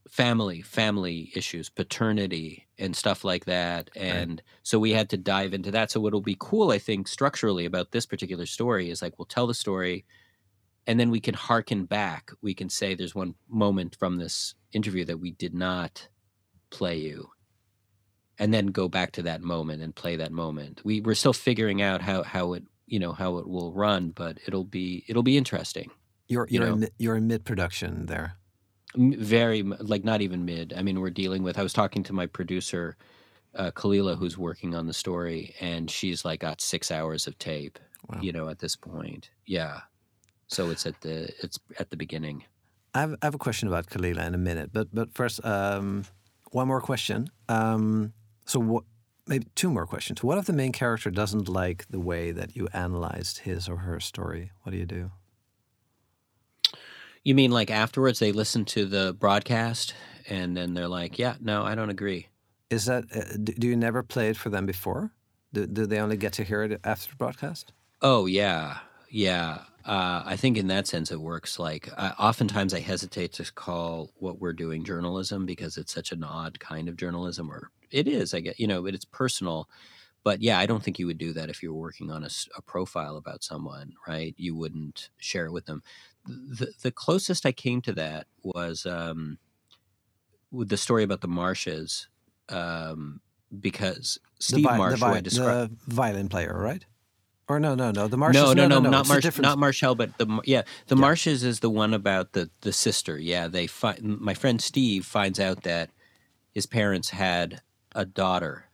family, 0.10 0.62
family 0.62 1.32
issues, 1.36 1.70
paternity, 1.70 2.68
and 2.80 2.96
stuff 2.96 3.24
like 3.24 3.46
that. 3.46 3.90
And 3.96 4.42
so 4.64 4.80
we 4.80 4.92
had 4.92 5.10
to 5.10 5.18
dive 5.18 5.54
into 5.54 5.72
that. 5.72 5.92
So 5.92 6.00
what'll 6.00 6.22
be 6.22 6.38
cool, 6.40 6.72
I 6.72 6.80
think, 6.80 7.08
structurally 7.08 7.66
about 7.66 7.92
this 7.92 8.06
particular 8.06 8.46
story 8.46 8.90
is 8.90 9.02
like 9.02 9.18
we'll 9.18 9.26
tell 9.26 9.48
the 9.48 9.54
story 9.54 10.06
and 10.88 11.00
then 11.00 11.12
we 11.12 11.20
can 11.20 11.34
harken 11.34 11.86
back. 11.86 12.32
We 12.42 12.54
can 12.54 12.70
say 12.70 12.96
there's 12.96 13.14
one 13.14 13.36
moment 13.50 13.96
from 14.00 14.18
this 14.18 14.56
interview 14.78 15.06
that 15.08 15.20
we 15.20 15.32
did 15.34 15.56
not 15.56 16.10
play 16.72 16.98
you, 17.00 17.32
and 18.40 18.54
then 18.54 18.68
go 18.68 18.90
back 18.90 19.14
to 19.14 19.24
that 19.24 19.42
moment 19.44 19.84
and 19.84 19.96
play 19.96 20.18
that 20.18 20.34
moment. 20.34 20.82
We 20.86 21.02
we're 21.02 21.16
still 21.16 21.34
figuring 21.34 21.82
out 21.84 22.02
how 22.02 22.24
how 22.24 22.54
it 22.54 22.66
you 22.88 23.00
know 23.00 23.14
how 23.14 23.40
it 23.40 23.50
will 23.50 23.74
run, 23.74 24.12
but 24.12 24.40
it'll 24.48 24.66
be 24.66 25.06
it'll 25.10 25.24
be 25.24 25.38
interesting. 25.38 25.92
You're 26.30 26.48
You 26.50 26.62
you're 26.62 26.68
know. 26.68 26.74
in, 26.76 26.90
you're 27.00 27.18
in 27.18 27.28
mid 27.28 27.46
production 27.46 28.08
there. 28.08 28.38
Very 28.96 29.64
like 29.64 30.06
not 30.06 30.22
even 30.22 30.46
mid. 30.46 30.74
I 30.78 30.84
mean, 30.84 31.02
we're 31.02 31.12
dealing 31.12 31.44
with. 31.44 31.60
I 31.60 31.64
was 31.64 31.74
talking 31.74 32.04
to 32.06 32.14
my 32.14 32.28
producer, 32.28 32.98
uh, 33.56 33.72
Kalila, 33.72 34.18
who's 34.18 34.38
working 34.38 34.76
on 34.76 34.88
the 34.88 34.94
story, 34.94 35.56
and 35.62 35.92
she's 35.92 36.26
like 36.26 36.42
got 36.42 36.62
six 36.62 36.92
hours 36.92 37.28
of 37.28 37.38
tape. 37.40 37.80
Wow. 38.10 38.22
You 38.22 38.34
know, 38.34 38.50
at 38.50 38.60
this 38.60 38.76
point, 38.78 39.32
yeah. 39.46 39.82
So 40.48 40.72
it's 40.72 40.86
at 40.88 41.02
the 41.02 41.30
it's 41.44 41.60
at 41.80 41.92
the 41.92 41.98
beginning. 41.98 42.46
I 42.94 43.02
have, 43.02 43.16
I 43.22 43.26
have 43.26 43.36
a 43.36 43.40
question 43.40 43.68
about 43.68 43.88
Kalila 43.88 44.26
in 44.26 44.34
a 44.34 44.40
minute, 44.40 44.72
but 44.74 44.88
but 44.94 45.14
first, 45.14 45.44
um, 45.46 46.06
one 46.52 46.68
more 46.68 46.82
question. 46.82 47.30
Um, 47.50 48.14
so 48.46 48.60
what? 48.60 48.84
Maybe 49.28 49.46
two 49.56 49.70
more 49.70 49.86
questions. 49.86 50.24
What 50.24 50.38
if 50.38 50.46
the 50.46 50.54
main 50.54 50.72
character 50.72 51.12
doesn't 51.12 51.50
like 51.50 51.86
the 51.90 52.00
way 52.00 52.32
that 52.32 52.56
you 52.56 52.70
analyzed 52.72 53.40
his 53.40 53.68
or 53.68 53.78
her 53.78 54.00
story? 54.00 54.52
What 54.64 54.72
do 54.72 54.78
you 54.78 54.86
do? 54.86 55.12
You 57.24 57.36
mean 57.36 57.52
like 57.52 57.70
afterwards 57.70 58.20
they 58.20 58.32
listen 58.32 58.64
to 58.66 58.86
the 58.86 59.14
broadcast 59.20 59.94
and 60.30 60.56
then 60.56 60.74
they're 60.74 60.88
like, 60.88 61.20
"Yeah, 61.20 61.36
no, 61.42 61.64
I 61.64 61.76
don't 61.76 61.90
agree." 61.90 62.28
Is 62.70 62.86
that 62.86 63.04
uh, 63.14 63.38
do, 63.44 63.68
you 63.68 63.76
never 63.76 64.02
play 64.02 64.30
it 64.30 64.38
for 64.38 64.50
them 64.50 64.66
before? 64.66 65.12
Do, 65.54 65.66
do 65.66 65.86
they 65.86 66.00
only 66.00 66.18
get 66.18 66.34
to 66.34 66.44
hear 66.44 66.64
it 66.64 66.80
after 66.84 67.10
the 67.10 67.16
broadcast? 67.18 67.74
Oh 68.02 68.26
yeah, 68.28 68.80
yeah. 69.10 69.60
Uh, 69.86 70.22
I 70.26 70.36
think 70.36 70.58
in 70.58 70.68
that 70.68 70.86
sense 70.86 71.12
it 71.12 71.22
works. 71.22 71.60
Like, 71.60 71.90
uh, 71.96 72.12
oftentimes 72.20 72.74
I 72.74 72.82
hesitate 72.82 73.32
to 73.34 73.52
call 73.54 74.12
what 74.18 74.42
we're 74.42 74.52
doing 74.54 74.84
journalism 74.84 75.46
because 75.46 75.78
it's 75.78 75.94
such 75.94 76.12
an 76.12 76.24
odd 76.26 76.60
kind 76.60 76.90
of 76.90 76.98
journalism, 76.98 77.50
or 77.50 77.72
it 77.90 78.08
is. 78.08 78.34
I 78.34 78.42
get, 78.42 78.60
you 78.60 78.68
know, 78.68 78.82
but 78.84 78.94
it's 78.94 79.06
personal. 79.06 79.70
But 80.24 80.42
yeah, 80.42 80.60
I 80.60 80.66
don't 80.66 80.84
think 80.84 81.00
you 81.00 81.08
would 81.08 81.18
do 81.18 81.32
that 81.34 81.50
if 81.50 81.64
you 81.64 81.74
were 81.74 81.80
working 81.80 82.12
on 82.12 82.26
a 82.26 82.62
profile 82.64 83.16
about 83.16 83.44
someone, 83.44 83.94
right? 84.06 84.36
You 84.38 84.58
wouldn't 84.58 85.10
share 85.18 85.46
it 85.46 85.54
with 85.54 85.68
them. 85.68 85.84
The 86.26 86.74
the 86.82 86.92
closest 86.92 87.46
I 87.46 87.54
came 87.54 87.82
to 87.84 87.94
that 87.94 88.28
was 88.44 88.86
um, 88.86 89.38
with 90.52 90.68
the 90.68 90.76
story 90.76 91.04
about 91.04 91.22
the 91.22 91.30
marshes, 91.30 92.10
um, 92.50 93.22
because 93.58 94.20
Steve 94.40 94.66
vi- 94.66 94.78
Marsh, 94.78 95.00
who 95.00 95.06
I 95.06 95.14
vi- 95.14 95.22
described. 95.22 95.78
the 95.88 95.96
violin 95.96 96.28
player, 96.28 96.54
right? 96.60 96.84
Or 97.50 97.60
no, 97.60 97.76
no, 97.76 97.92
no. 97.92 98.08
The 98.08 98.18
Marshes. 98.18 98.42
No, 98.42 98.54
no, 98.54 98.68
no, 98.68 98.80
no, 98.80 98.90
not 98.90 99.08
Marsh, 99.08 99.40
not 99.40 99.58
Marshall, 99.58 99.96
but 99.96 100.18
the 100.18 100.42
yeah, 100.44 100.64
the 100.88 100.98
Marshes 100.98 101.44
is 101.44 101.62
the 101.62 101.70
one 101.70 101.94
about 101.94 102.34
the 102.34 102.50
the 102.62 102.74
sister. 102.74 103.18
Yeah, 103.18 103.48
they 103.48 103.68
find 103.68 104.20
my 104.20 104.34
friend 104.34 104.62
Steve 104.62 105.06
finds 105.06 105.40
out 105.40 105.64
that 105.64 105.90
his 106.52 106.66
parents 106.66 107.10
had 107.12 107.62
a 107.96 108.04
daughter 108.06 108.66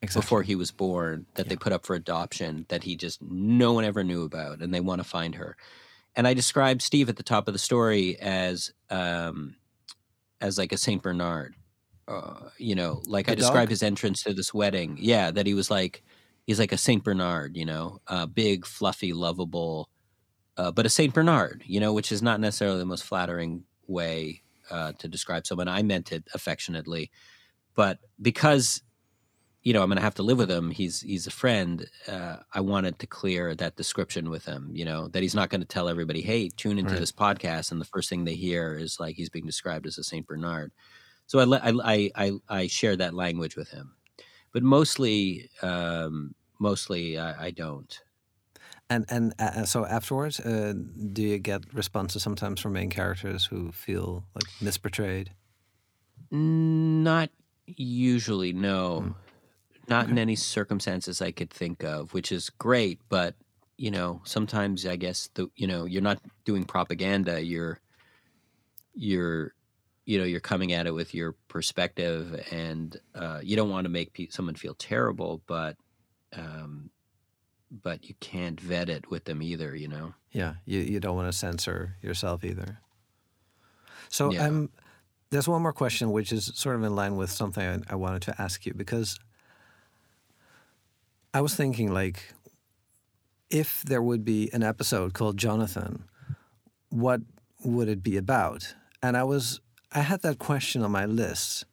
Exactly. 0.00 0.20
before 0.22 0.42
he 0.44 0.54
was 0.54 0.70
born 0.70 1.26
that 1.34 1.48
they 1.48 1.56
put 1.56 1.72
up 1.72 1.84
for 1.84 1.94
adoption 1.94 2.64
that 2.68 2.84
he 2.84 2.96
just 2.96 3.20
no 3.22 3.72
one 3.74 3.84
ever 3.84 4.02
knew 4.02 4.24
about, 4.24 4.60
and 4.60 4.72
they 4.72 4.80
want 4.80 5.00
to 5.02 5.08
find 5.08 5.34
her. 5.34 5.56
And 6.14 6.26
I 6.26 6.32
described 6.32 6.80
Steve 6.80 7.10
at 7.10 7.16
the 7.16 7.22
top 7.22 7.48
of 7.48 7.52
the 7.52 7.58
story 7.58 8.18
as 8.18 8.72
um, 8.88 9.56
as 10.40 10.56
like 10.56 10.72
a 10.72 10.78
Saint 10.78 11.02
Bernard. 11.02 11.54
Uh, 12.08 12.48
you 12.56 12.74
know, 12.74 13.02
like 13.06 13.28
I 13.28 13.32
The 13.32 13.40
described 13.42 13.66
dog? 13.66 13.70
his 13.70 13.82
entrance 13.82 14.22
to 14.22 14.32
this 14.32 14.54
wedding. 14.54 14.96
Yeah, 14.98 15.30
that 15.32 15.46
he 15.46 15.52
was 15.54 15.70
like 15.70 16.02
he's 16.46 16.58
like 16.58 16.72
a 16.72 16.78
Saint 16.78 17.04
Bernard. 17.04 17.56
You 17.56 17.66
know, 17.66 18.00
uh, 18.08 18.26
big, 18.26 18.66
fluffy, 18.66 19.12
lovable, 19.12 19.90
uh, 20.56 20.70
but 20.72 20.86
a 20.86 20.90
Saint 20.90 21.14
Bernard. 21.14 21.64
You 21.66 21.80
know, 21.80 21.92
which 21.92 22.12
is 22.12 22.22
not 22.22 22.40
necessarily 22.40 22.78
the 22.78 22.86
most 22.86 23.04
flattering 23.04 23.64
way 23.86 24.42
uh, 24.70 24.92
to 24.98 25.08
describe 25.08 25.46
someone. 25.46 25.68
I 25.68 25.82
meant 25.82 26.12
it 26.12 26.24
affectionately, 26.34 27.10
but 27.74 27.98
because 28.20 28.82
you 29.62 29.72
know 29.72 29.82
I'm 29.82 29.88
going 29.88 29.96
to 29.96 30.02
have 30.02 30.14
to 30.16 30.22
live 30.22 30.38
with 30.38 30.50
him. 30.50 30.70
He's 30.70 31.00
he's 31.00 31.26
a 31.26 31.30
friend. 31.32 31.86
Uh, 32.06 32.36
I 32.54 32.60
wanted 32.60 32.98
to 33.00 33.06
clear 33.08 33.54
that 33.56 33.76
description 33.76 34.30
with 34.30 34.44
him. 34.44 34.70
You 34.74 34.84
know 34.84 35.08
that 35.08 35.22
he's 35.22 35.34
not 35.34 35.50
going 35.50 35.60
to 35.60 35.66
tell 35.66 35.88
everybody, 35.88 36.22
"Hey, 36.22 36.48
tune 36.50 36.78
into 36.78 36.94
Right. 36.94 37.00
this 37.00 37.12
podcast," 37.12 37.72
and 37.72 37.80
the 37.80 37.84
first 37.84 38.08
thing 38.08 38.24
they 38.24 38.36
hear 38.36 38.76
is 38.78 39.00
like 39.00 39.16
he's 39.16 39.28
being 39.30 39.46
described 39.46 39.86
as 39.86 39.98
a 39.98 40.04
Saint 40.04 40.26
Bernard. 40.26 40.72
So 41.26 41.40
I 41.40 41.70
I 41.70 41.72
I 41.84 42.10
I, 42.16 42.32
I 42.48 42.66
share 42.68 42.96
that 42.96 43.14
language 43.14 43.56
with 43.56 43.70
him, 43.70 43.95
but 44.56 44.62
mostly 44.62 45.50
um, 45.60 46.34
mostly 46.58 47.18
I, 47.18 47.48
I 47.48 47.50
don't. 47.50 48.00
And 48.88 49.04
and 49.10 49.34
uh, 49.38 49.66
so 49.66 49.84
afterwards, 49.84 50.40
uh, 50.40 50.72
do 51.12 51.20
you 51.20 51.38
get 51.38 51.74
responses 51.74 52.22
sometimes 52.22 52.62
from 52.62 52.72
main 52.72 52.88
characters 52.88 53.44
who 53.44 53.70
feel 53.70 54.24
like 54.34 54.46
misportrayed? 54.62 55.28
Not 56.30 57.28
usually, 57.66 58.54
no. 58.54 59.00
Hmm. 59.00 59.10
Not 59.88 60.08
in 60.08 60.16
any 60.16 60.36
circumstances 60.36 61.20
I 61.20 61.32
could 61.32 61.50
think 61.50 61.84
of, 61.84 62.14
which 62.14 62.32
is 62.32 62.48
great. 62.48 62.98
But 63.10 63.34
you 63.76 63.90
know, 63.90 64.22
sometimes 64.24 64.86
I 64.86 64.96
guess 64.96 65.28
the 65.34 65.50
you 65.56 65.66
know 65.66 65.84
you're 65.84 66.00
not 66.00 66.18
doing 66.46 66.64
propaganda. 66.64 67.44
You're 67.44 67.78
you're 68.94 69.52
you 70.06 70.18
know 70.18 70.24
you're 70.24 70.40
coming 70.40 70.72
at 70.72 70.86
it 70.86 70.92
with 70.94 71.12
your 71.14 71.32
perspective, 71.48 72.40
and 72.50 72.96
uh, 73.14 73.40
you 73.42 73.54
don't 73.56 73.68
want 73.70 73.84
to 73.84 73.90
make 73.90 74.14
pe- 74.14 74.28
someone 74.30 74.54
feel 74.54 74.74
terrible, 74.74 75.42
but 75.46 75.76
um, 76.32 76.90
but 77.70 78.08
you 78.08 78.14
can't 78.20 78.58
vet 78.60 78.88
it 78.88 79.10
with 79.10 79.24
them 79.24 79.42
either. 79.42 79.76
You 79.76 79.88
know. 79.88 80.14
Yeah, 80.32 80.54
you, 80.64 80.80
you 80.80 81.00
don't 81.00 81.16
want 81.16 81.30
to 81.30 81.36
censor 81.36 81.96
yourself 82.02 82.44
either. 82.44 82.78
So 84.08 84.32
Yeah. 84.32 84.46
um, 84.46 84.70
there's 85.30 85.48
one 85.48 85.62
more 85.62 85.72
question, 85.72 86.12
which 86.12 86.32
is 86.32 86.52
sort 86.54 86.76
of 86.76 86.84
in 86.84 86.94
line 86.94 87.16
with 87.16 87.30
something 87.30 87.64
I, 87.88 87.92
I 87.92 87.96
wanted 87.96 88.22
to 88.22 88.40
ask 88.40 88.64
you 88.64 88.72
because 88.74 89.18
I 91.34 91.40
was 91.40 91.54
thinking 91.56 91.92
like, 91.92 92.32
if 93.50 93.82
there 93.82 94.02
would 94.02 94.24
be 94.24 94.50
an 94.52 94.62
episode 94.62 95.12
called 95.14 95.36
Jonathan, 95.36 96.04
what 96.90 97.20
would 97.64 97.88
it 97.88 98.02
be 98.02 98.16
about? 98.16 98.74
And 99.02 99.16
I 99.16 99.24
was 99.24 99.60
I 99.92 100.00
had 100.00 100.22
that 100.22 100.38
question 100.38 100.82
on 100.82 100.90
my 100.90 101.06
list, 101.06 101.64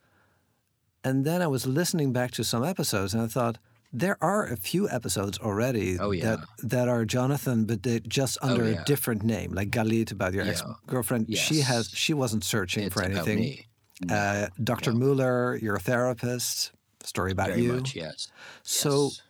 and 1.03 1.25
then 1.25 1.41
I 1.41 1.47
was 1.47 1.65
listening 1.65 2.13
back 2.13 2.31
to 2.31 2.43
some 2.43 2.63
episodes, 2.63 3.13
and 3.13 3.23
I 3.23 3.27
thought. 3.27 3.57
There 3.95 4.17
are 4.21 4.47
a 4.47 4.57
few 4.57 4.89
episodes 4.89 5.37
already 5.37 5.99
Oh, 5.99 6.09
yeah. 6.09 6.37
that 6.37 6.39
that 6.63 6.87
are 6.89 7.05
Jonathan, 7.05 7.65
but 7.65 7.83
just 8.09 8.39
under 8.41 8.67
yeah. 8.67 8.81
a 8.81 8.85
different 8.85 9.21
name, 9.21 9.53
like 9.53 9.69
Galit 9.69 10.11
about 10.11 10.33
your 10.33 10.45
Yeah. 10.45 10.51
ex 10.53 10.63
girlfriend. 10.87 11.27
She 11.37 11.61
has 11.61 11.89
she 11.93 12.11
wasn't 12.15 12.43
searching 12.43 12.85
It's 12.85 12.93
for 12.95 13.03
anything. 13.03 13.63
No, 14.03 14.15
Uh, 14.15 14.47
Dr. 14.63 14.93
no. 14.93 14.97
Mueller, 14.97 15.57
your 15.57 15.77
therapist, 15.77 16.71
story 17.03 17.31
about 17.33 17.49
Very 17.49 17.61
you. 17.65 17.73
much, 17.73 17.95
yes. 17.95 18.29
So, 18.63 19.09
Yes. 19.11 19.21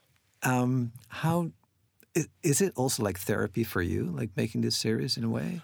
um, 0.43 0.93
how 1.09 1.51
is, 2.15 2.29
is 2.41 2.61
it 2.61 2.71
also 2.77 3.03
like 3.03 3.19
therapy 3.19 3.65
for 3.65 3.81
you, 3.81 4.05
like 4.17 4.29
making 4.37 4.61
this 4.61 4.77
series 4.77 5.17
in 5.17 5.25
a 5.25 5.29
way? 5.29 5.59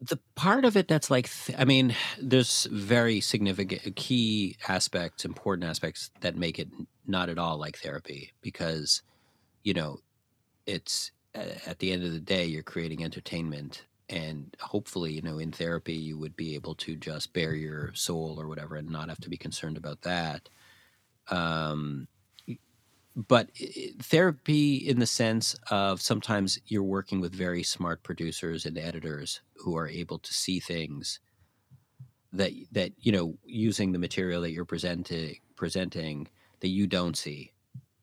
The 0.00 0.18
part 0.34 0.64
of 0.64 0.76
it 0.76 0.88
that's 0.88 1.10
like 1.10 1.28
th- 1.28 1.58
i 1.58 1.64
mean 1.64 1.94
there's 2.20 2.64
very 2.72 3.20
significant 3.20 3.96
key 3.96 4.56
aspects 4.68 5.24
important 5.24 5.68
aspects 5.68 6.10
that 6.20 6.36
make 6.36 6.58
it 6.58 6.68
not 7.06 7.28
at 7.28 7.38
all 7.38 7.58
like 7.58 7.76
therapy 7.78 8.32
because 8.40 9.02
you 9.62 9.74
know, 9.74 9.98
it's 10.66 11.12
at 11.34 11.78
the 11.78 11.92
end 11.92 12.04
of 12.04 12.12
the 12.12 12.20
day, 12.20 12.44
you're 12.44 12.62
creating 12.62 13.04
entertainment. 13.04 13.84
And 14.08 14.56
hopefully, 14.60 15.12
you 15.12 15.22
know, 15.22 15.38
in 15.38 15.52
therapy, 15.52 15.94
you 15.94 16.18
would 16.18 16.36
be 16.36 16.54
able 16.54 16.74
to 16.76 16.96
just 16.96 17.32
bare 17.32 17.54
your 17.54 17.92
soul 17.94 18.40
or 18.40 18.48
whatever 18.48 18.76
and 18.76 18.90
not 18.90 19.08
have 19.08 19.20
to 19.20 19.30
be 19.30 19.36
concerned 19.36 19.76
about 19.76 20.02
that. 20.02 20.48
Um, 21.28 22.08
but 23.16 23.50
therapy, 24.00 24.76
in 24.76 25.00
the 25.00 25.06
sense 25.06 25.56
of 25.70 26.00
sometimes 26.00 26.58
you're 26.66 26.82
working 26.82 27.20
with 27.20 27.34
very 27.34 27.62
smart 27.62 28.02
producers 28.02 28.64
and 28.64 28.78
editors 28.78 29.40
who 29.56 29.76
are 29.76 29.88
able 29.88 30.18
to 30.18 30.32
see 30.32 30.60
things 30.60 31.20
that 32.32 32.52
that 32.70 32.92
you 33.00 33.10
know 33.10 33.36
using 33.44 33.92
the 33.92 33.98
material 33.98 34.42
that 34.42 34.52
you're 34.52 34.64
presenting 34.64 35.36
presenting 35.56 36.28
that 36.60 36.68
you 36.68 36.86
don't 36.86 37.16
see. 37.16 37.52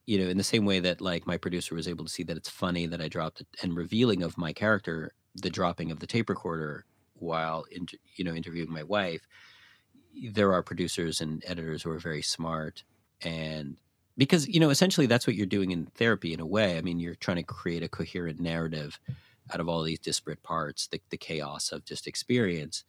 You 0.05 0.19
know 0.19 0.29
in 0.29 0.37
the 0.37 0.43
same 0.43 0.65
way 0.65 0.79
that 0.81 1.01
like 1.01 1.25
my 1.27 1.37
producer 1.37 1.75
was 1.75 1.87
able 1.87 2.05
to 2.05 2.11
see 2.11 2.23
that 2.23 2.37
it's 2.37 2.49
funny 2.49 2.85
that 2.87 3.01
i 3.01 3.09
dropped 3.09 3.43
and 3.61 3.75
revealing 3.75 4.23
of 4.23 4.37
my 4.37 4.53
character 4.53 5.11
the 5.35 5.49
dropping 5.49 5.91
of 5.91 5.99
the 5.99 6.07
tape 6.07 6.29
recorder 6.29 6.85
while 7.15 7.65
in, 7.71 7.87
you 8.15 8.23
know 8.23 8.33
interviewing 8.33 8.71
my 8.71 8.83
wife 8.83 9.27
there 10.31 10.53
are 10.53 10.63
producers 10.63 11.19
and 11.21 11.43
editors 11.45 11.83
who 11.83 11.91
are 11.91 11.99
very 11.99 12.21
smart 12.21 12.83
and 13.21 13.77
because 14.17 14.47
you 14.47 14.59
know 14.59 14.69
essentially 14.69 15.07
that's 15.07 15.27
what 15.27 15.35
you're 15.35 15.45
doing 15.45 15.71
in 15.71 15.85
therapy 15.85 16.33
in 16.33 16.39
a 16.39 16.45
way 16.45 16.77
i 16.77 16.81
mean 16.81 16.99
you're 16.99 17.15
trying 17.15 17.37
to 17.37 17.43
create 17.43 17.83
a 17.83 17.89
coherent 17.89 18.39
narrative 18.39 18.99
out 19.53 19.59
of 19.59 19.69
all 19.69 19.83
these 19.83 19.99
disparate 19.99 20.43
parts 20.43 20.87
the, 20.87 20.99
the 21.09 21.17
chaos 21.17 21.71
of 21.71 21.85
just 21.85 22.07
experience 22.07 22.83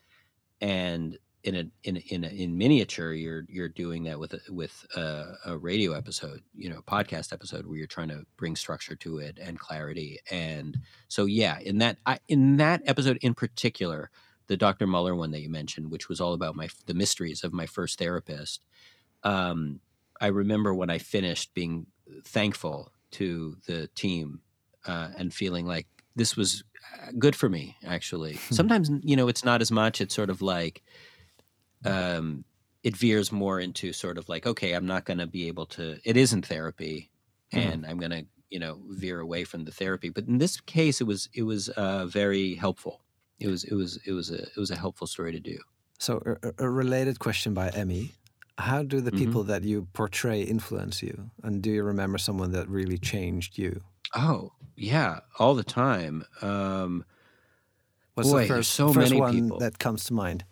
and 0.60 1.18
in 1.44 1.54
a 1.54 1.64
in 1.84 1.96
a, 1.96 2.00
in, 2.00 2.24
a, 2.24 2.28
in 2.28 2.58
miniature 2.58 3.12
you're 3.12 3.44
you're 3.48 3.68
doing 3.68 4.02
that 4.04 4.18
with 4.18 4.34
a, 4.34 4.40
with 4.52 4.84
a, 4.96 5.24
a, 5.46 5.56
radio 5.56 5.92
episode 5.92 6.42
you 6.54 6.68
know 6.68 6.80
podcast 6.82 7.32
episode 7.32 7.64
where 7.64 7.76
you're 7.76 7.86
trying 7.86 8.08
to 8.08 8.24
bring 8.36 8.56
structure 8.56 8.96
to 8.96 9.18
it 9.18 9.38
and 9.40 9.58
clarity 9.58 10.18
and 10.30 10.78
so 11.06 11.26
yeah 11.26 11.58
in 11.60 11.78
that 11.78 11.98
I, 12.04 12.18
in 12.28 12.56
that 12.56 12.82
episode 12.86 13.18
in 13.22 13.34
particular 13.34 14.10
the 14.48 14.56
Dr. 14.56 14.86
Muller 14.86 15.14
one 15.14 15.30
that 15.30 15.40
you 15.40 15.50
mentioned 15.50 15.92
which 15.92 16.08
was 16.08 16.20
all 16.20 16.32
about 16.32 16.56
my 16.56 16.68
the 16.86 16.94
mysteries 16.94 17.44
of 17.44 17.52
my 17.52 17.66
first 17.66 18.00
therapist 18.00 18.60
um, 19.22 19.80
I 20.20 20.28
remember 20.28 20.74
when 20.74 20.90
I 20.90 20.98
finished 20.98 21.54
being 21.54 21.86
thankful 22.24 22.92
to 23.12 23.56
the 23.66 23.88
team 23.94 24.40
uh, 24.86 25.08
and 25.16 25.32
feeling 25.32 25.66
like 25.66 25.86
this 26.16 26.36
was 26.36 26.64
uh, 27.02 27.12
good 27.18 27.36
for 27.36 27.48
me 27.48 27.76
actually 27.86 28.34
sometimes 28.50 28.90
you 29.02 29.14
know 29.14 29.28
it's 29.28 29.44
not 29.44 29.60
as 29.60 29.70
much 29.70 30.00
it's 30.00 30.14
sort 30.14 30.30
of 30.30 30.42
like 30.42 30.82
um, 31.84 32.44
it 32.82 32.96
veers 32.96 33.32
more 33.32 33.60
into 33.60 33.92
sort 33.92 34.18
of 34.18 34.28
like, 34.28 34.46
okay, 34.46 34.72
I'm 34.72 34.86
not 34.86 35.04
going 35.04 35.18
to 35.18 35.26
be 35.26 35.48
able 35.48 35.66
to. 35.66 35.98
It 36.04 36.16
isn't 36.16 36.46
therapy, 36.46 37.10
mm-hmm. 37.52 37.68
and 37.68 37.86
I'm 37.86 37.98
going 37.98 38.10
to 38.10 38.24
you 38.50 38.58
know 38.58 38.80
veer 38.88 39.20
away 39.20 39.44
from 39.44 39.64
the 39.64 39.72
therapy. 39.72 40.08
But 40.08 40.26
in 40.26 40.38
this 40.38 40.60
case, 40.60 41.00
it 41.00 41.04
was 41.04 41.28
it 41.34 41.42
was 41.42 41.68
uh, 41.70 42.06
very 42.06 42.54
helpful. 42.54 43.02
It 43.40 43.48
was 43.48 43.64
it 43.64 43.74
was 43.74 43.98
it 44.06 44.12
was 44.12 44.30
a 44.30 44.42
it 44.42 44.56
was 44.56 44.70
a 44.70 44.76
helpful 44.76 45.06
story 45.06 45.32
to 45.32 45.40
do. 45.40 45.58
So 45.98 46.38
a, 46.42 46.64
a 46.64 46.70
related 46.70 47.18
question 47.18 47.54
by 47.54 47.70
Emmy. 47.70 48.12
How 48.58 48.82
do 48.82 49.00
the 49.00 49.12
mm-hmm. 49.12 49.18
people 49.18 49.44
that 49.44 49.62
you 49.62 49.86
portray 49.92 50.42
influence 50.42 51.00
you? 51.02 51.30
And 51.44 51.62
do 51.62 51.70
you 51.70 51.84
remember 51.84 52.18
someone 52.18 52.50
that 52.52 52.68
really 52.68 52.98
changed 52.98 53.56
you? 53.56 53.82
Oh, 54.16 54.52
yeah, 54.76 55.20
all 55.38 55.54
the 55.54 55.64
time. 55.64 56.24
Um, 56.42 57.04
What's 58.14 58.30
boy, 58.30 58.42
the 58.42 58.48
first, 58.48 58.72
so 58.72 58.92
first 58.92 59.10
many 59.10 59.20
one 59.20 59.32
people. 59.32 59.58
that 59.60 59.78
comes 59.78 60.04
to 60.06 60.14
mind? 60.14 60.44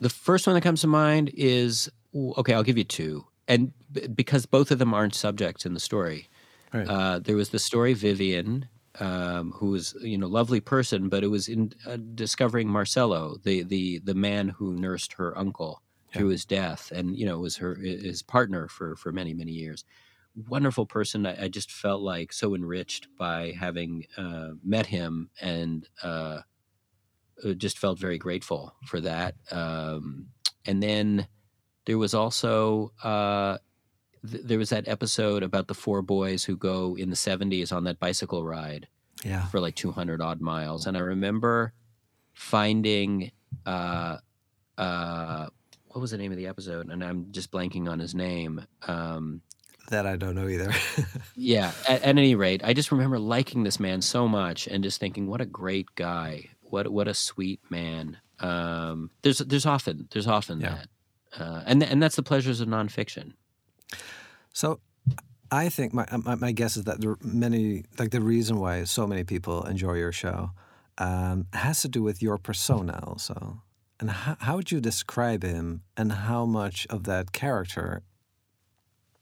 The 0.00 0.10
first 0.10 0.46
one 0.46 0.52
that 0.54 0.60
comes 0.60 0.82
to 0.82 0.86
mind 0.86 1.30
is 1.34 1.90
okay. 2.14 2.52
I'll 2.52 2.62
give 2.62 2.76
you 2.76 2.84
two, 2.84 3.24
and 3.48 3.72
because 4.14 4.44
both 4.44 4.70
of 4.70 4.78
them 4.78 4.92
aren't 4.92 5.14
subjects 5.14 5.64
in 5.64 5.72
the 5.72 5.80
story. 5.80 6.28
Right. 6.74 6.86
Uh, 6.86 7.20
there 7.20 7.36
was 7.36 7.50
the 7.50 7.58
story 7.58 7.94
Vivian, 7.94 8.68
um, 9.00 9.52
who 9.52 9.70
was 9.70 9.94
you 10.02 10.18
know 10.18 10.26
lovely 10.26 10.60
person, 10.60 11.08
but 11.08 11.24
it 11.24 11.28
was 11.28 11.48
in 11.48 11.72
uh, 11.86 11.96
discovering 12.14 12.68
Marcelo, 12.68 13.36
the 13.44 13.62
the 13.62 14.00
the 14.00 14.14
man 14.14 14.48
who 14.48 14.74
nursed 14.74 15.14
her 15.14 15.36
uncle. 15.38 15.80
Through 16.14 16.28
his 16.28 16.44
death, 16.44 16.92
and 16.94 17.16
you 17.16 17.26
know 17.26 17.38
was 17.38 17.56
her 17.56 17.74
his 17.74 18.22
partner 18.22 18.68
for 18.68 18.96
for 18.96 19.12
many 19.12 19.34
many 19.34 19.52
years. 19.52 19.84
Wonderful 20.48 20.86
person. 20.86 21.26
I, 21.26 21.44
I 21.44 21.48
just 21.48 21.70
felt 21.70 22.02
like 22.02 22.32
so 22.32 22.54
enriched 22.54 23.06
by 23.16 23.54
having 23.58 24.06
uh, 24.16 24.50
met 24.64 24.86
him 24.86 25.30
and 25.40 25.88
uh, 26.02 26.40
uh, 27.44 27.52
just 27.54 27.78
felt 27.78 27.98
very 27.98 28.18
grateful 28.18 28.74
for 28.84 29.00
that. 29.00 29.36
Um, 29.52 30.28
and 30.66 30.82
then 30.82 31.28
there 31.84 31.98
was 31.98 32.14
also 32.14 32.92
uh, 33.02 33.58
th- 34.28 34.44
there 34.44 34.58
was 34.58 34.70
that 34.70 34.88
episode 34.88 35.42
about 35.42 35.68
the 35.68 35.74
four 35.74 36.02
boys 36.02 36.44
who 36.44 36.56
go 36.56 36.96
in 36.96 37.10
the 37.10 37.16
70s 37.16 37.72
on 37.72 37.84
that 37.84 37.98
bicycle 37.98 38.44
ride 38.44 38.88
yeah. 39.24 39.46
for 39.46 39.60
like 39.60 39.74
200 39.74 40.20
odd 40.20 40.40
miles. 40.40 40.86
And 40.86 40.96
I 40.96 41.00
remember 41.00 41.72
finding 42.32 43.30
uh, 43.66 44.18
uh, 44.78 45.46
what 45.94 46.00
was 46.00 46.10
the 46.10 46.18
name 46.18 46.32
of 46.32 46.38
the 46.38 46.46
episode? 46.46 46.88
And 46.90 47.02
I'm 47.02 47.28
just 47.30 47.50
blanking 47.50 47.88
on 47.88 47.98
his 47.98 48.14
name. 48.14 48.66
Um, 48.86 49.42
that 49.90 50.06
I 50.06 50.16
don't 50.16 50.34
know 50.34 50.48
either. 50.48 50.72
yeah. 51.36 51.72
At, 51.88 52.02
at, 52.02 52.18
any 52.18 52.34
rate, 52.34 52.62
I 52.64 52.72
just 52.72 52.90
remember 52.90 53.18
liking 53.18 53.64
this 53.64 53.78
man 53.78 54.00
so 54.00 54.26
much 54.26 54.66
and 54.66 54.82
just 54.82 54.98
thinking, 54.98 55.26
what 55.26 55.40
a 55.40 55.46
great 55.46 55.94
guy 55.94 56.48
what 56.74 56.88
what 56.88 57.08
a 57.08 57.14
sweet 57.14 57.60
man. 57.70 58.18
Um, 58.40 59.10
there's 59.22 59.38
there's 59.38 59.64
often 59.64 60.08
there's 60.12 60.26
often 60.26 60.60
yeah. 60.60 60.78
that, 61.32 61.40
uh, 61.40 61.62
and 61.66 61.82
and 61.82 62.02
that's 62.02 62.16
the 62.16 62.22
pleasures 62.22 62.60
of 62.60 62.68
nonfiction. 62.68 63.34
So, 64.52 64.80
I 65.50 65.68
think 65.68 65.92
my, 65.92 66.06
my, 66.24 66.34
my 66.34 66.52
guess 66.52 66.76
is 66.76 66.84
that 66.84 67.00
there 67.00 67.10
are 67.10 67.18
many 67.22 67.84
like 67.98 68.10
the 68.10 68.20
reason 68.20 68.58
why 68.58 68.84
so 68.84 69.06
many 69.06 69.22
people 69.22 69.62
enjoy 69.64 69.94
your 69.94 70.12
show 70.12 70.50
um, 70.98 71.46
has 71.52 71.82
to 71.82 71.88
do 71.88 72.02
with 72.02 72.20
your 72.20 72.38
persona 72.38 73.00
also. 73.04 73.62
And 74.00 74.10
how, 74.10 74.36
how 74.40 74.56
would 74.56 74.72
you 74.72 74.80
describe 74.80 75.42
him, 75.42 75.82
and 75.96 76.12
how 76.12 76.44
much 76.46 76.86
of 76.90 77.04
that 77.04 77.32
character 77.32 78.02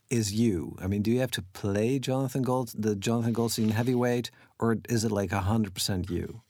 is 0.09 0.33
you? 0.33 0.77
I 0.81 0.87
mean, 0.87 1.03
do 1.03 1.11
you 1.11 1.21
have 1.21 1.31
to 1.33 1.43
play 1.53 1.99
Jonathan 1.99 2.43
Gold, 2.43 2.73
the 2.75 2.97
Jonathan 2.97 3.33
Goldstein 3.33 3.71
heavyweight, 3.71 4.31
or 4.59 4.79
is 4.89 5.05
it 5.05 5.13
like 5.13 5.31
hundred 5.31 5.75
percent 5.75 6.11
you? 6.11 6.43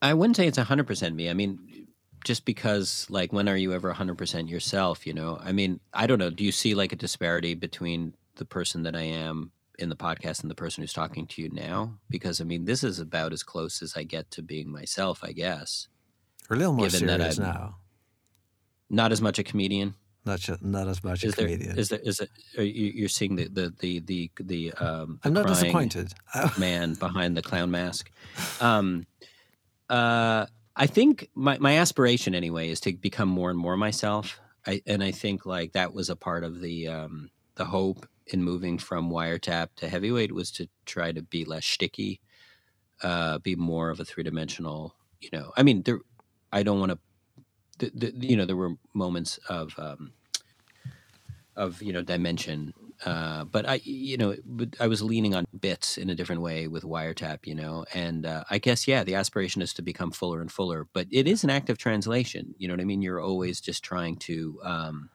I 0.00 0.14
wouldn't 0.14 0.36
say 0.36 0.46
it's 0.46 0.58
100% 0.58 1.14
me. 1.14 1.28
I 1.28 1.34
mean, 1.34 1.88
just 2.24 2.44
because, 2.44 3.06
like, 3.10 3.32
when 3.32 3.48
are 3.48 3.56
you 3.56 3.72
ever 3.72 3.92
100% 3.92 4.48
yourself, 4.48 5.06
you 5.06 5.12
know? 5.12 5.38
I 5.42 5.52
mean, 5.52 5.80
I 5.92 6.06
don't 6.06 6.18
know. 6.18 6.30
Do 6.30 6.44
you 6.44 6.52
see 6.52 6.74
like 6.74 6.92
a 6.92 6.96
disparity 6.96 7.54
between 7.54 8.14
the 8.36 8.44
person 8.44 8.84
that 8.84 8.94
I 8.94 9.02
am 9.02 9.50
in 9.78 9.88
the 9.88 9.96
podcast 9.96 10.42
and 10.42 10.50
the 10.50 10.54
person 10.54 10.82
who's 10.82 10.92
talking 10.92 11.26
to 11.26 11.42
you 11.42 11.48
now? 11.50 11.94
Because, 12.08 12.40
I 12.40 12.44
mean, 12.44 12.64
this 12.64 12.84
is 12.84 12.98
about 12.98 13.32
as 13.32 13.42
close 13.42 13.82
as 13.82 13.96
I 13.96 14.04
get 14.04 14.30
to 14.32 14.42
being 14.42 14.70
myself, 14.70 15.20
I 15.22 15.32
guess. 15.32 15.88
We're 16.48 16.56
a 16.56 16.58
little 16.58 16.74
more 16.74 16.90
serious 16.90 17.38
now. 17.38 17.76
Not 18.90 19.12
as 19.12 19.20
much 19.20 19.38
a 19.38 19.44
comedian. 19.44 19.94
Not, 20.24 20.62
not 20.62 20.88
as 20.88 21.02
much 21.02 21.24
is 21.24 21.32
a 21.32 21.36
there, 21.36 21.46
comedian. 21.46 21.78
Is 21.78 21.88
there? 21.88 22.00
Is 22.00 22.20
it? 22.20 22.30
Are 22.56 22.62
you, 22.62 22.92
you're 22.94 23.08
seeing 23.08 23.36
the 23.36 23.48
the 23.48 23.74
the 23.78 24.00
the, 24.00 24.30
the 24.40 24.72
um. 24.74 25.20
I'm 25.24 25.32
not 25.32 25.46
disappointed. 25.46 26.12
man 26.58 26.94
behind 26.94 27.36
the 27.36 27.42
clown 27.42 27.70
mask. 27.70 28.10
Um, 28.60 29.06
uh, 29.88 30.46
I 30.76 30.86
think 30.86 31.28
my, 31.34 31.58
my 31.58 31.78
aspiration 31.78 32.34
anyway 32.34 32.68
is 32.68 32.80
to 32.80 32.92
become 32.92 33.28
more 33.28 33.50
and 33.50 33.58
more 33.58 33.76
myself. 33.76 34.38
I, 34.66 34.82
and 34.86 35.02
I 35.02 35.12
think 35.12 35.46
like 35.46 35.72
that 35.72 35.94
was 35.94 36.10
a 36.10 36.16
part 36.16 36.44
of 36.44 36.60
the 36.60 36.88
um, 36.88 37.30
the 37.54 37.64
hope 37.64 38.06
in 38.26 38.42
moving 38.42 38.78
from 38.78 39.10
wiretap 39.10 39.68
to 39.76 39.88
heavyweight 39.88 40.32
was 40.32 40.50
to 40.52 40.68
try 40.84 41.10
to 41.12 41.22
be 41.22 41.44
less 41.44 41.64
sticky, 41.64 42.20
uh, 43.02 43.38
be 43.38 43.56
more 43.56 43.90
of 43.90 43.98
a 43.98 44.04
three 44.04 44.24
dimensional. 44.24 44.94
You 45.20 45.30
know, 45.32 45.52
I 45.56 45.62
mean, 45.62 45.82
there. 45.82 46.00
I 46.52 46.62
don't 46.62 46.80
want 46.80 46.92
to. 46.92 46.98
You 48.00 48.36
know, 48.36 48.44
there 48.44 48.56
were 48.56 48.74
moments 48.94 49.38
of 49.48 49.72
um, 49.78 50.12
of 51.56 51.80
you 51.82 51.92
know 51.92 52.02
dimension 52.02 52.74
uh, 53.04 53.44
but 53.44 53.68
I, 53.68 53.80
you 53.84 54.16
know, 54.16 54.34
I 54.80 54.88
was 54.88 55.02
leaning 55.02 55.34
on 55.34 55.46
bits 55.58 55.98
in 55.98 56.10
a 56.10 56.14
different 56.14 56.42
way 56.42 56.66
with 56.66 56.82
wiretap, 56.82 57.46
you 57.46 57.54
know, 57.54 57.84
and 57.94 58.26
uh, 58.26 58.42
I 58.50 58.58
guess 58.58 58.88
yeah, 58.88 59.04
the 59.04 59.14
aspiration 59.14 59.62
is 59.62 59.72
to 59.74 59.82
become 59.82 60.10
fuller 60.10 60.40
and 60.40 60.50
fuller. 60.50 60.86
But 60.92 61.06
it 61.10 61.28
is 61.28 61.44
an 61.44 61.50
act 61.50 61.70
of 61.70 61.78
translation. 61.78 62.54
You 62.58 62.66
know 62.66 62.74
what 62.74 62.80
I 62.80 62.84
mean? 62.84 63.02
You're 63.02 63.20
always 63.20 63.60
just 63.60 63.84
trying 63.84 64.16
to. 64.16 64.60
Um, 64.64 65.10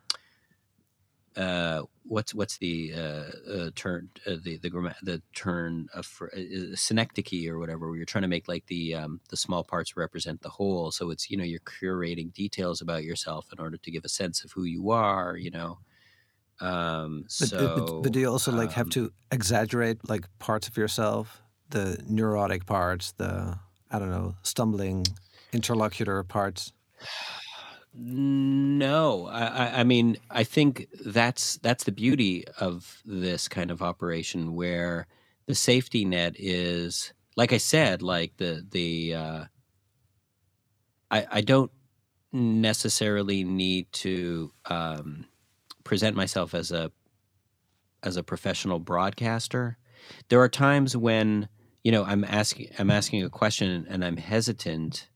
uh, 1.36 1.82
what's 2.06 2.34
what's 2.34 2.58
the 2.58 2.94
uh, 2.96 3.52
uh, 3.52 3.70
turn 3.76 4.10
uh, 4.28 4.36
the 4.44 4.58
the 4.58 4.94
the 5.02 5.22
turn 5.34 5.88
of 5.94 6.22
uh, 6.22 6.76
synecdoche 6.76 7.48
or 7.48 7.60
whatever 7.60 7.88
where 7.88 7.98
you're 7.98 8.06
trying 8.06 8.24
to 8.24 8.28
make 8.28 8.48
like 8.48 8.66
the 8.68 8.94
um, 8.96 9.20
the 9.30 9.38
small 9.38 9.64
parts 9.64 9.96
represent 9.96 10.42
the 10.42 10.50
whole 10.50 10.92
so 10.92 11.10
it's 11.10 11.30
you 11.30 11.38
know 11.38 11.44
you're 11.44 11.60
curating 11.60 12.34
details 12.34 12.82
about 12.82 13.04
yourself 13.04 13.48
in 13.52 13.60
order 13.60 13.78
to 13.78 13.92
give 13.92 14.04
a 14.04 14.10
sense 14.10 14.44
of 14.44 14.52
who 14.52 14.64
you 14.64 14.92
are 14.92 15.38
you 15.38 15.52
know 15.52 15.78
um, 16.60 17.24
but, 17.24 17.32
so, 17.50 17.76
but, 17.76 18.04
but, 18.04 18.12
do 18.12 18.20
you 18.20 18.30
also 18.30 18.52
like 18.52 18.72
have 18.74 18.86
um 18.88 18.92
to 18.92 19.12
exaggerate 19.32 20.08
like 20.08 20.26
parts 20.40 20.68
of 20.68 20.78
yourself, 20.78 21.42
the 21.72 22.02
neurotic 22.08 22.66
parts, 22.66 23.12
the 23.14 23.58
I 23.92 24.00
don't 24.00 24.12
know, 24.12 24.36
stumbling 24.44 25.06
interlocutor 25.52 26.24
parts? 26.24 26.72
No, 27.96 29.28
I, 29.28 29.82
I 29.82 29.84
mean, 29.84 30.18
I 30.32 30.44
think 30.44 30.88
that's 31.06 31.58
that's 31.58 31.84
the 31.84 31.92
beauty 31.92 32.44
of 32.60 33.02
this 33.06 33.48
kind 33.48 33.70
of 33.70 33.84
operation, 33.84 34.56
where 34.56 35.06
the 35.46 35.54
safety 35.54 36.04
net 36.04 36.36
is 36.40 37.14
like 37.36 37.54
I 37.54 37.58
said, 37.58 38.02
like 38.02 38.38
the 38.38 38.66
the 38.70 39.16
uh, 39.16 39.46
I 41.12 41.28
I 41.32 41.42
don't 41.42 41.72
necessarily 42.32 43.44
need 43.44 43.92
to 43.92 44.52
um, 44.66 45.26
present 45.84 46.16
myself 46.16 46.54
as 46.54 46.72
a 46.72 46.92
as 48.02 48.18
a 48.18 48.24
professional 48.24 48.80
broadcaster. 48.80 49.78
There 50.30 50.42
are 50.42 50.50
times 50.50 50.98
when 50.98 51.48
you 51.84 51.92
know 51.92 52.04
I'm 52.04 52.24
asking 52.24 52.70
I'm 52.78 52.92
asking 52.92 53.24
a 53.24 53.30
question 53.30 53.86
and 53.90 54.04
I'm 54.04 54.18
hesitant, 54.18 55.10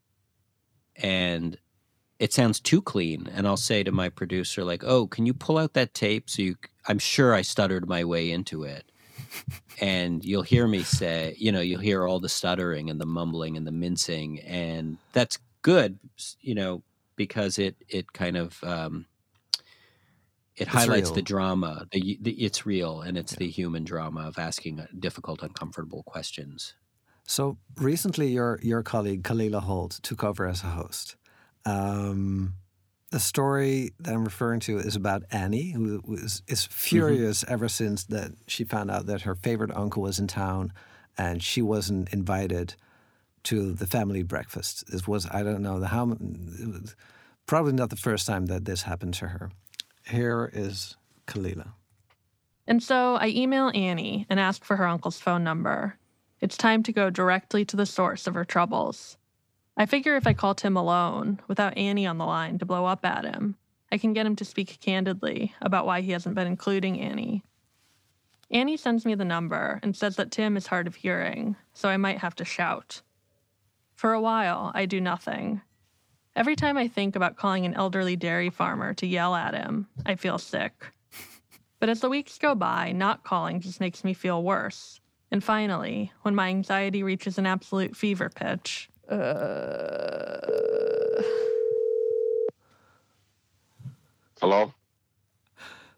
and 0.95 1.57
it 2.19 2.34
sounds 2.34 2.60
too 2.60 2.81
clean, 2.81 3.30
and 3.34 3.48
I'll 3.48 3.57
say 3.57 3.84
to 3.84 3.91
my 3.91 4.10
producer 4.10 4.64
like, 4.64 4.84
"Oh, 4.84 5.07
can 5.07 5.26
you 5.26 5.34
pull 5.34 5.57
out 5.57 5.73
that 5.73 5.94
tape?" 5.94 6.30
So 6.30 6.41
you, 6.41 6.56
I'm 6.88 6.99
sure 6.99 7.34
I 7.34 7.41
stuttered 7.41 7.88
my 7.88 8.03
way 8.03 8.31
into 8.31 8.64
it 8.64 8.91
and 9.81 10.23
you'll 10.23 10.41
hear 10.41 10.68
me 10.68 10.84
say, 10.84 11.35
you 11.38 11.52
know, 11.52 11.60
you'll 11.60 11.81
hear 11.81 12.07
all 12.07 12.19
the 12.19 12.30
stuttering 12.30 12.89
and 12.89 12.99
the 12.99 13.06
mumbling 13.06 13.57
and 13.57 13.68
the 13.68 13.72
mincing, 13.72 14.39
and 14.41 14.98
that's 15.14 15.38
good, 15.61 15.99
you 16.41 16.56
know, 16.56 16.84
because 17.15 17.60
it 17.60 17.76
it 17.88 18.14
kind 18.14 18.38
of 18.38 18.64
um, 18.64 19.06
it 20.56 20.64
It's 20.64 20.72
highlights 20.72 21.10
real. 21.10 21.15
the 21.15 21.22
drama. 21.22 21.88
The, 21.91 22.18
the 22.22 22.31
it's 22.31 22.65
real, 22.65 23.02
and 23.02 23.18
it's 23.18 23.35
the 23.35 23.49
human 23.49 23.84
drama 23.84 24.27
of 24.27 24.39
asking 24.39 24.80
uh, 24.80 24.88
difficult, 24.98 25.44
uncomfortable 25.44 26.03
questions. 26.03 26.73
So 27.26 27.57
recently, 27.76 28.30
your 28.30 28.60
your 28.64 28.81
colleague 28.84 29.23
Kalila 29.23 29.61
Holt 29.61 29.99
took 30.02 30.23
over 30.23 30.48
as 30.48 30.64
a 30.64 30.68
host. 30.68 31.15
Um, 31.68 32.53
the 33.11 33.19
story 33.19 33.91
that 33.99 34.14
I'm 34.14 34.23
referring 34.23 34.61
to 34.61 34.77
is 34.77 34.95
about 34.95 35.23
Annie, 35.31 35.72
who 35.72 36.02
was 36.06 36.41
is 36.48 36.65
furious 36.65 37.44
ever 37.48 37.68
since 37.68 38.06
that 38.06 38.31
she 38.48 38.64
found 38.64 38.89
out 38.89 39.06
that 39.07 39.22
her 39.22 39.35
favorite 39.35 39.72
uncle 39.76 40.02
was 40.02 40.18
in 40.18 40.27
town, 40.27 40.72
and 41.18 41.44
she 41.44 41.61
wasn't 41.61 42.11
invited 42.14 42.76
to 43.44 43.73
the 43.73 43.88
family 43.88 44.23
breakfast. 44.23 44.89
This 44.91 45.07
was 45.07 45.27
I 45.30 45.44
don't 45.44 45.61
know 45.61 45.80
the 45.80 45.88
how 45.88 46.11
it 46.11 46.19
was 46.19 46.95
probably 47.45 47.73
not 47.73 47.89
the 47.89 47.95
first 47.98 48.27
time 48.27 48.45
that 48.48 48.65
this 48.65 48.84
happened 48.84 49.14
to 49.15 49.27
her. 49.27 49.52
Here 50.06 50.49
is 50.53 50.95
Kalila. 51.27 51.72
And 52.65 52.81
so 52.84 53.15
I 53.15 53.27
email 53.27 53.72
Annie 53.73 54.26
and 54.30 54.39
ask 54.39 54.64
for 54.64 54.76
her 54.77 54.88
uncle's 54.88 55.19
phone 55.19 55.44
number. 55.44 55.98
It's 56.39 56.57
time 56.57 56.84
to 56.84 56.91
go 56.91 57.10
directly 57.10 57.65
to 57.65 57.76
the 57.76 57.85
source 57.85 58.27
of 58.27 58.35
her 58.35 58.45
troubles. 58.45 59.18
I 59.79 59.85
figure 59.85 60.15
if 60.15 60.25
I 60.25 60.33
call 60.33 60.55
Tim 60.55 60.75
alone, 60.75 61.39
without 61.47 61.77
Annie 61.77 62.07
on 62.07 62.17
the 62.17 62.25
line 62.25 62.57
to 62.57 62.65
blow 62.65 62.85
up 62.85 63.05
at 63.05 63.25
him, 63.25 63.57
I 63.91 63.99
can 63.99 64.11
get 64.11 64.25
him 64.25 64.35
to 64.37 64.45
speak 64.45 64.79
candidly 64.81 65.53
about 65.61 65.85
why 65.85 66.01
he 66.01 66.13
hasn't 66.13 66.33
been 66.33 66.47
including 66.47 66.99
Annie. 66.99 67.43
Annie 68.49 68.75
sends 68.75 69.05
me 69.05 69.13
the 69.13 69.23
number 69.23 69.79
and 69.83 69.95
says 69.95 70.15
that 70.15 70.31
Tim 70.31 70.57
is 70.57 70.65
hard 70.65 70.87
of 70.87 70.95
hearing, 70.95 71.55
so 71.73 71.89
I 71.89 71.97
might 71.97 72.17
have 72.17 72.33
to 72.37 72.45
shout. 72.45 73.03
For 73.93 74.13
a 74.13 74.21
while, 74.21 74.71
I 74.73 74.87
do 74.87 74.99
nothing. 74.99 75.61
Every 76.35 76.55
time 76.55 76.75
I 76.75 76.87
think 76.87 77.15
about 77.15 77.35
calling 77.35 77.65
an 77.65 77.75
elderly 77.75 78.15
dairy 78.15 78.49
farmer 78.49 78.95
to 78.95 79.05
yell 79.05 79.35
at 79.35 79.53
him, 79.53 79.87
I 80.07 80.15
feel 80.15 80.39
sick. 80.39 80.91
But 81.79 81.89
as 81.89 81.99
the 81.99 82.09
weeks 82.09 82.39
go 82.39 82.55
by, 82.55 82.93
not 82.93 83.23
calling 83.23 83.59
just 83.59 83.79
makes 83.79 84.03
me 84.03 84.15
feel 84.15 84.41
worse. 84.41 84.99
And 85.29 85.43
finally, 85.43 86.11
when 86.23 86.33
my 86.33 86.47
anxiety 86.47 87.03
reaches 87.03 87.37
an 87.37 87.45
absolute 87.45 87.95
fever 87.95 88.29
pitch, 88.33 88.89
uh, 89.09 90.38
Hello? 94.39 94.73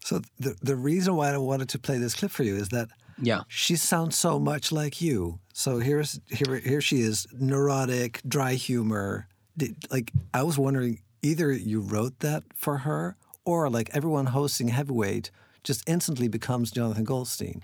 So 0.03 0.21
the 0.39 0.55
the 0.61 0.75
reason 0.75 1.15
why 1.15 1.33
I 1.33 1.37
wanted 1.37 1.69
to 1.69 1.79
play 1.79 1.97
this 1.97 2.15
clip 2.15 2.31
for 2.31 2.43
you 2.43 2.55
is 2.55 2.69
that 2.69 2.89
Yeah. 3.21 3.41
she 3.47 3.75
sounds 3.75 4.15
so 4.15 4.39
much 4.39 4.71
like 4.71 5.01
you. 5.01 5.39
So 5.53 5.79
here's 5.79 6.19
here 6.29 6.55
here 6.59 6.81
she 6.81 7.01
is, 7.01 7.27
neurotic, 7.37 8.21
dry 8.27 8.53
humor. 8.53 9.27
Did, 9.57 9.75
like 9.91 10.11
I 10.33 10.43
was 10.43 10.57
wondering, 10.57 11.01
either 11.21 11.51
you 11.51 11.81
wrote 11.81 12.19
that 12.19 12.43
for 12.55 12.77
her, 12.79 13.17
or 13.43 13.69
like 13.69 13.89
everyone 13.93 14.27
hosting 14.27 14.69
heavyweight 14.69 15.31
just 15.63 15.83
instantly 15.87 16.29
becomes 16.29 16.71
Jonathan 16.71 17.03
Goldstein. 17.03 17.61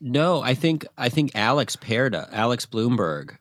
No, 0.00 0.42
I 0.42 0.54
think 0.54 0.86
I 0.98 1.08
think 1.08 1.32
Alex 1.34 1.76
Perda, 1.76 2.28
Alex 2.32 2.66
Blumberg, 2.66 3.38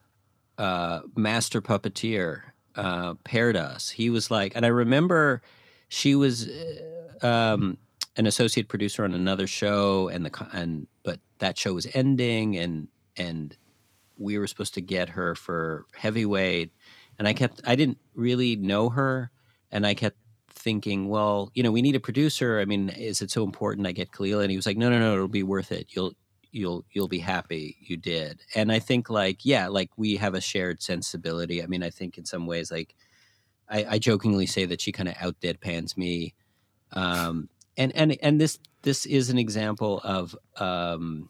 uh, 0.57 1.01
master 1.15 1.61
puppeteer, 1.61 2.41
uh, 2.75 3.15
paired 3.23 3.57
us. 3.57 3.89
He 3.89 4.09
was 4.09 4.31
like, 4.31 4.55
and 4.55 4.65
I 4.65 4.69
remember 4.69 5.41
she 5.89 6.15
was 6.15 6.47
uh, 6.47 7.27
um, 7.27 7.77
an 8.15 8.25
associate 8.25 8.69
producer 8.69 9.03
on 9.03 9.13
another 9.13 9.47
show, 9.47 10.07
and 10.07 10.25
the 10.25 10.47
and 10.53 10.87
but 11.03 11.19
that 11.39 11.57
show 11.57 11.73
was 11.73 11.87
ending, 11.93 12.55
and 12.57 12.87
and 13.17 13.55
we 14.17 14.37
were 14.37 14.47
supposed 14.47 14.75
to 14.75 14.81
get 14.81 15.09
her 15.09 15.35
for 15.35 15.85
heavyweight, 15.93 16.71
and 17.19 17.27
I 17.27 17.33
kept 17.33 17.61
I 17.65 17.75
didn't 17.75 17.99
really 18.13 18.55
know 18.55 18.89
her, 18.89 19.29
and 19.71 19.85
I 19.85 19.93
kept 19.93 20.17
thinking, 20.49 21.09
well, 21.09 21.51
you 21.53 21.63
know, 21.63 21.71
we 21.71 21.81
need 21.81 21.95
a 21.97 21.99
producer. 21.99 22.59
I 22.61 22.65
mean, 22.65 22.89
is 22.89 23.21
it 23.21 23.29
so 23.29 23.43
important 23.43 23.87
I 23.87 23.91
get 23.91 24.11
Kalila? 24.11 24.41
And 24.41 24.49
he 24.51 24.57
was 24.57 24.65
like, 24.65 24.77
no, 24.77 24.89
no, 24.89 24.99
no, 24.99 25.13
it'll 25.13 25.27
be 25.27 25.43
worth 25.43 25.71
it. 25.71 25.87
You'll 25.89 26.13
you'll 26.55 26.85
you'll 26.91 27.07
be 27.07 27.19
happy 27.19 27.77
you 27.81 27.97
did. 27.97 28.41
And 28.55 28.71
I 28.71 28.79
think 28.79 29.09
like 29.09 29.43
yeah, 29.43 29.67
like 29.67 29.91
we 29.97 30.15
have 30.15 30.33
a 30.33 30.41
shared 30.41 30.81
sensibility. 30.81 31.61
I 31.61 31.67
mean, 31.67 31.83
I 31.83 31.89
think 31.89 32.17
in 32.17 32.25
some 32.25 32.47
ways 32.47 32.71
like 32.71 32.95
I, 33.69 33.85
I 33.91 33.99
jokingly 33.99 34.45
say 34.45 34.65
that 34.65 34.81
she 34.81 34.91
kind 34.91 35.09
of 35.09 35.15
out 35.19 35.39
deadpans 35.41 35.97
me. 35.97 36.33
Um, 36.93 37.49
and 37.77 37.93
and 37.95 38.17
and 38.21 38.39
this 38.39 38.57
this 38.83 39.05
is 39.05 39.29
an 39.29 39.37
example 39.37 39.99
of 40.03 40.35
um, 40.55 41.29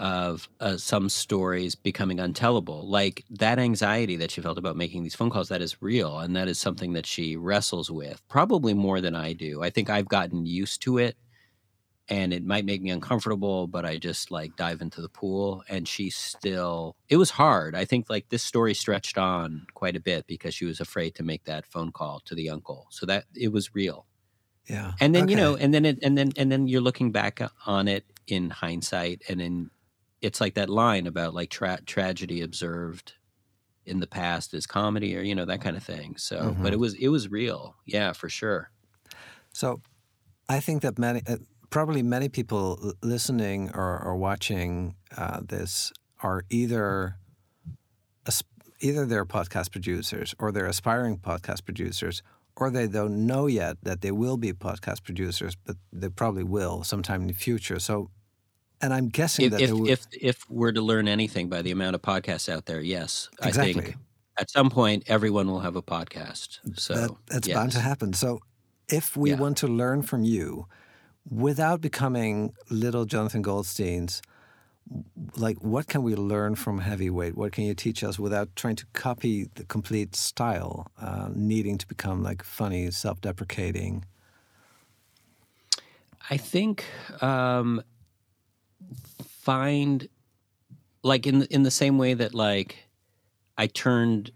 of 0.00 0.48
uh, 0.58 0.76
some 0.76 1.08
stories 1.08 1.76
becoming 1.76 2.18
untellable. 2.18 2.84
Like 2.84 3.24
that 3.30 3.60
anxiety 3.60 4.16
that 4.16 4.32
she 4.32 4.40
felt 4.40 4.58
about 4.58 4.76
making 4.76 5.04
these 5.04 5.14
phone 5.14 5.30
calls, 5.30 5.48
that 5.50 5.62
is 5.62 5.80
real. 5.80 6.18
And 6.18 6.34
that 6.34 6.48
is 6.48 6.58
something 6.58 6.94
that 6.94 7.06
she 7.06 7.36
wrestles 7.36 7.92
with, 7.92 8.20
probably 8.28 8.74
more 8.74 9.00
than 9.00 9.14
I 9.14 9.34
do. 9.34 9.62
I 9.62 9.70
think 9.70 9.88
I've 9.88 10.08
gotten 10.08 10.46
used 10.46 10.82
to 10.82 10.98
it 10.98 11.16
and 12.08 12.32
it 12.34 12.44
might 12.44 12.64
make 12.66 12.82
me 12.82 12.90
uncomfortable, 12.90 13.66
but 13.66 13.84
I 13.86 13.96
just 13.96 14.30
like 14.30 14.56
dive 14.56 14.82
into 14.82 15.00
the 15.00 15.08
pool. 15.08 15.64
And 15.68 15.88
she 15.88 16.10
still, 16.10 16.96
it 17.08 17.16
was 17.16 17.30
hard. 17.30 17.74
I 17.74 17.84
think 17.86 18.10
like 18.10 18.28
this 18.28 18.42
story 18.42 18.74
stretched 18.74 19.16
on 19.16 19.66
quite 19.74 19.96
a 19.96 20.00
bit 20.00 20.26
because 20.26 20.54
she 20.54 20.66
was 20.66 20.80
afraid 20.80 21.14
to 21.14 21.22
make 21.22 21.44
that 21.44 21.66
phone 21.66 21.92
call 21.92 22.20
to 22.26 22.34
the 22.34 22.50
uncle. 22.50 22.86
So 22.90 23.06
that 23.06 23.24
it 23.34 23.52
was 23.52 23.74
real. 23.74 24.06
Yeah. 24.68 24.92
And 25.00 25.14
then, 25.14 25.28
you 25.28 25.36
know, 25.36 25.56
and 25.56 25.72
then 25.72 25.84
it, 25.84 25.98
and 26.02 26.16
then, 26.16 26.32
and 26.36 26.52
then 26.52 26.66
you're 26.66 26.80
looking 26.82 27.10
back 27.10 27.40
on 27.66 27.88
it 27.88 28.04
in 28.26 28.50
hindsight 28.50 29.22
and 29.28 29.40
in, 29.40 29.70
it's 30.20 30.40
like 30.40 30.54
that 30.54 30.70
line 30.70 31.06
about 31.06 31.34
like 31.34 31.50
tra- 31.50 31.82
tragedy 31.86 32.42
observed 32.42 33.14
in 33.86 34.00
the 34.00 34.06
past 34.06 34.54
is 34.54 34.66
comedy 34.66 35.16
or, 35.16 35.20
you 35.20 35.34
know, 35.34 35.44
that 35.44 35.60
kind 35.60 35.76
of 35.76 35.82
thing. 35.82 36.16
So, 36.16 36.54
but 36.60 36.70
Mhm. 36.70 36.72
it 36.72 36.78
was, 36.78 36.94
it 36.94 37.08
was 37.08 37.28
real. 37.30 37.76
Yeah, 37.86 38.12
for 38.12 38.28
sure. 38.30 38.70
So 39.52 39.80
I 40.48 40.60
think 40.60 40.82
that 40.82 40.98
many, 40.98 41.22
uh, 41.26 41.36
probably 41.70 42.02
many 42.02 42.28
people 42.28 42.92
listening 43.02 43.70
or, 43.74 44.00
or 44.02 44.16
watching 44.16 44.94
uh, 45.16 45.40
this 45.42 45.92
are 46.22 46.44
either 46.50 47.16
either 48.80 49.06
they're 49.06 49.24
podcast 49.24 49.70
producers 49.72 50.34
or 50.38 50.52
they're 50.52 50.66
aspiring 50.66 51.16
podcast 51.18 51.64
producers, 51.64 52.22
or 52.56 52.70
they 52.70 52.86
don't 52.86 53.26
know 53.26 53.46
yet 53.46 53.76
that 53.82 54.00
they 54.02 54.10
will 54.10 54.36
be 54.36 54.52
podcast 54.52 55.02
producers, 55.04 55.56
but 55.64 55.76
they 55.92 56.08
probably 56.08 56.42
will 56.44 56.82
sometime 56.84 57.22
in 57.22 57.28
the 57.28 57.32
future. 57.34 57.78
So, 57.78 58.10
and 58.82 58.92
I'm 58.92 59.08
guessing 59.08 59.46
If, 59.46 59.50
that 59.52 59.60
if, 59.62 59.70
will, 59.72 59.88
if, 59.88 60.06
if 60.12 60.50
we're 60.50 60.72
to 60.72 60.82
learn 60.82 61.08
anything 61.08 61.48
by 61.48 61.62
the 61.62 61.70
amount 61.70 61.94
of 61.94 62.02
podcasts 62.02 62.48
out 62.48 62.66
there, 62.66 62.80
yes, 62.80 63.30
I 63.40 63.48
Exactly. 63.48 63.72
think 63.82 63.96
at 64.38 64.50
some 64.50 64.68
point 64.70 65.04
everyone 65.06 65.46
will 65.46 65.60
have 65.60 65.76
a 65.76 65.82
podcast. 65.82 66.58
So 66.78 66.94
that, 66.94 67.10
that's 67.26 67.48
bound 67.48 67.72
to 67.72 67.80
happen. 67.80 68.12
So, 68.12 68.40
if 68.88 69.16
we 69.16 69.30
Yeah. 69.30 69.38
want 69.38 69.56
to 69.58 69.66
learn 69.68 70.02
from 70.02 70.24
you 70.24 70.66
without 71.30 71.80
becoming 71.80 72.52
little 72.70 73.04
Jonathan 73.04 73.42
Goldsteins, 73.42 74.20
like 75.36 75.58
what 75.58 75.86
can 75.86 76.02
we 76.02 76.14
learn 76.14 76.54
from 76.54 76.78
heavyweight? 76.78 77.36
What 77.36 77.52
can 77.52 77.64
you 77.64 77.74
teach 77.74 78.04
us 78.04 78.18
without 78.18 78.54
trying 78.56 78.76
to 78.76 78.86
copy 78.92 79.48
the 79.54 79.64
complete 79.64 80.14
style, 80.14 80.86
uh, 81.00 81.30
needing 81.34 81.78
to 81.78 81.86
become 81.86 82.22
like 82.22 82.42
funny, 82.42 82.90
self-deprecating? 82.90 84.04
I 86.30 86.36
think 86.36 86.84
um, 87.20 87.82
find 89.26 90.08
like 91.02 91.26
in 91.26 91.42
in 91.44 91.62
the 91.62 91.70
same 91.70 91.98
way 91.98 92.14
that 92.14 92.34
like 92.34 92.88
I 93.56 93.66
turned, 93.66 94.30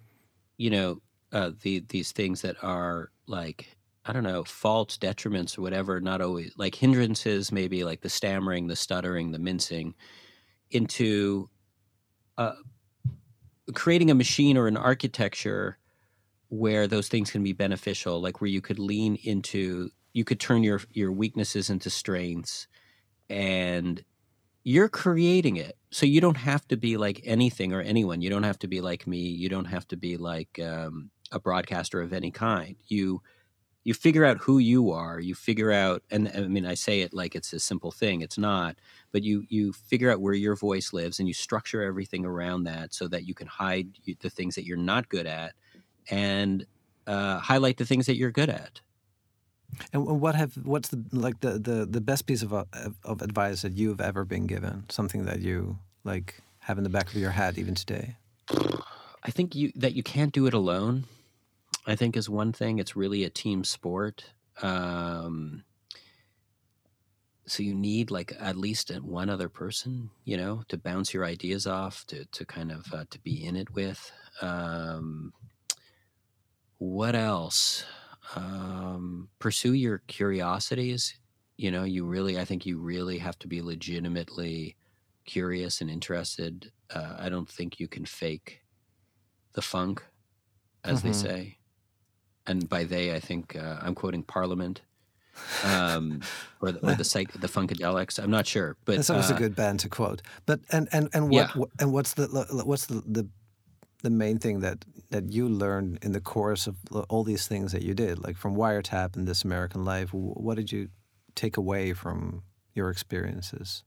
you 0.57 0.71
know, 0.71 1.01
uh, 1.33 1.53
the 1.63 1.85
these 1.89 2.13
things 2.13 2.43
that 2.43 2.57
are 2.63 3.11
like 3.27 3.78
I 4.05 4.13
don't 4.13 4.23
know 4.23 4.45
faults, 4.45 4.97
detriments, 4.97 5.59
or 5.59 5.63
whatever, 5.63 6.01
not 6.01 6.21
always 6.21 6.53
like 6.57 6.75
hindrances, 6.75 7.53
maybe 7.53 7.85
like 7.85 8.01
the 8.01 8.09
stammering, 8.09 8.67
the 8.67 8.77
stuttering, 8.77 9.33
the 9.33 9.39
mincing, 9.39 9.95
into 10.71 11.51
uh, 12.39 12.55
creating 13.75 14.11
a 14.11 14.15
machine 14.15 14.57
or 14.57 14.67
an 14.67 14.77
architecture 14.77 15.79
where 16.49 16.87
those 16.87 17.09
things 17.09 17.31
can 17.31 17.43
be 17.43 17.53
beneficial, 17.53 18.21
like 18.21 18.41
where 18.41 18.49
you 18.49 18.61
could 18.61 18.79
lean 18.79 19.17
into, 19.17 19.91
you 20.15 20.25
could 20.25 20.41
turn 20.41 20.63
your 20.63 20.81
your 20.93 21.13
weaknesses 21.13 21.69
into 21.69 21.91
strengths, 21.91 22.67
and 23.29 24.03
you're 24.65 24.89
creating 24.89 25.57
it. 25.57 25.77
So 25.91 26.07
you 26.07 26.21
don't 26.21 26.37
have 26.37 26.67
to 26.69 26.77
be 26.77 26.97
like 26.97 27.21
anything 27.25 27.73
or 27.73 27.81
anyone. 27.81 28.21
You 28.23 28.31
don't 28.31 28.43
have 28.43 28.59
to 28.61 28.69
be 28.69 28.81
like 28.81 29.07
me. 29.07 29.19
You 29.19 29.49
don't 29.49 29.67
have 29.67 29.87
to 29.89 29.97
be 29.97 30.17
like 30.17 30.59
um, 30.63 31.11
a 31.33 31.41
broadcaster 31.41 32.01
of 32.03 32.13
any 32.13 32.31
kind. 32.31 32.77
You 32.87 33.23
you 33.85 33.95
figure 33.95 34.25
out 34.25 34.39
who 34.39 34.59
you 34.59 34.91
are. 34.91 35.19
You 35.21 35.35
figure 35.35 35.73
out, 35.73 36.03
and 36.11 36.31
I 36.35 36.41
mean, 36.43 36.67
I 36.67 36.75
say 36.75 37.01
it 37.01 37.15
like 37.15 37.35
it's 37.35 37.53
a 37.53 37.59
simple 37.59 37.91
thing. 37.91 38.21
It's 38.21 38.39
not, 38.39 38.77
but 39.13 39.23
you 39.23 39.45
you 39.49 39.73
figure 39.73 40.11
out 40.11 40.21
where 40.21 40.35
your 40.35 40.57
voice 40.57 40.93
lives, 40.93 41.19
and 41.19 41.29
you 41.29 41.35
structure 41.35 41.83
everything 41.83 42.25
around 42.25 42.65
that 42.65 42.93
so 42.93 43.09
that 43.09 43.27
you 43.27 43.35
can 43.35 43.47
hide 43.47 43.89
the 44.21 44.31
things 44.31 44.55
that 44.57 44.67
you're 44.67 44.77
not 44.77 45.09
good 45.09 45.27
at, 45.27 45.55
and 46.11 46.67
uh, 47.07 47.39
highlight 47.39 47.77
the 47.79 47.87
things 47.87 48.07
that 48.07 48.17
you're 48.17 48.31
good 48.31 48.51
at. 48.51 48.81
And 49.93 50.21
what 50.21 50.35
have 50.35 50.55
what's 50.65 50.89
the 50.89 51.03
like 51.13 51.41
the 51.41 51.59
the, 51.59 51.87
the 51.87 52.01
best 52.01 52.27
piece 52.27 52.43
uh, 52.43 52.65
of 52.73 52.97
of 53.05 53.23
advice 53.23 53.63
that 53.63 53.73
you've 53.77 54.01
ever 54.01 54.25
been 54.25 54.47
given? 54.47 54.85
Something 54.89 55.25
that 55.25 55.41
you 55.41 55.79
like 56.05 56.43
have 56.61 56.79
in 56.79 56.85
the 56.85 56.91
back 56.91 57.09
of 57.09 57.15
your 57.15 57.31
head 57.31 57.59
even 57.59 57.75
today. 57.75 58.17
I 59.23 59.31
think 59.31 59.55
you 59.55 59.73
that 59.77 59.95
you 59.95 60.03
can't 60.03 60.33
do 60.33 60.47
it 60.47 60.55
alone. 60.55 61.05
I 61.89 61.97
think 61.97 62.17
is 62.17 62.31
one 62.31 62.53
thing. 62.53 62.79
It's 62.79 62.95
really 62.97 63.25
a 63.25 63.31
team 63.31 63.65
sport. 63.65 64.33
Um, 64.63 65.65
so 67.47 67.63
you 67.63 67.75
need 67.75 68.11
like 68.11 68.33
at 68.39 68.57
least 68.57 68.91
one 69.01 69.31
other 69.31 69.49
person, 69.49 70.11
you 70.25 70.37
know, 70.37 70.63
to 70.69 70.77
bounce 70.77 71.15
your 71.15 71.25
ideas 71.25 71.67
off, 71.67 72.05
to 72.07 72.27
to 72.27 72.45
kind 72.45 72.71
of 72.71 72.93
uh, 72.93 73.05
to 73.11 73.19
be 73.21 73.45
in 73.45 73.57
it 73.57 73.71
with. 73.75 74.13
Um, 74.43 75.33
what 76.79 77.15
else? 77.15 77.85
Um, 78.35 79.31
pursue 79.39 79.73
your 79.73 79.99
curiosities. 79.99 81.19
You 81.57 81.71
know, 81.71 81.85
you 81.85 82.05
really. 82.05 82.39
I 82.39 82.45
think 82.45 82.67
you 82.67 82.79
really 82.79 83.19
have 83.19 83.39
to 83.41 83.49
be 83.49 83.63
legitimately 83.63 84.77
curious 85.25 85.81
and 85.81 85.91
interested. 85.91 86.73
Uh, 86.91 87.17
I 87.19 87.29
don't 87.29 87.49
think 87.49 87.81
you 87.81 87.89
can 87.89 88.05
fake 88.07 88.63
the 89.55 89.63
funk, 89.63 90.05
as 90.85 91.03
they 91.03 91.13
Mhm. 91.13 91.13
say. 91.13 91.58
And 92.49 92.69
by 92.69 92.85
they, 92.85 93.15
I 93.15 93.21
think 93.21 93.55
uh, 93.57 93.79
I'm 93.83 93.95
quoting 93.95 94.23
Parliament, 94.23 94.81
um, 95.65 96.23
or 96.61 96.73
the, 96.73 96.81
or 96.87 96.95
the 96.95 97.05
psych, 97.05 97.33
the 97.33 97.47
Funkadelics. 97.47 98.19
I'm 98.19 98.31
not 98.31 98.47
sure, 98.47 98.77
but 98.85 98.97
That's 98.97 99.11
always 99.11 99.31
uh, 99.31 99.35
a 99.35 99.39
good 99.39 99.55
band 99.55 99.81
to 99.81 99.89
quote. 99.89 100.23
But 100.47 100.61
and 100.71 100.89
and 100.93 101.09
and 101.13 101.25
what, 101.31 101.51
Yeah. 101.51 101.53
what 101.55 101.69
and 101.79 101.93
what's 101.93 102.15
the 102.15 102.27
what's 102.65 102.87
the, 102.87 103.03
the 103.07 103.29
the 104.03 104.11
main 104.11 104.39
thing 104.39 104.61
that 104.61 104.85
that 105.11 105.31
you 105.33 105.49
learned 105.49 105.99
in 106.03 106.13
the 106.13 106.21
course 106.21 106.67
of 106.67 106.77
all 107.09 107.23
these 107.25 107.47
things 107.47 107.73
that 107.73 107.83
you 107.83 107.95
did, 107.95 108.19
like 108.27 108.37
from 108.37 108.57
Wiretap 108.57 109.17
and 109.17 109.29
This 109.29 109.45
American 109.45 109.85
Life? 109.85 110.13
What 110.13 110.57
did 110.57 110.73
you 110.73 110.89
take 111.35 111.57
away 111.57 111.93
from 111.93 112.43
your 112.75 112.91
experiences? 112.91 113.85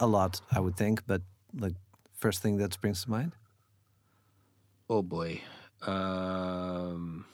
A 0.00 0.06
lot, 0.06 0.40
I 0.52 0.60
would 0.60 0.76
think, 0.76 1.02
but 1.06 1.22
like 1.58 1.74
first 2.12 2.42
thing 2.42 2.58
that 2.58 2.72
springs 2.72 3.02
to 3.04 3.10
mind. 3.10 3.32
Oh 4.88 5.02
boy. 5.02 5.40
Um, 5.86 7.26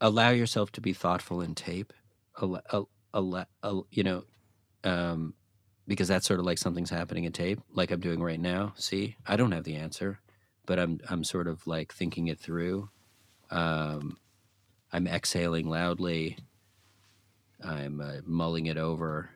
allow 0.00 0.30
yourself 0.30 0.72
to 0.72 0.80
be 0.80 0.92
thoughtful 0.92 1.40
in 1.40 1.54
tape. 1.54 1.92
You 2.40 4.02
know, 4.02 4.24
um, 4.84 5.34
because 5.86 6.08
that's 6.08 6.26
sort 6.26 6.40
of 6.40 6.46
like 6.46 6.58
something's 6.58 6.90
happening 6.90 7.24
in 7.24 7.32
tape, 7.32 7.60
like 7.72 7.90
I'm 7.90 8.00
doing 8.00 8.22
right 8.22 8.40
now. 8.40 8.74
See, 8.76 9.16
I 9.26 9.36
don't 9.36 9.52
have 9.52 9.64
the 9.64 9.76
answer, 9.76 10.20
but 10.66 10.78
I'm 10.78 11.00
I'm 11.08 11.24
sort 11.24 11.48
of 11.48 11.66
like 11.66 11.92
thinking 11.92 12.28
it 12.28 12.38
through. 12.38 12.88
Um, 13.50 14.18
I'm 14.92 15.06
exhaling 15.06 15.68
loudly. 15.68 16.38
I'm 17.62 18.00
uh, 18.00 18.20
mulling 18.24 18.66
it 18.66 18.76
over. 18.76 19.30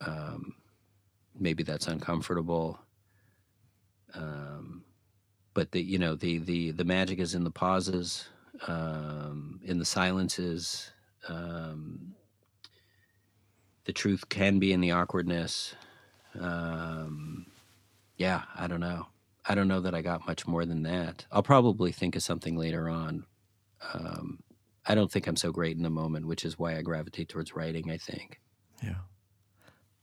Um, 0.00 0.54
maybe 1.38 1.62
that's 1.62 1.88
uncomfortable. 1.88 2.78
Um, 4.14 4.84
but 5.54 5.72
the 5.72 5.82
you 5.82 5.98
know 5.98 6.14
the 6.14 6.38
the 6.38 6.70
the 6.72 6.84
magic 6.84 7.18
is 7.18 7.34
in 7.34 7.44
the 7.44 7.50
pauses, 7.50 8.28
um, 8.66 9.60
in 9.64 9.78
the 9.78 9.84
silences. 9.84 10.90
Um, 11.28 12.14
the 13.84 13.92
truth 13.92 14.28
can 14.28 14.58
be 14.58 14.72
in 14.72 14.80
the 14.80 14.92
awkwardness. 14.92 15.74
Um, 16.38 17.46
yeah, 18.16 18.42
I 18.56 18.66
don't 18.66 18.80
know. 18.80 19.06
I 19.46 19.54
don't 19.54 19.68
know 19.68 19.80
that 19.80 19.94
I 19.94 20.02
got 20.02 20.26
much 20.26 20.46
more 20.46 20.64
than 20.64 20.82
that. 20.84 21.26
I'll 21.32 21.42
probably 21.42 21.92
think 21.92 22.14
of 22.14 22.22
something 22.22 22.56
later 22.56 22.88
on. 22.88 23.24
Um, 23.94 24.40
I 24.86 24.94
don't 24.94 25.10
think 25.10 25.26
I'm 25.26 25.36
so 25.36 25.50
great 25.50 25.76
in 25.76 25.82
the 25.82 25.90
moment, 25.90 26.26
which 26.26 26.44
is 26.44 26.58
why 26.58 26.76
I 26.76 26.82
gravitate 26.82 27.28
towards 27.28 27.54
writing. 27.54 27.90
I 27.90 27.96
think. 27.96 28.40
Yeah. 28.82 28.96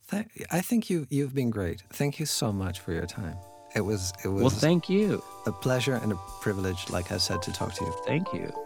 Th- 0.09 0.47
I 0.51 0.61
think 0.61 0.89
you 0.89 1.07
you've 1.09 1.33
been 1.33 1.49
great. 1.49 1.83
Thank 1.91 2.19
you 2.19 2.25
so 2.25 2.51
much 2.51 2.79
for 2.79 2.91
your 2.91 3.05
time. 3.05 3.37
It 3.73 3.81
was 3.81 4.11
it 4.23 4.25
was 4.31 4.41
Well, 4.41 4.49
thank 4.59 4.83
you. 4.85 5.21
a 5.45 5.51
pleasure 5.51 5.99
and 6.01 6.11
a 6.11 6.17
privilege, 6.39 6.89
like 6.91 7.13
I 7.15 7.17
said, 7.19 7.41
to 7.41 7.51
talk 7.51 7.73
to 7.73 7.83
you. 7.85 7.93
Thank 8.05 8.27
you. 8.31 8.65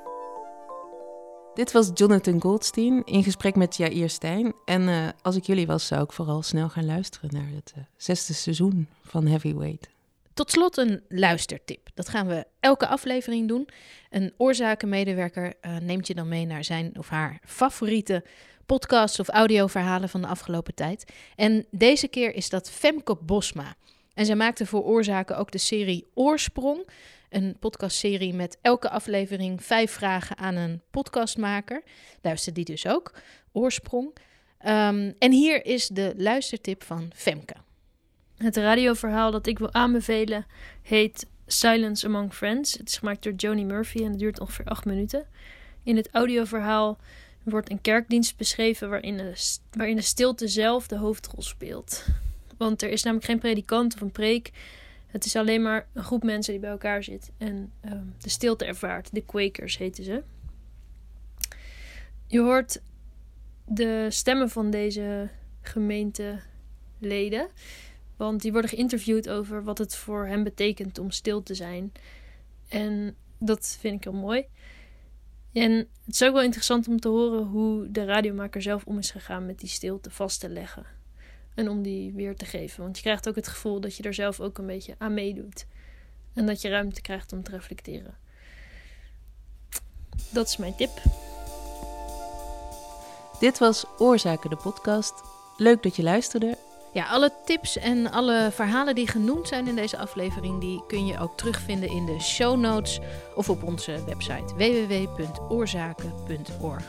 Dit 1.53 1.72
was 1.72 1.91
Jonathan 1.94 2.41
Goldstein 2.41 3.03
in 3.06 3.23
gesprek 3.23 3.56
met 3.56 3.76
Jair 3.78 4.10
Stijn. 4.10 4.53
En 4.65 4.88
eh, 4.90 5.07
als 5.22 5.36
ik 5.36 5.44
jullie 5.45 5.68
was, 5.68 5.88
zou 5.88 6.03
ik 6.03 6.11
vooral 6.11 6.41
snel 6.41 6.69
gaan 6.69 6.86
luisteren 6.86 7.30
naar 7.34 7.49
het 7.56 7.73
eh, 7.76 7.84
zesde 7.98 8.34
seizoen 8.34 8.88
van 9.03 9.28
Heavyweight. 9.28 9.90
Tot 10.34 10.52
slot 10.52 10.78
een 10.78 11.02
luistertip. 11.10 11.90
Dat 11.94 12.10
gaan 12.10 12.28
we 12.28 12.45
elke 12.60 12.88
aflevering 12.88 13.48
doen. 13.48 13.68
Een 14.10 14.34
oorzakenmedewerker 14.38 15.53
eh, 15.61 15.78
neemt 15.78 16.07
je 16.07 16.15
dan 16.15 16.28
mee 16.28 16.45
naar 16.45 16.64
zijn 16.64 16.91
of 16.98 17.10
haar 17.10 17.40
favoriete 17.45 18.23
podcasts 18.65 19.19
of 19.19 19.30
audioverhalen 19.30 20.10
van 20.10 20.22
de 20.22 20.28
afgelopen 20.28 20.73
tijd. 20.76 21.11
En 21.36 21.65
deze 21.72 22.07
keer 22.07 22.36
is 22.36 22.49
dat 22.49 22.69
Femke 22.69 23.15
Bosma. 23.15 23.76
En 24.13 24.25
zij 24.25 24.35
maakte 24.35 24.65
voor 24.65 24.83
Oorzaken 24.83 25.38
ook 25.38 25.51
de 25.51 25.57
serie 25.57 26.07
Oorsprong. 26.13 26.88
Een 27.29 27.55
podcastserie 27.59 28.33
met 28.33 28.57
elke 28.61 28.89
aflevering 28.89 29.63
vijf 29.63 29.91
vragen 29.91 30.38
aan 30.38 30.55
een 30.55 30.81
podcastmaker. 30.91 31.83
Luister 32.21 32.53
die 32.53 32.65
dus 32.65 32.88
ook. 32.88 33.13
Oorsprong. 33.51 34.13
Ehm, 34.57 35.11
en 35.19 35.31
hier 35.31 35.65
is 35.65 35.88
de 35.88 36.13
luistertip 36.17 36.83
van 36.83 37.11
Femke. 37.15 37.55
Het 38.38 38.57
radioverhaal 38.57 39.31
dat 39.31 39.47
ik 39.47 39.59
wil 39.59 39.73
aanbevelen 39.73 40.45
heet 40.81 41.27
Silence 41.45 42.05
Among 42.05 42.33
Friends. 42.33 42.77
Het 42.77 42.89
is 42.89 42.97
gemaakt 42.97 43.23
door 43.23 43.33
Joni 43.33 43.65
Murphy 43.65 43.97
en 43.97 44.09
het 44.09 44.19
duurt 44.19 44.39
ongeveer 44.39 44.65
acht 44.65 44.85
minuten. 44.85 45.27
In 45.83 45.95
het 45.95 46.09
audioverhaal 46.11 46.97
wordt 47.43 47.71
een 47.71 47.81
kerkdienst 47.81 48.38
beschreven 48.38 48.89
waarin 48.89 49.17
de, 49.17 49.33
waarin 49.71 49.95
de 49.95 50.01
stilte 50.01 50.47
zelf 50.47 50.88
de 50.88 50.97
hoofdrol 50.97 51.41
speelt. 51.41 52.05
Want 52.61 52.81
er 52.81 52.89
is 52.89 53.03
namelijk 53.03 53.27
geen 53.27 53.39
predikant 53.39 53.93
of 53.93 54.01
een 54.01 54.11
preek. 54.11 54.51
Het 55.07 55.25
is 55.25 55.35
alleen 55.35 55.61
maar 55.61 55.88
een 55.93 56.03
groep 56.03 56.23
mensen 56.23 56.51
die 56.51 56.61
bij 56.61 56.69
elkaar 56.69 57.03
zit 57.03 57.31
en 57.38 57.71
ehm, 57.79 58.05
de 58.17 58.29
stilte 58.29 58.65
ervaart. 58.65 59.13
De 59.13 59.25
Quakers 59.25 59.77
heten 59.77 60.03
ze. 60.03 60.23
Je 62.27 62.39
hoort 62.39 62.81
de 63.65 64.05
stemmen 64.09 64.49
van 64.49 64.69
deze 64.69 65.29
gemeenteleden. 65.61 67.47
Want 68.17 68.41
die 68.41 68.51
worden 68.51 68.69
geïnterviewd 68.69 69.29
over 69.29 69.63
wat 69.63 69.77
het 69.77 69.95
voor 69.95 70.25
hen 70.27 70.43
betekent 70.43 70.97
om 70.97 71.11
stil 71.11 71.43
te 71.43 71.55
zijn. 71.55 71.91
En 72.67 73.15
dat 73.38 73.77
vind 73.79 73.95
ik 73.95 74.03
heel 74.03 74.19
mooi. 74.19 74.45
En 75.53 75.71
het 76.05 76.13
is 76.13 76.23
ook 76.23 76.33
wel 76.33 76.43
interessant 76.43 76.88
om 76.88 76.99
te 76.99 77.07
horen 77.07 77.43
hoe 77.43 77.91
de 77.91 78.05
radiomaker 78.05 78.61
zelf 78.61 78.85
om 78.85 78.97
is 78.97 79.11
gegaan 79.11 79.45
met 79.45 79.59
die 79.59 79.69
stilte 79.69 80.11
vast 80.11 80.39
te 80.39 80.49
leggen. 80.49 81.01
En 81.56 81.69
om 81.69 81.82
die 81.82 82.14
weer 82.14 82.36
te 82.36 82.45
geven. 82.45 82.84
Want 82.84 82.95
je 82.95 83.03
krijgt 83.03 83.30
ook 83.30 83.36
het 83.36 83.48
gevoel 83.48 83.80
dat 83.80 83.95
je 83.95 84.03
er 84.03 84.14
zelf 84.14 84.40
ook 84.40 84.57
een 84.57 84.65
beetje 84.65 84.95
aan 84.98 85.14
meedoet. 85.14 85.65
En 86.34 86.45
dat 86.45 86.61
je 86.61 86.69
ruimte 86.69 87.02
krijgt 87.02 87.34
om 87.34 87.44
te 87.44 87.52
reflecteren. 87.52 88.18
Dat 90.30 90.48
is 90.48 90.57
mijn 90.57 90.76
tip. 90.76 91.02
Dit 93.40 93.57
was 93.57 93.86
Oorzaken 93.98 94.49
de 94.49 94.56
podcast. 94.56 95.14
Leuk 95.57 95.84
dat 95.84 95.95
je 95.95 96.03
luisterde. 96.03 96.57
Ja, 96.94 97.07
alle 97.07 97.32
tips 97.45 97.78
en 97.78 98.11
alle 98.11 98.49
verhalen 98.52 98.95
die 98.95 99.07
genoemd 99.07 99.48
zijn 99.48 99.68
in 99.68 99.76
deze 99.76 99.98
aflevering, 99.98 100.60
die 100.60 100.84
kun 100.88 101.06
je 101.06 101.19
ook 101.19 101.38
terugvinden 101.38 101.90
in 101.90 102.06
de 102.06 102.19
show 102.19 102.60
notes 102.60 102.99
of 103.36 103.49
op 103.49 103.64
onze 103.64 104.03
website 104.06 104.56
www.oorzaken.org. 104.56 106.84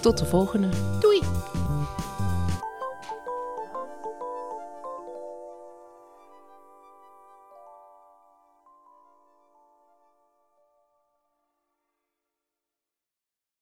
Tot 0.00 0.18
de 0.18 0.26
volgende. 0.26 0.68
Doei! 1.00 1.20